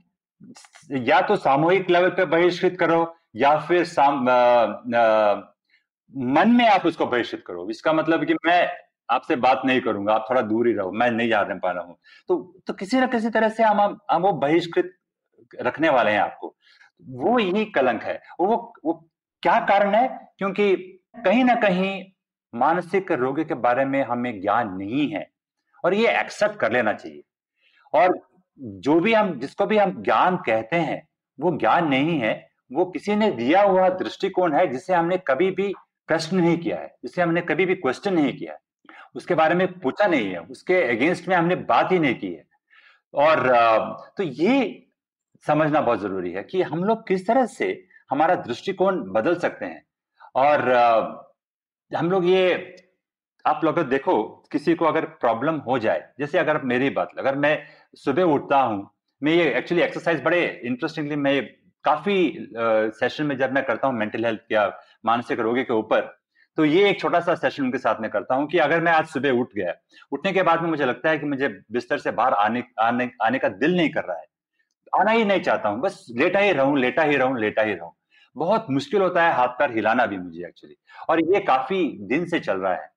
या 1.09 1.20
तो 1.20 1.36
सामूहिक 1.36 1.90
लेवल 1.90 2.11
पे 2.11 2.24
बहिष्कृत 2.26 2.76
करो 2.80 3.01
या 3.36 3.57
फिर 3.59 3.84
साम, 3.84 4.28
आ, 4.28 4.34
आ, 4.34 5.49
मन 6.17 6.49
में 6.49 6.69
आप 6.69 6.87
उसको 6.87 7.07
बहिष्कृत 7.07 7.45
करो। 7.47 7.69
इसका 7.71 7.93
मतलब 7.93 8.25
कि 8.25 8.35
मैं 8.47 8.69
आपसे 9.11 9.37
बात 9.37 9.63
नहीं 9.65 9.81
करूँगा, 9.81 10.15
आप 10.15 10.27
थोड़ा 10.31 10.43
दूर 10.43 10.69
ही 10.69 10.73
रहो, 10.75 10.93
मैं 10.93 11.11
नहीं 11.11 11.29
जाने 11.29 11.55
पा 11.55 11.71
रहा 11.71 11.85
हूँ। 11.85 11.97
तो 12.29 12.61
तो 12.67 12.73
किसी 12.73 13.01
न 13.01 13.07
किसी 13.07 13.31
तरह 13.31 13.49
से 13.49 13.63
हम 13.63 13.99
हम 14.11 14.23
वो 14.23 14.33
बहिष्कृत 14.33 14.97
रखने 15.61 15.89
वाले 15.89 16.11
हैं 16.11 16.21
आपको। 16.21 16.57
वो 17.09 17.39
यही 17.39 17.65
कलंक 17.65 18.03
है। 18.03 18.23
वो 18.41 18.75
वो 18.85 19.11
क्या 19.43 19.61
कारण 19.61 19.95
है? 19.95 20.33
क्योंकि 20.39 20.77
कहीं 21.25 21.45
ना 21.45 21.55
कहीं 21.55 22.05
मानसिक 22.55 23.13
रोग 23.13 23.41
के 23.45 23.55
बारे 23.55 23.85
में 23.85 24.03
हमें 24.05 24.41
ज्ञान 24.41 24.75
नहीं 24.75 25.09
है 25.09 25.31
और 25.85 25.95
ये 25.95 26.21
एक्सेप्ट 26.21 26.57
कर 26.57 26.73
लेना 26.73 26.93
चाहिए। 26.93 27.23
और 27.93 28.21
जो 28.59 29.01
भी 29.01 29.15
हम, 29.15 29.41
जिसको 29.41 29.67
भी 29.67 29.79
हम 29.79 30.03
ज्ञान 30.03 30.37
कहते 30.37 30.77
हैं, 30.77 31.09
वो 31.41 31.57
ज्ञान 31.57 31.89
नहीं 31.89 32.19
है। 32.21 32.51
वो 32.73 32.85
किसी 32.85 33.17
ने 33.17 33.31
दिया 33.31 33.63
हुआ 33.63 33.89
दृष्टिकोण 33.89 34.55
है 34.55 34.67
जिसे 34.67 34.95
हमने 34.95 35.17
कभी 35.17 35.51
भी 35.51 35.75
प्रश्न 36.11 36.37
नहीं 36.37 36.57
किया 36.59 36.79
है 36.79 36.95
जिसे 37.03 37.23
हमने 37.23 37.41
कभी 37.43 37.67
भी 37.67 37.75
क्वेश्चन 37.77 38.15
नहीं 38.15 38.33
किया 38.37 38.53
है। 38.53 38.59
उसके 39.17 39.35
बारे 39.35 39.55
में 39.55 39.67
पूछा 39.81 40.07
नहीं 40.07 40.31
है, 40.31 40.41
उसके 40.41 40.83
अगेंस्ट 40.85 41.29
में 41.29 41.37
हमने 41.37 41.55
बात 41.67 41.93
ही 41.93 41.99
नहीं 41.99 42.15
की 42.15 42.33
है। 42.33 42.45
और 43.15 43.49
तो 44.17 44.23
ये 44.23 44.87
समझना 45.45 45.81
बहुत 45.81 46.01
ज़रूरी 46.01 46.31
है 46.33 46.43
कि 46.43 46.63
हम 46.63 46.85
लोग 46.85 47.07
किस 47.09 47.27
तरह 47.27 47.47
से 47.49 47.67
हमारा 48.11 48.35
दृष्टिकोण 48.37 49.01
बदल 49.13 49.37
सकते 49.39 49.65
हैं। 49.65 49.83
और 50.35 50.69
हम 51.93 52.11
लोग 52.11 52.27
ये, 52.27 52.77
आप 53.45 53.65
लोग 53.65 53.79
देखो, 53.89 54.23
किसी 54.53 54.75
को 54.75 54.85
अगर 54.85 55.05
प्रॉब्लम 55.21 55.57
हो 55.61 55.79
जाए, 55.79 56.05
जैसे 56.19 56.39
अगर 56.39 56.63
मेरी 56.65 56.91
बात, 56.91 57.19
अगर 57.19 57.37
मैं 57.37 57.59
सुबह 57.97 58.23
उठता 58.25 58.61
हूँ, 58.61 58.91
मैं 59.23 59.33
ये 59.33 59.51
एक्चुअली 59.55 59.83
एक्सरसाइज 59.83 60.23
बड़े 60.23 60.45
इंटरेस्टिंगली 60.65 61.17
मैं 61.17 61.43
काफ़ी 61.85 62.49
सेशन 62.95 63.27
में 63.27 63.37
जब 63.39 63.53
मैं 63.53 63.65
करता 63.65 63.89
हूँ 63.89 63.97
मेंटल 63.97 64.25
हेल्थ 64.25 64.53
या 64.53 64.67
मानसिक 65.05 65.40
रोगी 65.40 65.64
के 65.64 65.72
ऊपर। 65.72 66.01
तो 66.59 66.64
ये 66.64 66.88
एक 66.90 67.01
छोटा 67.01 67.20
सा 67.20 67.34
सेशन 67.34 67.62
उनके 67.62 67.78
साथ 67.78 68.01
में 68.01 68.11
करता 68.11 68.34
हूँ 68.34 68.46
कि 68.46 68.59
अगर 68.59 68.80
मैं 68.80 68.92
आज 68.92 69.07
सुबह 69.07 69.30
उठ 69.30 69.55
गया, 69.57 69.74
उठने 70.12 70.32
के 70.32 70.42
बाद 70.42 70.62
में 70.62 70.68
मुझे 70.70 70.84
लगता 70.84 71.11
है 71.11 71.18
कि 71.18 71.26
मुझे 71.26 71.48
बिस्तर 71.72 71.98
से 71.98 72.11
बाहर 72.11 72.32
आने 72.32 72.62
आने 72.80 73.11
आने 73.22 73.38
का 73.38 73.48
दिल 73.48 73.76
नहीं 73.76 73.90
कर 73.90 74.05
रहा 74.05 74.18
है। 74.18 74.26
आना 75.01 75.11
ही 75.11 75.24
नहीं 75.24 75.40
चाहता 75.40 75.68
हूँ, 75.68 75.80
बस 75.80 76.07
लेटा 76.11 76.38
ही 76.38 76.53
रहूँ, 76.53 76.78
लेटा 76.78 77.03
ही 77.03 77.16
रहूँ, 77.16 77.38
लेटा 77.38 77.62
ही 77.62 77.74
रहूँ। 77.74 77.92
बहुत 78.36 78.66
मुश्किल 78.70 79.03
होता 79.03 79.24
है 79.24 79.32
हाथ 79.32 79.48
पैर 79.48 79.72
हिलाना 79.72 80.07
भी 80.07 80.18
मुझे 80.18 80.46
एक्चुअली 80.46 80.76
और 81.09 81.20
ये 81.34 81.40
काफ़ी 81.40 81.98
दिन 82.03 82.26
से 82.26 82.40
चल 82.40 82.59
रहा 82.59 82.72
है। 82.72 82.90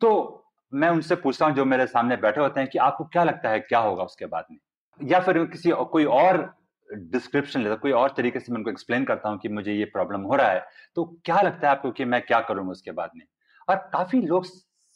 तो 0.00 0.42
मैं 0.72 0.88
उनसे 0.88 1.16
पूछता 1.16 1.46
हूँ 1.46 1.54
जो 1.54 1.64
मेरे 1.64 1.86
सामने 1.86 2.16
बैठे 2.16 2.40
होते 2.40 2.60
हैं 2.60 2.68
कि 2.68 2.78
आपको 2.78 3.04
क्या 3.04 3.24
लगता 3.24 3.48
है, 3.48 3.60
क्या 3.60 3.78
होगा 3.78 4.02
उसके 4.02 4.26
बाद 4.26 4.44
में? 4.50 4.58
या 5.00 5.20
फिर 5.20 5.44
किसी 5.44 5.70
कोई 5.90 6.04
और 6.04 6.54
डिस्क्रिप्शन 6.94 7.62
लेता 7.62 7.74
कोई 7.76 7.92
और 7.92 8.14
तरीके 8.16 8.40
से 8.40 8.52
मैं 8.52 8.58
उनको 8.58 8.70
एक्सप्लेन 8.70 9.04
करता 9.04 9.28
हूँ 9.28 9.38
कि 9.38 9.48
मुझे 9.48 9.72
ये 9.72 9.84
प्रॉब्लम 9.86 10.22
हो 10.22 10.36
रहा 10.36 10.48
है 10.48 10.64
तो 10.96 11.04
क्या 11.24 11.40
लगता 11.40 11.68
है 11.68 11.70
आपको 11.70 11.90
कि 11.90 12.04
मैं 12.04 12.20
क्या 12.22 12.40
करूँगा 12.40 12.70
उसके 12.72 12.92
बाद 12.92 13.10
में? 13.16 13.24
और 13.68 13.76
काफ़ी 13.92 14.20
लोग 14.22 14.44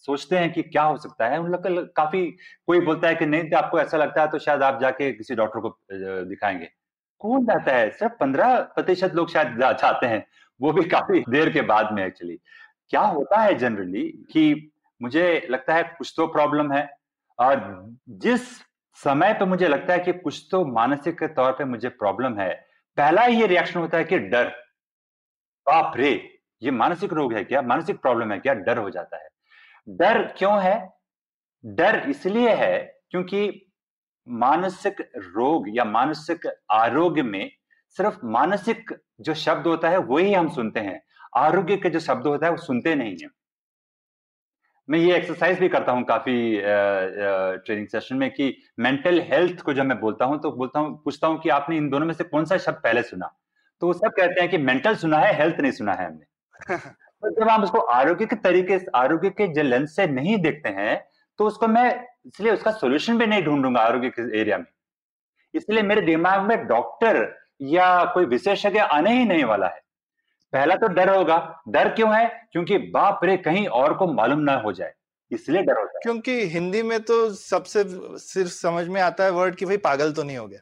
सोचते 0.04 0.36
हैं 0.38 0.52
कि 0.52 0.62
क्या 0.62 0.82
हो 0.82 0.96
सकता 0.96 1.26
है, 1.28 1.38
उन 1.38 1.50
लोग 1.50 1.92
काफ़ी 1.96 2.26
कोई 2.66 2.80
बोलता 2.80 3.08
है 3.08 3.14
कि 3.14 3.26
नहीं 3.26 3.50
तो 3.50 3.56
आपको 3.56 3.80
ऐसा 3.80 3.96
लगता 3.96 4.20
है 4.22 4.30
तो 4.30 4.38
शायद 4.38 4.62
आप 4.62 4.80
जाके 4.80 5.12
किसी 5.12 5.34
डॉक्टर 5.34 5.60
को 5.60 5.78
दिखाएँगे। 6.24 6.68
कौन 7.20 7.44
जाता 7.46 7.72
है? 7.72 7.90
सिर्फ़ 7.90 8.12
पंद्रह 8.20 8.58
प्रतिशत 8.74 9.14
लोग 9.14 9.30
शायद 9.30 9.60
चाहते 9.72 10.06
हैं, 10.06 10.24
वो 10.60 10.72
भी 10.72 10.84
काफ़ी 10.88 11.24
देर 11.28 11.50
के 11.52 11.62
बाद 11.64 11.92
में 11.92 12.04
एक्चुअली 12.06 12.38
क्या 12.90 13.00
होता 13.02 13.40
है 13.40 13.54
जनरली 13.54 14.02
कि 14.32 14.72
मुझे 15.00 15.46
लगता 15.50 15.74
है 15.74 15.82
कुछ 15.98 16.12
तो 16.16 16.26
प्रॉब्लम 16.28 16.72
है, 16.72 16.88
और 17.38 17.86
जिस 18.08 18.48
समय 19.04 19.32
पे 19.34 19.44
मुझे 19.44 19.68
लगता 19.68 19.92
है 19.92 19.98
कि 19.98 20.12
कुछ 20.12 20.48
तो 20.50 20.64
मानसिक 20.64 21.22
तौर 21.22 21.52
पे 21.52 21.64
मुझे 21.64 21.88
प्रॉब्लम 21.88 22.38
है। 22.38 22.54
पहला 22.96 23.24
ये 23.24 23.46
रिएक्शन 23.46 23.80
होता 23.80 23.98
है 23.98 24.04
कि 24.04 24.18
डर। 24.18 24.48
बाप 25.66 25.96
रे, 25.96 26.38
ये 26.62 26.70
मानसिक 26.70 27.12
रोग 27.12 27.32
है 27.32 27.44
क्या? 27.44 27.62
मानसिक 27.62 28.00
प्रॉब्लम 28.00 28.32
है 28.32 28.38
क्या? 28.38 28.54
डर 28.54 28.78
हो 28.78 28.90
जाता 28.90 29.16
है। 29.16 29.28
डर 29.88 30.22
क्यों 30.38 30.62
है? 30.62 30.92
डर 31.64 32.10
इसलिए 32.10 32.54
है 32.54 33.00
क्योंकि 33.10 33.72
मानसिक 34.28 35.00
रोग 35.16 35.64
या 35.68 35.84
मानसिक 35.84 36.46
आरोग्य 36.70 37.22
में 37.22 37.50
सिर्फ़ 37.88 38.18
मानसिक 38.24 38.90
जो 39.20 39.34
शब्द 39.34 39.66
होता 39.66 39.88
है, 39.88 39.98
वही 39.98 40.34
हम 40.34 40.48
सुनते 40.48 40.80
हैं। 40.80 41.02
आरोग्य 41.36 41.76
के 41.76 41.90
जो 41.90 42.00
शब्द 42.00 42.26
होता 42.26 42.46
है, 42.46 42.52
वो 42.52 42.58
सुनते 42.58 42.94
नहीं 42.94 43.16
है। 43.22 43.39
मैं 44.90 44.98
ये 44.98 45.16
एक्सरसाइज 45.16 45.58
भी 45.58 45.68
करता 45.68 45.92
हूँ 45.92 46.02
काफ़ी 46.04 46.32
ट्रेनिंग 47.64 47.86
सेशन 47.88 48.16
में 48.16 48.30
कि 48.30 48.54
मेंटल 48.78 49.20
हेल्थ 49.22 49.60
को 49.60 49.72
जब 49.74 49.84
मैं 49.84 49.98
बोलता 50.00 50.24
हूँ 50.24 50.38
तो 50.40 50.50
बोलता 50.52 50.80
हूँ 50.80 50.96
पूछता 51.04 51.26
हूँ 51.26 51.38
कि 51.40 51.48
आपने 51.48 51.76
इन 51.76 51.88
दोनों 51.90 52.06
में 52.06 52.14
से 52.14 52.24
कौन 52.24 52.44
सा 52.44 52.56
शब्द 52.58 52.80
पहले 52.84 53.02
सुना? 53.02 53.26
तो 53.82 53.86
वो 53.86 53.92
सब 53.92 54.12
कहते 54.16 54.40
हैं 54.40 54.50
कि 54.50 54.58
मेंटल 54.58 54.94
सुना 54.94 55.18
है 55.18 55.32
हेल्थ 55.36 55.60
नहीं 55.60 55.72
सुना 55.72 55.92
है 55.92 56.06
हमने। 56.06 56.76
तो 56.78 57.30
जब 57.30 57.48
हम 57.48 57.62
उसको 57.62 57.78
आरोग्य 57.78 58.26
के 58.26 58.36
तरीके 58.36 58.78
आरोग्य 58.94 59.30
के 59.30 59.46
जो 59.48 59.62
लेंस 59.62 59.96
से 59.96 60.06
नहीं 60.06 60.36
देखते 60.38 60.68
हैं 60.68 60.96
तो 61.38 61.46
उसको 61.46 61.66
मैं 61.68 61.88
इसलिए 62.26 62.52
उसका 62.52 62.70
सोल्यूशन 62.72 63.18
भी 63.18 63.26
नहीं 63.26 63.42
ढूंढूँगा 63.42 63.80
आरोग्य 63.80 64.08
के 64.10 64.40
एरिया 64.40 64.58
में। 64.58 64.66
इसलिए 65.54 65.82
मेरे 65.82 66.02
दिमाग 66.02 66.42
में 66.42 66.66
डॉक्टर 66.66 67.26
या 67.62 68.04
कोई 68.04 68.24
विशेषज्ञ 68.26 68.78
आने 68.78 69.12
ही 69.18 69.24
नहीं 69.24 69.44
वाला 69.44 69.66
है। 69.66 69.79
पहला 70.52 70.74
तो 70.74 70.86
डर 70.88 71.10
होगा। 71.10 71.62
डर 71.68 71.88
क्यों 71.88 72.14
है? 72.14 72.48
क्योंकि 72.52 72.78
बाप 72.78 73.20
रे 73.24 73.36
कहीं 73.36 73.66
और 73.66 73.94
को 73.94 74.06
मालूम 74.12 74.38
ना 74.38 74.54
हो 74.54 74.72
जाए। 74.72 74.92
इसलिए 75.30 75.62
डर 75.62 75.78
होता 75.78 75.98
है। 75.98 76.00
क्योंकि 76.02 76.44
हिंदी 76.46 76.82
में 76.82 77.00
तो 77.00 77.30
सबसे 77.34 77.84
सिर्फ़ 78.18 78.50
समझ 78.50 78.86
में 78.88 79.00
आता 79.00 79.24
है 79.24 79.30
वर्ड 79.30 79.54
कि 79.54 79.66
भाई 79.66 79.76
पागल 79.76 80.12
तो 80.12 80.22
नहीं 80.22 80.36
हो 80.36 80.46
गया। 80.48 80.60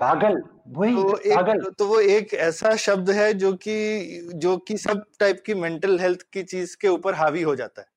पागल? 0.00 0.42
वही 0.68 0.94
तो 0.94 1.16
एक, 1.18 1.34
पागल। 1.36 1.62
तो 1.78 1.86
वो 1.86 2.00
एक 2.00 2.34
ऐसा 2.34 2.74
शब्द 2.76 3.10
है 3.10 3.32
जो 3.34 3.52
कि 3.52 4.30
जो 4.34 4.56
कि 4.56 4.76
सब 4.78 5.04
टाइप 5.20 5.42
की 5.46 5.54
मेंटल 5.54 5.98
हेल्थ 5.98 6.22
की 6.32 6.42
चीज़ 6.42 6.76
के 6.80 6.88
ऊपर 6.88 7.14
हावी 7.14 7.42
हो 7.42 7.56
जाता 7.56 7.82
है। 7.82 7.88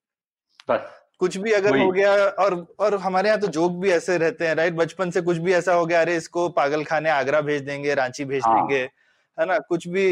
बस। 0.70 0.96
कुछ 1.20 1.38
भी 1.38 1.52
अगर 1.52 1.78
हो 1.78 1.92
गया 1.92 2.12
और 2.44 2.76
और 2.80 2.96
हमारे 2.96 3.30
यहाँ 3.30 3.40
तो 3.42 3.48
जोक 3.48 3.72
भी 3.72 3.92
ऐसे 3.92 4.18
रहते 4.18 4.48
हैं 4.48 4.56
राइट 4.56 4.74
बचपन 4.74 5.10
से 5.12 5.22
कुछ 5.22 5.38
भी 5.38 5.54
ऐसा 5.54 5.74
हो 5.74 5.86
गया 5.86 6.02
अरे 6.02 6.16
इसको 6.16 6.48
पागल 6.50 6.84
खाने 6.84 7.10
आगरा 7.10 7.42
भेज 7.42 7.62
देंगे 7.62 7.94
रांची 7.96 8.26
भेज 8.26 8.42
हाँ. 8.46 8.56
देंगे 8.56 8.82
है 9.38 9.46
ना? 9.46 9.58
कुछ 9.60 9.88
भी 9.88 10.06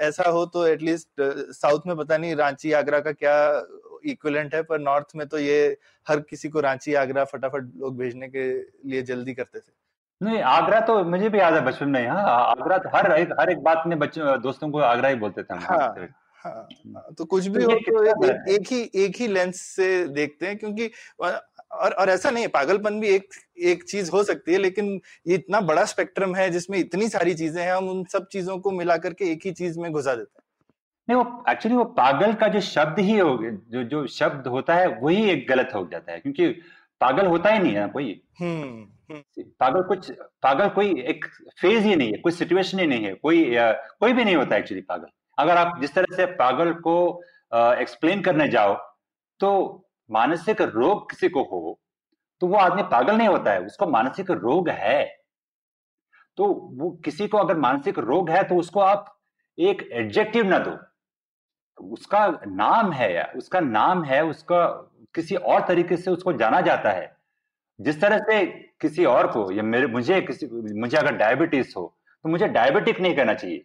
ऐसा 0.00 0.30
हो 0.30 0.46
तो 0.46 0.66
एटलीस्ट 0.66 1.08
साउथ 1.52 1.80
में 1.86 1.96
पता 1.96 2.16
नहीं 2.16 2.36
रांची 2.36 2.72
आगरा 2.72 3.00
का 3.00 3.12
क्या 3.12 3.66
इक्विलेंट 4.04 4.54
है 4.54 4.62
पर 4.62 4.78
नॉर्थ 4.78 5.06
में 5.16 5.26
तो 5.28 5.38
ये 5.38 5.76
हर 6.08 6.20
किसी 6.20 6.48
को 6.48 6.60
रांची 6.60 6.94
आगरा 6.94 7.24
फटाफट 7.24 7.70
लोग 7.76 7.98
भेजने 7.98 8.28
के 8.28 8.52
लिए 8.88 9.02
जल्दी 9.02 9.34
करते 9.34 9.58
थे। 9.58 9.72
नहीं 10.22 10.42
आगरा 10.42 10.80
तो 10.80 11.04
मुझे 11.04 11.28
भी 11.28 11.38
याद 11.38 11.54
है 11.54 11.60
बचपन 11.60 11.88
में 11.88 12.08
हाँ 12.08 12.24
आगरा 12.44 12.78
तो 12.78 12.88
हर 12.96 13.12
एक 13.12 13.28
हर 13.40 13.50
एक 13.50 13.58
बात 13.58 13.82
में 13.86 13.98
बच्चों 13.98 14.40
दोस्तों 14.42 14.70
को 14.70 14.78
आगरा 14.78 15.08
ही 15.08 15.14
बोलते 15.14 15.42
थे 15.42 15.54
हाँ, 15.54 15.78
हाँ, 16.44 16.68
हाँ, 16.86 17.14
तो 17.18 17.24
कुछ 17.24 17.46
भी 17.46 17.64
तो 17.64 17.70
हो 17.70 17.78
तो 17.78 18.24
एक, 18.24 18.48
एक 18.48 18.72
ही 18.72 18.90
एक 18.94 19.16
ही 19.16 19.28
लेंस 19.28 19.60
से 19.60 20.08
देखते 20.08 20.46
हैं 20.46 20.58
क्योंकि 20.58 20.90
और 21.70 21.92
और 21.92 22.08
ऐसा 22.10 22.30
नहीं 22.30 22.48
पागलपन 22.48 22.98
भी 23.00 23.08
एक 23.08 23.28
एक 23.64 23.82
चीज़ 23.84 24.10
हो 24.10 24.22
सकती 24.24 24.52
है 24.52 24.58
लेकिन 24.58 25.00
ये 25.28 25.34
इतना 25.34 25.60
बड़ा 25.62 25.84
स्पेक्ट्रम 25.84 26.34
है 26.34 26.48
जिसमें 26.50 26.78
इतनी 26.78 27.08
सारी 27.08 27.34
चीज़ें 27.34 27.62
हैं 27.62 27.72
हम 27.72 27.88
उन 27.88 28.04
सब 28.12 28.26
चीज़ों 28.32 28.58
को 28.58 28.70
मिला 28.70 28.96
करके 28.96 29.30
एक 29.32 29.46
ही 29.46 29.52
चीज़ 29.52 29.78
में 29.80 29.90
घुसा 29.92 30.14
देते 30.14 30.38
हैं। 30.38 30.44
नहीं 31.08 31.16
वो 31.16 31.44
एक्चुअली 31.48 31.76
वो 31.76 31.84
पागल 31.98 32.32
का 32.34 32.48
जो 32.48 32.60
शब्द 32.60 32.98
ही 33.00 33.18
हो 33.18 33.36
जो 33.42 33.82
जो 33.84 34.06
शब्द 34.06 34.46
होता 34.46 34.74
है 34.74 34.86
वही 35.00 35.30
एक 35.30 35.46
गलत 35.48 35.70
हो 35.74 35.86
जाता 35.92 36.12
है 36.12 36.18
क्योंकि 36.20 36.48
पागल 37.00 37.26
होता 37.26 37.50
ही 37.50 37.58
नहीं 37.58 37.74
है 37.74 37.88
कोई 37.88 38.20
हम्म, 38.40 38.86
हम्म। 39.12 39.42
पागल 39.60 39.82
कुछ 39.82 40.10
पागल 40.42 40.68
कोई 40.68 41.00
एक 41.02 41.24
फ़ेज़ 41.60 41.84
ही 41.84 41.96
नहीं 41.96 42.12
है 42.12 42.18
कोई 42.18 42.32
सिचुएशन 42.32 42.78
ही 42.78 42.86
नहीं 42.86 43.04
है 43.04 43.14
कोई 43.14 43.44
कोई 43.54 44.12
भी 44.12 44.24
नहीं 44.24 44.36
होता 44.36 44.56
एक्चुअली 44.56 44.82
पागल। 44.82 45.06
अगर 45.38 45.56
आप 45.56 45.80
जिस 45.80 45.94
तरह 45.94 46.16
से 46.16 46.26
पागल 46.36 46.72
को 46.86 46.96
एक्सप्लेन 47.54 48.22
करने 48.22 48.48
जाओ 48.48 48.74
तो 49.40 49.50
मानसिक 50.10 50.60
रोग 50.62 51.10
किसी 51.10 51.28
को 51.28 51.42
हो 51.42 51.80
तो 52.40 52.46
वो 52.46 52.56
आदमी 52.56 52.82
पागल 52.82 53.16
नहीं 53.16 53.28
होता 53.28 53.52
है, 53.52 53.60
उसको 53.62 53.86
मानसिक 53.86 54.30
रोग 54.30 54.68
है। 54.68 55.04
तो 56.36 56.44
वो 56.74 56.90
किसी 57.04 57.28
को 57.28 57.38
अगर 57.38 57.56
मानसिक 57.56 57.98
रोग 57.98 58.30
है 58.30 58.42
तो 58.44 58.56
उसको 58.56 58.80
आप 58.80 59.18
एक 59.58 59.88
एडजेक्टिव 59.92 60.46
ना 60.46 60.58
दो। 60.58 60.76
उसका 61.78 62.28
नाम 62.46 62.92
है, 62.92 63.24
उसका 63.24 63.60
नाम 63.60 64.04
है, 64.04 64.24
उसका 64.24 64.66
किसी 65.14 65.36
और 65.36 65.66
तरीके 65.68 65.96
से 65.96 66.10
उसको 66.10 66.32
जाना 66.32 66.60
जाता 66.60 66.92
है। 66.92 67.16
जिस 67.80 68.00
तरह 68.00 68.18
से 68.18 68.46
किसी 68.80 69.04
और 69.04 69.26
को, 69.32 69.52
या 69.52 69.62
मेरे, 69.62 69.86
मुझे 69.86 70.20
किसी, 70.22 70.46
मुझे 70.80 70.96
अगर 70.98 71.16
डायबिटीज़ 71.16 71.74
हो 71.76 71.94
तो 72.24 72.28
मुझे 72.28 72.48
डायबिटिक 72.48 73.00
नहीं 73.00 73.16
कहना 73.16 73.34
चाहिए। 73.34 73.64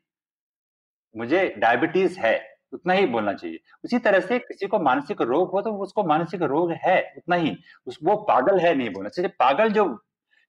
मुझे 1.15 1.55
डायबिटीज़ 1.57 2.19
है। 2.19 2.52
उतना 2.73 2.93
ही 2.93 3.05
बोलना 3.07 3.33
चाहिए। 3.33 3.59
उसी 3.83 3.99
तरह 3.99 4.19
से 4.21 4.39
किसी 4.41 4.67
को 4.67 4.79
मानसिक 4.81 5.21
रोग 5.23 5.51
हो 5.51 5.61
तो 5.61 5.71
उसको 5.83 6.03
मानसिक 6.05 6.41
रोग 6.43 6.71
है 6.83 6.97
उतना 7.17 7.35
ही। 7.35 7.55
उस 7.87 7.99
वो 8.03 8.15
पागल 8.25 8.59
है 8.59 8.73
नहीं 8.75 8.89
बोलना 8.89 9.09
चाहिए। 9.09 9.29
पागल 9.39 9.71
जो 9.71 9.85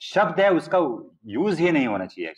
शब्द 0.00 0.40
है 0.40 0.50
उसका 0.52 0.78
यूज़ 1.28 1.60
ही 1.60 1.70
नहीं 1.70 1.86
होना 1.86 2.06
चाहिए। 2.06 2.32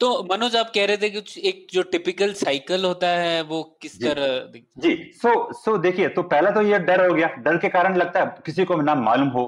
तो 0.00 0.08
मनोज 0.22 0.56
आप 0.56 0.70
कह 0.74 0.86
रहे 0.86 0.96
थे 0.96 1.10
कि 1.10 1.48
एक 1.48 1.66
जो 1.72 1.82
टिपिकल 1.90 2.32
साइकिल 2.34 2.84
होता 2.84 3.08
है 3.08 3.42
वो 3.44 3.62
किस 3.82 4.00
तरह 4.00 4.60
जी 4.78 4.94
सो 5.14 5.52
सो 5.54 5.76
देखिए 5.78 6.08
तो 6.08 6.22
पहला 6.24 6.50
तो 6.50 6.62
ये 6.62 6.78
डर 6.80 7.06
हो 7.06 7.14
गया। 7.14 7.28
डर 7.38 7.58
के 7.58 7.68
कारण 7.70 7.96
लगता 7.96 8.20
है 8.20 8.42
किसी 8.46 8.64
को 8.64 8.76
ना 8.82 8.94
मालूम 8.96 9.28
हो। 9.30 9.44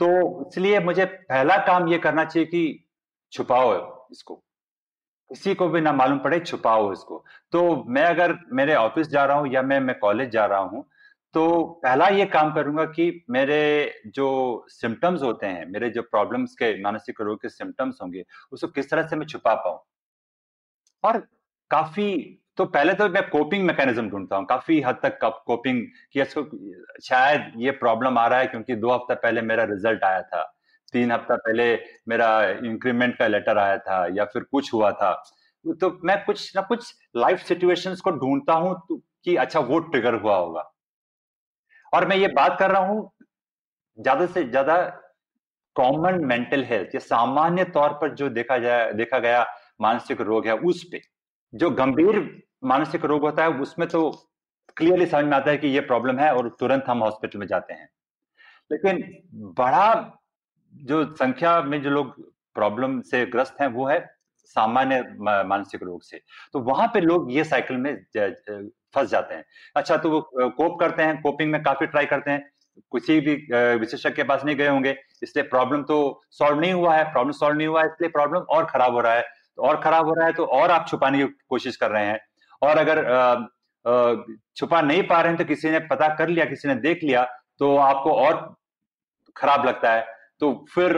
तो 0.00 0.08
इसलिए 0.42 0.80
मुझे 0.80 1.04
पहला 1.04 1.56
काम 1.66 1.88
ये 1.88 1.98
करना 1.98 2.24
चाहिए 2.24 2.46
कि 2.46 2.88
छुपाओ 3.32 3.72
इसको। 4.12 4.42
किसी 5.30 5.54
को 5.54 5.68
भी 5.68 5.80
ना 5.80 5.92
मालूम 5.92 6.18
पड़े, 6.18 6.38
छुपाओ 6.40 6.92
इसको 6.92 7.24
तो 7.52 7.84
मैं 7.88 8.04
अगर 8.04 8.38
मेरे 8.52 8.74
ऑफ़िस 8.76 9.08
जा 9.08 9.24
रहा 9.24 9.36
हूँ 9.38 9.52
या 9.52 9.62
मैं 9.62 9.80
मैं 9.80 9.98
कॉलेज 9.98 10.30
जा 10.30 10.44
रहा 10.46 10.58
हूँ 10.60 10.84
तो 11.34 11.62
पहला 11.82 12.06
ये 12.08 12.24
काम 12.26 12.52
करूँगा 12.54 12.84
कि 12.86 13.24
मेरे 13.30 13.58
जो 14.06 14.66
सिम्टम्स 14.70 15.22
होते 15.22 15.46
हैं, 15.46 15.66
मेरे 15.66 15.90
जो 15.90 16.02
प्रॉब्लम्स 16.02 16.54
के, 16.54 16.82
मानसिक 16.82 17.20
रोग 17.20 17.42
के 17.42 17.48
सिम्टम्स 17.48 17.98
होंगे, 18.02 18.24
उसको 18.52 18.68
किस 18.68 18.90
तरह 18.90 19.06
से 19.08 19.16
मैं 19.16 19.26
छुपा 19.26 19.54
पाऊँ? 19.56 19.78
और 21.04 21.18
काफ़ी 21.70 22.42
तो 22.58 22.64
पहले 22.66 22.94
तो 22.94 23.08
मैं 23.08 23.28
कोपिंग 23.30 23.66
मैकेनिज्म 23.66 24.08
ढूंढता 24.10 24.36
हूँ। 24.36 24.46
काफ़ी 24.46 24.80
हद 24.80 25.00
तक 25.02 25.18
कोपिंग 25.46 25.82
कि 26.12 26.22
इसको, 26.22 26.42
शायद 27.04 27.52
ये 27.56 27.70
प्रॉब्लम 27.74 28.18
आ 28.18 28.26
रहा 28.26 28.38
है 28.38 28.46
क्योंकि 28.46 28.74
दो 28.76 28.90
हफ़्ता 28.90 29.14
पहले 29.16 29.42
मेरा 29.42 29.64
रिज़ल्ट 29.64 30.04
आया 30.04 30.22
था। 30.22 30.42
तीन 30.92 31.12
हफ़्ता 31.12 31.36
पहले 31.36 31.74
मेरा 32.08 32.28
इंक्रीमेंट 32.64 33.16
का 33.18 33.26
लेटर 33.26 33.58
आया 33.58 33.78
था 33.78 34.06
या 34.16 34.24
फिर 34.24 34.42
कुछ 34.42 34.72
हुआ 34.74 34.90
था। 34.92 35.12
तो 35.64 35.98
मैं 36.04 36.24
कुछ 36.24 36.54
ना 36.56 36.62
कुछ 36.62 36.94
लाइफ 37.16 37.42
सिचुएशंस 37.44 38.00
को 38.00 38.10
ढूंढता 38.12 38.52
हूँ 38.54 38.74
तो, 38.88 38.96
कि 39.24 39.36
अच्छा 39.36 39.60
वो 39.62 39.78
ट्रिगर 39.80 40.14
हुआ 40.14 40.36
होगा। 40.36 40.70
और 41.92 42.06
मैं 42.08 42.16
ये 42.16 42.28
बात 42.28 42.58
कर 42.58 42.70
रहा 42.70 42.86
हूँ 42.86 43.10
ज़्यादा 43.98 44.26
से 44.26 44.44
ज़्यादा 44.44 44.76
कॉमन 45.76 46.24
मेंटल 46.24 46.64
हेल्थ 46.64 46.94
या 46.94 47.00
सामान्य 47.00 47.64
तौर 47.70 47.92
पर 47.92 48.14
जो 48.14 48.28
देखा 48.30 48.58
जाए 48.58 48.92
देखा 48.92 49.18
गया 49.18 49.44
मानसिक 49.80 50.20
रोग 50.20 50.46
है 50.46 50.56
उस 50.64 50.82
पे 50.92 51.00
जो 51.52 51.70
गंभीर 51.72 52.18
मानसिक 52.64 53.04
रोग 53.04 53.22
होता 53.22 53.42
है 53.42 53.58
उसमें 53.60 53.88
तो 53.88 54.10
क्लियरली 54.76 55.06
समझ 55.06 55.24
में 55.24 55.36
आता 55.36 55.50
है 55.50 55.56
कि 55.56 55.68
ये 55.68 55.80
प्रॉब्लम 55.82 56.18
है 56.18 56.32
और 56.34 56.48
तुरंत 56.60 56.84
हम 56.86 57.02
हॉस्पिटल 57.02 57.38
में 57.38 57.46
जाते 57.46 57.74
हैं। 57.74 57.88
लेकिन 58.70 59.02
बड़ा 59.58 60.15
जो 60.76 61.04
संख्या 61.16 61.60
में 61.62 61.80
जो 61.82 61.90
लोग 61.90 62.14
प्रॉब्लम 62.56 63.00
से 63.02 63.24
ग्रस्त 63.26 63.56
हैं, 63.60 63.68
वो 63.68 63.86
है 63.86 63.98
सामान्य 64.44 65.02
मानसिक 65.20 65.82
रोग 65.82 66.02
से। 66.02 66.20
तो 66.52 66.60
वहाँ 66.62 66.86
पे 66.94 67.00
लोग 67.00 67.32
ये 67.32 67.44
साइकिल 67.44 67.76
में 67.76 67.94
फंस 68.94 69.08
जाते 69.10 69.34
हैं। 69.34 69.44
अच्छा 69.76 69.96
तो 69.96 70.10
वो 70.10 70.20
कोप 70.30 70.78
करते 70.80 71.02
हैं, 71.02 71.20
कोपिंग 71.22 71.50
में 71.52 71.62
काफ़ी 71.62 71.86
ट्राई 71.86 72.06
करते 72.06 72.30
हैं। 72.30 72.50
किसी 72.92 73.18
भी 73.20 73.34
विशेषज्ञ 73.78 74.10
के 74.10 74.22
पास 74.24 74.44
नहीं 74.44 74.56
गए 74.56 74.68
होंगे, 74.68 74.96
इसलिए 75.22 75.44
प्रॉब्लम 75.46 75.82
तो 75.84 75.98
सॉल्व 76.30 76.60
नहीं 76.60 76.72
हुआ 76.72 76.94
है, 76.96 77.04
प्रॉब्लम 77.12 77.32
सॉल्व 77.32 77.56
नहीं 77.56 77.66
हुआ 77.68 77.82
है, 77.82 77.86
इसलिए 77.86 78.10
प्रॉब्लम 78.10 78.40
और 78.40 78.64
खराब 78.66 78.94
हो 78.94 79.00
रहा 79.00 79.14
है। 79.14 79.22
तो 79.56 79.62
और 79.62 79.80
खराब 79.80 80.06
हो 80.06 80.14
रहा 80.14 80.26
है 80.26 80.32
तो 80.32 80.44
और 80.46 80.70
आप 80.70 80.86
छुपाने 80.88 81.18
की 81.18 81.24
कोशिश 81.48 81.76
कर 81.76 81.90
रहे 81.90 82.06
हैं। 82.06 82.18
और 82.62 82.78
अगर 82.78 83.04
छुपा 84.56 84.80
नहीं 84.82 85.02
पा 85.04 85.20
रहे 85.20 85.32
हैं 85.32 85.38
तो 85.38 85.44
किसी 85.44 85.70
ने 85.70 85.78
पता 85.86 86.08
कर 86.16 86.28
लिया, 86.28 86.44
किसी 86.44 86.68
ने 86.68 86.74
देख 86.76 87.02
लिया 87.04 87.24
तो 87.60 87.76
आपको 87.78 88.12
और 88.14 88.54
खराब 89.36 89.66
लगता 89.66 89.92
है। 89.92 90.04
तो 90.40 90.52
फिर 90.74 90.96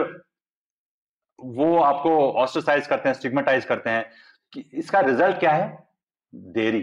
वो 1.39 1.75
आपको 1.79 2.11
ऑस्ट्रोसाइज 2.33 2.87
करते 2.87 3.09
हैं 3.09 3.15
स्टिग्मेटाइज 3.15 3.65
करते 3.65 3.89
हैं 3.89 4.05
कि 4.53 4.69
इसका 4.73 4.99
रिज़ल्ट 4.99 5.39
क्या 5.39 5.51
है? 5.51 5.77
देरी। 6.33 6.81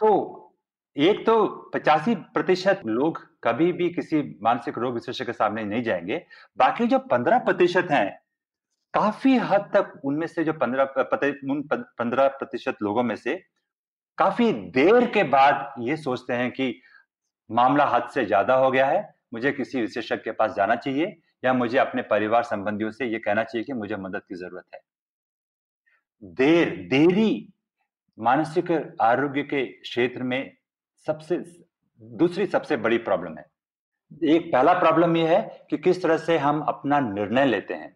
तो 0.00 0.38
एक 0.96 1.24
तो 1.26 1.46
पचासी 1.74 2.14
प्रतिशत 2.34 2.80
लोग 2.86 3.18
कभी 3.44 3.72
भी 3.72 3.88
किसी 3.90 4.22
मानसिक 4.42 4.78
रोग 4.78 4.94
विशेषज्ञ 4.94 5.24
के 5.24 5.32
सामने 5.32 5.64
नहीं 5.64 5.82
जाएँगे। 5.82 6.22
बाकी 6.58 6.86
जो 6.86 6.98
पंद्रह 7.10 7.38
प्रतिशत 7.38 7.88
हैं, 7.90 8.10
काफ़ी 8.94 9.36
हद 9.38 9.70
तक 9.74 10.00
उनमें 10.04 10.26
से 10.26 10.44
जो 10.44 10.52
पंद्रह 10.54 10.84
पंद्रह 11.98 12.28
प्रतिशत 12.30 12.76
लोगों 12.82 13.02
में 13.02 13.16
से 13.16 13.34
काफ़ी 14.18 14.52
देर 14.52 15.06
के 15.10 15.22
बाद 15.26 15.74
ये 15.80 15.96
सोचते 15.96 16.32
हैं 16.32 16.50
कि 16.50 16.74
मामला 17.50 17.84
हद 17.86 18.08
से 18.14 18.24
ज़्यादा 18.26 18.54
हो 18.54 18.70
गया 18.70 18.86
है, 18.86 19.08
मुझे 19.34 19.52
किसी 19.52 19.80
विशेषज्ञ 19.80 20.16
के 20.16 20.32
पास 20.32 20.54
जाना 20.56 20.76
चाहिए। 20.76 21.06
या 21.42 21.52
मुझे 21.52 21.78
अपने 21.78 22.02
परिवार 22.02 22.42
संबंधियों 22.42 22.90
से 22.90 23.06
ये 23.06 23.18
कहना 23.18 23.44
चाहिए 23.44 23.64
कि 23.64 23.72
मुझे 23.72 23.96
मदद 23.96 24.22
की 24.28 24.34
ज़रूरत 24.34 24.64
है। 24.74 24.80
देर 26.22 26.68
देरी 26.90 27.48
मानसिक 28.18 28.70
आरोग्य 29.00 29.42
के 29.42 29.64
क्षेत्र 29.66 30.22
में 30.22 30.52
सबसे 31.06 31.36
दूसरी 32.02 32.46
सबसे 32.46 32.76
बड़ी 32.76 32.98
प्रॉब्लम 32.98 33.38
है। 33.38 33.44
एक 34.34 34.52
पहला 34.52 34.72
प्रॉब्लम 34.72 35.16
यह 35.16 35.28
है 35.30 35.66
कि 35.70 35.76
किस 35.78 36.02
तरह 36.02 36.16
से 36.16 36.38
हम 36.38 36.60
अपना 36.60 37.00
निर्णय 37.00 37.46
लेते 37.46 37.74
हैं 37.74 37.90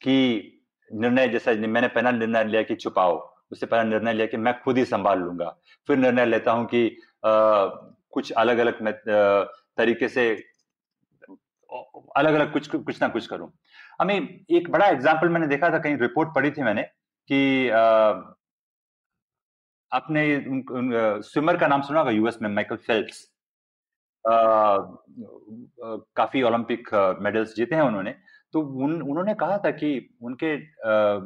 कि 0.00 0.58
निर्णय 0.90 1.28
जैसा 1.28 1.52
मैंने 1.52 1.88
पहला 1.88 2.10
निर्णय 2.10 2.44
लिया 2.44 2.62
कि 2.62 2.74
छुपाओ 2.74 3.16
उससे 3.52 3.66
पहला 3.66 3.82
निर्णय 3.82 4.12
लिया 4.12 4.26
कि 4.26 4.36
मैं 4.36 4.54
खुद 4.60 4.78
ही 4.78 4.84
संभाल 4.84 5.18
लूँगा। 5.18 5.48
फिर 5.88 5.96
निर्णय 5.98 6.26
लेता 6.26 6.52
हूँ 6.52 6.64
कि 6.66 6.86
आ, 7.26 7.66
कुछ 8.10 8.30
अलग 8.32 8.58
अलग 8.58 8.82
तरीके 9.76 10.08
से 10.08 10.24
अलग 12.16 12.34
अलग 12.34 12.52
कुछ 12.52 12.68
कुछ 12.68 13.00
ना 13.02 13.08
कुछ 13.08 13.26
करूँ। 13.26 13.50
हमें 14.00 14.14
एक 14.14 14.70
बड़ा 14.70 14.86
एग्ज़ाम्पल 14.86 15.28
मैंने 15.28 15.46
देखा 15.46 15.70
था 15.70 15.78
कहीं 15.78 15.96
रिपोर्ट 15.98 16.34
पढ़ी 16.34 16.50
थी 16.50 16.62
मैंने 16.62 16.82
कि 17.30 17.68
आपने 19.92 20.24
स्विमर 21.22 21.56
का 21.56 21.66
नाम 21.66 21.82
सुना 21.82 21.98
होगा 21.98 22.10
यूएस 22.10 22.38
में 22.42 22.48
माइकल 22.50 22.76
फेल्प्स 22.86 23.28
काफ़ी 26.16 26.42
ओलंपिक 26.42 26.88
मेडल्स 27.22 27.54
जीते 27.56 27.74
हैं 27.74 27.82
उन्होंने। 27.82 28.14
तो 28.54 28.60
उन 28.60 29.00
उन्होंने 29.02 29.34
कहा 29.34 29.58
था 29.58 29.70
कि 29.72 30.16
उनके 30.22 30.54
आ, 30.54 31.16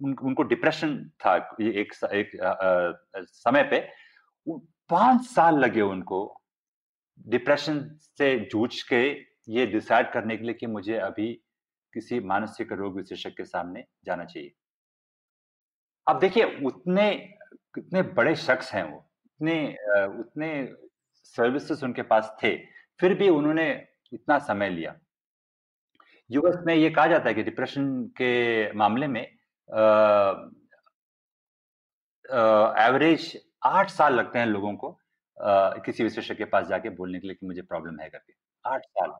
उन, 0.00 0.14
उनको 0.22 0.42
डिप्रेशन 0.42 0.96
था 1.20 1.36
एक, 1.36 1.92
एक 2.04 2.40
आ, 2.40 2.48
आ, 2.48 2.92
समय 3.14 3.62
पे। 3.70 3.80
पाँच 4.90 5.24
साल 5.26 5.58
लगे 5.58 5.80
उनको 5.82 6.18
डिप्रेशन 7.24 7.80
से 8.18 8.38
जूझ 8.50 8.82
के 8.82 9.02
ये 9.48 9.66
डिसाइड 9.66 10.12
करने 10.12 10.36
के 10.36 10.44
लिए 10.44 10.54
कि 10.54 10.66
मुझे 10.66 10.96
अभी 10.98 11.32
किसी 11.94 12.20
मानसिक 12.22 12.72
रोग 12.72 12.96
विशेषज्ञ 12.96 13.30
के 13.30 13.44
सामने 13.44 13.84
जाना 14.06 14.24
चाहिए। 14.24 14.52
अब 16.06 16.18
देखिए, 16.20 16.44
उतने, 16.64 17.10
कितने 17.74 18.02
बड़े 18.02 18.34
शख्स 18.36 18.72
हैं 18.74 18.84
वो 18.84 18.98
उतने 18.98 19.56
उतने 20.20 20.48
सर्विसेज़ 21.24 21.84
उनके 21.84 22.02
पास 22.02 22.36
थे, 22.42 22.56
फिर 23.00 23.14
भी 23.14 23.28
उन्होंने 23.28 23.66
इतना 24.12 24.38
समय 24.38 24.70
लिया। 24.70 24.94
यूएस 26.30 26.56
में 26.66 26.74
ये 26.74 26.90
कहा 26.90 27.06
जाता 27.06 27.28
है 27.28 27.34
कि 27.34 27.42
डिप्रेशन 27.42 27.88
के 28.16 28.72
मामले 28.72 29.06
में 29.06 29.22
एवरेज 32.80 33.36
आठ 33.64 33.90
साल 33.90 34.14
लगते 34.14 34.38
हैं 34.38 34.46
लोगों 34.46 34.74
को 34.74 34.98
आ, 35.42 35.70
किसी 35.70 36.02
विशेषज्ञ 36.02 36.34
के 36.34 36.44
पास 36.44 36.66
जाके 36.66 36.90
बोलने 36.90 37.20
के 37.20 37.26
लिए 37.26 37.34
कि 37.34 37.46
मुझे 37.46 37.62
प्रॉब्लम 37.62 38.00
है 38.00 38.08
करके। 38.08 38.32
आठ 38.64 38.82
साल। 38.84 39.10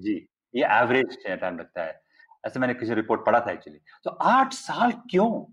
जी 0.00 0.28
ये 0.54 0.64
एवरेज 0.64 1.40
टाइम 1.40 1.58
लगता 1.58 1.84
है। 1.84 2.00
ऐसे 2.46 2.60
मैंने 2.60 2.74
किसी 2.74 2.94
रिपोर्ट 2.94 3.26
पढ़ा 3.26 3.40
था 3.40 3.52
एक्चुअली। 3.52 3.80
तो 4.04 4.10
आठ 4.10 4.52
साल 4.52 4.92
क्यों? 5.10 5.44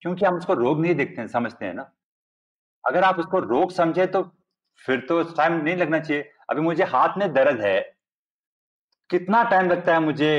क्योंकि 0.00 0.24
हम 0.26 0.36
उसको 0.36 0.54
रोग 0.54 0.80
नहीं 0.80 0.94
देखते 0.94 1.20
हैं 1.20 1.28
समझते 1.28 1.66
हैं 1.66 1.74
ना। 1.74 1.90
अगर 2.84 3.04
आप 3.04 3.18
उसको 3.18 3.38
रोग 3.38 3.72
समझे 3.72 4.06
तो 4.06 4.22
फिर 4.86 5.00
तो 5.00 5.22
टाइम 5.22 5.52
नहीं 5.52 5.76
लगना 5.76 5.98
चाहिए। 6.00 6.30
अभी 6.50 6.60
मुझे 6.60 6.84
हाथ 6.84 7.18
में 7.18 7.32
दर्द 7.32 7.60
है। 7.60 7.80
कितना 9.10 9.42
टाइम 9.42 9.68
लगता 9.70 9.94
है 9.94 10.00
मुझे 10.00 10.30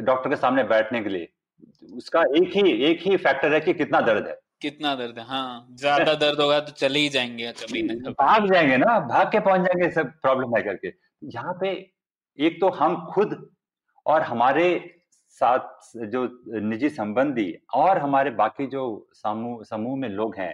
डॉक्टर 0.00 0.30
के 0.30 0.36
सामने 0.36 0.64
बैठने 0.64 1.02
के 1.02 1.08
लिए? 1.08 1.28
उसका 1.94 2.20
एक 2.20 2.56
ही 2.56 2.72
एक 2.84 3.00
ही 3.00 3.16
फैक्टर 3.16 3.52
है 3.54 3.60
कि 3.60 3.74
कितना 3.74 4.00
दर्द 4.00 4.28
है। 4.28 4.38
कितना 4.62 4.94
दर्द 4.94 5.18
है? 5.18 5.24
हाँ 5.26 5.66
ज़्यादा 5.72 6.14
दर्द 6.14 6.40
होगा 6.40 6.58
तो 6.60 6.72
चले 6.72 6.98
ही 6.98 7.08
जाएँगे 7.08 7.52
कभी 7.54 7.82
ना 7.82 7.94
कभी। 7.94 8.12
भाग 8.12 8.52
जाएँगे 8.52 8.76
ना 8.76 8.98
भाग 9.08 9.30
के 9.32 9.40
पहुँच 9.40 9.60
जाएँगे 9.60 9.90
सब 9.90 10.10
प्रॉब्लम 10.22 10.56
है 10.56 10.62
करके। 10.62 10.92
यहाँ 11.32 11.52
पे 11.60 11.70
एक 12.38 12.60
तो 12.60 12.68
हम 12.70 12.96
खुद 13.14 13.36
और 14.06 14.22
हमारे 14.22 14.68
साथ 15.40 15.96
जो 16.06 16.24
निजी 16.60 16.88
संबंधी 16.88 17.52
और 17.74 17.98
हमारे 17.98 18.30
बाकी 18.30 18.66
जो 18.66 18.84
समूह 19.14 19.62
समूह 19.64 19.96
में 19.96 20.08
लोग 20.08 20.36
हैं 20.36 20.52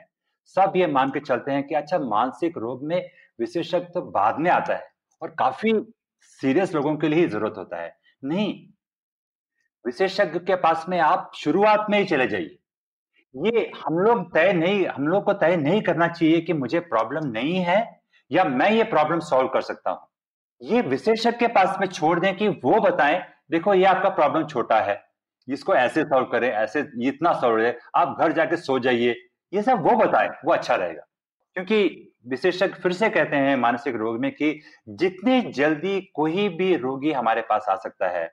सब 0.56 0.72
ये 0.76 0.86
मान 0.86 1.10
के 1.10 1.20
चलते 1.20 1.52
हैं 1.52 1.66
कि 1.66 1.74
अच्छा 1.74 1.98
मानसिक 1.98 2.59
रोग 2.59 2.85
में 2.85 3.01
विशेषज्ञ 3.39 3.78
तो 3.94 4.01
बाद 4.10 4.39
में 4.39 4.51
आता 4.51 4.74
है 4.74 4.89
और 5.22 5.35
काफ़ी 5.39 5.72
सीरियस 6.40 6.74
लोगों 6.74 6.97
के 6.97 7.09
लिए 7.09 7.20
ही 7.20 7.28
ज़रूरत 7.28 7.55
होता 7.59 7.82
है। 7.82 7.97
नहीं 8.22 8.52
विशेषज्ञ 9.85 10.39
के 10.39 10.55
पास 10.56 10.85
में 10.89 10.98
आप 10.98 11.31
शुरुआत 11.36 11.86
में 11.90 11.98
ही 11.98 12.05
चले 12.05 12.26
जाइए। 12.26 12.59
ये 13.35 13.70
हम 13.78 13.98
लोग 13.98 14.32
तय 14.35 14.52
नहीं, 14.52 14.86
हम 14.86 15.06
लोग 15.09 15.24
को 15.24 15.32
तय 15.32 15.56
नहीं 15.56 15.81
करना 15.82 16.09
चाहिए 16.09 16.40
कि 16.40 16.52
मुझे 16.52 16.81
प्रॉब्लम 16.81 17.27
नहीं 17.28 17.59
है 17.59 18.01
या 18.31 18.44
मैं 18.44 18.70
ये 18.70 18.85
प्रॉब्लम 18.85 19.20
सॉल्व 19.20 19.48
कर 19.48 19.61
सकता 19.61 19.90
हूँ। 19.90 20.09
ये 20.61 20.81
विशेषज्ञ 20.82 21.31
के 21.31 21.47
पास 21.48 21.77
में 21.81 21.86
छोड़ 21.86 22.19
दें 22.20 22.36
कि 22.36 22.48
वो 22.48 22.81
बताएँ, 22.81 23.20
देखो 23.51 23.74
ये 23.74 23.85
आपका 23.85 24.09
प्रॉब्लम 24.09 24.47
छोटा 24.47 24.81
है, 24.81 25.01
इसको 25.48 25.74
ऐसे 25.74 26.05
सॉल्व 26.05 26.27
करें, 26.27 26.48
ऐसे 26.51 26.86
इतना 27.02 27.32
सॉल्व 27.32 27.56
करें, 27.56 27.74
आप 27.97 28.16
घर 28.20 28.32
जाके 28.32 28.56
सो 28.56 28.78
जाइए। 28.78 29.16
ये 29.52 29.62
सब 29.62 29.82
वो 29.82 29.97
बताए, 29.97 30.28
वो 30.44 30.52
अच्छा 30.52 30.74
रहेगा। 30.74 31.06
क्योंकि 31.56 32.11
विशेषज्ञ 32.27 32.82
फिर 32.82 32.93
से 32.93 33.09
कहते 33.11 33.36
हैं 33.36 33.56
मानसिक 33.56 33.97
रोग 33.97 34.20
में 34.20 34.31
कि 34.32 34.61
जितनी 34.89 35.40
जल्दी 35.52 36.01
कोई 36.15 36.48
भी 36.48 36.74
रोगी 36.77 37.12
हमारे 37.12 37.40
पास 37.40 37.66
आ 37.69 37.74
सकता 37.77 38.09
है, 38.09 38.31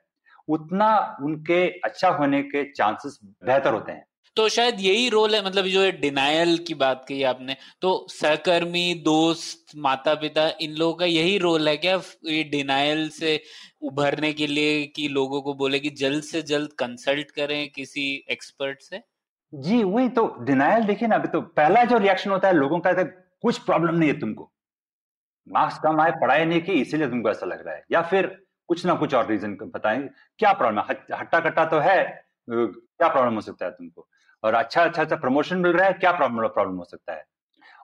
उतना 0.48 1.16
उनके 1.22 1.66
अच्छा 1.80 2.08
होने 2.10 2.42
के 2.42 2.64
चांसेस 2.72 3.18
बेहतर 3.44 3.72
होते 3.72 3.92
हैं। 3.92 4.04
तो 4.36 4.48
शायद 4.48 4.80
यही 4.80 5.08
रोल 5.08 5.34
है 5.34 5.44
मतलब 5.46 5.64
जो 5.64 5.90
डिनायल 6.00 6.56
की 6.58 6.74
बात 6.74 7.04
कही 7.08 7.22
आपने 7.22 7.56
तो 7.82 8.06
सहकर्मी, 8.10 8.94
दोस्त 9.04 9.76
माता 9.76 10.14
पिता 10.14 10.48
इन 10.60 10.74
लोगों 10.74 10.94
का 10.94 11.04
यही 11.04 11.36
रोल 11.38 11.68
है 11.68 11.76
क्या 11.76 12.00
ये 12.26 12.42
डिनायल 12.44 13.08
से 13.10 13.40
उभरने 13.82 14.32
के 14.32 14.46
लिए 14.46 14.84
कि 14.86 15.08
लोगों 15.08 15.40
को 15.42 15.54
बोले 15.54 15.80
कि 15.80 15.90
जल्द 15.98 16.22
से 16.24 16.42
जल्द 16.42 16.72
कंसल्ट 16.78 17.30
करें 17.30 17.68
किसी 17.70 18.04
एक्सपर्ट 18.30 18.82
से? 18.82 19.02
जी, 19.52 19.82
वही 19.82 20.08
तो 20.08 20.26
डिनायल 20.40 20.84
देखिए 20.84 21.08
ना, 21.08 21.14
अभी 21.14 21.28
तो 21.28 21.40
पहला 21.40 21.84
जो 21.84 21.98
रिएक्शन 21.98 22.30
होता 22.30 22.48
है, 22.48 22.54
लोगों 22.54 22.78
का 22.80 22.92
कुछ 22.92 23.58
प्रॉब्लम 23.58 23.94
नहीं 23.94 24.10
है 24.10 24.18
तुमको। 24.20 24.50
मार्क्स 25.46 25.78
कम 25.78 26.00
आए, 26.00 26.10
पढ़ाई 26.12 26.44
नहीं 26.44 26.60
की, 26.62 26.72
इसीलिए 26.72 27.08
तुमको 27.08 27.30
ऐसा 27.30 27.46
लग 27.46 27.66
रहा 27.66 27.74
है। 27.74 27.84
या 27.92 28.02
फिर 28.04 28.26
कुछ 28.68 28.84
ना 28.86 28.94
कुछ 28.94 29.14
और 29.14 29.26
रीजन 29.26 29.56
बताएँ, 29.64 30.08
क्या 30.38 30.52
प्रॉब्लम 30.52 30.80
है? 30.80 30.96
हट्टा 31.12 31.40
कट्टा 31.40 31.64
तो 31.64 31.78
है 31.80 32.02
क्या 32.48 33.08
प्रॉब्लम 33.08 33.34
हो 33.34 33.40
सकता 33.40 33.64
है 33.64 33.70
तुमको? 33.70 34.08
और 34.42 34.54
अच्छा 34.54 34.82
अच्छा 34.82 35.02
अच्छा 35.02 35.16
प्रमोशन 35.16 35.58
मिल 35.58 35.72
रहा 35.72 35.86
है 35.86 35.92
क्या 35.92 36.12
प्रॉब्लम 36.12 36.46
प्रॉब्लम 36.48 36.76
हो 36.76 36.84
सकता 36.84 37.12
है? 37.12 37.24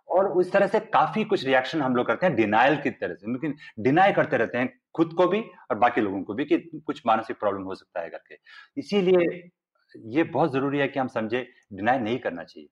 और 0.09 0.27
उस 0.33 0.51
तरह 0.53 0.67
से 0.67 0.81
काफ़ी 0.81 1.25
कुछ 1.25 1.45
रिएक्शन 1.45 1.81
हम 1.83 1.97
लोग 1.97 2.07
करते 2.07 2.27
हैं 2.27 2.35
डिनाइल 2.37 2.77
की 2.83 2.91
तरह 2.91 3.15
से 3.15 3.33
लेकिन 3.33 3.55
डिनाई 3.79 4.13
करते 4.13 4.37
रहते 4.37 4.59
हैं 4.59 4.73
खुद 4.95 5.13
को 5.13 5.27
भी 5.27 5.41
और 5.71 5.79
बाकी 5.79 6.01
लोगों 6.01 6.23
को 6.23 6.35
भी 6.35 6.45
कि 6.45 6.59
कुछ 6.87 7.03
मानसिक 7.07 7.39
प्रॉब्लम 7.39 7.63
हो 7.63 7.75
सकता 7.75 8.01
है 8.01 8.11
करके। 8.11 8.39
इसीलिए 8.77 9.51
ये 9.95 10.23
बहुत 10.25 10.53
ज़रूरी 10.53 10.79
है 10.79 10.89
कि 10.89 10.99
हम 10.99 11.09
समझे 11.09 11.47
डिनाई 11.73 11.99
नहीं 11.99 12.19
करना 12.19 12.45
चाहिए। 12.45 12.69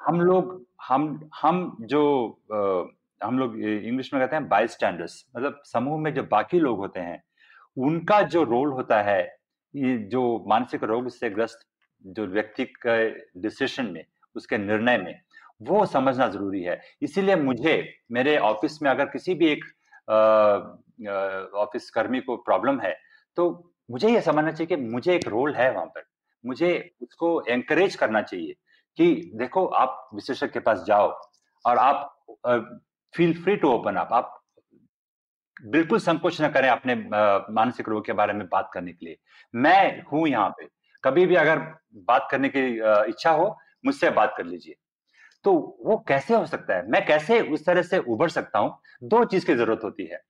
हम 0.00 0.20
लोग 0.20 0.66
हम 0.88 1.30
हम 1.42 1.76
जो 1.80 2.02
आ, 2.52 3.26
हम 3.26 3.38
लोग 3.38 3.58
इंग्लिश 3.58 4.12
में 4.14 4.22
कहते 4.22 4.36
हैं 4.36 4.48
बाई 4.48 4.68
स्टैंडर्ड्स 4.68 5.24
मतलब 5.36 5.62
समूह 5.64 5.98
में 6.00 6.12
जो 6.14 6.22
बाकी 6.22 6.60
लोग 6.60 6.78
होते 6.78 7.00
हैं 7.00 7.22
उनका 7.76 8.20
जो 8.24 8.42
रोल 8.44 8.72
होता 8.72 9.00
है 9.02 9.22
ये 9.74 9.96
जो 10.12 10.22
मानसिक 10.48 10.84
रोग 10.84 11.08
से 11.08 11.30
ग्रस्त 11.30 11.66
जो 12.04 12.26
व्यक्ति 12.28 12.64
के 12.76 13.08
डिसीशन 13.40 13.86
में, 13.86 14.04
उसके 14.36 14.58
निर्णय 14.58 14.98
में, 14.98 15.20
वो 15.60 15.84
समझना 15.86 16.28
ज़रूरी 16.28 16.62
है। 16.62 16.80
इसीलिए 17.02 17.36
मुझे, 17.36 17.82
मेरे 18.12 18.36
ऑफ़िस 18.38 18.80
में 18.82 18.90
अगर 18.90 19.04
किसी 19.06 19.34
भी 19.34 19.48
एक 19.48 19.64
ऑफ़िस 21.56 21.90
कर्मी 21.90 22.20
को 22.20 22.36
प्रॉब्लम 22.38 22.80
है 22.80 22.96
तो 23.36 23.74
मुझे 23.88 24.08
ये 24.08 24.20
समझना 24.22 24.50
चाहिए 24.50 24.66
कि 24.66 24.82
मुझे 24.84 25.14
एक 25.14 25.26
रोल 25.28 25.54
है 25.54 25.70
वहाँ 25.72 25.86
पर। 25.86 26.04
मुझे 26.44 26.70
उसको 27.02 27.42
एंकरेज 27.42 27.94
करना 27.96 28.22
चाहिए 28.22 28.54
कि 28.98 29.30
देखो, 29.34 29.64
आप 29.64 30.08
विशेषज्ञ 30.14 30.48
के 30.48 30.60
पास 30.60 30.84
जाओ 30.86 31.08
और 31.64 31.78
आप 31.78 32.14
feel 33.14 33.32
free 33.42 33.56
to 33.56 33.68
open 33.70 33.96
up 33.96 34.12
आप 34.12 34.34
बिल्कुल 35.66 35.98
संकोच 35.98 36.40
न 36.42 36.48
करें 36.48 36.68
अपने 36.68 36.94
मानसिक 37.54 37.88
रोग 37.88 38.04
के 38.06 38.12
बारे 38.12 38.32
में 38.32 38.46
बात 38.48 38.70
करने 38.74 38.92
के 38.92 39.06
लिए। 39.06 39.16
मैं 39.54 40.02
हूँ 40.02 40.26
यहाँ 40.28 40.48
पे 40.58 40.66
कभी 41.08 41.26
भी 41.26 41.34
अगर 41.36 41.58
बात 42.08 42.28
करने 42.30 42.48
की 42.48 42.66
इच्छा 43.10 43.30
हो 43.32 43.56
मुझसे 43.86 44.10
बात 44.12 44.34
कर 44.38 44.44
लीजिए। 44.44 44.74
तो 45.44 45.52
वो 45.86 45.96
कैसे 46.08 46.34
हो 46.34 46.46
सकता 46.46 46.76
है? 46.76 46.86
मैं 46.90 47.04
कैसे 47.06 47.40
उस 47.42 47.64
तरह 47.66 47.82
से 47.82 47.98
उभर 47.98 48.28
सकता 48.28 48.58
हूँ? 48.58 48.78
दो 49.04 49.24
चीज़ 49.24 49.46
की 49.46 49.54
ज़रूरत 49.54 49.84
होती 49.84 50.06
है। 50.06 50.20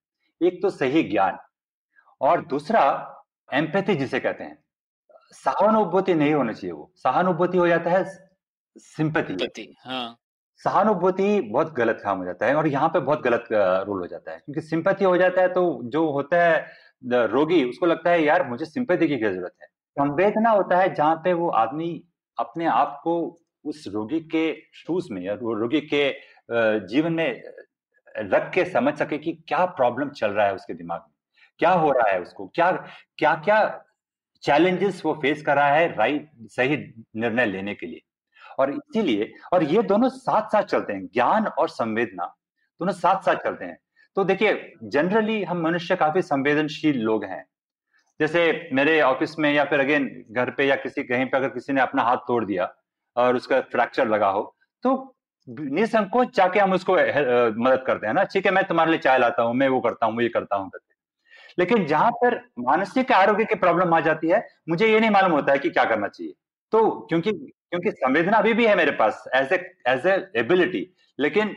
एक 0.40 0.60
तो 0.62 0.70
सही 0.70 1.02
ज्ञान 1.02 1.38
और 2.20 2.44
दूसरा 2.46 2.82
एम्पैथी 3.48 3.94
जिसे 3.94 4.20
कहते 4.20 4.44
हैं। 4.44 4.58
सहानुभूति 5.34 6.14
नहीं 6.14 6.34
होना 6.34 6.52
चाहिए 6.52 6.72
वो। 6.72 6.90
सहानुभूति 6.96 7.58
हो 7.58 7.66
जाता 7.68 7.90
है 7.90 8.04
सिंपति 8.76 9.34
हाँ। 9.80 10.16
सहानुभूति 10.60 11.40
बहुत 11.42 11.72
गलत 11.74 12.00
काम 12.04 12.18
हो 12.18 12.24
जाता 12.24 12.46
है 12.46 12.54
और 12.54 12.66
यहाँ 12.68 12.88
पे 12.88 13.00
बहुत 13.00 13.22
गलत 13.22 13.48
रोल 13.52 14.00
हो 14.00 14.06
जाता 14.06 14.32
है। 14.32 14.38
क्योंकि 14.38 14.60
सिंपति 14.60 15.04
हो 15.04 15.16
जाता 15.16 15.42
है 15.42 15.48
तो 15.54 15.80
जो 15.84 16.10
होता 16.12 16.42
है 16.44 17.26
रोगी 17.28 17.62
उसको 17.64 17.86
लगता 17.86 18.10
है 18.10 18.22
यार 18.24 18.48
मुझे 18.48 18.64
सिंपति 18.64 19.08
की 19.08 19.16
क्या 19.18 19.30
ज़रूरत 19.32 19.54
है? 19.62 19.68
संवेदना 19.98 20.50
होता 20.50 20.76
है 20.78 20.94
जहाँ 20.94 21.14
पे 21.24 21.32
वो 21.32 21.48
आदमी 21.56 21.90
अपने 22.38 22.66
आप 22.66 23.00
को 23.04 23.16
उस 23.64 23.84
रोगी 23.94 24.20
के 24.34 24.52
शूज़ 24.74 25.12
में 25.12 25.22
या 25.22 25.34
रोगी 25.34 25.80
के 25.94 26.10
जीवन 26.88 27.12
में 27.12 27.42
रख 28.14 28.50
के 28.54 28.64
समझ 28.64 28.94
सके 28.98 29.18
कि 29.18 29.32
क्या 29.48 29.64
प्रॉब्लम 29.76 30.08
चल 30.10 30.30
रहा 30.30 30.46
है 30.46 30.54
उसके 30.54 30.74
दिमाग 30.74 31.00
में। 31.00 31.14
क्या 31.60 31.70
हो 31.72 31.90
रहा 31.92 32.10
है 32.10 32.20
उसको? 32.22 32.46
क्या 32.46 32.70
क्या 33.18 33.34
क्या 33.36 33.84
चैलेंजेस 34.42 35.02
वो 35.04 35.14
फेस 35.22 35.42
कर 35.42 35.56
रहा 35.56 35.68
है 35.68 35.88
राइट 35.96 36.30
सही 36.50 36.76
निर्णय 37.16 37.46
लेने 37.46 37.74
के 37.74 37.86
लिए? 37.86 38.00
और 38.58 38.70
इसीलिए, 38.72 39.32
और 39.52 39.62
ये 39.64 39.82
दोनों 39.84 40.08
साथ 40.08 40.48
साथ 40.52 40.62
चलते 40.64 40.92
हैं। 40.92 41.06
ज्ञान 41.06 41.46
और 41.48 41.68
संवेदना 41.68 42.24
दोनों 42.80 42.92
साथ 42.94 43.22
साथ 43.22 43.36
चलते 43.44 43.64
हैं। 43.64 43.78
तो 44.16 44.24
देखिए 44.24 44.72
जनरली 44.84 45.42
हम 45.44 45.62
मनुष्य 45.62 45.96
काफ़ी 45.96 46.22
संवेदनशील 46.22 47.00
लोग 47.00 47.24
हैं। 47.24 47.44
जैसे 48.20 48.68
मेरे 48.72 49.00
ऑफ़िस 49.02 49.38
में 49.38 49.52
या 49.52 49.64
फिर 49.64 49.80
अगेन 49.80 50.08
घर 50.32 50.50
पे 50.50 50.66
या 50.66 50.76
किसी, 50.76 51.02
कहीं 51.02 51.26
पे 51.26 51.36
अगर 51.36 51.48
किसी 51.48 51.72
ने 51.72 51.80
अपना 51.80 52.02
हाथ 52.02 52.16
तोड़ 52.28 52.44
दिया 52.44 52.72
और 53.16 53.36
उसका 53.36 53.60
फ्रैक्चर 53.72 54.08
लगा 54.08 54.28
हो 54.28 54.42
तो 54.84 55.14
निसंकोच 55.46 56.36
जाके 56.36 56.60
हम 56.60 56.72
उसको 56.72 56.92
मदद 56.92 57.84
करते 57.86 58.06
हैं 58.06 58.14
ना। 58.14 58.24
ठीक 58.24 58.46
है, 58.46 58.52
मैं 58.52 58.64
तुम्हारे 58.64 58.90
लिए 58.90 59.00
चाय 59.00 59.18
लाता 59.18 59.42
हूँ, 59.42 59.54
मैं 59.54 59.68
वो 59.68 59.80
करता 59.80 60.06
हूँ 60.06 60.22
ये 60.22 60.28
करता 60.28 60.56
हूँ 60.56 60.68
करते 60.68 60.86
लेकिन 61.58 61.86
जहाँ 61.86 62.10
पर 62.14 62.34
मानसिक 62.60 63.12
आरोग्य 63.12 63.44
की 63.44 63.54
प्रॉब्लम 63.56 63.94
आ 63.94 64.00
जाती 64.00 64.28
है, 64.28 64.42
मुझे 64.68 64.86
ये 64.86 64.98
नहीं 65.00 65.10
मालूम 65.10 65.32
होता 65.32 65.52
है 65.52 65.58
कि 65.58 65.70
क्या 65.70 65.84
करना 65.84 66.08
चाहिए। 66.08 66.32
तो 66.72 66.90
क्योंकि 67.08 67.32
क्योंकि 67.32 67.90
संवेदना 67.92 68.36
अभी 68.38 68.52
भी 68.54 68.66
है 68.66 68.74
मेरे 68.76 68.90
पास, 68.92 69.24
एज 69.34 69.52
एज 69.52 70.06
एबिलिटी। 70.36 70.86
लेकिन 71.18 71.48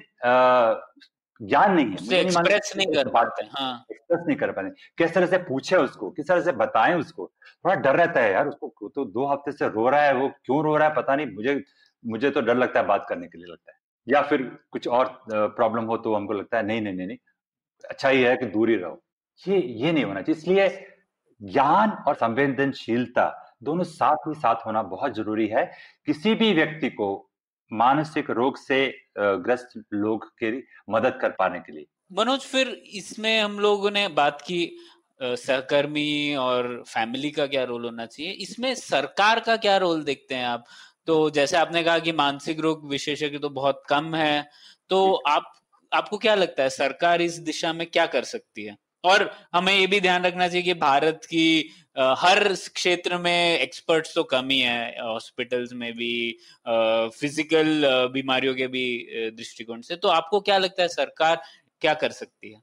ज्ञान 1.41 1.73
नहीं 1.73 1.85
है 1.85 2.19
एक्सप्रेस 2.19 2.71
नहीं 2.77 2.87
कर 2.87 3.07
पाते 3.09 3.43
हाँ। 3.51 3.85
एक्सप्रेस 3.91 4.23
नहीं 4.27 4.37
कर 4.37 4.51
पाते। 4.51 4.69
किस 4.97 5.13
तरह 5.13 5.25
से 5.25 5.37
पूछे 5.43 5.75
उसको 5.77 6.09
किस 6.11 6.27
तरह 6.27 6.41
से 6.41 6.51
बताएँ 6.53 6.95
उसको 6.95 7.25
थोड़ा 7.65 7.75
डर 7.75 7.95
रहता 7.95 8.21
है 8.21 8.31
यार 8.33 8.47
उसको 8.47 8.89
तो 8.95 9.05
दो 9.07 9.25
हफ़्ते 9.27 9.51
से 9.51 9.67
रो 9.69 9.87
रहा 9.89 10.01
है 10.01 10.13
वो 10.15 10.27
क्यों 10.45 10.63
रो 10.63 10.75
रहा 10.77 10.87
है 10.87 10.95
पता 10.95 11.15
नहीं 11.15 11.27
मुझे 11.27 11.61
मुझे 12.03 12.29
तो 12.31 12.41
डर 12.41 12.57
लगता 12.57 12.79
है 12.79 12.85
बात 12.87 13.05
करने 13.09 13.27
के 13.27 13.37
लिए 13.37 13.51
लगता 13.51 13.71
है। 13.71 13.77
या 14.07 14.21
फिर 14.21 14.43
कुछ 14.71 14.87
और 14.89 15.05
प्रॉब्लम 15.29 15.85
हो 15.85 15.97
तो 15.97 16.15
हमको 16.15 16.33
लगता 16.33 16.57
है 16.57 16.65
नहीं 16.65 16.81
नहीं 16.81 16.93
नहीं 16.93 17.07
नहीं 17.07 17.17
अच्छा 17.83 18.09
ही 18.09 18.21
है 18.23 18.35
कि 18.37 18.45
दूर 18.47 18.69
ही 18.69 18.75
रहो। 18.75 19.01
ये 19.39 19.59
ये 19.59 19.91
नहीं 19.91 20.03
होना 20.03 20.21
चाहिए 20.21 20.37
इसलिए 20.37 20.69
ज्ञान 21.41 21.91
और 22.07 22.15
संवेदनशीलता 22.15 23.27
दोनों 23.63 23.83
साथ 23.83 24.27
ही 24.27 24.33
साथ 24.35 24.65
होना 24.65 24.81
बहुत 24.83 25.15
ज़रूरी 25.15 25.47
है। 25.47 25.65
किसी 26.05 26.33
भी 26.35 26.53
व्यक्ति 26.53 26.89
को 26.89 27.07
मानसिक 27.71 28.29
रोग 28.31 28.57
से 28.57 28.87
ग्रस्त 29.17 29.83
लोग 29.93 30.25
की 30.43 30.63
मदद 30.89 31.17
कर 31.21 31.29
पाने 31.31 31.59
के 31.59 31.71
लिए। 31.71 31.85
मनोज 32.11 32.41
फिर 32.41 32.67
इसमें 32.93 33.39
हम 33.39 33.59
लोगों 33.59 33.91
ने 33.91 34.07
बात 34.15 34.41
की 34.41 34.75
सहकर्मी 35.19 36.35
और 36.35 36.83
फैमिली 36.87 37.31
का 37.31 37.45
क्या 37.47 37.63
रोल 37.63 37.85
होना 37.85 38.05
चाहिए। 38.05 38.31
इसमें 38.33 38.73
सरकार 38.75 39.39
का 39.39 39.55
क्या 39.57 39.77
रोल 39.77 40.03
देखते 40.03 40.35
हैं 40.35 40.45
आप? 40.45 40.63
तो 41.07 41.29
जैसे 41.29 41.57
आपने 41.57 41.83
कहा 41.83 41.99
कि 41.99 42.11
मानसिक 42.13 42.59
रोग 42.59 42.89
विशेषज्ञ 42.89 43.37
तो 43.37 43.49
बहुत 43.51 43.83
कम 43.89 44.13
है 44.15 44.49
तो 44.89 45.13
आप 45.27 45.51
आपको 45.91 46.17
क्या 46.17 46.35
लगता 46.35 46.63
है 46.63 46.69
सरकार 46.69 47.21
इस 47.21 47.37
दिशा 47.41 47.71
में 47.73 47.85
क्या 47.87 48.05
कर 48.07 48.23
सकती 48.23 48.63
है? 48.63 48.75
और 49.03 49.31
हमें 49.53 49.73
ये 49.73 49.87
भी 49.87 49.99
ध्यान 50.01 50.23
रखना 50.23 50.47
चाहिए 50.47 50.63
कि 50.63 50.73
भारत 50.79 51.21
की 51.25 51.69
हर 52.17 52.53
क्षेत्र 52.75 53.17
में 53.17 53.59
एक्सपर्ट्स 53.59 54.15
तो 54.15 54.23
कम 54.23 54.49
ही 54.49 54.59
है 54.59 55.01
हॉस्पिटल्स 55.01 55.73
में 55.73 55.93
भी 55.93 56.37
फ़िज़िकल 56.67 58.09
बीमारियों 58.13 58.55
के 58.55 58.67
भी 58.67 59.07
दृष्टिकोण 59.37 59.81
से। 59.81 59.95
तो 59.95 60.07
आपको 60.07 60.39
क्या 60.41 60.57
लगता 60.57 60.81
है 60.81 60.87
सरकार 60.87 61.41
क्या 61.81 61.93
कर 61.93 62.11
सकती 62.11 62.53
है? 62.53 62.61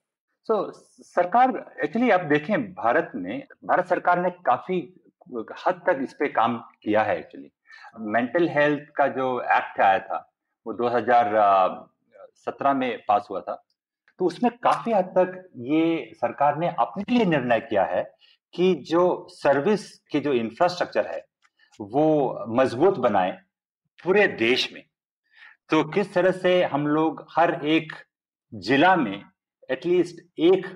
सो 0.49 0.55
so, 0.55 0.73
सरकार 1.05 1.75
एक्चुअली 1.85 2.11
आप 2.11 2.21
देखें 2.21 2.75
भारत 2.75 3.13
में 3.15 3.47
भारत 3.65 3.89
सरकार 3.89 4.23
ने 4.23 4.31
काफ़ी 4.47 4.95
हद 5.67 5.83
तक 5.87 5.99
इस 6.03 6.13
पे 6.13 6.29
काम 6.33 6.59
किया 6.83 7.03
है 7.03 7.19
एक्चुअली 7.19 7.51
मेंटल 8.13 8.49
हेल्थ 8.49 8.89
का 8.97 9.07
जो 9.09 9.41
एक्ट 9.57 9.81
आया 9.81 9.99
था 9.99 10.33
वो 10.67 10.75
2017 10.75 12.75
में 12.75 12.99
पास 13.09 13.27
हुआ 13.31 13.41
था। 13.41 13.65
तो 14.19 14.27
उसमें 14.27 14.51
काफ़ी 14.63 14.93
हद 14.93 15.13
तक 15.19 15.49
ये 15.67 16.13
सरकार 16.15 16.59
ने 16.59 16.69
अपने 16.79 17.05
लिए 17.11 17.25
निर्णय 17.25 17.61
किया 17.61 17.85
है 17.85 18.03
कि 18.55 18.75
जो 18.89 19.27
सर्विस 19.31 19.91
की 20.11 20.21
जो 20.21 20.33
इंफ्रास्ट्रक्चर 20.33 21.07
है, 21.07 21.25
वो 21.81 22.45
मज़बूत 22.49 22.99
बनाए 22.99 23.39
पूरे 24.05 24.27
देश 24.29 24.73
में। 24.73 24.83
तो 25.71 25.83
किस 25.85 26.13
तरह 26.15 26.31
से 26.33 26.63
हम 26.65 26.87
लोग 26.87 27.25
हर 27.37 27.55
एक 27.67 27.93
जिला 28.53 28.95
में 28.97 29.23
एटलीस्ट 29.71 30.25
एक 30.39 30.67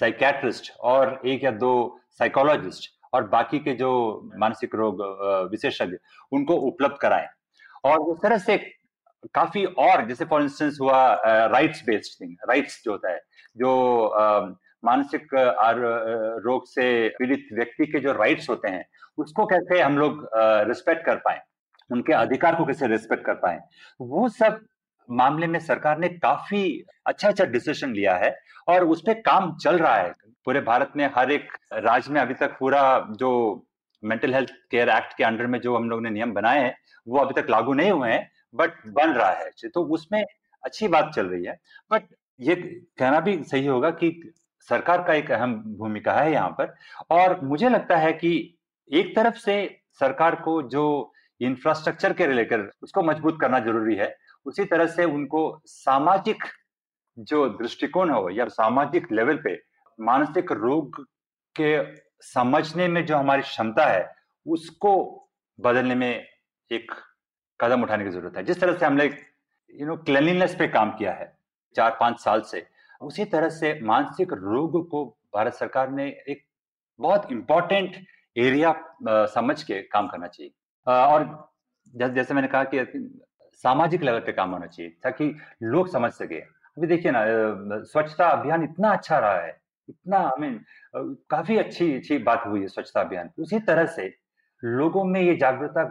साइकेट्रिस्ट 0.00 0.72
और 0.80 1.20
एक 1.26 1.44
या 1.44 1.50
दो 1.50 2.00
साइकोलॉजिस्ट 2.10 2.90
और 3.14 3.26
बाकी 3.28 3.58
के 3.58 3.72
जो 3.74 3.90
मानसिक 4.38 4.74
रोग 4.74 5.00
विशेषज्ञ, 5.50 5.96
उनको 6.32 6.54
उपलब्ध 6.54 6.96
कराएँ। 7.00 7.26
और 7.84 7.98
उस 8.00 8.18
तरह 8.22 8.38
से 8.38 8.56
काफ़ी 9.34 9.64
और, 9.64 10.06
जैसे 10.06 10.24
फॉर 10.24 10.42
इंस्टेंस 10.42 10.78
हुआ 10.80 11.00
राइट्स 11.24 11.82
बेस्ड 11.86 12.20
थिंग 12.20 12.36
राइट्स 12.48 12.80
जो 12.84 12.92
होता 12.92 13.10
है, 13.10 13.20
जो 13.56 14.56
मानसिक 14.84 15.28
रोग 16.44 16.66
से 16.66 17.08
पीड़ित 17.18 17.48
व्यक्ति 17.52 17.86
के 17.86 18.00
जो 18.00 18.12
राइट्स 18.12 18.48
होते 18.50 18.68
हैं, 18.68 18.84
उसको 19.18 19.46
कैसे 19.46 19.80
हम 19.80 19.98
लोग 19.98 20.28
रिस्पेक्ट 20.68 21.04
कर 21.06 21.16
पाए, 21.18 21.40
उनके 21.90 22.12
अधिकार 22.12 22.54
को 22.54 22.64
कैसे 22.64 22.86
रिस्पेक्ट 22.86 23.24
कर 23.26 23.34
पाए, 23.36 23.58
वो 24.00 24.28
सब 24.30 24.60
मामले 25.08 25.46
में 25.46 25.58
सरकार 25.60 25.98
ने 25.98 26.08
काफ़ी 26.08 26.62
अच्छा 27.06 27.28
अच्छा 27.28 27.44
डिसीज़न 27.46 27.92
लिया 27.92 28.16
है 28.16 28.34
और 28.68 28.84
उस 28.84 29.02
पर 29.06 29.20
काम 29.22 29.54
चल 29.56 29.78
रहा 29.78 29.96
है। 29.96 30.12
पूरे 30.46 30.60
भारत 30.62 30.92
में 30.96 31.08
हर 31.14 31.30
एक 31.32 31.52
राज्य 31.74 32.12
में 32.12 32.20
अभी 32.20 32.34
तक 32.34 32.56
पूरा 32.58 32.82
जो 33.18 33.30
मेंटल 34.02 34.34
हेल्थ 34.34 34.50
केयर 34.70 34.88
एक्ट 34.88 35.16
के 35.16 35.24
अंडर 35.24 35.46
में 35.46 35.60
जो 35.60 35.76
हम 35.76 35.88
लोग 35.90 36.02
ने 36.02 36.10
नियम 36.10 36.32
बनाए 36.32 36.62
हैं, 36.62 36.74
वो 37.06 37.18
अभी 37.18 37.40
तक 37.40 37.50
लागू 37.50 37.72
नहीं 37.74 37.90
हुए 37.90 38.10
हैं 38.10 38.30
बट 38.54 38.86
बन 38.88 39.12
रहा 39.12 39.30
है 39.30 39.68
तो 39.68 39.82
उसमें 39.94 40.24
अच्छी 40.64 40.88
बात 40.88 41.12
चल 41.14 41.26
रही 41.26 41.44
है। 41.44 41.58
बट 41.90 42.02
ये 42.40 42.54
कहना 42.54 43.20
भी 43.20 43.42
सही 43.44 43.66
होगा 43.66 43.90
कि 43.92 44.10
सरकार 44.68 45.02
का 45.02 45.14
एक 45.14 45.30
अहम 45.30 45.54
भूमिका 45.78 46.12
है 46.12 46.32
यहाँ 46.32 46.50
पर। 46.50 46.74
और 47.10 47.40
मुझे 47.44 47.68
लगता 47.68 47.96
है 47.96 48.12
कि 48.12 48.32
एक 48.90 49.14
तरफ़ 49.16 49.36
से 49.38 49.54
सरकार 50.00 50.34
को 50.42 50.60
जो 50.68 51.12
इंफ्रास्ट्रक्चर 51.40 52.12
के 52.12 52.26
लेकर 52.26 52.60
उसको 52.82 53.02
मज़बूत 53.02 53.38
करना 53.40 53.58
ज़रूरी 53.60 53.94
है, 53.96 54.14
उसी 54.46 54.64
तरह 54.64 54.86
से 54.86 55.04
उनको 55.06 55.60
सामाजिक 55.66 56.44
जो 57.16 57.48
दृष्टिकोण 57.50 58.10
हो 58.10 58.28
या 58.30 58.46
सामाजिक 58.48 59.12
लेवल 59.12 59.36
पे 59.44 59.54
मानसिक 59.98 60.52
रोग 60.52 61.00
के 61.56 61.76
समझने 62.24 62.88
में 62.88 63.04
जो 63.06 63.16
हमारी 63.16 63.42
क्षमता 63.42 63.86
है, 63.86 64.10
उसको 64.46 64.92
बदलने 65.58 65.94
में 65.94 66.26
एक 66.70 66.92
कदम 67.60 67.82
उठाने 67.82 68.04
की 68.04 68.10
ज़रूरत 68.10 68.36
है। 68.36 68.42
जिस 68.44 68.60
तरह 68.60 68.76
से 68.78 68.86
हमने 68.86 69.04
यू 69.74 69.86
नो 69.86 69.96
क्लिनलीनेस 69.98 70.54
पे 70.54 70.68
काम 70.68 70.90
किया 70.98 71.12
है 71.12 71.32
चार 71.76 71.96
पाँच 72.00 72.20
साल 72.20 72.40
से, 72.42 72.66
उसी 73.00 73.24
तरह 73.26 73.48
से 73.50 73.78
मानसिक 73.84 74.32
रोग 74.34 74.88
को 74.90 75.04
भारत 75.34 75.54
सरकार 75.54 75.90
ने 75.90 76.06
एक 76.28 76.44
बहुत 77.00 77.32
इंपॉर्टेंट 77.32 77.96
एरिया 78.36 78.74
समझ 79.28 79.62
के 79.62 79.80
काम 79.84 80.06
करना 80.08 80.26
चाहिए। 80.26 80.52
और 80.86 81.26
जैसे 81.94 82.34
मैंने 82.34 82.48
कहा 82.48 82.64
कि 82.64 82.84
सामाजिक 83.64 84.02
लेवल 84.02 84.20
पे 84.20 84.32
काम 84.32 84.50
होना 84.50 84.66
चाहिए, 84.66 84.90
ताकि 85.02 85.34
लोग 85.64 85.88
समझ 85.90 86.10
सके। 86.12 86.38
अभी 86.38 86.86
देखिए 86.86 87.12
ना 87.12 87.24
स्वच्छता 87.84 88.28
अभियान 88.30 88.62
इतना 88.64 88.90
अच्छा 88.90 89.18
रहा 89.18 89.40
है, 89.40 89.56
इतना 89.88 90.18
आई 90.18 90.40
मीन 90.40 90.60
काफ़ी 91.30 91.56
अच्छी 91.58 91.94
अच्छी 91.94 92.18
बात 92.20 92.42
हुई 92.46 92.60
है 92.60 92.68
स्वच्छता 92.68 93.00
अभियान 93.00 93.30
उसी 93.38 93.58
तरह 93.60 93.86
से 93.88 94.06
लोगों 94.62 95.04
में 95.04 95.20
ये 95.20 95.36
जागरूकता 95.36 95.82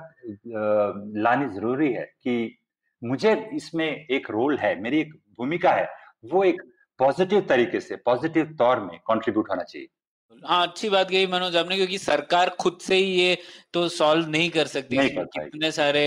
लानी 1.21 1.53
ज़रूरी 1.55 1.91
है 1.93 2.03
कि 2.03 2.57
मुझे 3.01 3.33
इसमें 3.53 3.85
एक 3.87 4.29
रोल 4.31 4.57
है 4.57 4.79
मेरी 4.81 4.99
एक 4.99 5.13
भूमिका 5.39 5.71
है 5.71 5.87
वो 6.25 6.43
एक 6.43 6.61
पॉजिटिव 6.99 7.45
तरीके 7.49 7.79
से 7.79 7.95
पॉजिटिव 7.95 8.55
तौर 8.59 8.79
में 8.79 8.97
कंट्रीब्यूट 8.99 9.49
होना 9.49 9.63
चाहिए। 9.63 9.87
हाँ 10.43 10.67
अच्छी 10.67 10.89
बात 10.89 11.09
कही 11.09 11.27
मनोज 11.27 11.55
आपने 11.55 11.75
क्योंकि 11.75 11.97
सरकार 11.97 12.49
खुद 12.49 12.77
से 12.81 12.95
ही 12.95 13.03
ये 13.03 13.37
तो 13.73 13.87
सॉल्व 13.89 14.27
नहीं 14.29 14.49
कर 14.49 14.67
सकती 14.67 14.97
नहीं 14.97 15.09
कितने 15.09 15.71
सारे 15.71 16.01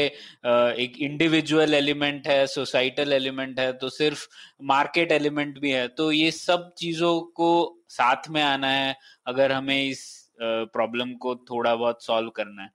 एक 0.45 0.99
इंडिविजुअल 0.99 1.75
एलिमेंट 1.75 2.29
है 2.29 2.47
सोसाइटल 2.47 3.13
एलिमेंट 3.13 3.61
है 3.61 3.73
तो 3.73 3.89
सिर्फ़ 3.89 4.27
मार्केट 4.63 5.13
एलिमेंट 5.13 5.59
भी 5.59 5.71
है 5.71 5.87
तो 5.89 6.11
ये 6.13 6.31
सब 6.31 6.73
चीज़ों 6.79 7.21
को 7.21 7.51
साथ 7.89 8.29
में 8.31 8.43
आना 8.43 8.69
है 8.69 8.97
अगर 9.27 9.53
हमें 9.53 9.83
इस 9.83 10.20
प्रॉब्लम 10.43 11.13
को 11.17 11.35
थोड़ा 11.51 11.75
बहुत 11.77 12.05
सॉल्व 12.05 12.31
करना 12.31 12.63
है। 12.63 12.71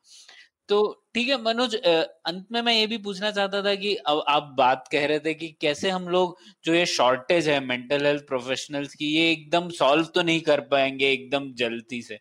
तो 0.69 0.77
ठीक 1.15 1.27
है 1.29 1.41
मनोज 1.43 1.75
अंत 1.75 2.45
में 2.51 2.61
मैं 2.61 2.73
ये 2.73 2.85
भी 2.87 2.97
पूछना 2.99 3.31
चाहता 3.31 3.61
था 3.63 3.73
कि 3.75 3.95
अब 4.07 4.23
आप 4.29 4.53
बात 4.57 4.87
कह 4.91 5.05
रहे 5.07 5.19
थे 5.19 5.33
कि 5.33 5.47
कैसे 5.61 5.89
हम 5.89 6.07
लोग 6.09 6.37
जो 6.65 6.73
ये 6.73 6.85
शॉर्टेज 6.87 7.49
है 7.49 7.59
मेंटल 7.65 8.05
हेल्थ 8.05 8.23
प्रोफेशनल्स 8.27 8.93
की 8.95 9.07
ये 9.07 9.31
एकदम 9.31 9.69
सॉल्व 9.71 10.05
तो 10.15 10.21
नहीं 10.23 10.41
कर 10.41 10.61
पाएँगे 10.71 11.11
एकदम 11.11 11.51
जल्दी 11.55 12.01
से। 12.01 12.19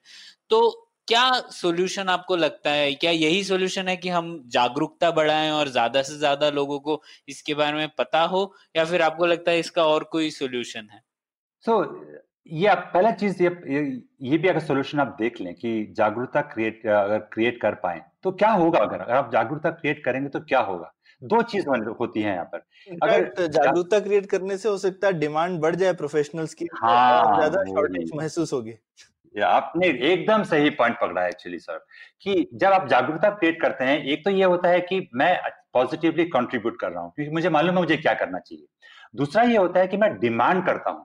तो 0.50 0.60
क्या 1.08 1.30
सॉल्यूशन 1.52 2.08
आपको 2.08 2.36
लगता 2.36 2.70
है? 2.70 2.92
क्या 2.94 3.10
यही 3.10 3.42
सॉल्यूशन 3.44 3.88
है 3.88 3.96
कि 3.96 4.08
हम 4.08 4.42
जागरूकता 4.48 5.10
बढ़ाएँ 5.10 5.50
और 5.50 5.68
ज़्यादा 5.68 6.02
से 6.02 6.16
ज़्यादा 6.18 6.50
लोगों 6.50 6.78
को 6.80 7.02
इसके 7.28 7.54
बारे 7.54 7.76
में 7.76 7.88
पता 7.98 8.22
हो 8.26 8.52
या 8.76 8.84
फिर 8.84 9.02
आपको 9.02 9.26
लगता 9.26 9.50
है 9.50 9.58
इसका 9.60 9.84
और 9.86 10.04
कोई 10.12 10.30
सॉल्यूशन 10.30 10.88
है? 10.92 11.00
सो 11.64 11.82
so, 11.82 12.23
ये 12.46 12.66
आप 12.68 12.90
पहला 12.94 13.10
चीज़ 13.12 13.42
ये 13.42 13.48
ये 14.22 14.38
भी 14.38 14.48
अगर 14.48 14.58
सोल्यूशन 14.60 15.00
आप 15.00 15.14
देख 15.20 15.40
लें 15.40 15.54
कि 15.54 15.70
जागरूकता 15.96 16.40
क्रिएट 16.44 16.86
अगर 16.86 17.18
क्रिएट 17.32 17.60
कर 17.62 17.74
पाए 17.76 18.02
तो 18.24 18.32
क्या 18.32 18.50
होगा 18.52 18.78
अगर 18.78 19.00
अगर 19.00 19.14
आप 19.14 19.30
जागरूकता 19.32 19.70
क्रिएट 19.72 20.04
करेंगे 20.04 20.28
तो 20.28 20.40
क्या 20.42 20.60
होगा? 20.60 20.92
दो 21.22 21.40
चीज़ 21.42 21.68
होती 21.68 22.22
है 22.22 22.32
यहाँ 22.32 22.44
पर। 22.44 22.58
अगर 23.02 23.46
जागरूकता 23.48 24.00
क्रिएट 24.00 24.26
करने 24.26 24.56
से 24.58 24.68
हो 24.68 24.76
सकता 24.78 25.06
है 25.06 25.12
डिमांड 25.18 25.58
बढ़ 25.60 25.74
जाए 25.74 25.92
प्रोफेशनल्स 25.94 26.54
की 26.54 26.64
तो 26.64 26.76
हाँ 26.76 27.36
ज़्यादा 27.36 27.62
शॉर्टेज 27.64 28.10
महसूस 28.14 28.52
होगी। 28.52 28.74
आपने 29.34 29.86
एकदम 30.10 30.42
सही 30.44 30.70
पॉइंट 30.72 30.96
पकड़ा 31.00 31.22
है 31.22 31.28
एक्चुअली 31.28 31.58
सर 31.58 31.78
कि 32.22 32.48
जब 32.54 32.72
आप 32.72 32.88
जागरूकता 32.88 33.30
क्रिएट 33.30 33.60
करते 33.62 33.84
हैं 33.84 33.98
एक 34.04 34.24
तो 34.24 34.30
ये 34.30 34.44
होता 34.44 34.68
है 34.68 34.80
कि 34.82 35.08
मैं 35.14 35.36
पॉजिटिवली 35.74 36.24
कंट्रीब्यूट 36.30 36.78
कर 36.80 36.90
रहा 36.92 37.02
हूँ 37.02 37.12
क्योंकि 37.12 37.32
मुझे 37.32 37.48
मालूम 37.50 37.74
है 37.74 37.80
मुझे 37.80 37.96
क्या 37.96 38.14
करना 38.14 38.38
चाहिए। 38.40 38.66
दूसरा 39.14 39.42
ये 39.44 39.56
होता 39.56 39.80
है 39.80 39.86
कि 39.86 39.96
मैं 39.96 40.18
डिमांड 40.20 40.64
करता 40.66 40.90
हूँ। 40.90 41.04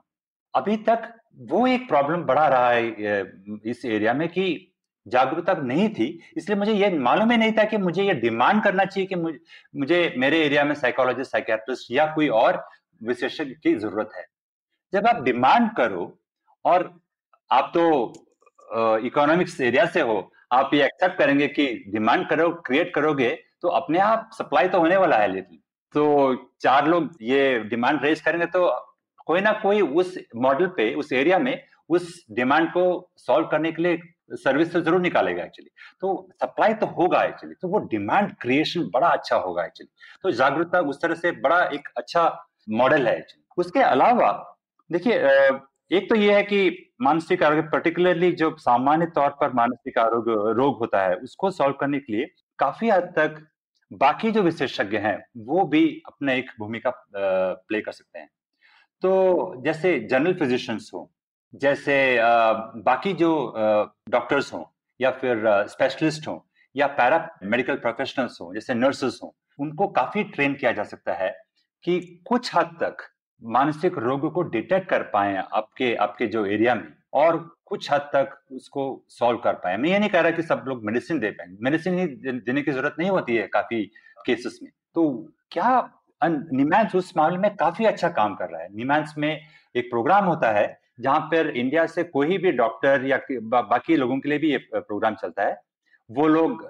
अभी 0.54 0.76
तक 0.88 1.12
वो 1.36 1.66
एक 1.66 1.88
प्रॉब्लम 1.88 2.22
बढ़ा 2.22 2.46
रहा 2.48 2.70
है 2.70 3.20
इस 3.66 3.84
एरिया 3.84 4.14
में 4.14 4.28
कि 4.28 4.66
जागरूकता 5.06 5.52
नहीं 5.54 5.88
थी 5.88 6.06
इसलिए 6.36 6.58
मुझे 6.58 6.72
ये 6.72 6.90
मालूम 6.98 7.30
ही 7.30 7.36
नहीं 7.36 7.52
था 7.52 7.64
कि 7.64 7.78
मुझे 7.78 8.02
ये 8.02 8.14
डिमांड 8.14 8.62
करना 8.64 8.84
चाहिए 8.84 9.06
कि 9.06 9.14
मुझे, 9.14 9.38
मुझे 9.76 10.14
मेरे 10.18 10.40
एरिया 10.44 10.64
में 10.64 10.74
साइकोलॉजिस्ट 10.74 11.32
साइकेट्रिस्ट 11.32 11.90
या 11.90 12.06
कोई 12.14 12.28
और 12.28 12.64
विशेषज्ञ 13.02 13.54
की 13.54 13.74
ज़रूरत 13.74 14.10
है। 14.16 14.24
जब 14.92 15.06
आप 15.06 15.22
डिमांड 15.22 15.70
करो 15.76 16.12
और 16.64 16.92
आप 17.50 17.70
तो 17.74 17.86
इकोनॉमिक्स 19.06 19.60
एरिया 19.60 19.86
से 19.86 20.00
हो 20.00 20.30
आप 20.52 20.70
ये 20.74 20.84
एक्सेप्ट 20.84 21.16
करेंगे 21.18 21.48
कि 21.48 21.66
डिमांड 21.88 22.28
करो 22.28 22.50
क्रिएट 22.66 22.94
करोगे 22.94 23.30
तो 23.62 23.68
अपने 23.70 23.98
आप 24.00 24.30
सप्लाई 24.32 24.68
तो 24.68 24.78
होने 24.80 24.96
वाला 24.96 25.16
है 25.16 25.32
लेकिन। 25.32 25.58
तो 25.94 26.34
चार 26.60 26.86
लोग 26.88 27.10
ये 27.22 27.58
डिमांड 27.60 28.04
रेज 28.04 28.20
करेंगे 28.20 28.46
तो 28.46 28.66
कोई 29.30 29.40
ना 29.40 29.52
कोई 29.62 29.80
उस 29.80 30.14
मॉडल 30.36 30.66
पे, 30.76 30.94
उस 30.94 31.12
एरिया 31.12 31.38
में 31.38 31.62
उस 31.88 32.24
डिमांड 32.30 32.68
को 32.70 32.82
सॉल्व 33.18 33.46
करने 33.46 33.72
के 33.72 33.82
लिए 33.82 33.98
सर्विस 34.36 34.72
तो 34.72 34.80
ज़रूर 34.80 35.00
निकालेगा 35.00 35.44
एक्चुअली 35.44 35.70
तो 36.00 36.28
सप्लाई 36.34 36.74
तो 36.74 36.86
होगा 36.88 37.22
एक्चुअली 37.24 37.54
तो 37.62 37.68
वो 37.68 37.78
डिमांड 37.90 38.34
क्रिएशन 38.40 38.88
बड़ा 38.94 39.08
अच्छा 39.08 39.36
होगा 39.38 39.64
एक्चुअली 39.64 39.90
तो 40.22 40.30
जागरूकता 40.32 40.80
उस 40.90 41.00
तरह 41.02 41.14
से 41.14 41.32
बड़ा 41.40 41.60
एक 41.74 41.88
अच्छा 41.96 42.24
मॉडल 42.72 43.06
है 43.08 43.16
एक्चुअली 43.16 43.44
उसके 43.58 43.80
अलावा, 43.80 44.30
देखिए 44.90 45.14
एक 45.90 46.08
तो 46.08 46.14
ये 46.14 46.34
है 46.34 46.42
कि 46.42 46.92
मानसिक 47.02 47.42
आरोग्य 47.42 47.62
पर्टिकुलरली 47.68 48.30
जो 48.34 48.54
सामान्य 48.60 49.06
तौर 49.14 49.30
पर 49.40 49.52
मानसिक 49.54 49.98
आरोग्य, 49.98 50.32
रोग 50.54 50.78
होता 50.78 51.02
है, 51.02 51.14
उसको 51.16 51.50
सॉल्व 51.50 51.76
करने 51.80 51.98
के 51.98 52.12
लिए 52.12 52.26
काफ़ी 52.58 52.90
हद 52.90 53.12
तक 53.16 53.46
बाकी 53.90 54.30
जो 54.30 54.42
विशेषज्ञ 54.42 54.96
हैं, 54.98 55.18
वो 55.38 55.64
भी 55.66 55.84
अपने 56.06 56.36
एक 56.38 56.50
भूमिका 56.58 56.90
प्ले 57.16 57.80
कर 57.80 57.92
सकते 57.92 58.18
हैं। 58.18 58.28
तो 59.02 59.62
जैसे 59.64 59.98
जनरल 60.00 60.34
फिजिशियंस 60.34 60.90
हो, 60.94 61.10
जैसे 61.54 61.94
बाकी 62.84 63.12
जो 63.12 63.30
डॉक्टर्स 63.56 64.52
हों, 64.52 64.64
या 65.00 65.10
फिर 65.12 65.44
स्पेशलिस्ट 65.68 66.28
हों, 66.28 66.38
या 66.74 66.86
पैरा 66.96 67.28
मेडिकल 67.42 67.76
प्रोफेशनल्स 67.76 68.40
हों, 68.40 68.52
जैसे 68.54 68.74
नर्सेस 68.74 69.18
हों, 69.22 69.30
उनको 69.58 69.86
काफ़ी 69.90 70.22
ट्रेन 70.24 70.54
किया 70.54 70.72
जा 70.72 70.84
सकता 70.84 71.14
है 71.14 71.30
कि 71.84 72.00
कुछ 72.26 72.54
हद 72.54 72.76
तक 72.80 72.96
मानसिक 73.42 73.98
रोग 73.98 74.32
को 74.32 74.42
डिटेक्ट 74.44 74.88
कर 74.88 75.02
पाए 75.12 75.36
आपके 75.36 75.94
आपके 75.96 76.26
जो 76.26 76.44
एरिया 76.46 76.74
में 76.74 76.88
और 77.14 77.38
कुछ 77.66 77.90
हद 77.92 78.10
तक 78.14 78.36
उसको 78.52 78.82
सॉल्व 79.08 79.38
कर 79.38 79.54
पाए। 79.54 79.76
मैं 79.76 79.88
ये 79.90 79.98
नहीं 79.98 80.10
कह 80.10 80.20
रहा 80.20 80.30
कि 80.30 80.42
सब 80.42 80.64
लोग 80.66 80.84
मेडिसिन 80.84 81.18
दे 81.20 81.30
पाए 81.30 81.56
मेडिसिन 81.60 81.98
ही 81.98 82.06
देने 82.06 82.62
की 82.62 82.72
ज़रूरत 82.72 82.96
नहीं 82.98 83.10
होती 83.10 83.36
है 83.36 83.46
काफ़ी 83.48 83.82
केसेस 84.26 84.58
में। 84.62 84.70
तो 84.94 85.08
क्या 85.52 85.78
निमैंस 86.22 86.94
उस 86.94 87.12
मामले 87.16 87.38
में 87.38 87.54
काफ़ी 87.56 87.84
अच्छा 87.84 88.08
काम 88.10 88.34
कर 88.34 88.48
रहा 88.50 88.62
है। 88.62 88.68
निमैंस 88.76 89.14
में 89.18 89.30
एक 89.74 89.90
प्रोग्राम 89.90 90.24
होता 90.24 90.50
है 90.52 90.78
जहाँ 91.00 91.20
पर 91.22 91.48
इंडिया 91.48 91.86
से 91.86 92.02
कोई 92.04 92.38
भी 92.38 92.50
डॉक्टर 92.52 93.04
या 93.06 93.18
बा, 93.32 93.60
बाकी 93.62 93.96
लोगों 93.96 94.18
के 94.20 94.28
लिए 94.28 94.38
भी 94.38 94.50
ये 94.50 94.58
प्रोग्राम 94.74 95.14
चलता 95.14 95.42
है। 95.42 95.60
वो 96.10 96.26
लोग 96.28 96.62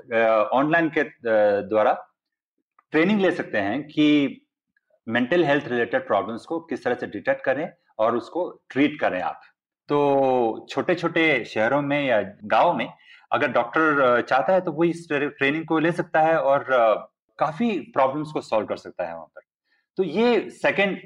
ऑनलाइन 0.52 0.90
के 0.98 1.02
द्वारा 1.62 1.93
ट्रेनिंग 2.93 3.20
ले 3.20 3.31
सकते 3.32 3.59
हैं 3.59 3.82
कि 3.82 4.47
मेंटल 5.06 5.44
हेल्थ 5.44 5.68
रिलेटेड 5.68 6.06
प्रॉब्लम्स 6.06 6.44
को 6.47 6.59
किस 6.60 6.85
तरह 6.85 6.94
से 6.94 7.06
डिटेक्ट 7.09 7.44
करें 7.44 7.68
और 7.98 8.16
उसको 8.16 8.48
ट्रीट 8.70 8.98
करें 9.01 9.20
आप। 9.20 9.40
तो 9.89 10.66
छोटे 10.70 10.94
छोटे 10.94 11.44
शहरों 11.44 11.81
में 11.82 12.02
या 12.06 12.20
गाँव 12.44 12.72
में 12.77 12.89
अगर 13.32 13.48
डॉक्टर 13.52 14.20
चाहता 14.20 14.52
है 14.52 14.60
तो 14.60 14.72
वो 14.72 14.85
इस 14.85 15.06
ट्रेनिंग 15.10 15.64
को 15.66 15.78
ले 15.78 15.93
सकता 15.93 16.20
है 16.20 16.39
और 16.39 16.64
काफ़ी 17.41 17.71
प्रॉब्लम्स 17.95 18.33
को 18.33 18.41
सॉल्व 18.43 18.67
कर 18.67 18.77
सकता 18.77 19.05
है 19.05 19.15
वहाँ 19.15 19.27
पर। 19.27 19.43
तो 19.99 20.03
ये 20.05 20.49
सेकंड 20.53 20.97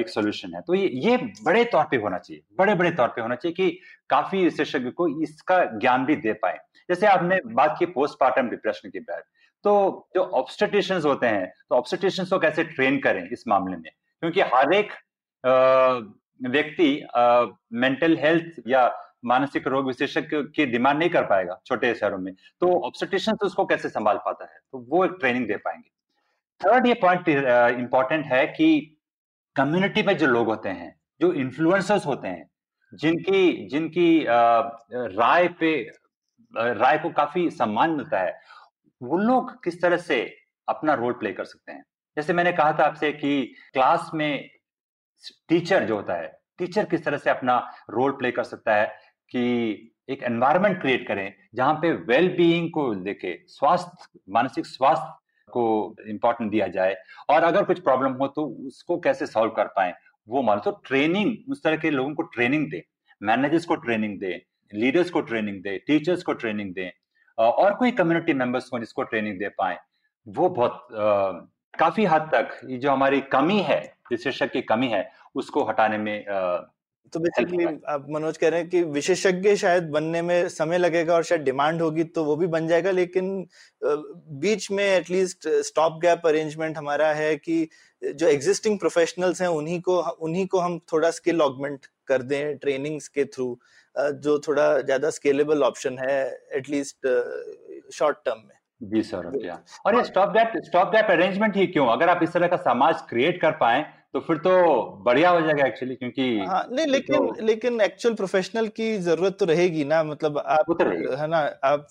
एक 0.00 0.08
सॉल्यूशन 0.08 0.54
है। 0.54 0.60
तो 0.60 0.74
ये 0.74 0.88
ये 1.04 1.16
बड़े 1.16 1.64
तौर 1.64 1.84
पे 1.90 1.96
होना 1.96 2.18
चाहिए 2.18 2.42
बड़े 2.58 2.74
बड़े 2.74 2.90
तौर 2.92 3.08
पे 3.08 3.20
होना 3.20 3.34
चाहिए 3.34 3.54
कि 3.54 3.78
काफ़ी 4.10 4.42
विशेषज्ञ 4.44 4.90
को 4.90 5.08
इसका 5.22 5.64
ज्ञान 5.78 6.04
भी 6.06 6.16
दे 6.16 6.32
पाए। 6.34 6.58
जैसे 6.88 7.06
आपने 7.06 7.40
बात 7.54 7.76
की 7.78 7.86
पोस्टमार्टम 7.88 8.48
डिप्रेशन 8.50 8.90
की 8.90 9.00
बात 9.00 9.24
तो 9.64 9.72
जो 10.14 10.22
ऑब्स्टेटिशियंस 10.34 11.04
होते 11.04 11.26
हैं 11.26 11.46
तो 11.46 11.76
ऑब्स्टेटिशियंस 11.76 12.30
को 12.30 12.38
कैसे 12.38 12.64
ट्रेन 12.66 12.98
करें 13.00 13.28
इस 13.28 13.44
मामले 13.48 13.76
में? 13.76 13.90
क्योंकि 14.22 14.40
हर 14.54 14.72
एक 14.74 14.92
व्यक्ति 16.40 16.90
मेंटल 17.74 18.16
हेल्थ 18.18 18.62
या 18.68 18.86
मानसिक 19.24 19.66
रोग 19.66 19.86
विशेषज्ञ 19.86 20.42
की 20.54 20.66
डिमांड 20.66 20.98
नहीं 20.98 21.10
कर 21.10 21.26
पाएगा 21.26 21.60
छोटे 21.66 21.94
शहरों 21.94 22.18
में। 22.18 22.32
तो 22.60 22.72
ऑब्स्टिट्यूशन 22.86 23.36
उसको 23.42 23.64
कैसे 23.66 23.88
संभाल 23.88 24.18
पाता 24.24 24.44
है? 24.44 24.58
तो 24.72 24.78
वो 24.88 25.06
ट्रेनिंग 25.06 25.46
दे 25.48 25.56
पाएँगे। 25.56 25.90
थर्ड 26.60 26.86
ये 26.86 26.94
पॉइंट 26.94 27.28
इंपॉर्टेंट 27.28 28.26
है 28.26 28.46
कि 28.46 28.98
कम्युनिटी 29.56 30.02
में 30.02 30.16
जो 30.16 30.26
लोग 30.26 30.46
होते 30.46 30.68
हैं, 30.68 30.94
जो 31.20 31.32
इन्फ्लुएंसर्स 31.32 32.06
होते 32.06 32.28
हैं, 32.28 32.48
जिनकी 32.92 33.68
जिनकी 33.68 34.24
राय 34.26 35.48
पे 35.60 35.72
राय 36.54 36.98
को 36.98 37.10
काफ़ी 37.10 37.48
सम्मान 37.50 37.90
मिलता 37.90 38.18
है, 38.18 38.38
वो 39.00 39.18
लोग 39.18 39.52
किस 39.64 39.80
तरह 39.82 39.96
से 39.96 40.22
अपना 40.68 40.94
रोल 40.94 41.12
प्ले 41.12 41.32
कर 41.32 41.44
सकते 41.44 41.72
हैं? 41.72 41.84
जैसे 42.16 42.32
मैंने 42.32 42.52
कहा 42.52 42.72
था 42.72 42.84
आपसे 42.84 43.12
कि 43.12 43.54
क्लास 43.72 44.10
में 44.14 44.48
टीचर 45.48 45.84
जो 45.84 45.96
होता 45.96 46.14
है, 46.14 46.32
टीचर 46.58 46.84
किस 46.84 47.04
तरह 47.04 47.16
से 47.16 47.30
अपना 47.30 47.56
रोल 47.90 48.12
प्ले 48.12 48.30
कर 48.30 48.44
सकता 48.44 48.74
है? 48.74 48.92
कि 49.30 49.90
एक 50.08 50.22
एनवायरनमेंट 50.22 50.80
क्रिएट 50.80 51.06
करें 51.08 51.32
जहाँ 51.54 51.74
पे 51.74 51.92
वेल 52.08 52.28
बीइंग 52.36 52.70
को 52.70 52.92
लेके 52.92 53.38
स्वास्थ्य 53.48 54.18
मानसिक 54.28 54.66
स्वास्थ्य 54.66 55.50
को 55.52 55.96
इम्पोर्टेंट 56.08 56.50
दिया 56.50 56.66
जाए। 56.66 56.96
और 57.30 57.42
अगर 57.42 57.64
कुछ 57.64 57.80
प्रॉब्लम 57.80 58.12
हो 58.12 58.26
तो 58.28 58.46
उसको 58.66 58.98
कैसे 59.00 59.26
सॉल्व 59.26 59.50
कर 59.50 59.66
पाए? 59.66 59.94
वो 60.28 60.42
मान 60.42 60.60
तो 60.60 60.70
ट्रेनिंग 60.86 61.36
उस 61.50 61.62
तरह 61.62 61.76
के 61.76 61.90
लोगों 61.90 62.14
को 62.14 62.22
ट्रेनिंग 62.22 62.70
दे 62.70 62.82
मैनेजर्स 63.22 63.64
को 63.64 63.74
ट्रेनिंग 63.76 64.18
दे 64.20 64.42
लीडर्स 64.74 65.10
को 65.10 65.20
ट्रेनिंग 65.20 65.62
दे 65.62 65.76
टीचर्स 65.86 66.22
को 66.22 66.32
ट्रेनिंग 66.32 66.74
दे 66.74 66.92
और 67.38 67.74
कोई 67.74 67.90
कम्युनिटी 67.90 68.32
मेंबर्स 68.32 68.68
को 68.68 68.78
जिसको 68.78 69.02
ट्रेनिंग 69.02 69.38
दे 69.38 69.48
पाए 69.48 69.78
वो 70.26 70.48
बहुत 70.48 70.72
आ, 70.72 71.30
काफ़ी 71.78 72.04
हद 72.04 72.30
तक 72.34 72.60
ये 72.64 72.78
जो 72.78 72.90
हमारी 72.90 73.20
कमी 73.20 73.58
है 73.58 73.80
विशेषज्ञ 74.10 74.46
की 74.46 74.62
कमी 74.62 74.88
है 74.88 75.10
उसको 75.34 75.64
हटाने 75.64 75.98
में 75.98 76.26
आ, 76.26 76.56
तो 77.12 77.20
बेसिकली 77.20 77.64
आप 77.88 78.06
मनोज 78.10 78.36
कह 78.36 78.48
रहे 78.48 78.60
हैं 78.60 78.68
कि 78.68 78.82
विशेषज्ञ 78.82 79.54
शायद 79.56 79.84
बनने 79.90 80.22
में 80.22 80.48
समय 80.48 80.78
लगेगा 80.78 81.14
और 81.14 81.22
शायद 81.22 81.40
डिमांड 81.40 81.82
होगी 81.82 82.04
तो 82.04 82.24
वो 82.24 82.36
भी 82.36 82.46
बन 82.46 82.66
जाएगा 82.68 82.90
लेकिन 82.90 83.46
बीच 83.84 84.70
में 84.70 84.84
एटलीस्ट 84.84 85.48
स्टॉप 85.66 85.98
गैप 86.02 86.26
अरेंजमेंट 86.26 86.78
हमारा 86.78 87.12
है 87.12 87.36
कि 87.36 87.68
जो 88.02 88.28
एग्जिस्टिंग 88.28 88.78
प्रोफेशनल्स 88.78 89.42
हैं 89.42 89.48
उन्हीं 89.48 89.80
को 89.80 89.98
उन्हीं 90.00 90.46
को 90.46 90.58
हम 90.58 90.78
थोड़ा 90.92 91.10
स्किल 91.10 91.42
ऑगमेंट 91.42 91.86
कर 92.06 92.22
दें 92.22 92.56
ट्रेनिंग्स 92.58 93.08
के 93.08 93.24
थ्रू 93.24 93.58
जो 93.96 94.38
थोड़ा 94.38 94.66
ज़्यादा 94.80 95.10
स्केलेबल 95.10 95.62
ऑप्शन 95.62 95.98
है 95.98 96.20
एटलीस्ट 96.52 97.06
शॉर्ट 97.92 98.16
टर्म 98.24 98.38
में। 98.38 98.54
जी 98.80 99.02
सर 99.02 99.26
और 99.86 99.96
ये 99.96 100.04
stop 100.04 100.28
gap 100.28 100.52
stop 100.64 100.88
gap 100.88 101.10
arrangement 101.10 101.56
ही 101.56 101.66
क्यों? 101.66 101.86
अगर 101.86 102.08
आप 102.08 102.22
इस 102.22 102.32
तरह 102.32 102.46
का 102.46 102.56
समाज 102.62 103.00
क्रिएट 103.08 103.40
कर 103.40 103.50
पाए 103.60 103.84
तो 104.14 104.20
फिर 104.20 104.36
तो 104.36 104.50
बढ़िया 105.04 105.30
हो 105.30 105.40
जाएगा 105.40 105.66
एक्चुअली 105.66 105.94
क्योंकि 105.94 106.38
हाँ 106.38 106.68
नहीं 106.72 106.86
लेकिन 106.86 107.16
तो, 107.16 107.44
लेकिन 107.46 107.80
एक्चुअल 107.80 108.14
प्रोफेशनल 108.14 108.68
की 108.68 108.98
ज़रूरत 108.98 109.36
तो 109.40 109.44
रहेगी 109.44 109.84
ना 109.84 110.02
मतलब 110.04 110.38
आप 110.38 110.70
तो 110.70 111.16
है 111.16 111.26
ना 111.26 111.38
आप 111.64 111.86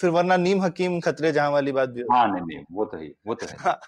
फिर 0.00 0.10
वरना 0.10 0.36
नीम 0.36 0.62
हकीम 0.62 1.00
खतरे 1.00 1.32
जहाँ 1.32 1.50
वाली 1.50 1.72
बात 1.72 1.88
भी 1.88 2.02
हाँ। 2.12 2.26
नहीं 2.32 2.42
नहीं 2.42 2.64
वो 2.72 2.84
तो 2.84 2.98
है 2.98 3.12
वो 3.26 3.34
तो 3.34 3.46
है। 3.46 3.56
हाँ, 3.58 3.80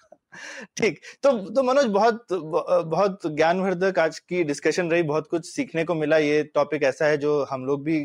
ठीक 0.76 1.00
तो 1.22 1.32
तो 1.50 1.62
मनोज 1.62 1.86
बहुत 1.86 2.26
बहुत 2.32 3.20
ज्ञानवर्धक 3.26 3.98
आज 3.98 4.18
की 4.18 4.44
डिस्कशन 4.44 4.90
रही 4.90 5.02
बहुत 5.02 5.26
कुछ 5.26 5.46
सीखने 5.46 5.84
को 5.84 5.94
मिला 5.94 6.18
ये 6.18 6.42
टॉपिक 6.54 6.82
ऐसा 6.82 7.06
है 7.06 7.16
जो 7.16 7.42
हम 7.44 7.64
लोग 7.64 7.84
भी 7.84 8.00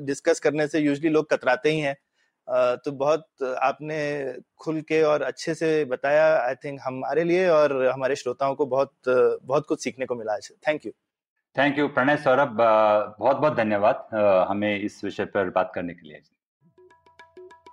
डिस्कस 0.00 0.40
करने 0.40 0.66
से 0.66 0.78
यूजली 0.78 1.08
लोग 1.08 1.30
कतराते 1.30 1.70
ही 1.70 1.80
हैं। 1.80 1.96
तो 2.48 2.92
बहुत 2.92 3.42
आपने 3.42 3.98
खुल 4.58 4.80
के 4.80 5.02
और 5.02 5.22
अच्छे 5.22 5.54
से 5.54 5.84
बताया 5.84 6.26
आई 6.40 6.54
थिंक 6.54 6.80
हमारे 6.84 7.24
लिए 7.24 7.48
और 7.48 7.74
हमारे 7.86 8.16
श्रोताओं 8.16 8.54
को 8.54 8.66
बहुत 8.66 8.92
बहुत 9.08 9.66
कुछ 9.68 9.82
सीखने 9.84 10.06
को 10.06 10.14
मिला 10.14 10.34
आज। 10.34 10.50
Thank 10.68 10.86
you 10.86 10.92
thank 11.56 11.78
you 11.78 11.88
Pranay 11.88 12.16
Saurabh. 12.16 12.56
बहुत 13.18 13.36
बहुत 13.36 13.56
धन्यवाद 13.56 14.08
हमें 14.48 14.78
इस 14.78 15.02
विषय 15.04 15.24
पर 15.24 15.50
बात 15.50 15.72
करने 15.74 15.94
के 15.94 16.08
लिए। 16.08 16.20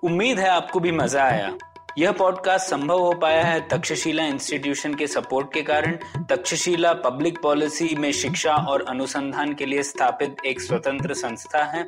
उम्मीद 0.04 0.40
है 0.40 0.50
आपको 0.50 0.80
भी 0.80 0.92
मज़ा 0.92 1.24
आया। 1.24 1.58
यह 1.98 2.12
पॉडकास्ट 2.12 2.70
संभव 2.70 3.00
हो 3.00 3.14
पाया 3.14 3.44
है 3.44 3.60
तक्षशिला 3.70 4.26
इंस्टीट्यूशन 4.26 4.94
के 4.96 5.08
सपोर्ट 5.08 5.54
के 5.54 5.62
कारण। 5.64 5.98
तक्षशिला 6.30 6.94
पब्लिक 7.02 7.42
पॉलिसी 7.42 7.96
में 7.96 8.12
शिक्षा 8.12 8.56
और 8.70 8.86
अनुसंधान 8.90 9.54
के 9.54 9.66
लिए 9.66 9.84
स्थापित 9.84 10.46
एक 10.46 10.62
स्वतंत्र 10.62 11.14
संस्था 11.16 11.64
है। 11.66 11.88